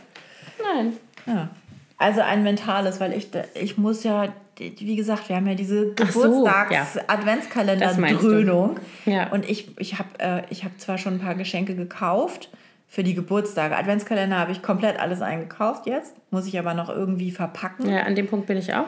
Nein. 0.64 0.94
Ja. 1.26 1.50
Also 1.98 2.22
ein 2.22 2.44
mentales, 2.44 3.02
weil 3.02 3.12
ich, 3.14 3.28
ich 3.54 3.78
muss 3.78 4.04
ja, 4.04 4.34
wie 4.58 4.96
gesagt, 4.96 5.30
wir 5.30 5.36
haben 5.36 5.46
ja 5.48 5.54
diese 5.54 5.94
Geburtstags-Adventskalender-Dröhnung. 5.96 8.80
So, 9.06 9.12
ja. 9.12 9.28
Und 9.32 9.48
ich, 9.50 9.78
ich 9.80 10.00
habe 10.00 10.10
äh, 10.18 10.44
hab 10.64 10.80
zwar 10.80 10.98
schon 10.98 11.16
ein 11.16 11.20
paar 11.20 11.36
Geschenke 11.36 11.76
gekauft 11.76 12.50
für 12.88 13.04
die 13.04 13.16
Geburtstage. 13.16 13.76
Adventskalender 13.78 14.38
habe 14.38 14.54
ich 14.54 14.62
komplett 14.62 14.98
alles 15.00 15.22
eingekauft 15.22 15.88
jetzt, 15.88 16.16
muss 16.32 16.48
ich 16.48 16.58
aber 16.58 16.74
noch 16.74 16.88
irgendwie 16.90 17.32
verpacken. 17.32 17.90
Ja, 17.90 18.04
an 18.04 18.16
dem 18.16 18.28
Punkt 18.28 18.48
bin 18.48 18.56
ich 18.58 18.74
auch. 18.74 18.88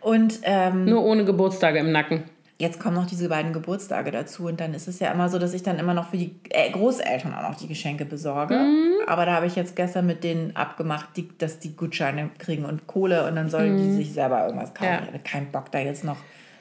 Und 0.00 0.40
ähm, 0.42 0.86
nur 0.86 1.04
ohne 1.04 1.24
Geburtstage 1.24 1.78
im 1.78 1.92
Nacken. 1.92 2.24
Jetzt 2.58 2.78
kommen 2.78 2.94
noch 2.94 3.06
diese 3.06 3.30
beiden 3.30 3.54
Geburtstage 3.54 4.10
dazu 4.10 4.46
und 4.46 4.60
dann 4.60 4.74
ist 4.74 4.86
es 4.86 4.98
ja 4.98 5.10
immer 5.10 5.30
so, 5.30 5.38
dass 5.38 5.54
ich 5.54 5.62
dann 5.62 5.78
immer 5.78 5.94
noch 5.94 6.10
für 6.10 6.18
die 6.18 6.34
äh, 6.50 6.70
Großeltern 6.70 7.32
auch 7.32 7.48
noch 7.48 7.56
die 7.56 7.68
Geschenke 7.68 8.04
besorge. 8.04 8.54
Mhm. 8.54 9.08
Aber 9.08 9.24
da 9.24 9.32
habe 9.32 9.46
ich 9.46 9.56
jetzt 9.56 9.76
gestern 9.76 10.04
mit 10.04 10.24
denen 10.24 10.54
abgemacht, 10.56 11.08
die, 11.16 11.28
dass 11.38 11.58
die 11.58 11.74
Gutscheine 11.74 12.28
kriegen 12.36 12.66
und 12.66 12.86
Kohle 12.86 13.26
und 13.26 13.36
dann 13.36 13.48
sollen 13.48 13.76
mhm. 13.76 13.78
die 13.78 13.92
sich 13.92 14.12
selber 14.12 14.44
irgendwas 14.44 14.74
kaufen. 14.74 14.92
Ja. 14.92 15.00
Ich 15.00 15.06
habe 15.06 15.18
keinen 15.20 15.50
Bock 15.50 15.72
da 15.72 15.78
jetzt 15.78 16.04
noch 16.04 16.18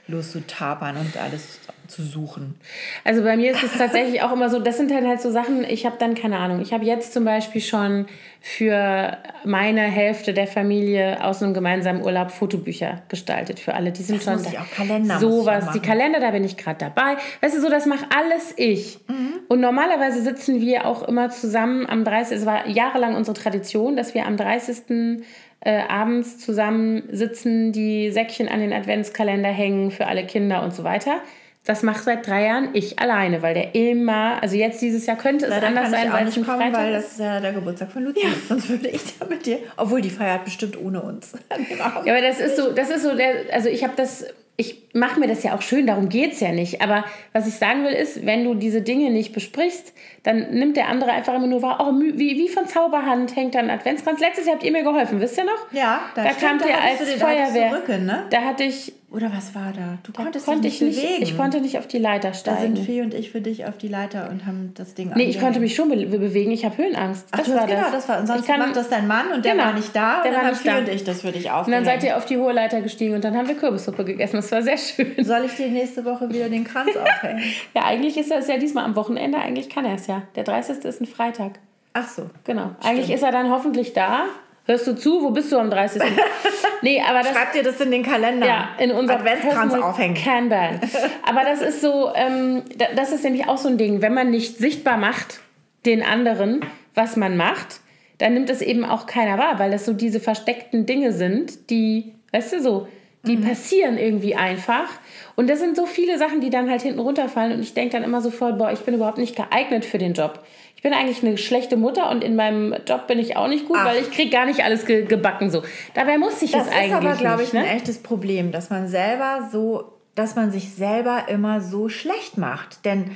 loszutapern 0.09 0.97
und 0.97 1.17
alles 1.17 1.59
zu 1.87 2.03
suchen. 2.03 2.55
Also 3.03 3.23
bei 3.23 3.35
mir 3.35 3.51
ist 3.51 3.63
es 3.63 3.73
tatsächlich 3.77 4.21
auch 4.21 4.31
immer 4.31 4.49
so, 4.49 4.59
das 4.59 4.77
sind 4.77 4.93
halt, 4.93 5.05
halt 5.05 5.21
so 5.21 5.31
Sachen, 5.31 5.63
ich 5.63 5.85
habe 5.85 5.97
dann 5.97 6.15
keine 6.15 6.37
Ahnung, 6.37 6.61
ich 6.61 6.71
habe 6.71 6.85
jetzt 6.85 7.13
zum 7.13 7.25
Beispiel 7.25 7.61
schon 7.61 8.05
für 8.41 9.17
meine 9.43 9.81
Hälfte 9.81 10.33
der 10.33 10.47
Familie 10.47 11.23
aus 11.23 11.43
einem 11.43 11.53
gemeinsamen 11.53 12.03
Urlaub 12.03 12.31
Fotobücher 12.31 13.01
gestaltet 13.09 13.59
für 13.59 13.73
alle. 13.73 13.91
Die 13.91 14.03
sind 14.03 14.17
das 14.17 14.23
schon 14.23 14.35
muss 14.35 14.53
ich 14.53 14.59
auch 14.59 14.71
Kalender 14.71 15.19
sowas. 15.19 15.71
Die 15.73 15.79
Kalender, 15.79 16.19
da 16.19 16.31
bin 16.31 16.43
ich 16.43 16.55
gerade 16.55 16.77
dabei. 16.79 17.17
Weißt 17.41 17.57
du, 17.57 17.61
so 17.61 17.69
das 17.69 17.85
mache 17.85 18.05
alles 18.15 18.53
ich. 18.55 18.99
Mhm. 19.07 19.39
Und 19.49 19.59
normalerweise 19.59 20.21
sitzen 20.21 20.61
wir 20.61 20.85
auch 20.85 21.03
immer 21.03 21.29
zusammen 21.29 21.85
am 21.87 22.05
30. 22.05 22.37
Es 22.37 22.45
war 22.45 22.67
jahrelang 22.67 23.15
unsere 23.15 23.35
Tradition, 23.35 23.97
dass 23.97 24.13
wir 24.13 24.25
am 24.25 24.37
30 24.37 25.19
äh, 25.61 25.81
abends 25.87 26.37
zusammen 26.37 27.03
sitzen, 27.11 27.71
die 27.71 28.11
Säckchen 28.11 28.47
an 28.47 28.59
den 28.59 28.73
Adventskalender 28.73 29.49
hängen 29.49 29.91
für 29.91 30.07
alle 30.07 30.25
Kinder 30.25 30.63
und 30.63 30.73
so 30.73 30.83
weiter. 30.83 31.21
Das 31.65 31.83
macht 31.83 32.03
seit 32.03 32.25
drei 32.25 32.45
Jahren 32.45 32.69
ich 32.73 32.99
alleine, 32.99 33.41
weil 33.41 33.53
der 33.53 33.75
immer, 33.75 34.41
also 34.41 34.55
jetzt 34.55 34.81
dieses 34.81 35.05
Jahr 35.05 35.17
könnte 35.17 35.45
es 35.45 35.53
Na, 35.59 35.67
anders 35.67 35.91
sein, 35.91 36.11
weil 36.11 36.27
es 36.27 36.37
ein 36.37 36.45
kommen, 36.45 36.57
Freitag 36.57 36.81
weil 36.81 36.93
das 36.93 37.11
ist 37.11 37.19
ja 37.19 37.39
der 37.39 37.53
Geburtstag 37.53 37.91
von 37.91 38.05
Lucia. 38.05 38.27
Ja. 38.27 38.35
Sonst 38.47 38.69
würde 38.69 38.87
ich 38.87 39.01
da 39.19 39.25
mit 39.25 39.45
dir, 39.45 39.59
obwohl 39.77 40.01
die 40.01 40.09
feiert 40.09 40.45
bestimmt 40.45 40.81
ohne 40.81 41.01
uns. 41.01 41.33
ja, 41.77 41.85
aber 42.13 42.21
das 42.21 42.39
ist 42.39 42.55
so, 42.55 42.71
das 42.71 42.89
ist 42.89 43.03
so 43.03 43.15
der, 43.15 43.53
also 43.53 43.69
ich 43.69 43.83
habe 43.83 43.93
das 43.95 44.25
ich 44.59 44.89
mache 44.93 45.21
mir 45.21 45.27
das 45.27 45.41
ja 45.43 45.55
auch 45.55 45.61
schön, 45.61 45.87
darum 45.87 46.09
geht 46.09 46.33
es 46.33 46.41
ja 46.41 46.51
nicht. 46.51 46.81
Aber 46.81 47.05
was 47.31 47.47
ich 47.47 47.55
sagen 47.55 47.85
will, 47.85 47.93
ist, 47.93 48.25
wenn 48.25 48.43
du 48.43 48.55
diese 48.55 48.81
Dinge 48.81 49.09
nicht 49.09 49.31
besprichst, 49.31 49.93
dann 50.23 50.51
nimmt 50.51 50.75
der 50.75 50.89
andere 50.89 51.11
einfach 51.11 51.33
immer 51.33 51.47
nur 51.47 51.61
wahr, 51.61 51.79
oh, 51.81 51.97
wie, 51.97 52.37
wie 52.37 52.49
von 52.49 52.67
Zauberhand 52.67 53.37
hängt 53.37 53.55
dann 53.55 53.69
Adventskranz. 53.69 54.19
Letztes 54.19 54.47
Jahr 54.47 54.55
habt 54.55 54.65
ihr 54.65 54.73
mir 54.73 54.83
geholfen, 54.83 55.21
wisst 55.21 55.37
ihr 55.37 55.45
noch? 55.45 55.71
Ja, 55.71 56.01
da, 56.13 56.23
da 56.23 56.31
kamt 56.31 56.65
ihr 56.65 56.77
als 56.77 56.99
den, 56.99 57.19
Feuerwehr. 57.19 57.71
Rücken, 57.71 58.05
ne? 58.05 58.25
Da 58.29 58.41
hatte 58.41 58.65
ich 58.65 58.91
oder 59.11 59.31
was 59.35 59.55
war 59.55 59.73
da? 59.75 59.97
Du 60.03 60.11
da 60.11 60.23
konntest 60.23 60.45
konnte 60.45 60.61
dich 60.61 60.81
nicht 60.81 61.01
bewegen. 61.01 61.23
Ich 61.23 61.35
konnte 61.35 61.61
nicht 61.61 61.79
auf 61.79 61.87
die 61.87 61.97
Leiter 61.97 62.33
steigen. 62.35 62.75
Da 62.75 62.81
sind 62.81 62.85
Fee 62.85 63.01
und 63.01 63.15
ich 63.15 63.31
für 63.31 63.41
dich 63.41 63.65
auf 63.65 63.75
die 63.77 63.87
Leiter 63.87 64.29
und 64.29 64.45
haben 64.45 64.73
das 64.75 64.93
Ding 64.93 65.11
Nee, 65.15 65.23
ich 65.23 65.39
konnte 65.39 65.59
mich 65.59 65.73
schon 65.73 65.89
be 65.89 66.05
bewegen. 66.05 66.51
Ich 66.51 66.63
habe 66.63 66.77
Höhenangst. 66.77 67.25
Das 67.31 67.41
Ach, 67.41 67.49
war 67.49 67.67
das. 67.67 67.69
Genau, 67.69 67.91
das 67.91 68.07
war. 68.07 68.19
Und 68.19 68.27
sonst 68.27 68.45
kann, 68.45 68.59
macht 68.59 68.75
das 68.75 68.89
dein 68.89 69.07
Mann 69.07 69.31
und 69.33 69.43
der 69.43 69.53
genau, 69.53 69.65
war 69.65 69.73
nicht 69.73 69.95
da. 69.95 70.21
Der 70.21 70.31
und 70.31 70.37
dann 70.37 70.47
haben 70.47 70.55
Fee 70.55 70.77
und 70.77 70.89
ich 70.89 71.03
das 71.03 71.21
für 71.21 71.31
dich 71.31 71.49
aufgehängt. 71.49 71.67
Und 71.67 71.73
dann 71.73 71.85
seid 71.85 72.03
ihr 72.03 72.17
auf 72.17 72.25
die 72.25 72.37
hohe 72.37 72.53
Leiter 72.53 72.81
gestiegen 72.81 73.15
und 73.15 73.23
dann 73.23 73.35
haben 73.35 73.47
wir 73.47 73.55
Kürbissuppe 73.55 74.05
gegessen. 74.05 74.35
Das 74.35 74.48
war 74.51 74.61
sehr 74.61 74.77
schön. 74.77 75.23
Soll 75.23 75.45
ich 75.45 75.53
dir 75.53 75.67
nächste 75.67 76.05
Woche 76.05 76.29
wieder 76.29 76.49
den 76.49 76.63
Kranz 76.63 76.95
aufhängen? 76.95 77.43
ja, 77.75 77.83
eigentlich 77.85 78.17
ist 78.17 78.31
das 78.31 78.47
ja 78.47 78.57
diesmal 78.57 78.85
am 78.85 78.95
Wochenende. 78.95 79.37
Eigentlich 79.37 79.69
kann 79.69 79.85
er 79.85 79.95
es 79.95 80.07
ja. 80.07 80.23
Der 80.35 80.43
30. 80.43 80.83
ist 80.85 81.01
ein 81.01 81.05
Freitag. 81.05 81.59
Ach 81.93 82.07
so. 82.07 82.29
Genau. 82.43 82.63
Stimmt. 82.63 82.85
Eigentlich 82.85 83.11
ist 83.11 83.23
er 83.23 83.31
dann 83.31 83.49
hoffentlich 83.49 83.93
da. 83.93 84.25
Hörst 84.65 84.85
du 84.85 84.95
zu? 84.95 85.23
Wo 85.23 85.31
bist 85.31 85.51
du 85.51 85.57
am 85.57 85.69
30.? 85.69 86.01
nee, 86.81 87.01
aber 87.01 87.19
das, 87.19 87.31
Schreib 87.31 87.53
dir 87.53 87.63
das 87.63 87.81
in 87.81 87.91
den 87.91 88.03
Kalender. 88.03 88.45
Ja, 88.45 88.69
in 88.77 88.91
unser 88.91 89.15
Adventskranz 89.15 89.73
aufhängen. 89.73 90.15
Kanban. 90.15 90.79
Aber 91.27 91.43
das 91.43 91.61
ist 91.61 91.81
so, 91.81 92.11
ähm, 92.13 92.63
das 92.95 93.11
ist 93.11 93.23
nämlich 93.23 93.47
auch 93.47 93.57
so 93.57 93.67
ein 93.67 93.77
Ding, 93.77 94.01
wenn 94.01 94.13
man 94.13 94.29
nicht 94.29 94.57
sichtbar 94.57 94.97
macht 94.97 95.39
den 95.85 96.03
anderen, 96.03 96.61
was 96.93 97.15
man 97.15 97.37
macht, 97.37 97.79
dann 98.17 98.33
nimmt 98.33 98.49
es 98.49 98.61
eben 98.61 98.85
auch 98.85 99.05
keiner 99.05 99.37
wahr, 99.37 99.59
weil 99.59 99.71
das 99.71 99.85
so 99.85 99.93
diese 99.93 100.19
versteckten 100.19 100.85
Dinge 100.85 101.13
sind, 101.13 101.69
die, 101.69 102.13
weißt 102.31 102.53
du, 102.53 102.61
so, 102.61 102.87
die 103.23 103.37
mhm. 103.37 103.43
passieren 103.43 103.97
irgendwie 103.97 104.35
einfach. 104.35 104.89
Und 105.35 105.49
das 105.49 105.59
sind 105.59 105.75
so 105.75 105.85
viele 105.85 106.17
Sachen, 106.17 106.41
die 106.41 106.49
dann 106.49 106.69
halt 106.69 106.81
hinten 106.81 106.99
runterfallen. 106.99 107.53
Und 107.53 107.61
ich 107.61 107.73
denke 107.73 107.93
dann 107.93 108.03
immer 108.03 108.21
sofort, 108.21 108.57
boah, 108.57 108.71
ich 108.71 108.79
bin 108.79 108.93
überhaupt 108.93 109.17
nicht 109.17 109.35
geeignet 109.35 109.85
für 109.85 109.97
den 109.97 110.13
Job 110.13 110.43
ich 110.79 110.83
bin 110.83 110.93
eigentlich 110.93 111.21
eine 111.25 111.37
schlechte 111.37 111.75
Mutter 111.75 112.09
und 112.09 112.23
in 112.23 112.37
meinem 112.37 112.73
Job 112.87 113.05
bin 113.05 113.19
ich 113.19 113.35
auch 113.35 113.49
nicht 113.49 113.67
gut, 113.67 113.75
Ach. 113.77 113.85
weil 113.85 114.01
ich 114.01 114.11
kriege 114.11 114.29
gar 114.29 114.45
nicht 114.45 114.63
alles 114.63 114.85
ge 114.85 115.03
gebacken 115.03 115.49
so. 115.49 115.61
Dabei 115.93 116.17
muss 116.17 116.41
ich 116.41 116.51
das 116.51 116.67
es 116.67 116.71
eigentlich 116.71 116.91
Das 116.91 117.01
ist 117.01 117.05
aber, 117.05 117.15
glaube 117.17 117.43
ich, 117.43 117.51
ne? 117.51 117.59
ein 117.59 117.65
echtes 117.65 117.97
Problem, 117.97 118.53
dass 118.53 118.69
man 118.69 118.87
selber 118.87 119.49
so, 119.51 119.91
dass 120.15 120.37
man 120.37 120.53
sich 120.53 120.73
selber 120.73 121.25
immer 121.27 121.59
so 121.59 121.89
schlecht 121.89 122.37
macht. 122.37 122.85
Denn 122.85 123.11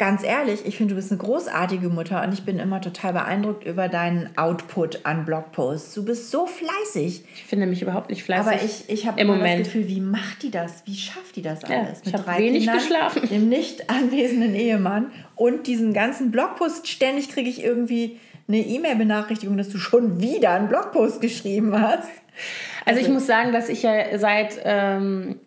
ganz 0.00 0.24
ehrlich, 0.24 0.64
ich 0.64 0.78
finde, 0.78 0.94
du 0.94 0.96
bist 0.96 1.12
eine 1.12 1.20
großartige 1.20 1.90
Mutter 1.90 2.22
und 2.22 2.32
ich 2.32 2.42
bin 2.44 2.58
immer 2.58 2.80
total 2.80 3.12
beeindruckt 3.12 3.66
über 3.66 3.86
deinen 3.88 4.30
Output 4.38 5.04
an 5.04 5.26
Blogposts. 5.26 5.92
Du 5.92 6.06
bist 6.06 6.30
so 6.30 6.46
fleißig. 6.46 7.22
Ich 7.34 7.44
finde 7.44 7.66
mich 7.66 7.82
überhaupt 7.82 8.08
nicht 8.08 8.24
fleißig. 8.24 8.46
Aber 8.46 8.64
ich, 8.64 8.88
ich 8.88 9.06
habe 9.06 9.20
immer 9.20 9.36
Moment. 9.36 9.60
das 9.60 9.66
Gefühl, 9.66 9.88
wie 9.88 10.00
macht 10.00 10.42
die 10.42 10.50
das? 10.50 10.84
Wie 10.86 10.96
schafft 10.96 11.36
die 11.36 11.42
das 11.42 11.64
alles? 11.64 12.00
Ja, 12.04 12.06
ich 12.06 12.14
habe 12.14 12.38
wenig 12.38 12.60
Kindern, 12.60 12.78
geschlafen. 12.78 13.28
Dem 13.28 13.50
nicht 13.50 13.90
anwesenden 13.90 14.54
Ehemann 14.54 15.12
und 15.36 15.66
diesen 15.66 15.92
ganzen 15.92 16.30
Blogpost. 16.30 16.88
Ständig 16.88 17.28
kriege 17.28 17.50
ich 17.50 17.62
irgendwie 17.62 18.18
eine 18.48 18.60
E-Mail-Benachrichtigung, 18.60 19.58
dass 19.58 19.68
du 19.68 19.76
schon 19.76 20.22
wieder 20.22 20.52
einen 20.52 20.68
Blogpost 20.68 21.20
geschrieben 21.20 21.78
hast. 21.78 22.08
Also, 22.86 22.98
also 22.98 23.00
ich 23.02 23.08
muss 23.10 23.26
sagen, 23.26 23.52
dass 23.52 23.68
ich 23.68 23.82
ja 23.82 24.18
seit... 24.18 24.58
Ähm, 24.64 25.40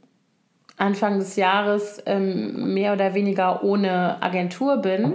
Anfang 0.84 1.20
des 1.20 1.38
Jahres 1.38 2.04
ähm, 2.06 2.74
mehr 2.74 2.94
oder 2.94 3.14
weniger 3.14 3.64
ohne 3.64 4.22
Agentur 4.22 4.78
bin. 4.78 5.14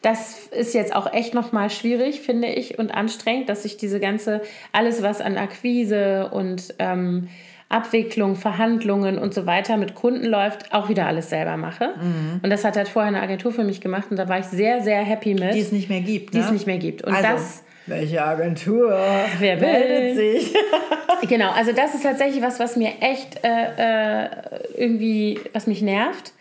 Das 0.00 0.46
ist 0.46 0.74
jetzt 0.74 0.94
auch 0.94 1.12
echt 1.12 1.34
nochmal 1.34 1.70
schwierig, 1.70 2.20
finde 2.20 2.48
ich, 2.48 2.78
und 2.78 2.90
anstrengend, 2.90 3.48
dass 3.48 3.64
ich 3.64 3.76
diese 3.76 4.00
ganze, 4.00 4.40
alles 4.72 5.02
was 5.02 5.20
an 5.20 5.36
Akquise 5.36 6.30
und 6.32 6.74
ähm, 6.78 7.28
Abwicklung, 7.68 8.36
Verhandlungen 8.36 9.18
und 9.18 9.34
so 9.34 9.44
weiter 9.44 9.76
mit 9.76 9.94
Kunden 9.94 10.24
läuft, 10.24 10.72
auch 10.72 10.88
wieder 10.88 11.06
alles 11.06 11.28
selber 11.28 11.58
mache. 11.58 11.90
Mhm. 12.00 12.40
Und 12.42 12.48
das 12.48 12.64
hat 12.64 12.76
halt 12.76 12.88
vorher 12.88 13.08
eine 13.08 13.20
Agentur 13.20 13.52
für 13.52 13.64
mich 13.64 13.80
gemacht 13.82 14.06
und 14.10 14.16
da 14.16 14.28
war 14.28 14.38
ich 14.38 14.46
sehr, 14.46 14.80
sehr 14.80 15.02
happy 15.02 15.34
mit. 15.34 15.52
Die 15.52 15.60
es 15.60 15.72
nicht 15.72 15.90
mehr 15.90 16.00
gibt. 16.00 16.32
Die 16.32 16.38
ne? 16.38 16.44
es 16.44 16.50
nicht 16.50 16.66
mehr 16.66 16.78
gibt. 16.78 17.02
Und 17.02 17.14
also. 17.14 17.28
das 17.28 17.64
welche 17.88 18.22
Agentur? 18.22 18.96
Wer 19.38 19.56
meldet 19.56 20.16
sich? 20.16 20.54
genau, 21.28 21.50
also 21.50 21.72
das 21.72 21.94
ist 21.94 22.02
tatsächlich 22.02 22.42
was, 22.42 22.60
was 22.60 22.76
mir 22.76 22.92
echt 23.00 23.44
äh, 23.44 24.24
äh, 24.24 24.28
irgendwie, 24.76 25.40
was 25.52 25.66
mich 25.66 25.82
nervt. 25.82 26.32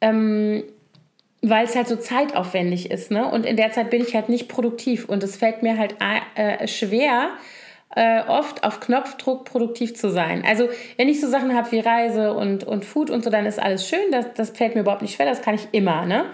Ähm, 0.00 0.64
weil 1.42 1.64
es 1.64 1.76
halt 1.76 1.86
so 1.86 1.96
zeitaufwendig 1.96 2.90
ist, 2.90 3.10
ne? 3.10 3.30
Und 3.30 3.46
in 3.46 3.56
der 3.56 3.70
Zeit 3.70 3.90
bin 3.90 4.02
ich 4.02 4.14
halt 4.14 4.28
nicht 4.28 4.48
produktiv 4.48 5.08
und 5.08 5.22
es 5.22 5.36
fällt 5.36 5.62
mir 5.62 5.78
halt 5.78 5.96
äh, 6.34 6.66
schwer, 6.66 7.30
äh, 7.94 8.22
oft 8.26 8.64
auf 8.64 8.80
Knopfdruck 8.80 9.44
produktiv 9.44 9.94
zu 9.94 10.10
sein. 10.10 10.44
Also 10.46 10.68
wenn 10.96 11.08
ich 11.08 11.20
so 11.20 11.28
Sachen 11.28 11.54
habe 11.54 11.70
wie 11.72 11.80
Reise 11.80 12.34
und, 12.34 12.64
und 12.64 12.84
Food 12.84 13.10
und 13.10 13.22
so, 13.22 13.30
dann 13.30 13.46
ist 13.46 13.58
alles 13.58 13.88
schön, 13.88 14.10
das, 14.10 14.26
das 14.34 14.50
fällt 14.50 14.74
mir 14.74 14.82
überhaupt 14.82 15.02
nicht 15.02 15.14
schwer, 15.14 15.26
das 15.26 15.42
kann 15.42 15.54
ich 15.54 15.68
immer, 15.72 16.04
ne? 16.04 16.26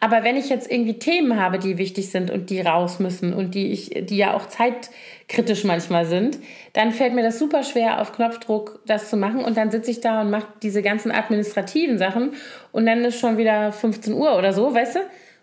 Aber 0.00 0.24
wenn 0.24 0.36
ich 0.36 0.48
jetzt 0.48 0.70
irgendwie 0.70 0.98
Themen 0.98 1.38
habe, 1.38 1.58
die 1.58 1.76
wichtig 1.76 2.10
sind 2.10 2.30
und 2.30 2.48
die 2.48 2.60
raus 2.60 2.98
müssen 3.00 3.34
und 3.34 3.54
die 3.54 3.66
ich, 3.70 3.90
die 4.08 4.16
ja 4.16 4.34
auch 4.34 4.46
zeitkritisch 4.46 5.64
manchmal 5.64 6.06
sind, 6.06 6.38
dann 6.72 6.90
fällt 6.92 7.14
mir 7.14 7.22
das 7.22 7.38
super 7.38 7.62
schwer, 7.62 8.00
auf 8.00 8.12
Knopfdruck 8.12 8.80
das 8.86 9.10
zu 9.10 9.18
machen. 9.18 9.44
Und 9.44 9.58
dann 9.58 9.70
sitze 9.70 9.90
ich 9.90 10.00
da 10.00 10.22
und 10.22 10.30
mache 10.30 10.46
diese 10.62 10.82
ganzen 10.82 11.10
administrativen 11.10 11.98
Sachen 11.98 12.32
und 12.72 12.86
dann 12.86 13.04
ist 13.04 13.20
schon 13.20 13.36
wieder 13.36 13.72
15 13.72 14.14
Uhr 14.14 14.38
oder 14.38 14.54
so, 14.54 14.74
weißt 14.74 14.96
du? 14.96 15.00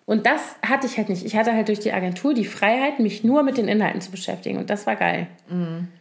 Und 0.07 0.25
das 0.25 0.55
hatte 0.65 0.87
ich 0.87 0.97
halt 0.97 1.09
nicht. 1.09 1.25
Ich 1.25 1.35
hatte 1.35 1.53
halt 1.53 1.67
durch 1.67 1.79
die 1.79 1.91
Agentur 1.91 2.33
die 2.33 2.45
Freiheit, 2.45 2.99
mich 2.99 3.23
nur 3.23 3.43
mit 3.43 3.57
den 3.57 3.67
Inhalten 3.67 3.99
zu 3.99 4.09
beschäftigen. 4.09 4.57
Und 4.57 4.69
das 4.69 4.87
war 4.87 4.95
geil. 4.95 5.27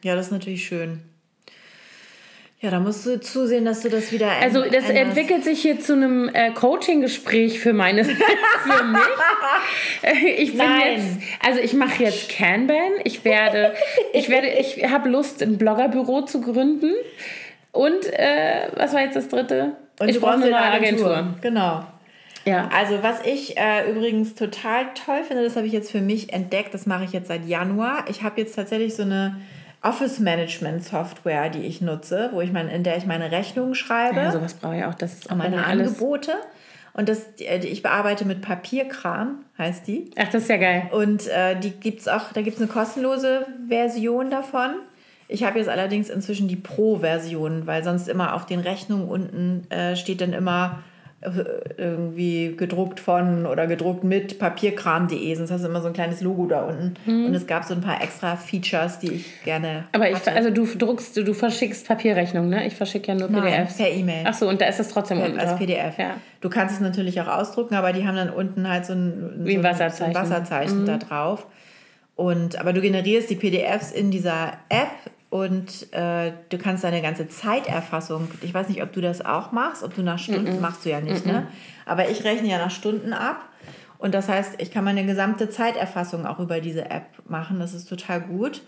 Ja, 0.02 0.14
das 0.14 0.26
ist 0.26 0.32
natürlich 0.32 0.64
schön. 0.64 1.00
Ja, 2.60 2.70
da 2.70 2.80
musst 2.80 3.04
du 3.04 3.20
zusehen, 3.20 3.66
dass 3.66 3.82
du 3.82 3.90
das 3.90 4.12
wieder 4.12 4.30
Also 4.40 4.62
das 4.62 4.88
änderst. 4.88 4.90
entwickelt 4.90 5.44
sich 5.44 5.60
hier 5.60 5.78
zu 5.78 5.92
einem 5.92 6.30
äh, 6.32 6.52
Coaching-Gespräch 6.52 7.60
für 7.60 7.74
meine 7.74 8.04
für 8.04 8.82
mich. 8.84 9.00
Äh, 10.02 10.30
Ich 10.38 10.56
bin 10.56 10.58
Nein. 10.66 10.92
jetzt, 10.96 11.06
also 11.46 11.60
ich 11.60 11.74
mache 11.74 12.02
jetzt 12.02 12.30
Kanban. 12.30 12.92
Ich 13.04 13.24
werde, 13.26 13.74
ich 14.14 14.30
werde, 14.30 14.48
ich 14.48 14.82
habe 14.90 15.08
Lust, 15.10 15.42
ein 15.42 15.58
Bloggerbüro 15.58 16.22
zu 16.22 16.40
gründen. 16.40 16.92
Und 17.72 18.06
äh, 18.06 18.68
was 18.74 18.94
war 18.94 19.02
jetzt 19.02 19.16
das 19.16 19.28
dritte? 19.28 19.72
Und 20.00 20.08
ich 20.08 20.18
brauche 20.18 20.34
eine 20.34 20.44
eine 20.44 20.52
neue 20.52 20.60
Agentur. 20.62 21.14
Agentur. 21.14 21.34
Genau. 21.42 21.84
Ja. 22.46 22.70
Also 22.74 23.02
was 23.02 23.20
ich 23.26 23.58
äh, 23.58 23.90
übrigens 23.90 24.34
total 24.34 24.86
toll 24.94 25.24
finde, 25.28 25.42
das 25.44 25.56
habe 25.56 25.66
ich 25.66 25.72
jetzt 25.74 25.90
für 25.90 26.00
mich 26.00 26.32
entdeckt, 26.32 26.72
das 26.72 26.86
mache 26.86 27.04
ich 27.04 27.12
jetzt 27.12 27.28
seit 27.28 27.44
Januar. 27.46 28.04
Ich 28.08 28.22
habe 28.22 28.40
jetzt 28.40 28.54
tatsächlich 28.54 28.94
so 28.94 29.02
eine 29.02 29.36
Office 29.82 30.18
Management 30.18 30.84
Software, 30.84 31.48
die 31.48 31.62
ich 31.62 31.80
nutze, 31.80 32.30
wo 32.32 32.40
ich 32.40 32.52
mein, 32.52 32.68
in 32.68 32.82
der 32.82 32.96
ich 32.96 33.06
meine 33.06 33.30
Rechnungen 33.30 33.74
schreibe, 33.74 34.16
ja, 34.16 34.32
sowas 34.32 34.54
brauche 34.54 34.78
ich 34.78 34.84
auch. 34.84 34.94
Das 34.94 35.14
ist 35.14 35.30
auch 35.30 35.36
meine. 35.36 35.64
Angebote. 35.64 36.32
Und 36.92 37.10
das, 37.10 37.34
die 37.34 37.44
ich 37.44 37.82
bearbeite 37.82 38.24
mit 38.24 38.40
Papierkram, 38.40 39.44
heißt 39.58 39.86
die. 39.86 40.10
Ach, 40.16 40.28
das 40.28 40.44
ist 40.44 40.48
ja 40.48 40.56
geil. 40.56 40.88
Und 40.92 41.26
äh, 41.28 41.54
die 41.60 41.70
gibt's 41.70 42.08
auch, 42.08 42.32
da 42.32 42.40
gibt 42.40 42.56
es 42.56 42.62
eine 42.62 42.70
kostenlose 42.70 43.46
Version 43.68 44.30
davon. 44.30 44.70
Ich 45.28 45.44
habe 45.44 45.58
jetzt 45.58 45.68
allerdings 45.68 46.08
inzwischen 46.08 46.48
die 46.48 46.56
Pro-Version, 46.56 47.66
weil 47.66 47.84
sonst 47.84 48.08
immer 48.08 48.34
auf 48.34 48.46
den 48.46 48.60
Rechnungen 48.60 49.08
unten 49.08 49.70
äh, 49.70 49.94
steht 49.94 50.22
dann 50.22 50.32
immer 50.32 50.78
äh, 50.78 50.95
irgendwie 51.76 52.54
gedruckt 52.56 53.00
von 53.00 53.46
oder 53.46 53.66
gedruckt 53.66 54.04
mit 54.04 54.38
papierkram.de. 54.38 55.34
Sonst 55.34 55.50
hast 55.50 55.64
du 55.64 55.68
immer 55.68 55.80
so 55.80 55.88
ein 55.88 55.92
kleines 55.92 56.20
Logo 56.20 56.46
da 56.46 56.62
unten. 56.62 57.26
Und 57.26 57.34
es 57.34 57.46
gab 57.46 57.64
so 57.64 57.74
ein 57.74 57.80
paar 57.80 58.02
extra 58.02 58.36
Features, 58.36 58.98
die 58.98 59.12
ich 59.12 59.42
gerne. 59.44 59.84
Aber 59.92 60.08
ich, 60.08 60.16
hatte. 60.16 60.32
also 60.32 60.50
du 60.50 60.64
druckst, 60.66 61.16
du, 61.16 61.34
verschickst 61.34 61.86
Papierrechnungen, 61.88 62.50
ne? 62.50 62.66
Ich 62.66 62.74
verschicke 62.74 63.08
ja 63.08 63.14
nur 63.14 63.28
Nein, 63.28 63.42
PDFs. 63.42 63.76
per 63.76 63.90
E-Mail. 63.90 64.24
Ach 64.26 64.34
so, 64.34 64.48
und 64.48 64.60
da 64.60 64.66
ist 64.66 64.80
es 64.80 64.88
trotzdem 64.88 65.20
unten 65.20 65.38
als. 65.38 65.56
PDF. 65.56 65.98
Ja. 65.98 66.16
Du 66.40 66.50
kannst 66.50 66.74
es 66.74 66.80
natürlich 66.80 67.20
auch 67.20 67.28
ausdrucken, 67.28 67.74
aber 67.74 67.92
die 67.92 68.06
haben 68.06 68.16
dann 68.16 68.30
unten 68.30 68.68
halt 68.68 68.86
so 68.86 68.92
ein, 68.92 69.44
Wie 69.44 69.54
ein 69.54 69.62
so 69.62 69.68
Wasserzeichen. 69.68 70.10
Mhm. 70.10 70.14
So 70.14 70.20
ein 70.20 70.30
Wasserzeichen 70.30 70.86
da 70.86 70.96
drauf. 70.98 71.46
Und, 72.14 72.58
aber 72.58 72.72
du 72.72 72.80
generierst 72.80 73.28
die 73.28 73.36
PDFs 73.36 73.92
in 73.92 74.10
dieser 74.10 74.54
App 74.70 74.88
und 75.28 75.92
äh, 75.92 76.32
du 76.48 76.58
kannst 76.58 76.84
deine 76.84 77.02
ganze 77.02 77.28
Zeiterfassung, 77.28 78.28
ich 78.42 78.54
weiß 78.54 78.68
nicht, 78.68 78.82
ob 78.82 78.92
du 78.92 79.00
das 79.00 79.24
auch 79.24 79.52
machst, 79.52 79.82
ob 79.82 79.94
du 79.94 80.02
nach 80.02 80.18
Stunden, 80.18 80.60
machst 80.60 80.84
du 80.84 80.90
ja 80.90 81.00
nicht, 81.00 81.26
ne? 81.26 81.48
Aber 81.84 82.08
ich 82.08 82.24
rechne 82.24 82.48
ja 82.48 82.58
nach 82.58 82.70
Stunden 82.70 83.12
ab. 83.12 83.48
Und 83.98 84.14
das 84.14 84.28
heißt, 84.28 84.54
ich 84.58 84.70
kann 84.70 84.84
meine 84.84 85.04
gesamte 85.04 85.48
Zeiterfassung 85.48 86.26
auch 86.26 86.38
über 86.38 86.60
diese 86.60 86.90
App 86.90 87.06
machen. 87.28 87.58
Das 87.58 87.74
ist 87.74 87.88
total 87.88 88.20
gut. 88.20 88.62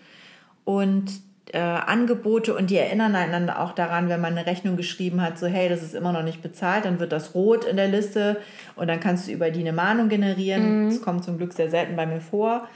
Und 0.65 1.11
äh, 1.53 1.59
Angebote 1.59 2.55
und 2.55 2.71
die 2.71 2.77
erinnern 2.77 3.15
einander 3.15 3.61
auch 3.61 3.73
daran, 3.73 4.09
wenn 4.09 4.21
man 4.21 4.37
eine 4.37 4.47
Rechnung 4.47 4.77
geschrieben 4.77 5.23
hat, 5.23 5.39
so 5.39 5.47
hey, 5.47 5.69
das 5.69 5.83
ist 5.83 5.95
immer 5.95 6.13
noch 6.13 6.23
nicht 6.23 6.43
bezahlt, 6.43 6.85
dann 6.85 6.99
wird 6.99 7.13
das 7.13 7.35
rot 7.35 7.65
in 7.65 7.77
der 7.77 7.89
Liste 7.89 8.39
und 8.77 8.89
dann 8.89 9.01
kannst 9.01 9.29
du 9.29 9.33
über 9.33 9.51
die 9.51 9.61
eine 9.61 9.73
Mahnung 9.73 10.09
generieren. 10.09 10.89
Das 10.89 11.03
kommt 11.03 11.25
zum 11.25 11.39
Glück 11.39 11.53
sehr 11.53 11.71
selten 11.71 11.97
bei 11.97 12.07
mir 12.07 12.21
vor. 12.21 12.69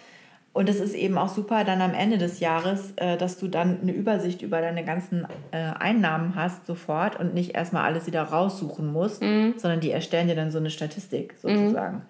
Und 0.54 0.68
es 0.68 0.80
ist 0.80 0.94
eben 0.94 1.16
auch 1.16 1.30
super 1.30 1.64
dann 1.64 1.80
am 1.80 1.94
Ende 1.94 2.18
des 2.18 2.38
Jahres, 2.40 2.92
äh, 2.96 3.16
dass 3.16 3.38
du 3.38 3.48
dann 3.48 3.80
eine 3.80 3.92
Übersicht 3.92 4.42
über 4.42 4.60
deine 4.60 4.84
ganzen 4.84 5.26
äh, 5.50 5.56
Einnahmen 5.78 6.34
hast 6.34 6.66
sofort 6.66 7.18
und 7.18 7.32
nicht 7.32 7.54
erstmal 7.54 7.84
alles 7.84 8.06
wieder 8.06 8.22
raussuchen 8.22 8.92
musst, 8.92 9.20
sondern 9.56 9.80
die 9.80 9.90
erstellen 9.90 10.28
dir 10.28 10.34
dann 10.36 10.50
so 10.50 10.58
eine 10.58 10.68
Statistik 10.70 11.34
sozusagen. 11.40 12.02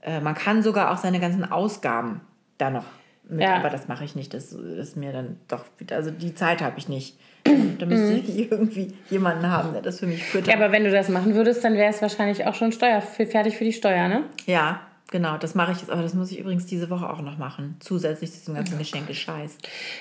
Äh, 0.00 0.20
man 0.20 0.34
kann 0.34 0.62
sogar 0.62 0.90
auch 0.92 0.96
seine 0.96 1.20
ganzen 1.20 1.50
Ausgaben 1.50 2.22
da 2.56 2.70
noch 2.70 2.84
mit, 3.28 3.42
Ja. 3.42 3.56
aber 3.56 3.68
das 3.70 3.88
mache 3.88 4.04
ich 4.04 4.14
nicht. 4.16 4.32
Das 4.32 4.52
ist 4.52 4.96
mir 4.96 5.12
dann 5.12 5.36
doch, 5.48 5.64
also 5.90 6.10
die 6.10 6.34
Zeit 6.34 6.62
habe 6.62 6.78
ich 6.78 6.88
nicht. 6.88 7.18
Da 7.78 7.84
müsste 7.84 8.14
ich 8.14 8.50
irgendwie 8.50 8.94
jemanden 9.10 9.50
haben, 9.50 9.74
der 9.74 9.82
das 9.82 10.00
für 10.00 10.06
mich 10.06 10.24
füttert. 10.24 10.48
Ja, 10.48 10.54
aber 10.54 10.72
wenn 10.72 10.84
du 10.84 10.90
das 10.90 11.10
machen 11.10 11.34
würdest, 11.34 11.62
dann 11.62 11.74
wäre 11.74 11.90
es 11.90 12.00
wahrscheinlich 12.00 12.46
auch 12.46 12.54
schon 12.54 12.72
Steuer, 12.72 13.02
fertig 13.02 13.58
für 13.58 13.64
die 13.64 13.72
Steuer, 13.74 14.08
ne? 14.08 14.22
Ja, 14.46 14.80
genau, 15.10 15.36
das 15.38 15.54
mache 15.54 15.72
ich 15.72 15.78
jetzt. 15.78 15.90
Aber 15.90 16.02
das 16.02 16.14
muss 16.14 16.30
ich 16.30 16.38
übrigens 16.38 16.66
diese 16.66 16.90
Woche 16.90 17.08
auch 17.08 17.20
noch 17.20 17.38
machen. 17.38 17.76
Zusätzlich 17.80 18.32
zu 18.32 18.38
diesem 18.38 18.54
ganzen 18.54 18.78
Geschenke-Scheiß. 18.78 19.58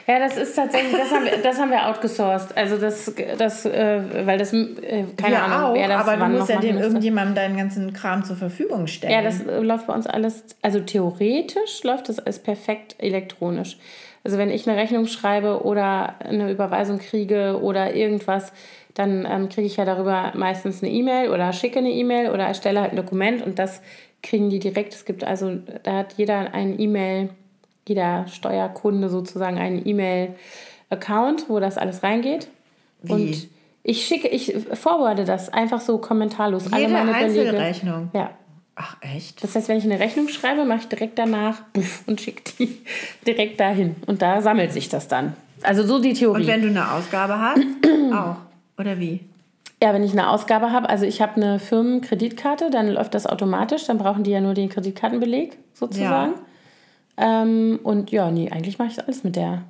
Ja, 0.07 0.19
das 0.19 0.37
ist 0.37 0.55
tatsächlich, 0.55 0.95
das 0.95 1.11
haben 1.11 1.25
wir, 1.25 1.37
das 1.37 1.59
haben 1.59 1.71
wir 1.71 1.87
outgesourced. 1.87 2.55
Also 2.57 2.77
das, 2.77 3.13
das 3.37 3.65
äh, 3.65 4.25
weil 4.25 4.37
das, 4.37 4.53
äh, 4.53 5.05
keine 5.17 5.35
Wir 5.35 5.43
Ahnung, 5.43 5.71
auch, 5.71 5.73
wer 5.73 5.87
das 5.87 6.01
aber 6.01 6.15
du 6.15 6.21
wann 6.21 6.31
musst 6.33 6.49
noch 6.49 6.55
ja 6.55 6.61
dem 6.61 6.77
irgendjemandem 6.77 7.35
deinen 7.35 7.57
ganzen 7.57 7.93
Kram 7.93 8.23
zur 8.23 8.35
Verfügung 8.35 8.87
stellen. 8.87 9.13
Ja, 9.13 9.21
das 9.21 9.41
äh, 9.41 9.59
läuft 9.59 9.87
bei 9.87 9.93
uns 9.93 10.07
alles, 10.07 10.43
also 10.61 10.79
theoretisch 10.79 11.83
läuft 11.83 12.09
das 12.09 12.19
alles 12.19 12.39
perfekt 12.39 12.95
elektronisch. 12.99 13.77
Also 14.23 14.39
wenn 14.39 14.49
ich 14.49 14.67
eine 14.67 14.75
Rechnung 14.75 15.05
schreibe 15.05 15.63
oder 15.63 16.19
eine 16.19 16.51
Überweisung 16.51 16.97
kriege 16.97 17.59
oder 17.61 17.93
irgendwas, 17.93 18.51
dann 18.95 19.27
ähm, 19.29 19.49
kriege 19.49 19.67
ich 19.67 19.77
ja 19.77 19.85
darüber 19.85 20.31
meistens 20.35 20.81
eine 20.81 20.91
E-Mail 20.91 21.29
oder 21.29 21.53
schicke 21.53 21.79
eine 21.79 21.91
E-Mail 21.91 22.31
oder 22.31 22.47
erstelle 22.47 22.81
halt 22.81 22.91
ein 22.91 22.95
Dokument 22.95 23.45
und 23.45 23.59
das 23.59 23.81
kriegen 24.25 24.49
die 24.49 24.59
direkt. 24.59 24.93
Es 24.93 25.05
gibt 25.05 25.23
also, 25.23 25.57
da 25.83 25.99
hat 25.99 26.13
jeder 26.17 26.53
einen 26.53 26.79
E-Mail, 26.79 27.29
jeder 27.87 28.27
Steuerkunde 28.27 29.09
sozusagen 29.09 29.57
einen 29.57 29.87
E-Mail-Account, 29.87 31.49
wo 31.49 31.59
das 31.59 31.77
alles 31.77 32.03
reingeht. 32.03 32.49
Wie? 33.03 33.11
Und 33.13 33.47
ich 33.83 34.05
schicke, 34.05 34.27
ich 34.27 34.53
forwarde 34.73 35.25
das 35.25 35.49
einfach 35.49 35.79
so 35.79 35.99
kommentarlos. 35.99 36.65
Jede 36.65 36.87
Belege. 36.87 37.13
Einzelrechnung. 37.13 38.09
Ja. 38.13 38.31
Ach, 38.75 38.97
echt? 39.01 39.41
Das 39.41 39.55
heißt, 39.55 39.69
wenn 39.69 39.77
ich 39.77 39.85
eine 39.85 39.99
Rechnung 39.99 40.27
schreibe, 40.27 40.65
mache 40.65 40.79
ich 40.79 40.87
direkt 40.87 41.17
danach 41.17 41.61
buff, 41.71 42.03
und 42.07 42.19
schicke 42.19 42.43
die 42.59 42.77
direkt 43.27 43.59
dahin. 43.59 43.95
Und 44.05 44.21
da 44.21 44.41
sammelt 44.41 44.73
sich 44.73 44.89
das 44.89 45.07
dann. 45.07 45.33
Also 45.61 45.83
so 45.83 45.99
die 45.99 46.13
Theorie. 46.13 46.41
Und 46.41 46.47
wenn 46.47 46.61
du 46.61 46.67
eine 46.67 46.91
Ausgabe 46.91 47.39
hast, 47.39 47.61
auch. 48.13 48.37
Oder 48.77 48.99
wie? 48.99 49.21
Ja, 49.85 49.93
wenn 49.93 50.01
ich 50.03 50.13
eine 50.13 50.31
Ausgabe 50.31 50.71
habe, 50.71 50.89
also 50.89 51.05
ich 51.05 51.21
habe 51.21 51.35
eine 51.35 51.59
Firmenkreditkarte, 51.59 52.71
dann 52.71 52.89
läuft 52.89 53.13
das 53.13 53.27
automatisch, 53.27 53.85
dann 53.85 53.99
brauchen 53.99 54.23
die 54.23 54.31
ja 54.31 54.41
nur 54.41 54.55
den 54.55 54.67
Kreditkartenbeleg 54.67 55.59
sozusagen. 55.73 56.33
Ähm, 57.17 57.79
und 57.83 58.09
ja, 58.09 58.31
nee, 58.31 58.49
eigentlich 58.49 58.79
mache 58.79 58.89
ich 58.89 58.99
alles 59.03 59.23
mit 59.23 59.35
der, 59.35 59.61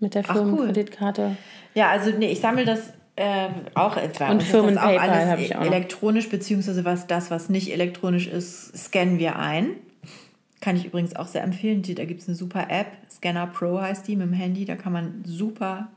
mit 0.00 0.14
der 0.14 0.22
cool. 0.30 0.34
Firmenkreditkarte. 0.36 1.36
Ja, 1.74 1.90
also 1.90 2.10
nee, 2.16 2.32
ich 2.32 2.40
sammle 2.40 2.64
das 2.64 2.94
äh, 3.16 3.48
auch 3.74 3.98
etwa. 3.98 4.30
Und 4.30 4.40
alles 4.78 5.26
habe 5.28 5.42
ich 5.42 5.54
auch 5.54 5.60
noch. 5.60 5.66
elektronisch, 5.66 6.30
beziehungsweise 6.30 6.86
was 6.86 7.06
das, 7.06 7.30
was 7.30 7.50
nicht 7.50 7.70
elektronisch 7.74 8.28
ist, 8.28 8.74
scannen 8.74 9.18
wir 9.18 9.38
ein. 9.38 9.68
Kann 10.62 10.76
ich 10.76 10.86
übrigens 10.86 11.14
auch 11.14 11.26
sehr 11.26 11.42
empfehlen. 11.44 11.82
Die- 11.82 11.94
Da 11.94 12.06
gibt 12.06 12.22
es 12.22 12.28
eine 12.28 12.36
super 12.36 12.68
App, 12.70 12.86
Scanner 13.10 13.48
Pro 13.48 13.82
heißt 13.82 14.08
die 14.08 14.16
mit 14.16 14.28
dem 14.28 14.32
Handy. 14.32 14.64
Da 14.64 14.76
kann 14.76 14.92
man 14.94 15.22
super 15.26 15.88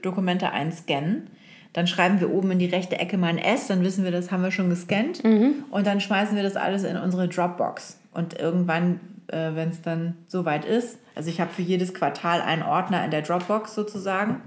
Dokumente 0.00 0.50
einscannen. 0.50 1.28
Dann 1.72 1.86
schreiben 1.86 2.20
wir 2.20 2.30
oben 2.30 2.50
in 2.50 2.58
die 2.58 2.66
rechte 2.66 2.98
Ecke 2.98 3.16
mal 3.16 3.28
ein 3.28 3.38
S, 3.38 3.68
dann 3.68 3.82
wissen 3.82 4.04
wir, 4.04 4.10
das 4.10 4.30
haben 4.30 4.42
wir 4.42 4.50
schon 4.50 4.68
gescannt. 4.68 5.24
Mhm. 5.24 5.64
Und 5.70 5.86
dann 5.86 6.00
schmeißen 6.00 6.36
wir 6.36 6.42
das 6.42 6.56
alles 6.56 6.84
in 6.84 6.96
unsere 6.96 7.28
Dropbox. 7.28 7.98
Und 8.12 8.38
irgendwann, 8.38 9.00
äh, 9.28 9.54
wenn 9.54 9.70
es 9.70 9.80
dann 9.80 10.16
soweit 10.28 10.64
ist, 10.64 10.98
also 11.14 11.30
ich 11.30 11.40
habe 11.40 11.50
für 11.50 11.62
jedes 11.62 11.94
Quartal 11.94 12.40
einen 12.40 12.62
Ordner 12.62 13.04
in 13.04 13.10
der 13.10 13.22
Dropbox 13.22 13.74
sozusagen. 13.74 14.40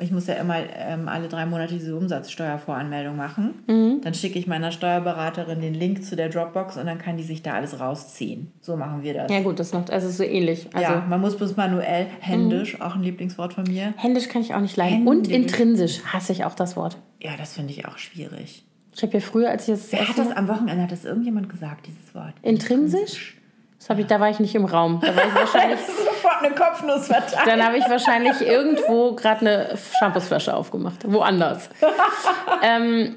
Ich 0.00 0.10
muss 0.10 0.26
ja 0.26 0.34
immer 0.34 0.56
ähm, 0.76 1.08
alle 1.08 1.28
drei 1.28 1.46
Monate 1.46 1.74
diese 1.74 1.96
Umsatzsteuervoranmeldung 1.96 3.16
machen. 3.16 3.54
Mhm. 3.66 4.00
Dann 4.02 4.14
schicke 4.14 4.38
ich 4.38 4.46
meiner 4.46 4.72
Steuerberaterin 4.72 5.60
den 5.60 5.74
Link 5.74 6.04
zu 6.04 6.16
der 6.16 6.28
Dropbox 6.28 6.76
und 6.76 6.86
dann 6.86 6.98
kann 6.98 7.16
die 7.16 7.24
sich 7.24 7.42
da 7.42 7.54
alles 7.54 7.80
rausziehen. 7.80 8.52
So 8.60 8.76
machen 8.76 9.02
wir 9.02 9.14
das. 9.14 9.32
Ja 9.32 9.40
gut, 9.40 9.58
das 9.58 9.72
macht, 9.72 9.90
also 9.90 10.08
so 10.08 10.22
ähnlich. 10.22 10.68
Also 10.72 10.92
ja, 10.92 11.06
man 11.08 11.20
muss 11.20 11.36
bloß 11.36 11.56
manuell, 11.56 12.06
händisch, 12.20 12.80
auch 12.80 12.94
ein 12.94 13.02
Lieblingswort 13.02 13.54
von 13.54 13.64
mir. 13.64 13.94
händisch 13.96 14.28
kann 14.28 14.42
ich 14.42 14.54
auch 14.54 14.60
nicht 14.60 14.76
leiden. 14.76 15.06
Und 15.06 15.28
intrinsisch 15.28 16.00
hasse 16.04 16.32
ich 16.32 16.44
auch 16.44 16.54
das 16.54 16.76
Wort. 16.76 16.98
Ja, 17.20 17.32
das 17.36 17.54
finde 17.54 17.72
ich 17.72 17.86
auch 17.86 17.98
schwierig. 17.98 18.64
Ich 18.94 19.02
habe 19.02 19.14
ja 19.14 19.20
früher, 19.20 19.50
als 19.50 19.68
ich 19.68 19.74
das, 19.74 19.92
Wer 19.92 20.08
hat 20.08 20.18
das 20.18 20.32
am 20.32 20.48
Wochenende, 20.48 20.82
hat 20.82 20.92
das 20.92 21.04
irgendjemand 21.04 21.48
gesagt, 21.48 21.86
dieses 21.86 22.14
Wort? 22.14 22.34
Intrinsisch? 22.42 23.36
Das 23.78 23.90
habe 23.90 24.00
ich, 24.00 24.06
da 24.06 24.18
war 24.20 24.28
ich 24.28 24.40
nicht 24.40 24.54
im 24.54 24.64
Raum. 24.64 25.00
Da 25.00 25.14
war 25.14 25.24
ich 25.26 25.34
wahrscheinlich, 25.34 25.78
Das 25.80 25.88
ist 25.88 26.04
sofort 26.04 26.42
eine 26.42 26.54
Kopfnuss 26.54 27.06
verteilt. 27.06 27.46
dann 27.46 27.64
habe 27.64 27.78
ich 27.78 27.88
wahrscheinlich 27.88 28.40
irgendwo 28.40 29.12
gerade 29.14 29.40
eine 29.40 29.78
Shampoosflasche 29.98 30.54
aufgemacht. 30.54 31.10
Woanders. 31.10 31.70
ähm, 32.62 33.16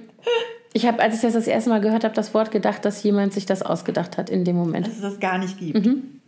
Ich 0.73 0.85
habe, 0.85 1.01
als 1.01 1.15
ich 1.15 1.21
das 1.21 1.33
das 1.33 1.47
erste 1.47 1.69
Mal 1.69 1.81
gehört 1.81 2.05
habe, 2.05 2.15
das 2.15 2.33
Wort 2.33 2.49
gedacht, 2.49 2.85
dass 2.85 3.03
jemand 3.03 3.33
sich 3.33 3.45
das 3.45 3.61
ausgedacht 3.61 4.17
hat 4.17 4.29
in 4.29 4.45
dem 4.45 4.55
Moment. 4.55 4.87
Dass 4.87 4.95
es 4.95 5.01
das 5.01 5.19
gar 5.19 5.37
nicht 5.37 5.59
gibt. 5.59 5.85
Mhm. 5.85 6.21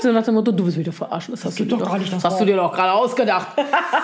so 0.00 0.12
nach 0.12 0.24
dem 0.24 0.34
Motto, 0.34 0.52
du 0.52 0.64
willst 0.64 0.78
mich 0.78 0.86
doch 0.86 0.94
verarschen. 0.94 1.32
Das, 1.32 1.40
das 1.40 1.50
hast, 1.50 1.60
du, 1.60 1.64
doch 1.64 1.84
gar 1.84 1.98
nicht 1.98 2.12
das 2.12 2.22
hast 2.22 2.40
du 2.40 2.44
dir 2.44 2.54
doch 2.54 2.72
gerade 2.72 2.92
ausgedacht. 2.92 3.58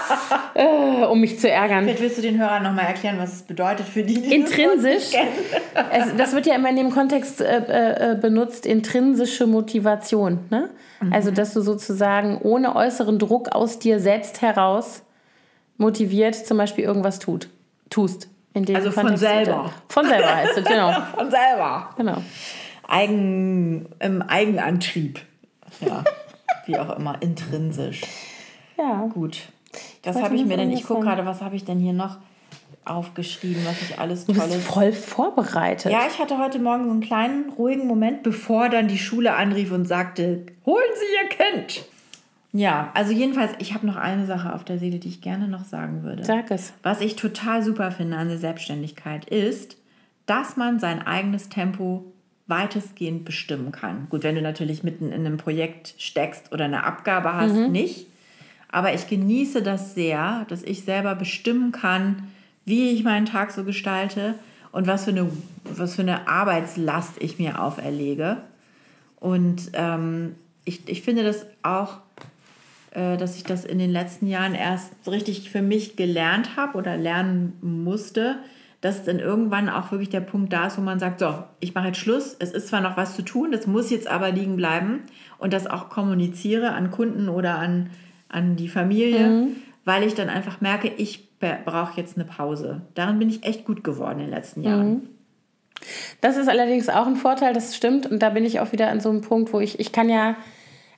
äh, 0.55 1.05
um 1.05 1.21
mich 1.21 1.39
zu 1.39 1.49
ärgern. 1.49 1.85
Vielleicht 1.85 2.03
willst 2.03 2.19
du 2.19 2.23
den 2.23 2.41
Hörern 2.41 2.65
nochmal 2.65 2.87
erklären, 2.87 3.19
was 3.19 3.35
es 3.35 3.43
bedeutet 3.43 3.87
für 3.87 4.03
die, 4.03 4.21
die 4.21 4.35
Intrinsisch. 4.35 5.13
Das, 5.13 5.85
es, 6.09 6.17
das 6.17 6.35
wird 6.35 6.47
ja 6.47 6.57
immer 6.57 6.71
in 6.71 6.77
dem 6.77 6.91
Kontext 6.91 7.41
äh, 7.41 8.15
äh, 8.15 8.17
benutzt, 8.17 8.67
intrinsische 8.67 9.47
Motivation. 9.47 10.41
Ne? 10.51 10.71
Mhm. 11.01 11.13
Also, 11.13 11.31
dass 11.31 11.55
du 11.55 11.61
sozusagen 11.61 12.39
ohne 12.39 12.75
äußeren 12.75 13.21
Druck 13.21 13.51
aus 13.51 13.79
dir 13.79 14.01
selbst 14.01 14.43
heraus 14.43 15.03
motiviert 15.77 16.35
zum 16.35 16.59
Beispiel 16.59 16.83
irgendwas 16.83 17.21
tut, 17.21 17.49
tust 17.91 18.29
also 18.75 18.91
von 18.91 19.17
selber. 19.17 19.71
Von 19.89 20.07
selber 20.07 20.35
heißt 20.35 20.59
es, 20.59 20.65
genau. 20.65 20.93
von 21.17 21.31
selber. 21.31 21.91
Genau. 21.97 22.23
Eigen, 22.87 23.87
Im 23.99 24.23
Eigenantrieb. 24.23 25.21
Ja, 25.81 26.05
wie 26.67 26.79
auch 26.79 26.97
immer, 26.97 27.21
intrinsisch. 27.21 28.03
Ja. 28.79 29.07
Gut. 29.13 29.43
Das 30.03 30.17
habe 30.17 30.37
ich 30.37 30.45
mir 30.45 30.57
denn, 30.57 30.71
ich 30.71 30.85
gucke 30.85 31.03
gerade, 31.03 31.27
was 31.27 31.43
habe 31.43 31.57
ich 31.57 31.65
denn 31.65 31.79
hier 31.79 31.93
noch 31.93 32.17
aufgeschrieben, 32.85 33.65
was 33.67 33.83
ich 33.83 33.99
alles 33.99 34.25
Tolles... 34.25 34.41
Du 34.41 34.55
bist 34.55 34.67
voll 34.67 34.93
vorbereitet. 34.93 35.93
Ja, 35.93 36.07
ich 36.11 36.19
hatte 36.19 36.39
heute 36.39 36.59
Morgen 36.59 36.85
so 36.85 36.91
einen 36.91 37.01
kleinen, 37.01 37.51
ruhigen 37.51 37.87
Moment, 37.87 38.23
bevor 38.23 38.69
dann 38.69 38.89
die 38.89 38.99
Schule 38.99 39.35
anrief 39.35 39.73
und 39.73 39.87
sagte, 39.87 40.47
holen 40.65 40.85
Sie 40.95 41.05
Ihr 41.23 41.29
Kind. 41.29 41.85
Ja, 42.53 42.91
also 42.95 43.13
jedenfalls, 43.13 43.53
ich 43.59 43.75
habe 43.75 43.87
noch 43.87 43.97
eine 43.97 44.27
Sache 44.27 44.55
auf 44.55 44.65
der 44.65 44.79
Seele, 44.79 44.99
die 44.99 45.09
ich 45.09 45.21
gerne 45.21 45.49
noch 45.49 45.65
sagen 45.65 46.03
würde. 46.03 46.25
Sag 46.25 46.51
es. 46.51 46.73
Was 46.83 47.01
ich 47.01 47.17
total 47.17 47.63
super 47.63 47.91
finde 47.91 48.17
an 48.17 48.29
der 48.29 48.39
Selbstständigkeit 48.39 49.27
ist, 49.27 49.77
dass 50.27 50.57
man 50.57 50.79
sein 50.79 51.07
eigenes 51.07 51.49
Tempo 51.49 52.13
weitestgehend 52.47 53.27
bestimmen 53.27 53.73
kann. 53.73 54.07
Gut, 54.09 54.25
wenn 54.25 54.35
du 54.35 54.43
natürlich 54.43 54.83
mitten 54.83 55.13
in 55.13 55.27
einem 55.27 55.37
Projekt 55.37 55.95
steckst 55.99 56.51
oder 56.53 56.65
eine 56.65 56.85
Abgabe 56.85 57.35
hast, 57.35 57.55
mhm. 57.55 57.71
nicht. 57.71 58.07
Aber 58.71 58.95
ich 58.95 59.07
genieße 59.07 59.63
das 59.63 59.95
sehr, 59.95 60.47
dass 60.49 60.63
ich 60.63 60.85
selber 60.85 61.15
bestimmen 61.15 61.73
kann, 61.73 62.29
wie 62.65 62.91
ich 62.91 63.05
meinen 63.05 63.27
Tag 63.27 63.51
so 63.51 63.65
gestalte 63.65 64.35
und 64.73 64.87
was 64.87 65.05
für 65.05 65.11
eine, 65.11 65.31
was 65.65 65.95
für 65.95 66.03
eine 66.03 66.29
Arbeitslast 66.29 67.15
ich 67.21 67.39
mir 67.39 67.63
auferlege. 67.63 68.39
Und 69.21 69.71
ähm, 69.75 70.35
ich, 70.65 70.89
ich 70.89 71.03
finde 71.03 71.25
das 71.25 71.47
auch 71.63 71.99
dass 73.17 73.37
ich 73.37 73.45
das 73.45 73.65
in 73.65 73.79
den 73.79 73.91
letzten 73.91 74.27
Jahren 74.27 74.55
erst 74.55 74.93
richtig 75.07 75.51
für 75.51 75.63
mich 75.63 75.97
gelernt 75.97 76.57
habe 76.57 76.77
oder 76.79 76.97
lernen 76.97 77.55
musste, 77.61 78.37
dass 78.81 79.05
dann 79.05 79.19
irgendwann 79.19 79.69
auch 79.69 79.91
wirklich 79.91 80.09
der 80.09 80.21
Punkt 80.21 80.53
da 80.53 80.67
ist, 80.67 80.79
wo 80.79 80.83
man 80.83 80.99
sagt, 80.99 81.19
so, 81.19 81.43
ich 81.61 81.75
mache 81.75 81.89
jetzt 81.89 81.99
Schluss, 81.99 82.37
es 82.39 82.53
ist 82.53 82.69
zwar 82.69 82.81
noch 82.81 82.97
was 82.97 83.17
zu 83.17 83.23
tun, 83.23 83.51
das 83.51 83.67
muss 83.67 83.91
jetzt 83.91 84.07
aber 84.07 84.31
liegen 84.31 84.57
bleiben 84.57 85.01
und 85.39 85.53
das 85.53 85.67
auch 85.67 85.89
kommuniziere 85.89 86.73
an 86.73 86.91
Kunden 86.91 87.29
oder 87.29 87.59
an, 87.59 87.91
an 88.29 88.57
die 88.57 88.69
Familie, 88.69 89.29
mhm. 89.29 89.57
weil 89.85 90.05
ich 90.05 90.15
dann 90.15 90.29
einfach 90.29 90.61
merke, 90.61 90.89
ich 90.97 91.29
brauche 91.41 92.01
jetzt 92.01 92.17
eine 92.17 92.25
Pause. 92.25 92.83
Daran 92.95 93.19
bin 93.19 93.29
ich 93.29 93.45
echt 93.45 93.65
gut 93.65 93.83
geworden 93.83 94.21
in 94.21 94.27
den 94.27 94.35
letzten 94.35 94.63
Jahren. 94.63 94.89
Mhm. 94.89 95.09
Das 96.21 96.37
ist 96.37 96.49
allerdings 96.49 96.89
auch 96.89 97.07
ein 97.07 97.17
Vorteil, 97.17 97.55
das 97.55 97.77
stimmt. 97.77 98.07
Und 98.07 98.21
da 98.21 98.31
bin 98.31 98.45
ich 98.45 98.61
auch 98.61 98.73
wieder 98.73 98.89
an 98.91 99.01
so 99.01 99.11
einem 99.11 99.21
Punkt, 99.21 99.53
wo 99.53 99.61
ich, 99.61 99.79
ich 99.79 99.93
kann 99.93 100.09
ja 100.09 100.37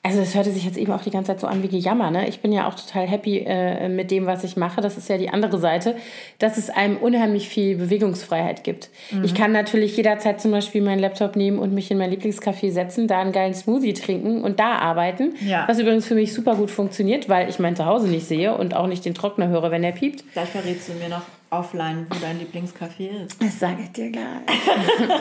also 0.03 0.18
das 0.18 0.34
hörte 0.34 0.51
sich 0.51 0.64
jetzt 0.64 0.78
eben 0.78 0.92
auch 0.92 1.03
die 1.03 1.11
ganze 1.11 1.32
Zeit 1.32 1.40
so 1.40 1.46
an 1.46 1.62
wie 1.62 1.68
Gejammer. 1.68 2.11
Ne? 2.11 2.26
Ich 2.26 2.40
bin 2.40 2.53
ja 2.53 2.66
auch 2.66 2.74
total 2.74 3.07
happy 3.07 3.44
äh, 3.46 3.86
mit 3.90 4.11
dem, 4.11 4.24
was 4.24 4.44
ich 4.44 4.57
mache. 4.57 4.80
Das 4.80 4.96
ist 4.96 5.11
ja 5.11 5.18
die 5.18 5.28
andere 5.28 5.59
Seite, 5.59 5.94
dass 6.38 6.57
es 6.57 6.70
einem 6.70 6.96
unheimlich 6.96 7.51
viel 7.51 7.76
Bewegungsfreiheit 7.76 8.64
gibt. 8.64 8.88
Mhm. 9.11 9.24
Ich 9.24 9.34
kann 9.34 9.53
natürlich 9.53 9.94
jederzeit 9.98 10.40
zum 10.40 10.53
Beispiel 10.53 10.80
meinen 10.80 11.01
Laptop 11.01 11.36
nehmen 11.36 11.59
und 11.59 11.74
mich 11.74 11.90
in 11.90 11.98
mein 11.98 12.11
Lieblingscafé 12.11 12.72
setzen, 12.72 13.09
da 13.09 13.20
einen 13.20 13.32
geilen 13.32 13.53
Smoothie 13.53 13.92
trinken 13.92 14.42
und 14.42 14.59
da 14.59 14.76
arbeiten. 14.76 15.34
Ja. 15.46 15.68
Was 15.68 15.78
übrigens 15.78 16.07
für 16.07 16.14
mich 16.14 16.32
super 16.32 16.57
gut 16.57 16.70
funktioniert, 16.70 17.28
weil 17.28 17.51
ich 17.51 17.59
mein 17.59 17.76
Zuhause 17.76 18.09
nicht 18.09 18.26
sehe 18.26 18.57
und 18.57 18.74
auch 18.74 18.86
nicht 18.86 19.05
den 19.05 19.12
Trockner 19.12 19.48
höre, 19.48 19.70
wenn 19.70 19.84
er 19.84 19.92
piept. 19.92 20.24
Gleich 20.32 20.48
verrätst 20.48 20.88
du 20.88 20.94
mir 20.94 21.11
noch 21.11 21.22
offline, 21.51 22.07
wo 22.09 22.16
dein 22.20 22.38
Lieblingscafé 22.38 23.24
ist. 23.24 23.42
Das 23.42 23.59
sage 23.59 23.82
ich 23.82 23.92
dir 23.92 24.11
gleich. 24.11 24.24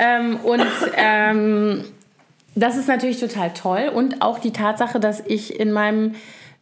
ähm, 0.00 0.36
und 0.42 0.66
ähm, 0.96 1.84
das 2.56 2.76
ist 2.76 2.88
natürlich 2.88 3.20
total 3.20 3.52
toll 3.52 3.90
und 3.94 4.22
auch 4.22 4.38
die 4.38 4.52
Tatsache, 4.52 4.98
dass 4.98 5.20
ich 5.20 5.60
in 5.60 5.72
meinem 5.72 6.14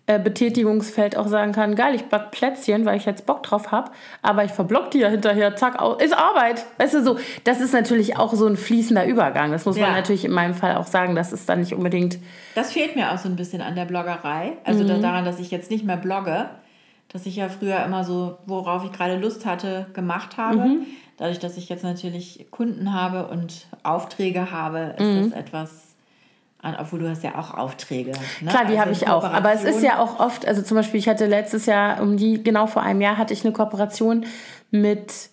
äh, 0.07 0.19
Betätigungsfeld 0.19 1.17
auch 1.17 1.29
sagen 1.29 1.53
kann, 1.53 1.77
geil, 1.77 1.95
ich 1.95 2.05
back 2.05 2.31
Plätzchen, 2.31 2.85
weil 2.85 2.99
ich 2.99 3.07
jetzt 3.07 3.25
Bock 3.25 3.43
drauf 3.43 3.73
habe, 3.73 3.91
aber 4.21 4.45
ich 4.45 4.51
verblock 4.51 4.91
die 4.91 4.99
ja 4.99 5.09
hinterher, 5.09 5.57
zack, 5.57 5.81
ist 6.03 6.13
Arbeit. 6.13 6.67
Weißt 6.77 6.93
du, 6.93 7.03
so, 7.03 7.19
das 7.45 7.61
ist 7.61 7.73
natürlich 7.73 8.19
auch 8.19 8.35
so 8.35 8.47
ein 8.47 8.59
fließender 8.59 9.07
Übergang. 9.07 9.51
Das 9.51 9.65
muss 9.65 9.79
ja. 9.79 9.87
man 9.87 9.95
natürlich 9.95 10.27
in 10.27 10.33
meinem 10.33 10.53
Fall 10.53 10.77
auch 10.77 10.87
sagen, 10.87 11.15
das 11.15 11.33
ist 11.33 11.49
dann 11.49 11.61
nicht 11.61 11.73
unbedingt... 11.73 12.19
Das 12.55 12.73
fehlt 12.73 12.97
mir 12.97 13.13
auch 13.13 13.19
so 13.19 13.31
ein 13.31 13.37
bisschen 13.37 13.63
an 13.63 13.77
der 13.77 13.87
Bloggerei, 13.87 14.59
also 14.65 14.85
mhm. 14.85 15.01
daran, 15.01 15.25
dass 15.25 15.41
ich 15.41 15.51
jetzt 15.51 15.71
nicht 15.71 15.87
mehr 15.87 15.97
blogge, 15.97 16.51
dass 17.11 17.25
ich 17.25 17.37
ja 17.37 17.49
früher 17.49 17.83
immer 17.83 18.05
so, 18.05 18.37
worauf 18.45 18.85
ich 18.85 18.93
gerade 18.93 19.17
Lust 19.17 19.47
hatte, 19.47 19.87
gemacht 19.95 20.37
habe. 20.37 20.59
Mhm. 20.59 20.87
Dadurch, 21.17 21.39
dass 21.39 21.57
ich 21.57 21.69
jetzt 21.69 21.85
natürlich 21.85 22.47
Kunden 22.51 22.93
habe 22.93 23.29
und 23.29 23.67
Aufträge 23.83 24.51
habe, 24.51 24.95
ist 24.99 25.05
mhm. 25.05 25.31
das 25.31 25.39
etwas, 25.39 25.71
obwohl 26.79 27.01
du 27.01 27.09
hast 27.09 27.23
ja 27.23 27.39
auch 27.39 27.55
Aufträge. 27.55 28.13
Ne? 28.41 28.51
Klar, 28.51 28.65
die 28.65 28.73
also 28.73 28.81
habe 28.81 28.93
ich 28.93 29.09
auch. 29.09 29.25
Aber 29.25 29.53
es 29.53 29.65
ist 29.65 29.83
ja 29.83 29.99
auch 29.99 30.19
oft, 30.19 30.47
also 30.47 30.63
zum 30.63 30.77
Beispiel, 30.77 30.99
ich 30.99 31.09
hatte 31.09 31.27
letztes 31.27 31.67
Jahr, 31.67 32.03
um 32.03 32.17
die, 32.17 32.43
genau 32.43 32.67
vor 32.67 32.83
einem 32.83 33.01
Jahr, 33.01 33.17
hatte 33.17 33.33
ich 33.33 33.45
eine 33.45 33.53
Kooperation 33.53 34.27
mit 34.71 35.31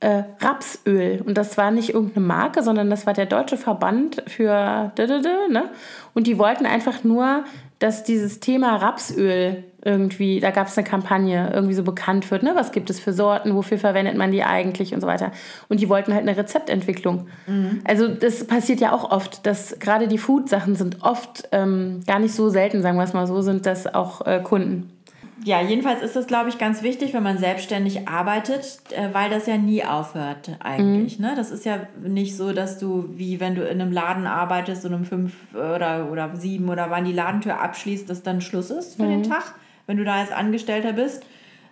äh, 0.00 0.24
Rapsöl. 0.40 1.22
Und 1.24 1.38
das 1.38 1.56
war 1.56 1.70
nicht 1.70 1.90
irgendeine 1.90 2.26
Marke, 2.26 2.62
sondern 2.62 2.90
das 2.90 3.06
war 3.06 3.12
der 3.12 3.26
deutsche 3.26 3.56
Verband 3.56 4.22
für 4.26 4.92
ne? 4.96 5.70
Und 6.14 6.26
die 6.26 6.38
wollten 6.38 6.66
einfach 6.66 7.04
nur, 7.04 7.44
dass 7.78 8.02
dieses 8.02 8.40
Thema 8.40 8.76
Rapsöl 8.76 9.64
irgendwie, 9.84 10.40
da 10.40 10.50
gab 10.50 10.66
es 10.66 10.76
eine 10.76 10.86
Kampagne, 10.86 11.50
irgendwie 11.54 11.74
so 11.74 11.82
bekannt 11.82 12.30
wird, 12.30 12.42
ne? 12.42 12.52
Was 12.54 12.72
gibt 12.72 12.90
es 12.90 13.00
für 13.00 13.12
Sorten, 13.12 13.54
wofür 13.54 13.78
verwendet 13.78 14.16
man 14.16 14.30
die 14.30 14.42
eigentlich 14.42 14.94
und 14.94 15.00
so 15.00 15.06
weiter. 15.06 15.32
Und 15.68 15.80
die 15.80 15.88
wollten 15.88 16.12
halt 16.12 16.26
eine 16.26 16.36
Rezeptentwicklung. 16.36 17.28
Mhm. 17.46 17.80
Also 17.84 18.08
das 18.08 18.46
passiert 18.46 18.80
ja 18.80 18.92
auch 18.92 19.10
oft, 19.10 19.46
dass 19.46 19.78
gerade 19.78 20.08
die 20.08 20.18
Food-Sachen 20.18 20.76
sind 20.76 21.02
oft 21.02 21.48
ähm, 21.52 22.00
gar 22.06 22.18
nicht 22.18 22.34
so 22.34 22.48
selten, 22.48 22.82
sagen 22.82 22.98
wir 22.98 23.04
es 23.04 23.12
mal 23.12 23.26
so, 23.26 23.40
sind 23.40 23.66
das 23.66 23.86
auch 23.92 24.26
äh, 24.26 24.40
Kunden. 24.42 24.90
Ja, 25.42 25.62
jedenfalls 25.62 26.02
ist 26.02 26.16
das, 26.16 26.26
glaube 26.26 26.50
ich, 26.50 26.58
ganz 26.58 26.82
wichtig, 26.82 27.14
wenn 27.14 27.22
man 27.22 27.38
selbstständig 27.38 28.08
arbeitet, 28.08 28.80
äh, 28.90 29.08
weil 29.12 29.30
das 29.30 29.46
ja 29.46 29.56
nie 29.56 29.84
aufhört 29.84 30.50
eigentlich. 30.60 31.18
Mhm. 31.18 31.24
Ne? 31.24 31.32
Das 31.34 31.50
ist 31.50 31.64
ja 31.64 31.80
nicht 32.02 32.36
so, 32.36 32.52
dass 32.52 32.78
du, 32.78 33.08
wie 33.16 33.40
wenn 33.40 33.54
du 33.54 33.62
in 33.62 33.80
einem 33.80 33.92
Laden 33.92 34.26
arbeitest 34.26 34.84
und 34.84 34.92
um 34.92 35.04
fünf 35.04 35.32
oder, 35.54 36.10
oder 36.10 36.36
sieben 36.36 36.68
oder 36.68 36.90
wann 36.90 37.06
die 37.06 37.12
Ladentür 37.12 37.60
abschließt, 37.60 38.08
dass 38.10 38.22
dann 38.22 38.42
Schluss 38.42 38.70
ist 38.70 38.96
für 38.96 39.04
mhm. 39.04 39.22
den 39.22 39.22
Tag 39.22 39.54
wenn 39.90 39.96
du 39.96 40.04
da 40.04 40.20
als 40.20 40.30
Angestellter 40.30 40.92
bist, 40.92 41.24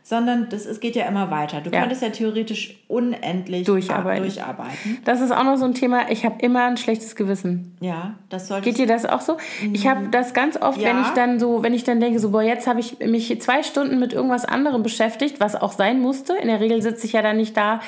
sondern 0.09 0.49
das, 0.49 0.65
es 0.65 0.81
geht 0.81 0.97
ja 0.97 1.05
immer 1.05 1.31
weiter. 1.31 1.61
Du 1.61 1.69
ja. 1.69 1.81
könntest 1.81 2.01
ja 2.01 2.09
theoretisch 2.09 2.79
unendlich 2.89 3.67
durcharbeiten. 3.67 4.23
durcharbeiten. 4.23 4.99
Das 5.05 5.21
ist 5.21 5.33
auch 5.33 5.45
noch 5.45 5.59
so 5.59 5.67
ein 5.67 5.75
Thema. 5.75 6.11
Ich 6.11 6.25
habe 6.25 6.37
immer 6.41 6.65
ein 6.65 6.79
schlechtes 6.79 7.15
Gewissen. 7.15 7.77
Ja, 7.81 8.15
das 8.31 8.49
sollte. 8.49 8.65
Geht 8.65 8.79
dir 8.79 8.87
das 8.87 9.05
auch 9.05 9.21
so? 9.21 9.37
Ich 9.75 9.87
habe 9.87 10.07
mhm. 10.07 10.11
das 10.11 10.33
ganz 10.33 10.57
oft, 10.57 10.81
ja. 10.81 10.89
wenn 10.89 11.03
ich 11.03 11.09
dann 11.09 11.39
so, 11.39 11.63
wenn 11.63 11.75
ich 11.75 11.85
dann 11.85 12.01
denke, 12.01 12.21
so 12.21 12.31
boah, 12.31 12.41
jetzt 12.41 12.67
habe 12.67 12.81
ich 12.81 13.01
mich 13.01 13.39
zwei 13.43 13.63
Stunden 13.63 13.99
mit 13.99 14.15
irgendwas 14.15 14.47
anderem 14.47 14.83
beschäftigt, 14.83 15.41
was 15.41 15.55
auch 15.55 15.73
sein 15.73 16.01
musste. 16.01 16.35
In 16.41 16.49
der 16.49 16.61
Regel 16.61 16.81
sitze 16.81 17.05
ich 17.05 17.13
ja 17.13 17.21
dann 17.21 17.37
nicht 17.37 17.55
da 17.55 17.81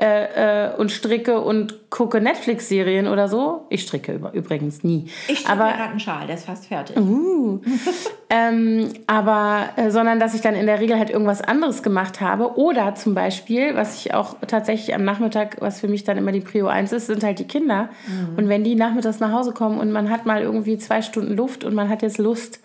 äh, 0.00 0.70
äh, 0.70 0.74
und 0.76 0.90
stricke 0.90 1.42
und 1.42 1.90
gucke 1.90 2.22
Netflix-Serien 2.22 3.06
oder 3.06 3.28
so. 3.28 3.66
Ich 3.68 3.82
stricke 3.82 4.18
übrigens 4.32 4.82
nie. 4.82 5.10
Ich 5.28 5.40
stricke 5.40 5.52
aber, 5.52 5.72
gerade 5.72 5.90
einen 5.90 6.00
Schal, 6.00 6.26
der 6.26 6.36
ist 6.36 6.46
fast 6.46 6.68
fertig. 6.68 6.96
Uh, 6.96 7.60
ähm, 8.30 8.94
aber 9.06 9.68
äh, 9.76 9.90
sondern 9.90 10.18
dass 10.18 10.34
ich 10.34 10.40
dann 10.40 10.54
in 10.54 10.64
der 10.64 10.80
Regel 10.80 10.98
halt 10.98 11.10
irgendwas 11.10 11.42
anderes 11.42 11.65
anderes 11.66 11.82
gemacht 11.82 12.20
habe. 12.20 12.56
Oder 12.58 12.94
zum 12.94 13.14
Beispiel, 13.14 13.74
was 13.74 13.96
ich 13.96 14.14
auch 14.14 14.36
tatsächlich 14.46 14.94
am 14.94 15.04
Nachmittag, 15.04 15.56
was 15.60 15.80
für 15.80 15.88
mich 15.88 16.04
dann 16.04 16.16
immer 16.16 16.32
die 16.32 16.40
Prio 16.40 16.68
1 16.68 16.92
ist, 16.92 17.06
sind 17.06 17.24
halt 17.24 17.38
die 17.38 17.44
Kinder. 17.46 17.88
Mhm. 18.06 18.38
Und 18.38 18.48
wenn 18.48 18.62
die 18.64 18.76
nachmittags 18.76 19.20
nach 19.20 19.32
Hause 19.32 19.52
kommen 19.52 19.78
und 19.78 19.90
man 19.90 20.10
hat 20.10 20.26
mal 20.26 20.42
irgendwie 20.42 20.78
zwei 20.78 21.02
Stunden 21.02 21.34
Luft 21.34 21.64
und 21.64 21.74
man 21.74 21.88
hat 21.88 22.02
jetzt 22.02 22.18
Lust, 22.18 22.60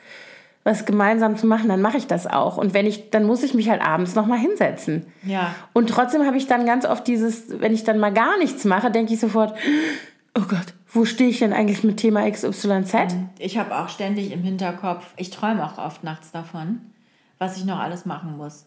was 0.63 0.85
gemeinsam 0.85 1.37
zu 1.37 1.47
machen, 1.47 1.69
dann 1.69 1.81
mache 1.81 1.97
ich 1.97 2.05
das 2.05 2.27
auch. 2.27 2.57
Und 2.57 2.75
wenn 2.75 2.85
ich, 2.85 3.09
dann 3.09 3.23
muss 3.23 3.41
ich 3.41 3.55
mich 3.55 3.69
halt 3.69 3.81
abends 3.81 4.13
nochmal 4.13 4.37
hinsetzen. 4.37 5.07
Ja. 5.23 5.55
Und 5.73 5.89
trotzdem 5.89 6.25
habe 6.25 6.37
ich 6.37 6.45
dann 6.45 6.67
ganz 6.67 6.85
oft 6.85 7.07
dieses, 7.07 7.59
wenn 7.59 7.73
ich 7.73 7.83
dann 7.83 7.97
mal 7.97 8.13
gar 8.13 8.37
nichts 8.37 8.63
mache, 8.65 8.91
denke 8.91 9.13
ich 9.13 9.19
sofort, 9.19 9.57
oh 10.37 10.43
Gott, 10.47 10.75
wo 10.93 11.05
stehe 11.05 11.31
ich 11.31 11.39
denn 11.39 11.53
eigentlich 11.53 11.83
mit 11.83 11.97
Thema 11.97 12.29
XYZ? 12.29 12.93
Mhm. 12.93 13.29
Ich 13.39 13.57
habe 13.57 13.75
auch 13.75 13.89
ständig 13.89 14.31
im 14.31 14.43
Hinterkopf, 14.43 15.05
ich 15.17 15.31
träume 15.31 15.65
auch 15.65 15.79
oft 15.79 16.03
nachts 16.03 16.31
davon, 16.31 16.81
was 17.39 17.57
ich 17.57 17.65
noch 17.65 17.79
alles 17.79 18.05
machen 18.05 18.37
muss. 18.37 18.65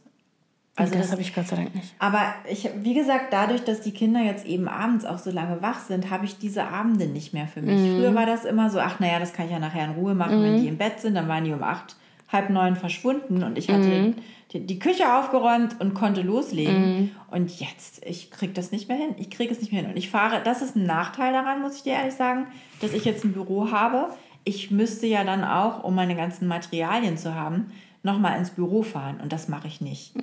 Also 0.77 0.93
das, 0.93 1.03
das 1.03 1.13
habe 1.13 1.23
ich 1.23 1.35
Gott 1.35 1.47
sei 1.47 1.57
Dank 1.57 1.75
nicht. 1.75 1.95
Aber 2.01 2.35
ich, 2.51 2.69
wie 2.83 2.95
gesagt, 2.95 3.33
dadurch, 3.33 3.63
dass 3.63 3.81
die 3.81 3.93
Kinder 3.93 4.21
jetzt 4.21 4.45
eben 4.45 4.67
abends 4.67 5.05
auch 5.05 5.19
so 5.19 5.31
lange 5.31 5.63
wach 5.63 5.79
sind, 5.79 6.11
habe 6.11 6.25
ich 6.25 6.39
diese 6.39 6.65
Abende 6.65 7.07
nicht 7.07 7.33
mehr 7.33 7.47
für 7.47 7.63
mich. 7.63 7.81
Mhm. 7.81 7.97
Früher 7.99 8.15
war 8.15 8.27
das 8.27 8.45
immer 8.45 8.71
so, 8.71 8.81
ach 8.81 8.99
naja, 8.99 9.21
das 9.21 9.33
kann 9.33 9.47
ich 9.47 9.53
ja 9.53 9.61
nachher 9.61 9.85
in 9.85 9.93
Ruhe 9.93 10.15
machen, 10.15 10.41
mhm. 10.41 10.45
wenn 10.45 10.63
die 10.63 10.69
im 10.69 10.77
Bett 10.77 10.99
sind. 11.01 11.15
Dann 11.15 11.29
waren 11.29 11.45
die 11.45 11.53
um 11.53 11.63
acht 11.63 11.97
halb 12.33 12.51
neun 12.51 12.75
verschwunden 12.75 13.45
und 13.45 13.57
ich 13.57 13.69
hatte 13.69 13.87
Mhm. 13.87 14.15
die, 14.53 14.67
die 14.67 14.79
Küche 14.81 15.15
aufgeräumt 15.17 15.81
und 15.81 15.95
konnte 15.95 16.23
loslegen. 16.23 17.13
Und 17.31 17.61
jetzt, 17.61 18.05
ich 18.05 18.33
kriege 18.33 18.53
das 18.53 18.73
nicht 18.73 18.89
mehr 18.89 18.97
hin. 18.97 19.15
Ich 19.19 19.31
kriege 19.31 19.53
es 19.53 19.61
nicht 19.61 19.71
mehr 19.73 19.83
hin. 19.83 19.91
Und 19.91 19.97
ich 19.97 20.11
fahre, 20.11 20.41
das 20.43 20.61
ist 20.61 20.75
ein 20.75 20.87
Nachteil 20.87 21.33
daran, 21.33 21.63
muss 21.63 21.77
ich 21.77 21.83
dir 21.85 21.93
ehrlich 21.93 22.15
sagen, 22.15 22.47
dass 22.81 22.93
ich 22.93 23.05
jetzt 23.05 23.25
ein 23.25 23.33
Büro 23.33 23.71
habe. 23.71 24.09
Ich 24.43 24.73
müsste 24.73 25.07
ja 25.07 25.23
dann 25.23 25.45
auch, 25.45 25.85
um 25.85 25.95
meine 25.95 26.17
ganzen 26.17 26.49
Materialien 26.49 27.17
zu 27.17 27.37
haben, 27.37 27.71
nochmal 28.05 28.39
ins 28.39 28.51
Büro 28.51 28.83
fahren. 28.83 29.19
Und 29.21 29.33
das 29.33 29.49
mache 29.49 29.67
ich 29.67 29.81
nicht. 29.81 30.15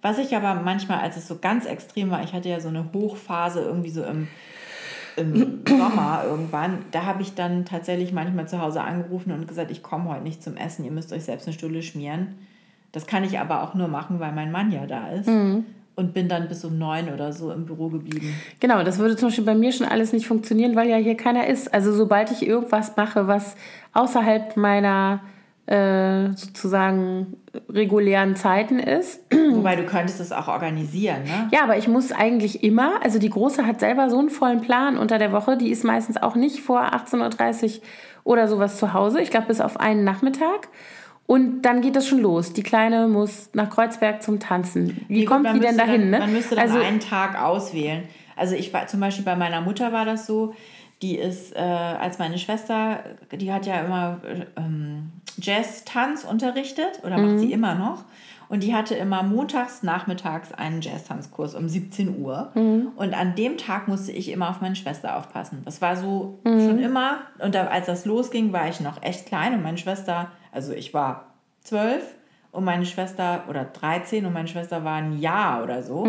Was 0.00 0.18
ich 0.18 0.34
aber 0.34 0.62
manchmal, 0.62 1.00
als 1.00 1.16
es 1.16 1.28
so 1.28 1.38
ganz 1.38 1.66
extrem 1.66 2.10
war, 2.10 2.22
ich 2.24 2.32
hatte 2.32 2.48
ja 2.48 2.60
so 2.60 2.68
eine 2.68 2.92
Hochphase 2.94 3.60
irgendwie 3.60 3.90
so 3.90 4.02
im 4.02 4.28
im 5.16 5.62
Sommer 5.68 6.24
irgendwann, 6.26 6.80
da 6.92 7.04
habe 7.04 7.22
ich 7.22 7.34
dann 7.34 7.64
tatsächlich 7.64 8.12
manchmal 8.12 8.46
zu 8.48 8.60
Hause 8.60 8.82
angerufen 8.82 9.32
und 9.32 9.48
gesagt, 9.48 9.70
ich 9.70 9.82
komme 9.82 10.10
heute 10.10 10.22
nicht 10.22 10.42
zum 10.42 10.56
Essen, 10.56 10.84
ihr 10.84 10.90
müsst 10.90 11.10
euch 11.12 11.24
selbst 11.24 11.46
eine 11.46 11.54
Stulle 11.54 11.82
schmieren. 11.82 12.34
Das 12.92 13.06
kann 13.06 13.24
ich 13.24 13.38
aber 13.38 13.62
auch 13.62 13.74
nur 13.74 13.88
machen, 13.88 14.20
weil 14.20 14.32
mein 14.32 14.52
Mann 14.52 14.70
ja 14.70 14.86
da 14.86 15.08
ist. 15.08 15.28
Und 15.96 16.12
bin 16.12 16.28
dann 16.28 16.48
bis 16.48 16.62
um 16.66 16.76
neun 16.76 17.08
oder 17.08 17.32
so 17.32 17.50
im 17.50 17.64
Büro 17.64 17.88
geblieben. 17.88 18.34
Genau, 18.60 18.84
das 18.84 18.98
würde 18.98 19.16
zum 19.16 19.28
Beispiel 19.28 19.44
bei 19.44 19.54
mir 19.54 19.72
schon 19.72 19.86
alles 19.86 20.12
nicht 20.12 20.26
funktionieren, 20.26 20.76
weil 20.76 20.90
ja 20.90 20.96
hier 20.96 21.16
keiner 21.16 21.46
ist. 21.46 21.72
Also 21.72 21.94
sobald 21.94 22.30
ich 22.30 22.46
irgendwas 22.46 22.96
mache, 22.98 23.26
was 23.26 23.56
außerhalb 23.94 24.58
meiner 24.58 25.20
äh, 25.66 26.28
sozusagen 26.34 27.36
regulären 27.68 28.36
Zeiten 28.36 28.78
ist. 28.78 29.20
Wobei 29.50 29.76
du 29.76 29.84
könntest 29.84 30.20
das 30.20 30.32
auch 30.32 30.48
organisieren, 30.48 31.24
ne? 31.24 31.48
Ja, 31.52 31.64
aber 31.64 31.76
ich 31.76 31.88
muss 31.88 32.12
eigentlich 32.12 32.62
immer, 32.62 33.02
also 33.02 33.18
die 33.18 33.30
Große 33.30 33.66
hat 33.66 33.80
selber 33.80 34.08
so 34.08 34.18
einen 34.18 34.30
vollen 34.30 34.60
Plan 34.60 34.96
unter 34.96 35.18
der 35.18 35.32
Woche, 35.32 35.56
die 35.56 35.70
ist 35.70 35.84
meistens 35.84 36.16
auch 36.22 36.36
nicht 36.36 36.60
vor 36.60 36.80
18.30 36.80 37.64
Uhr 37.64 37.82
oder 38.22 38.48
sowas 38.48 38.76
zu 38.76 38.92
Hause. 38.92 39.20
Ich 39.20 39.30
glaube, 39.30 39.46
bis 39.46 39.60
auf 39.60 39.78
einen 39.80 40.04
Nachmittag. 40.04 40.68
Und 41.26 41.62
dann 41.62 41.80
geht 41.80 41.96
das 41.96 42.06
schon 42.06 42.20
los. 42.20 42.52
Die 42.52 42.62
Kleine 42.62 43.08
muss 43.08 43.50
nach 43.52 43.68
Kreuzberg 43.68 44.22
zum 44.22 44.38
Tanzen. 44.38 45.04
Wie 45.08 45.20
Nee, 45.20 45.24
gut, 45.24 45.28
kommt 45.28 45.54
die 45.54 45.58
denn 45.58 45.76
dahin? 45.76 46.02
Dann, 46.02 46.10
ne? 46.10 46.18
Man 46.20 46.32
müsste 46.32 46.54
dann 46.54 46.64
also, 46.64 46.78
einen 46.78 47.00
Tag 47.00 47.40
auswählen. 47.40 48.04
Also 48.36 48.54
ich 48.54 48.72
war 48.72 48.86
zum 48.86 49.00
Beispiel 49.00 49.24
bei 49.24 49.34
meiner 49.34 49.60
Mutter 49.60 49.92
war 49.92 50.04
das 50.04 50.26
so, 50.26 50.54
die 51.02 51.16
ist, 51.16 51.54
äh, 51.56 51.58
als 51.58 52.18
meine 52.18 52.38
Schwester, 52.38 53.00
die 53.32 53.52
hat 53.52 53.66
ja 53.66 53.80
immer 53.80 54.20
äh, 54.24 54.46
ähm, 54.56 55.10
Jazz-Tanz 55.38 56.24
unterrichtet 56.24 57.00
oder 57.04 57.18
Mhm. 57.18 57.26
macht 57.26 57.38
sie 57.40 57.52
immer 57.52 57.74
noch. 57.74 58.04
Und 58.48 58.62
die 58.62 58.74
hatte 58.76 58.94
immer 58.94 59.24
montags 59.24 59.82
nachmittags 59.82 60.52
einen 60.52 60.80
Jazz-Tanzkurs 60.80 61.56
um 61.56 61.68
17 61.68 62.20
Uhr. 62.22 62.52
Mhm. 62.54 62.88
Und 62.94 63.12
an 63.12 63.34
dem 63.34 63.56
Tag 63.58 63.88
musste 63.88 64.12
ich 64.12 64.30
immer 64.30 64.50
auf 64.50 64.60
meine 64.60 64.76
Schwester 64.76 65.16
aufpassen. 65.16 65.62
Das 65.64 65.82
war 65.82 65.96
so 65.96 66.38
Mhm. 66.44 66.60
schon 66.68 66.78
immer. 66.78 67.18
Und 67.40 67.56
da, 67.56 67.66
als 67.66 67.86
das 67.86 68.04
losging, 68.04 68.52
war 68.52 68.68
ich 68.68 68.80
noch 68.80 69.02
echt 69.02 69.26
klein. 69.26 69.52
Und 69.54 69.62
meine 69.64 69.78
Schwester, 69.78 70.30
also 70.52 70.72
ich 70.72 70.94
war 70.94 71.34
zwölf 71.64 72.04
und 72.52 72.62
meine 72.64 72.86
Schwester, 72.86 73.42
oder 73.48 73.64
13 73.64 74.24
und 74.26 74.32
meine 74.32 74.46
Schwester 74.48 74.84
war 74.84 74.94
ein 74.98 75.18
Jahr 75.18 75.64
oder 75.64 75.82
so. 75.82 76.02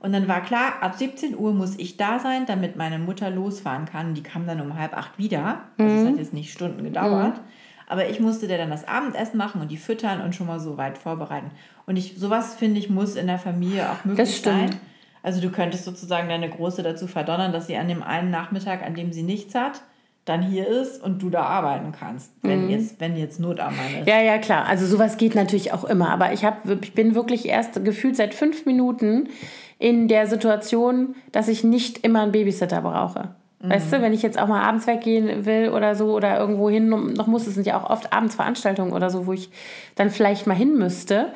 Und 0.00 0.12
dann 0.12 0.26
war 0.26 0.40
klar, 0.40 0.74
ab 0.80 0.94
17 0.96 1.36
Uhr 1.36 1.52
muss 1.52 1.76
ich 1.78 1.98
da 1.98 2.18
sein, 2.18 2.46
damit 2.46 2.76
meine 2.76 2.98
Mutter 2.98 3.28
losfahren 3.30 3.84
kann. 3.84 4.14
Die 4.14 4.22
kam 4.22 4.46
dann 4.46 4.60
um 4.62 4.78
halb 4.78 4.96
acht 4.96 5.18
wieder. 5.18 5.58
Also 5.76 5.94
es 5.96 6.08
hat 6.08 6.16
jetzt 6.16 6.32
nicht 6.32 6.50
Stunden 6.50 6.82
gedauert. 6.82 7.40
Aber 7.88 8.08
ich 8.08 8.20
musste 8.20 8.46
der 8.46 8.58
dann 8.58 8.70
das 8.70 8.86
Abendessen 8.86 9.38
machen 9.38 9.60
und 9.60 9.70
die 9.70 9.76
füttern 9.78 10.20
und 10.20 10.34
schon 10.34 10.46
mal 10.46 10.60
so 10.60 10.76
weit 10.76 10.98
vorbereiten. 10.98 11.50
Und 11.86 11.96
ich, 11.96 12.14
sowas 12.18 12.54
finde 12.54 12.78
ich, 12.78 12.90
muss 12.90 13.16
in 13.16 13.26
der 13.26 13.38
Familie 13.38 13.90
auch 13.90 14.04
möglich 14.04 14.28
Das 14.28 14.36
stimmt. 14.36 14.70
sein. 14.70 14.80
Also 15.22 15.40
du 15.40 15.50
könntest 15.50 15.84
sozusagen 15.84 16.28
deine 16.28 16.48
Große 16.48 16.82
dazu 16.82 17.06
verdonnern, 17.06 17.52
dass 17.52 17.66
sie 17.66 17.76
an 17.76 17.88
dem 17.88 18.02
einen 18.02 18.30
Nachmittag, 18.30 18.84
an 18.86 18.94
dem 18.94 19.12
sie 19.12 19.22
nichts 19.22 19.54
hat, 19.54 19.82
dann 20.24 20.42
hier 20.42 20.68
ist 20.68 21.02
und 21.02 21.22
du 21.22 21.30
da 21.30 21.42
arbeiten 21.44 21.92
kannst, 21.98 22.30
wenn 22.42 22.68
jetzt, 22.68 23.00
wenn 23.00 23.16
jetzt 23.16 23.40
Not 23.40 23.60
am 23.60 23.74
Mann 23.74 24.02
ist. 24.02 24.08
Ja, 24.08 24.20
ja, 24.20 24.36
klar. 24.36 24.66
Also 24.66 24.84
sowas 24.86 25.16
geht 25.16 25.34
natürlich 25.34 25.72
auch 25.72 25.84
immer. 25.84 26.10
Aber 26.10 26.32
ich, 26.32 26.44
hab, 26.44 26.68
ich 26.82 26.92
bin 26.94 27.14
wirklich 27.14 27.48
erst 27.48 27.82
gefühlt 27.82 28.14
seit 28.16 28.34
fünf 28.34 28.66
Minuten 28.66 29.30
in 29.78 30.06
der 30.08 30.26
Situation, 30.26 31.14
dass 31.32 31.48
ich 31.48 31.64
nicht 31.64 32.04
immer 32.04 32.22
einen 32.22 32.32
Babysitter 32.32 32.82
brauche. 32.82 33.34
Weißt 33.60 33.92
du, 33.92 34.00
wenn 34.00 34.12
ich 34.12 34.22
jetzt 34.22 34.38
auch 34.38 34.46
mal 34.46 34.62
abends 34.62 34.86
weggehen 34.86 35.44
will 35.44 35.70
oder 35.70 35.96
so 35.96 36.14
oder 36.14 36.38
irgendwo 36.38 36.70
hin 36.70 36.88
noch 36.88 37.26
muss, 37.26 37.48
es 37.48 37.54
sind 37.54 37.66
ja 37.66 37.76
auch 37.76 37.90
oft 37.90 38.12
abends 38.12 38.36
Veranstaltungen 38.36 38.92
oder 38.92 39.10
so, 39.10 39.26
wo 39.26 39.32
ich 39.32 39.50
dann 39.96 40.10
vielleicht 40.10 40.46
mal 40.46 40.54
hin 40.54 40.78
müsste. 40.78 41.32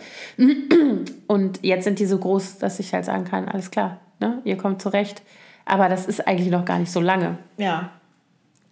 Und 1.26 1.64
jetzt 1.64 1.82
sind 1.84 1.98
die 1.98 2.06
so 2.06 2.18
groß, 2.18 2.58
dass 2.58 2.78
ich 2.78 2.94
halt 2.94 3.04
sagen 3.04 3.24
kann, 3.24 3.48
alles 3.48 3.72
klar, 3.72 3.98
ne? 4.20 4.40
ihr 4.44 4.56
kommt 4.56 4.80
zurecht. 4.80 5.22
Aber 5.64 5.88
das 5.88 6.06
ist 6.06 6.26
eigentlich 6.26 6.50
noch 6.50 6.64
gar 6.64 6.78
nicht 6.78 6.92
so 6.92 7.00
lange. 7.00 7.38
Ja, 7.56 7.90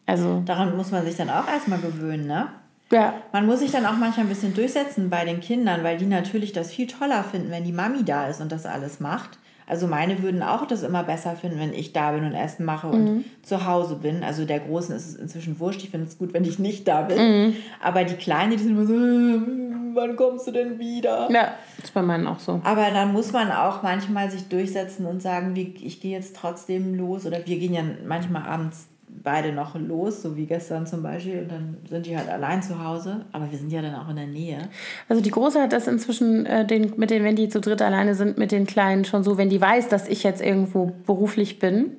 Also, 0.06 0.42
daran 0.44 0.76
muss 0.76 0.90
man 0.92 1.04
sich 1.04 1.16
dann 1.16 1.30
auch 1.30 1.48
erstmal 1.48 1.80
gewöhnen, 1.80 2.26
ne? 2.26 2.48
ja, 2.92 3.14
Man 3.32 3.46
muss 3.46 3.60
sich 3.60 3.70
dann 3.70 3.86
auch 3.86 3.96
manchmal 3.96 4.26
ein 4.26 4.28
bisschen 4.28 4.54
durchsetzen 4.54 5.10
bei 5.10 5.24
den 5.24 5.40
Kindern, 5.40 5.82
weil 5.84 5.98
die 5.98 6.06
natürlich 6.06 6.52
das 6.52 6.72
viel 6.72 6.86
toller 6.86 7.22
finden, 7.24 7.50
wenn 7.50 7.64
die 7.64 7.72
Mami 7.72 8.04
da 8.04 8.26
ist 8.26 8.40
und 8.40 8.50
das 8.52 8.66
alles 8.66 9.00
macht. 9.00 9.38
Also 9.70 9.86
meine 9.86 10.22
würden 10.22 10.42
auch 10.42 10.66
das 10.66 10.82
immer 10.82 11.04
besser 11.04 11.36
finden, 11.36 11.58
wenn 11.60 11.72
ich 11.72 11.92
da 11.92 12.10
bin 12.12 12.24
und 12.24 12.34
Essen 12.34 12.64
mache 12.66 12.88
und 12.88 13.24
zu 13.42 13.66
Hause 13.66 13.94
bin. 13.94 14.22
Also 14.24 14.44
der 14.44 14.60
Großen 14.60 14.94
ist 14.94 15.08
es 15.08 15.14
inzwischen 15.16 15.58
wurscht. 15.60 15.82
Ich 15.84 15.90
finde 15.90 16.08
es 16.08 16.18
gut, 16.18 16.34
wenn 16.34 16.44
ich 16.44 16.58
nicht 16.58 16.86
da 16.88 17.02
bin. 17.02 17.54
Aber 17.80 18.04
die 18.04 18.14
Kleine, 18.16 18.56
die 18.56 18.62
sind 18.64 18.72
immer 18.72 18.86
so, 18.86 18.92
"Hm, 18.94 19.92
wann 19.94 20.16
kommst 20.16 20.46
du 20.46 20.50
denn 20.50 20.78
wieder? 20.78 21.30
ja, 21.30 21.52
ist 21.82 21.94
bei 21.94 22.02
meinen 22.02 22.26
auch 22.26 22.38
so. 22.40 22.60
Aber 22.64 22.90
dann 22.90 23.12
muss 23.12 23.32
man 23.32 23.50
auch 23.50 23.82
manchmal 23.82 24.30
sich 24.30 24.48
durchsetzen 24.48 25.06
und 25.06 25.22
sagen, 25.22 25.54
wie, 25.54 25.74
ich 25.82 26.00
gehe 26.00 26.12
jetzt 26.16 26.36
trotzdem 26.36 26.94
los. 26.94 27.24
Oder 27.24 27.38
wir 27.46 27.58
gehen 27.58 27.72
ja 27.72 27.82
manchmal 28.06 28.42
abends 28.42 28.88
beide 29.22 29.52
noch 29.52 29.74
los, 29.74 30.22
so 30.22 30.36
wie 30.36 30.46
gestern 30.46 30.86
zum 30.86 31.02
Beispiel. 31.02 31.40
Und 31.40 31.52
dann 31.52 31.76
sind 31.88 32.06
die 32.06 32.16
halt 32.16 32.28
allein 32.28 32.62
zu 32.62 32.82
Hause. 32.82 33.24
Aber 33.32 33.50
wir 33.50 33.58
sind 33.58 33.72
ja 33.72 33.82
dann 33.82 33.94
auch 33.94 34.08
in 34.08 34.16
der 34.16 34.26
Nähe. 34.26 34.68
Also 35.08 35.22
die 35.22 35.30
Große 35.30 35.60
hat 35.60 35.72
das 35.72 35.86
inzwischen 35.86 36.46
äh, 36.46 36.66
den, 36.66 36.94
mit 36.96 37.10
den, 37.10 37.24
wenn 37.24 37.36
die 37.36 37.48
zu 37.48 37.60
dritt 37.60 37.82
alleine 37.82 38.14
sind, 38.14 38.38
mit 38.38 38.52
den 38.52 38.66
Kleinen 38.66 39.04
schon 39.04 39.22
so, 39.22 39.38
wenn 39.38 39.50
die 39.50 39.60
weiß, 39.60 39.88
dass 39.88 40.08
ich 40.08 40.22
jetzt 40.22 40.42
irgendwo 40.42 40.92
beruflich 41.06 41.58
bin, 41.58 41.96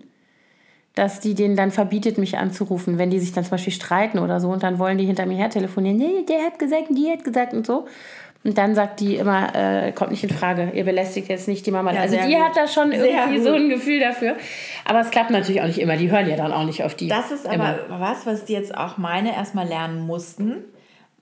dass 0.95 1.19
die 1.19 1.35
denen 1.35 1.55
dann 1.55 1.71
verbietet, 1.71 2.17
mich 2.17 2.37
anzurufen, 2.37 2.97
wenn 2.97 3.09
die 3.09 3.19
sich 3.19 3.31
dann 3.31 3.43
zum 3.43 3.51
Beispiel 3.51 3.73
streiten 3.73 4.19
oder 4.19 4.39
so 4.39 4.49
und 4.49 4.63
dann 4.63 4.77
wollen 4.77 4.97
die 4.97 5.05
hinter 5.05 5.25
mir 5.25 5.37
her 5.37 5.49
telefonieren, 5.49 5.97
nee, 5.97 6.25
der 6.27 6.43
hat 6.43 6.59
gesagt 6.59 6.87
die 6.89 7.09
hat 7.09 7.23
gesagt 7.23 7.53
und 7.53 7.65
so. 7.65 7.85
Und 8.43 8.57
dann 8.57 8.73
sagt 8.73 8.99
die 8.99 9.17
immer, 9.17 9.53
äh, 9.55 9.91
kommt 9.91 10.11
nicht 10.11 10.23
in 10.23 10.31
Frage, 10.31 10.71
ihr 10.73 10.83
belästigt 10.83 11.29
jetzt 11.29 11.47
nicht 11.47 11.65
die 11.65 11.71
Mama. 11.71 11.93
Ja, 11.93 12.01
also 12.01 12.17
die 12.17 12.33
gut. 12.33 12.43
hat 12.43 12.57
da 12.57 12.67
schon 12.67 12.91
irgendwie 12.91 13.39
so 13.39 13.53
ein 13.53 13.69
Gefühl 13.69 13.99
dafür. 13.99 14.35
Aber 14.83 15.01
es 15.01 15.11
klappt 15.11 15.29
natürlich 15.29 15.61
auch 15.61 15.67
nicht 15.67 15.79
immer. 15.79 15.95
Die 15.95 16.09
hören 16.09 16.27
ja 16.27 16.35
dann 16.35 16.51
auch 16.51 16.65
nicht 16.65 16.83
auf 16.83 16.95
die. 16.95 17.07
Das 17.07 17.31
ist 17.31 17.45
aber 17.45 17.85
immer. 17.85 17.99
was, 17.99 18.25
was 18.25 18.45
die 18.45 18.53
jetzt 18.53 18.75
auch 18.75 18.97
meine 18.97 19.35
erstmal 19.35 19.67
lernen 19.67 20.07
mussten, 20.07 20.63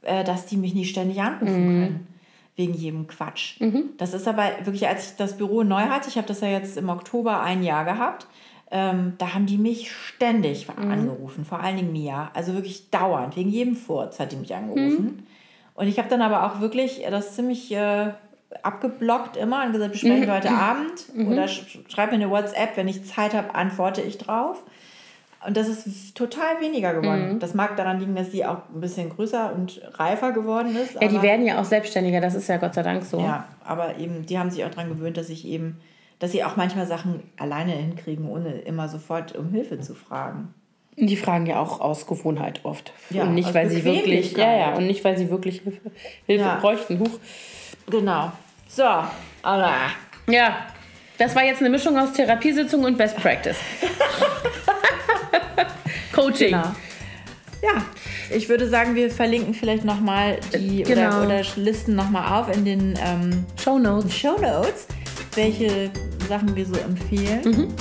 äh, 0.04 0.24
dass 0.24 0.46
die 0.46 0.56
mich 0.56 0.74
nicht 0.74 0.92
ständig 0.92 1.20
anrufen 1.20 1.46
können. 1.46 2.08
Wegen 2.56 2.74
jedem 2.74 3.08
Quatsch. 3.08 3.62
Das 3.98 4.14
ist 4.14 4.28
aber 4.28 4.44
wirklich, 4.64 4.86
als 4.86 5.12
ich 5.12 5.16
das 5.16 5.38
Büro 5.38 5.64
neu 5.64 5.84
hatte, 5.84 6.10
ich 6.10 6.18
habe 6.18 6.28
das 6.28 6.42
ja 6.42 6.50
jetzt 6.50 6.78
im 6.78 6.90
Oktober 6.90 7.42
ein 7.42 7.64
Jahr 7.64 7.86
gehabt, 7.86 8.28
ähm, 8.70 9.14
da 9.18 9.34
haben 9.34 9.46
die 9.46 9.58
mich 9.58 9.92
ständig 9.92 10.68
angerufen, 10.70 11.46
vor 11.46 11.62
allen 11.62 11.78
Dingen 11.78 11.94
Mia. 11.94 12.32
Also 12.34 12.54
wirklich 12.54 12.90
dauernd, 12.90 13.38
wegen 13.38 13.50
jedem 13.50 13.76
Furz 13.76 14.20
hat 14.20 14.34
die 14.34 14.36
mich 14.36 14.54
angerufen. 14.54 15.26
Und 15.80 15.88
ich 15.88 15.98
habe 15.98 16.10
dann 16.10 16.22
aber 16.22 16.46
auch 16.46 16.60
wirklich 16.60 17.06
das 17.10 17.36
ziemlich 17.36 17.72
äh, 17.72 18.12
abgeblockt 18.64 19.38
immer 19.38 19.66
und 19.66 19.72
gesagt, 19.72 19.94
besprechen 19.94 20.28
wir 20.28 20.36
heute 20.36 20.52
Abend 20.52 21.06
oder 21.16 21.48
sch 21.48 21.80
schreib 21.88 22.10
mir 22.10 22.16
eine 22.16 22.30
WhatsApp, 22.30 22.76
wenn 22.76 22.90
ich 22.90 23.06
Zeit 23.06 23.34
habe, 23.34 23.56
antworte 23.56 24.02
ich 24.02 24.18
drauf. 24.18 24.62
Und 25.48 25.56
das 25.56 25.70
ist 25.70 26.16
total 26.16 26.60
weniger 26.60 26.94
geworden. 26.94 27.40
Das 27.40 27.54
mag 27.54 27.78
daran 27.78 27.98
liegen, 27.98 28.14
dass 28.14 28.30
sie 28.30 28.46
auch 28.46 28.64
ein 28.76 28.82
bisschen 28.82 29.10
größer 29.10 29.54
und 29.54 29.82
reifer 29.94 30.34
geworden 30.34 30.76
ist. 30.76 31.02
ja, 31.02 31.08
die 31.08 31.22
werden 31.22 31.46
ja 31.46 31.62
auch 31.62 31.66
selbstständiger, 31.66 32.20
das 32.20 32.36
ist 32.36 32.50
ja 32.50 32.58
Gott 32.58 32.74
sei 32.74 32.84
Dank 32.84 33.04
so. 33.04 33.22
ja, 33.22 33.46
aber 33.64 33.98
eben, 34.00 34.26
die 34.26 34.38
haben 34.38 34.52
sich 34.52 34.66
auch 34.66 34.70
daran 34.70 34.90
gewöhnt, 34.90 35.16
dass 35.16 35.30
ich 35.30 35.48
eben, 35.48 35.80
dass 36.20 36.34
sie 36.34 36.44
auch 36.44 36.58
manchmal 36.58 36.88
Sachen 36.88 37.24
alleine 37.38 37.72
hinkriegen, 37.72 38.28
ohne 38.28 38.50
immer 38.50 38.90
sofort 38.90 39.34
um 39.38 39.52
Hilfe 39.52 39.80
zu 39.80 39.96
fragen. 39.96 40.54
Die 41.02 41.16
fragen 41.16 41.46
ja 41.46 41.60
auch 41.60 41.80
aus 41.80 42.06
Gewohnheit 42.08 42.62
oft. 42.64 42.92
Ja, 43.10 43.24
und 43.24 43.36
nicht, 43.36 43.54
weil 43.54 43.70
sie 43.70 43.84
wirklich, 43.86 44.34
ja, 44.34 44.58
ja, 44.58 44.74
und 44.76 44.88
nicht, 44.88 45.04
weil 45.04 45.18
sie 45.18 45.30
wirklich 45.30 45.62
Hilfe, 45.62 45.92
Hilfe 46.26 46.46
Ja. 46.46 46.56
bräuchten. 46.60 47.00
Huch. 47.00 47.20
Genau. 47.90 48.32
So, 48.68 48.84
Anna. 49.42 49.72
Ja, 50.28 50.68
das 51.18 51.36
war 51.36 51.44
jetzt 51.44 51.60
eine 51.62 51.70
Mischung 51.70 51.98
aus 51.98 52.14
Therapiesitzung 52.14 52.84
und 52.84 52.98
Best 52.98 53.18
Practice. 53.18 53.58
Coaching. 56.14 56.52
Genau. 56.52 56.72
Ja, 57.62 57.84
ich 58.34 58.48
würde 58.48 58.70
sagen, 58.70 58.96
wir 58.96 59.10
verlinken 59.12 59.54
vielleicht 59.54 59.84
nochmal 59.84 60.40
die 60.54 60.84
Genau. 60.84 61.24
oder, 61.24 61.26
oder 61.26 61.42
listen 61.58 61.96
nochmal 61.96 62.40
auf 62.42 62.56
in 62.56 62.64
den 62.64 62.98
ähm, 63.06 63.46
Show 63.62 63.78
Notes. 63.80 64.16
Show 64.16 64.38
Notes, 64.40 64.88
welche 65.36 65.90
Sachen 66.28 66.56
wir 66.56 66.66
so 66.66 66.76
empfehlen. 66.76 67.74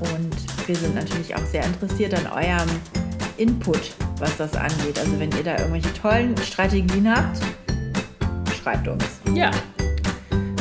Und 0.00 0.39
wir 0.70 0.76
sind 0.76 0.94
natürlich 0.94 1.34
auch 1.34 1.44
sehr 1.46 1.64
interessiert 1.64 2.14
an 2.14 2.26
eurem 2.28 2.68
Input, 3.38 3.92
was 4.20 4.36
das 4.36 4.54
angeht. 4.54 5.00
Also 5.00 5.18
wenn 5.18 5.32
ihr 5.32 5.42
da 5.42 5.58
irgendwelche 5.58 5.92
tollen 5.94 6.36
Strategien 6.36 7.10
habt, 7.10 7.40
schreibt 8.62 8.86
uns. 8.86 9.04
Ja. 9.34 9.50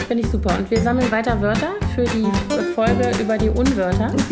Finde 0.07 0.23
ich 0.23 0.29
super. 0.31 0.57
Und 0.57 0.71
wir 0.71 0.81
sammeln 0.81 1.11
weiter 1.11 1.39
Wörter 1.39 1.73
für 1.93 2.05
die 2.05 2.25
Folge 2.73 3.11
über 3.21 3.37
die 3.37 3.49
Unwörter. 3.49 4.11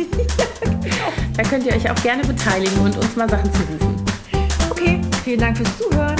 Da 1.35 1.43
könnt 1.43 1.67
ihr 1.67 1.75
euch 1.75 1.87
auch 1.87 2.01
gerne 2.01 2.23
beteiligen 2.23 2.79
und 2.79 2.97
uns 2.97 3.15
mal 3.15 3.29
Sachen 3.29 3.53
zurufen. 3.53 3.95
Okay, 4.71 4.99
vielen 5.23 5.39
Dank 5.39 5.55
fürs 5.55 5.77
Zuhören. 5.77 6.15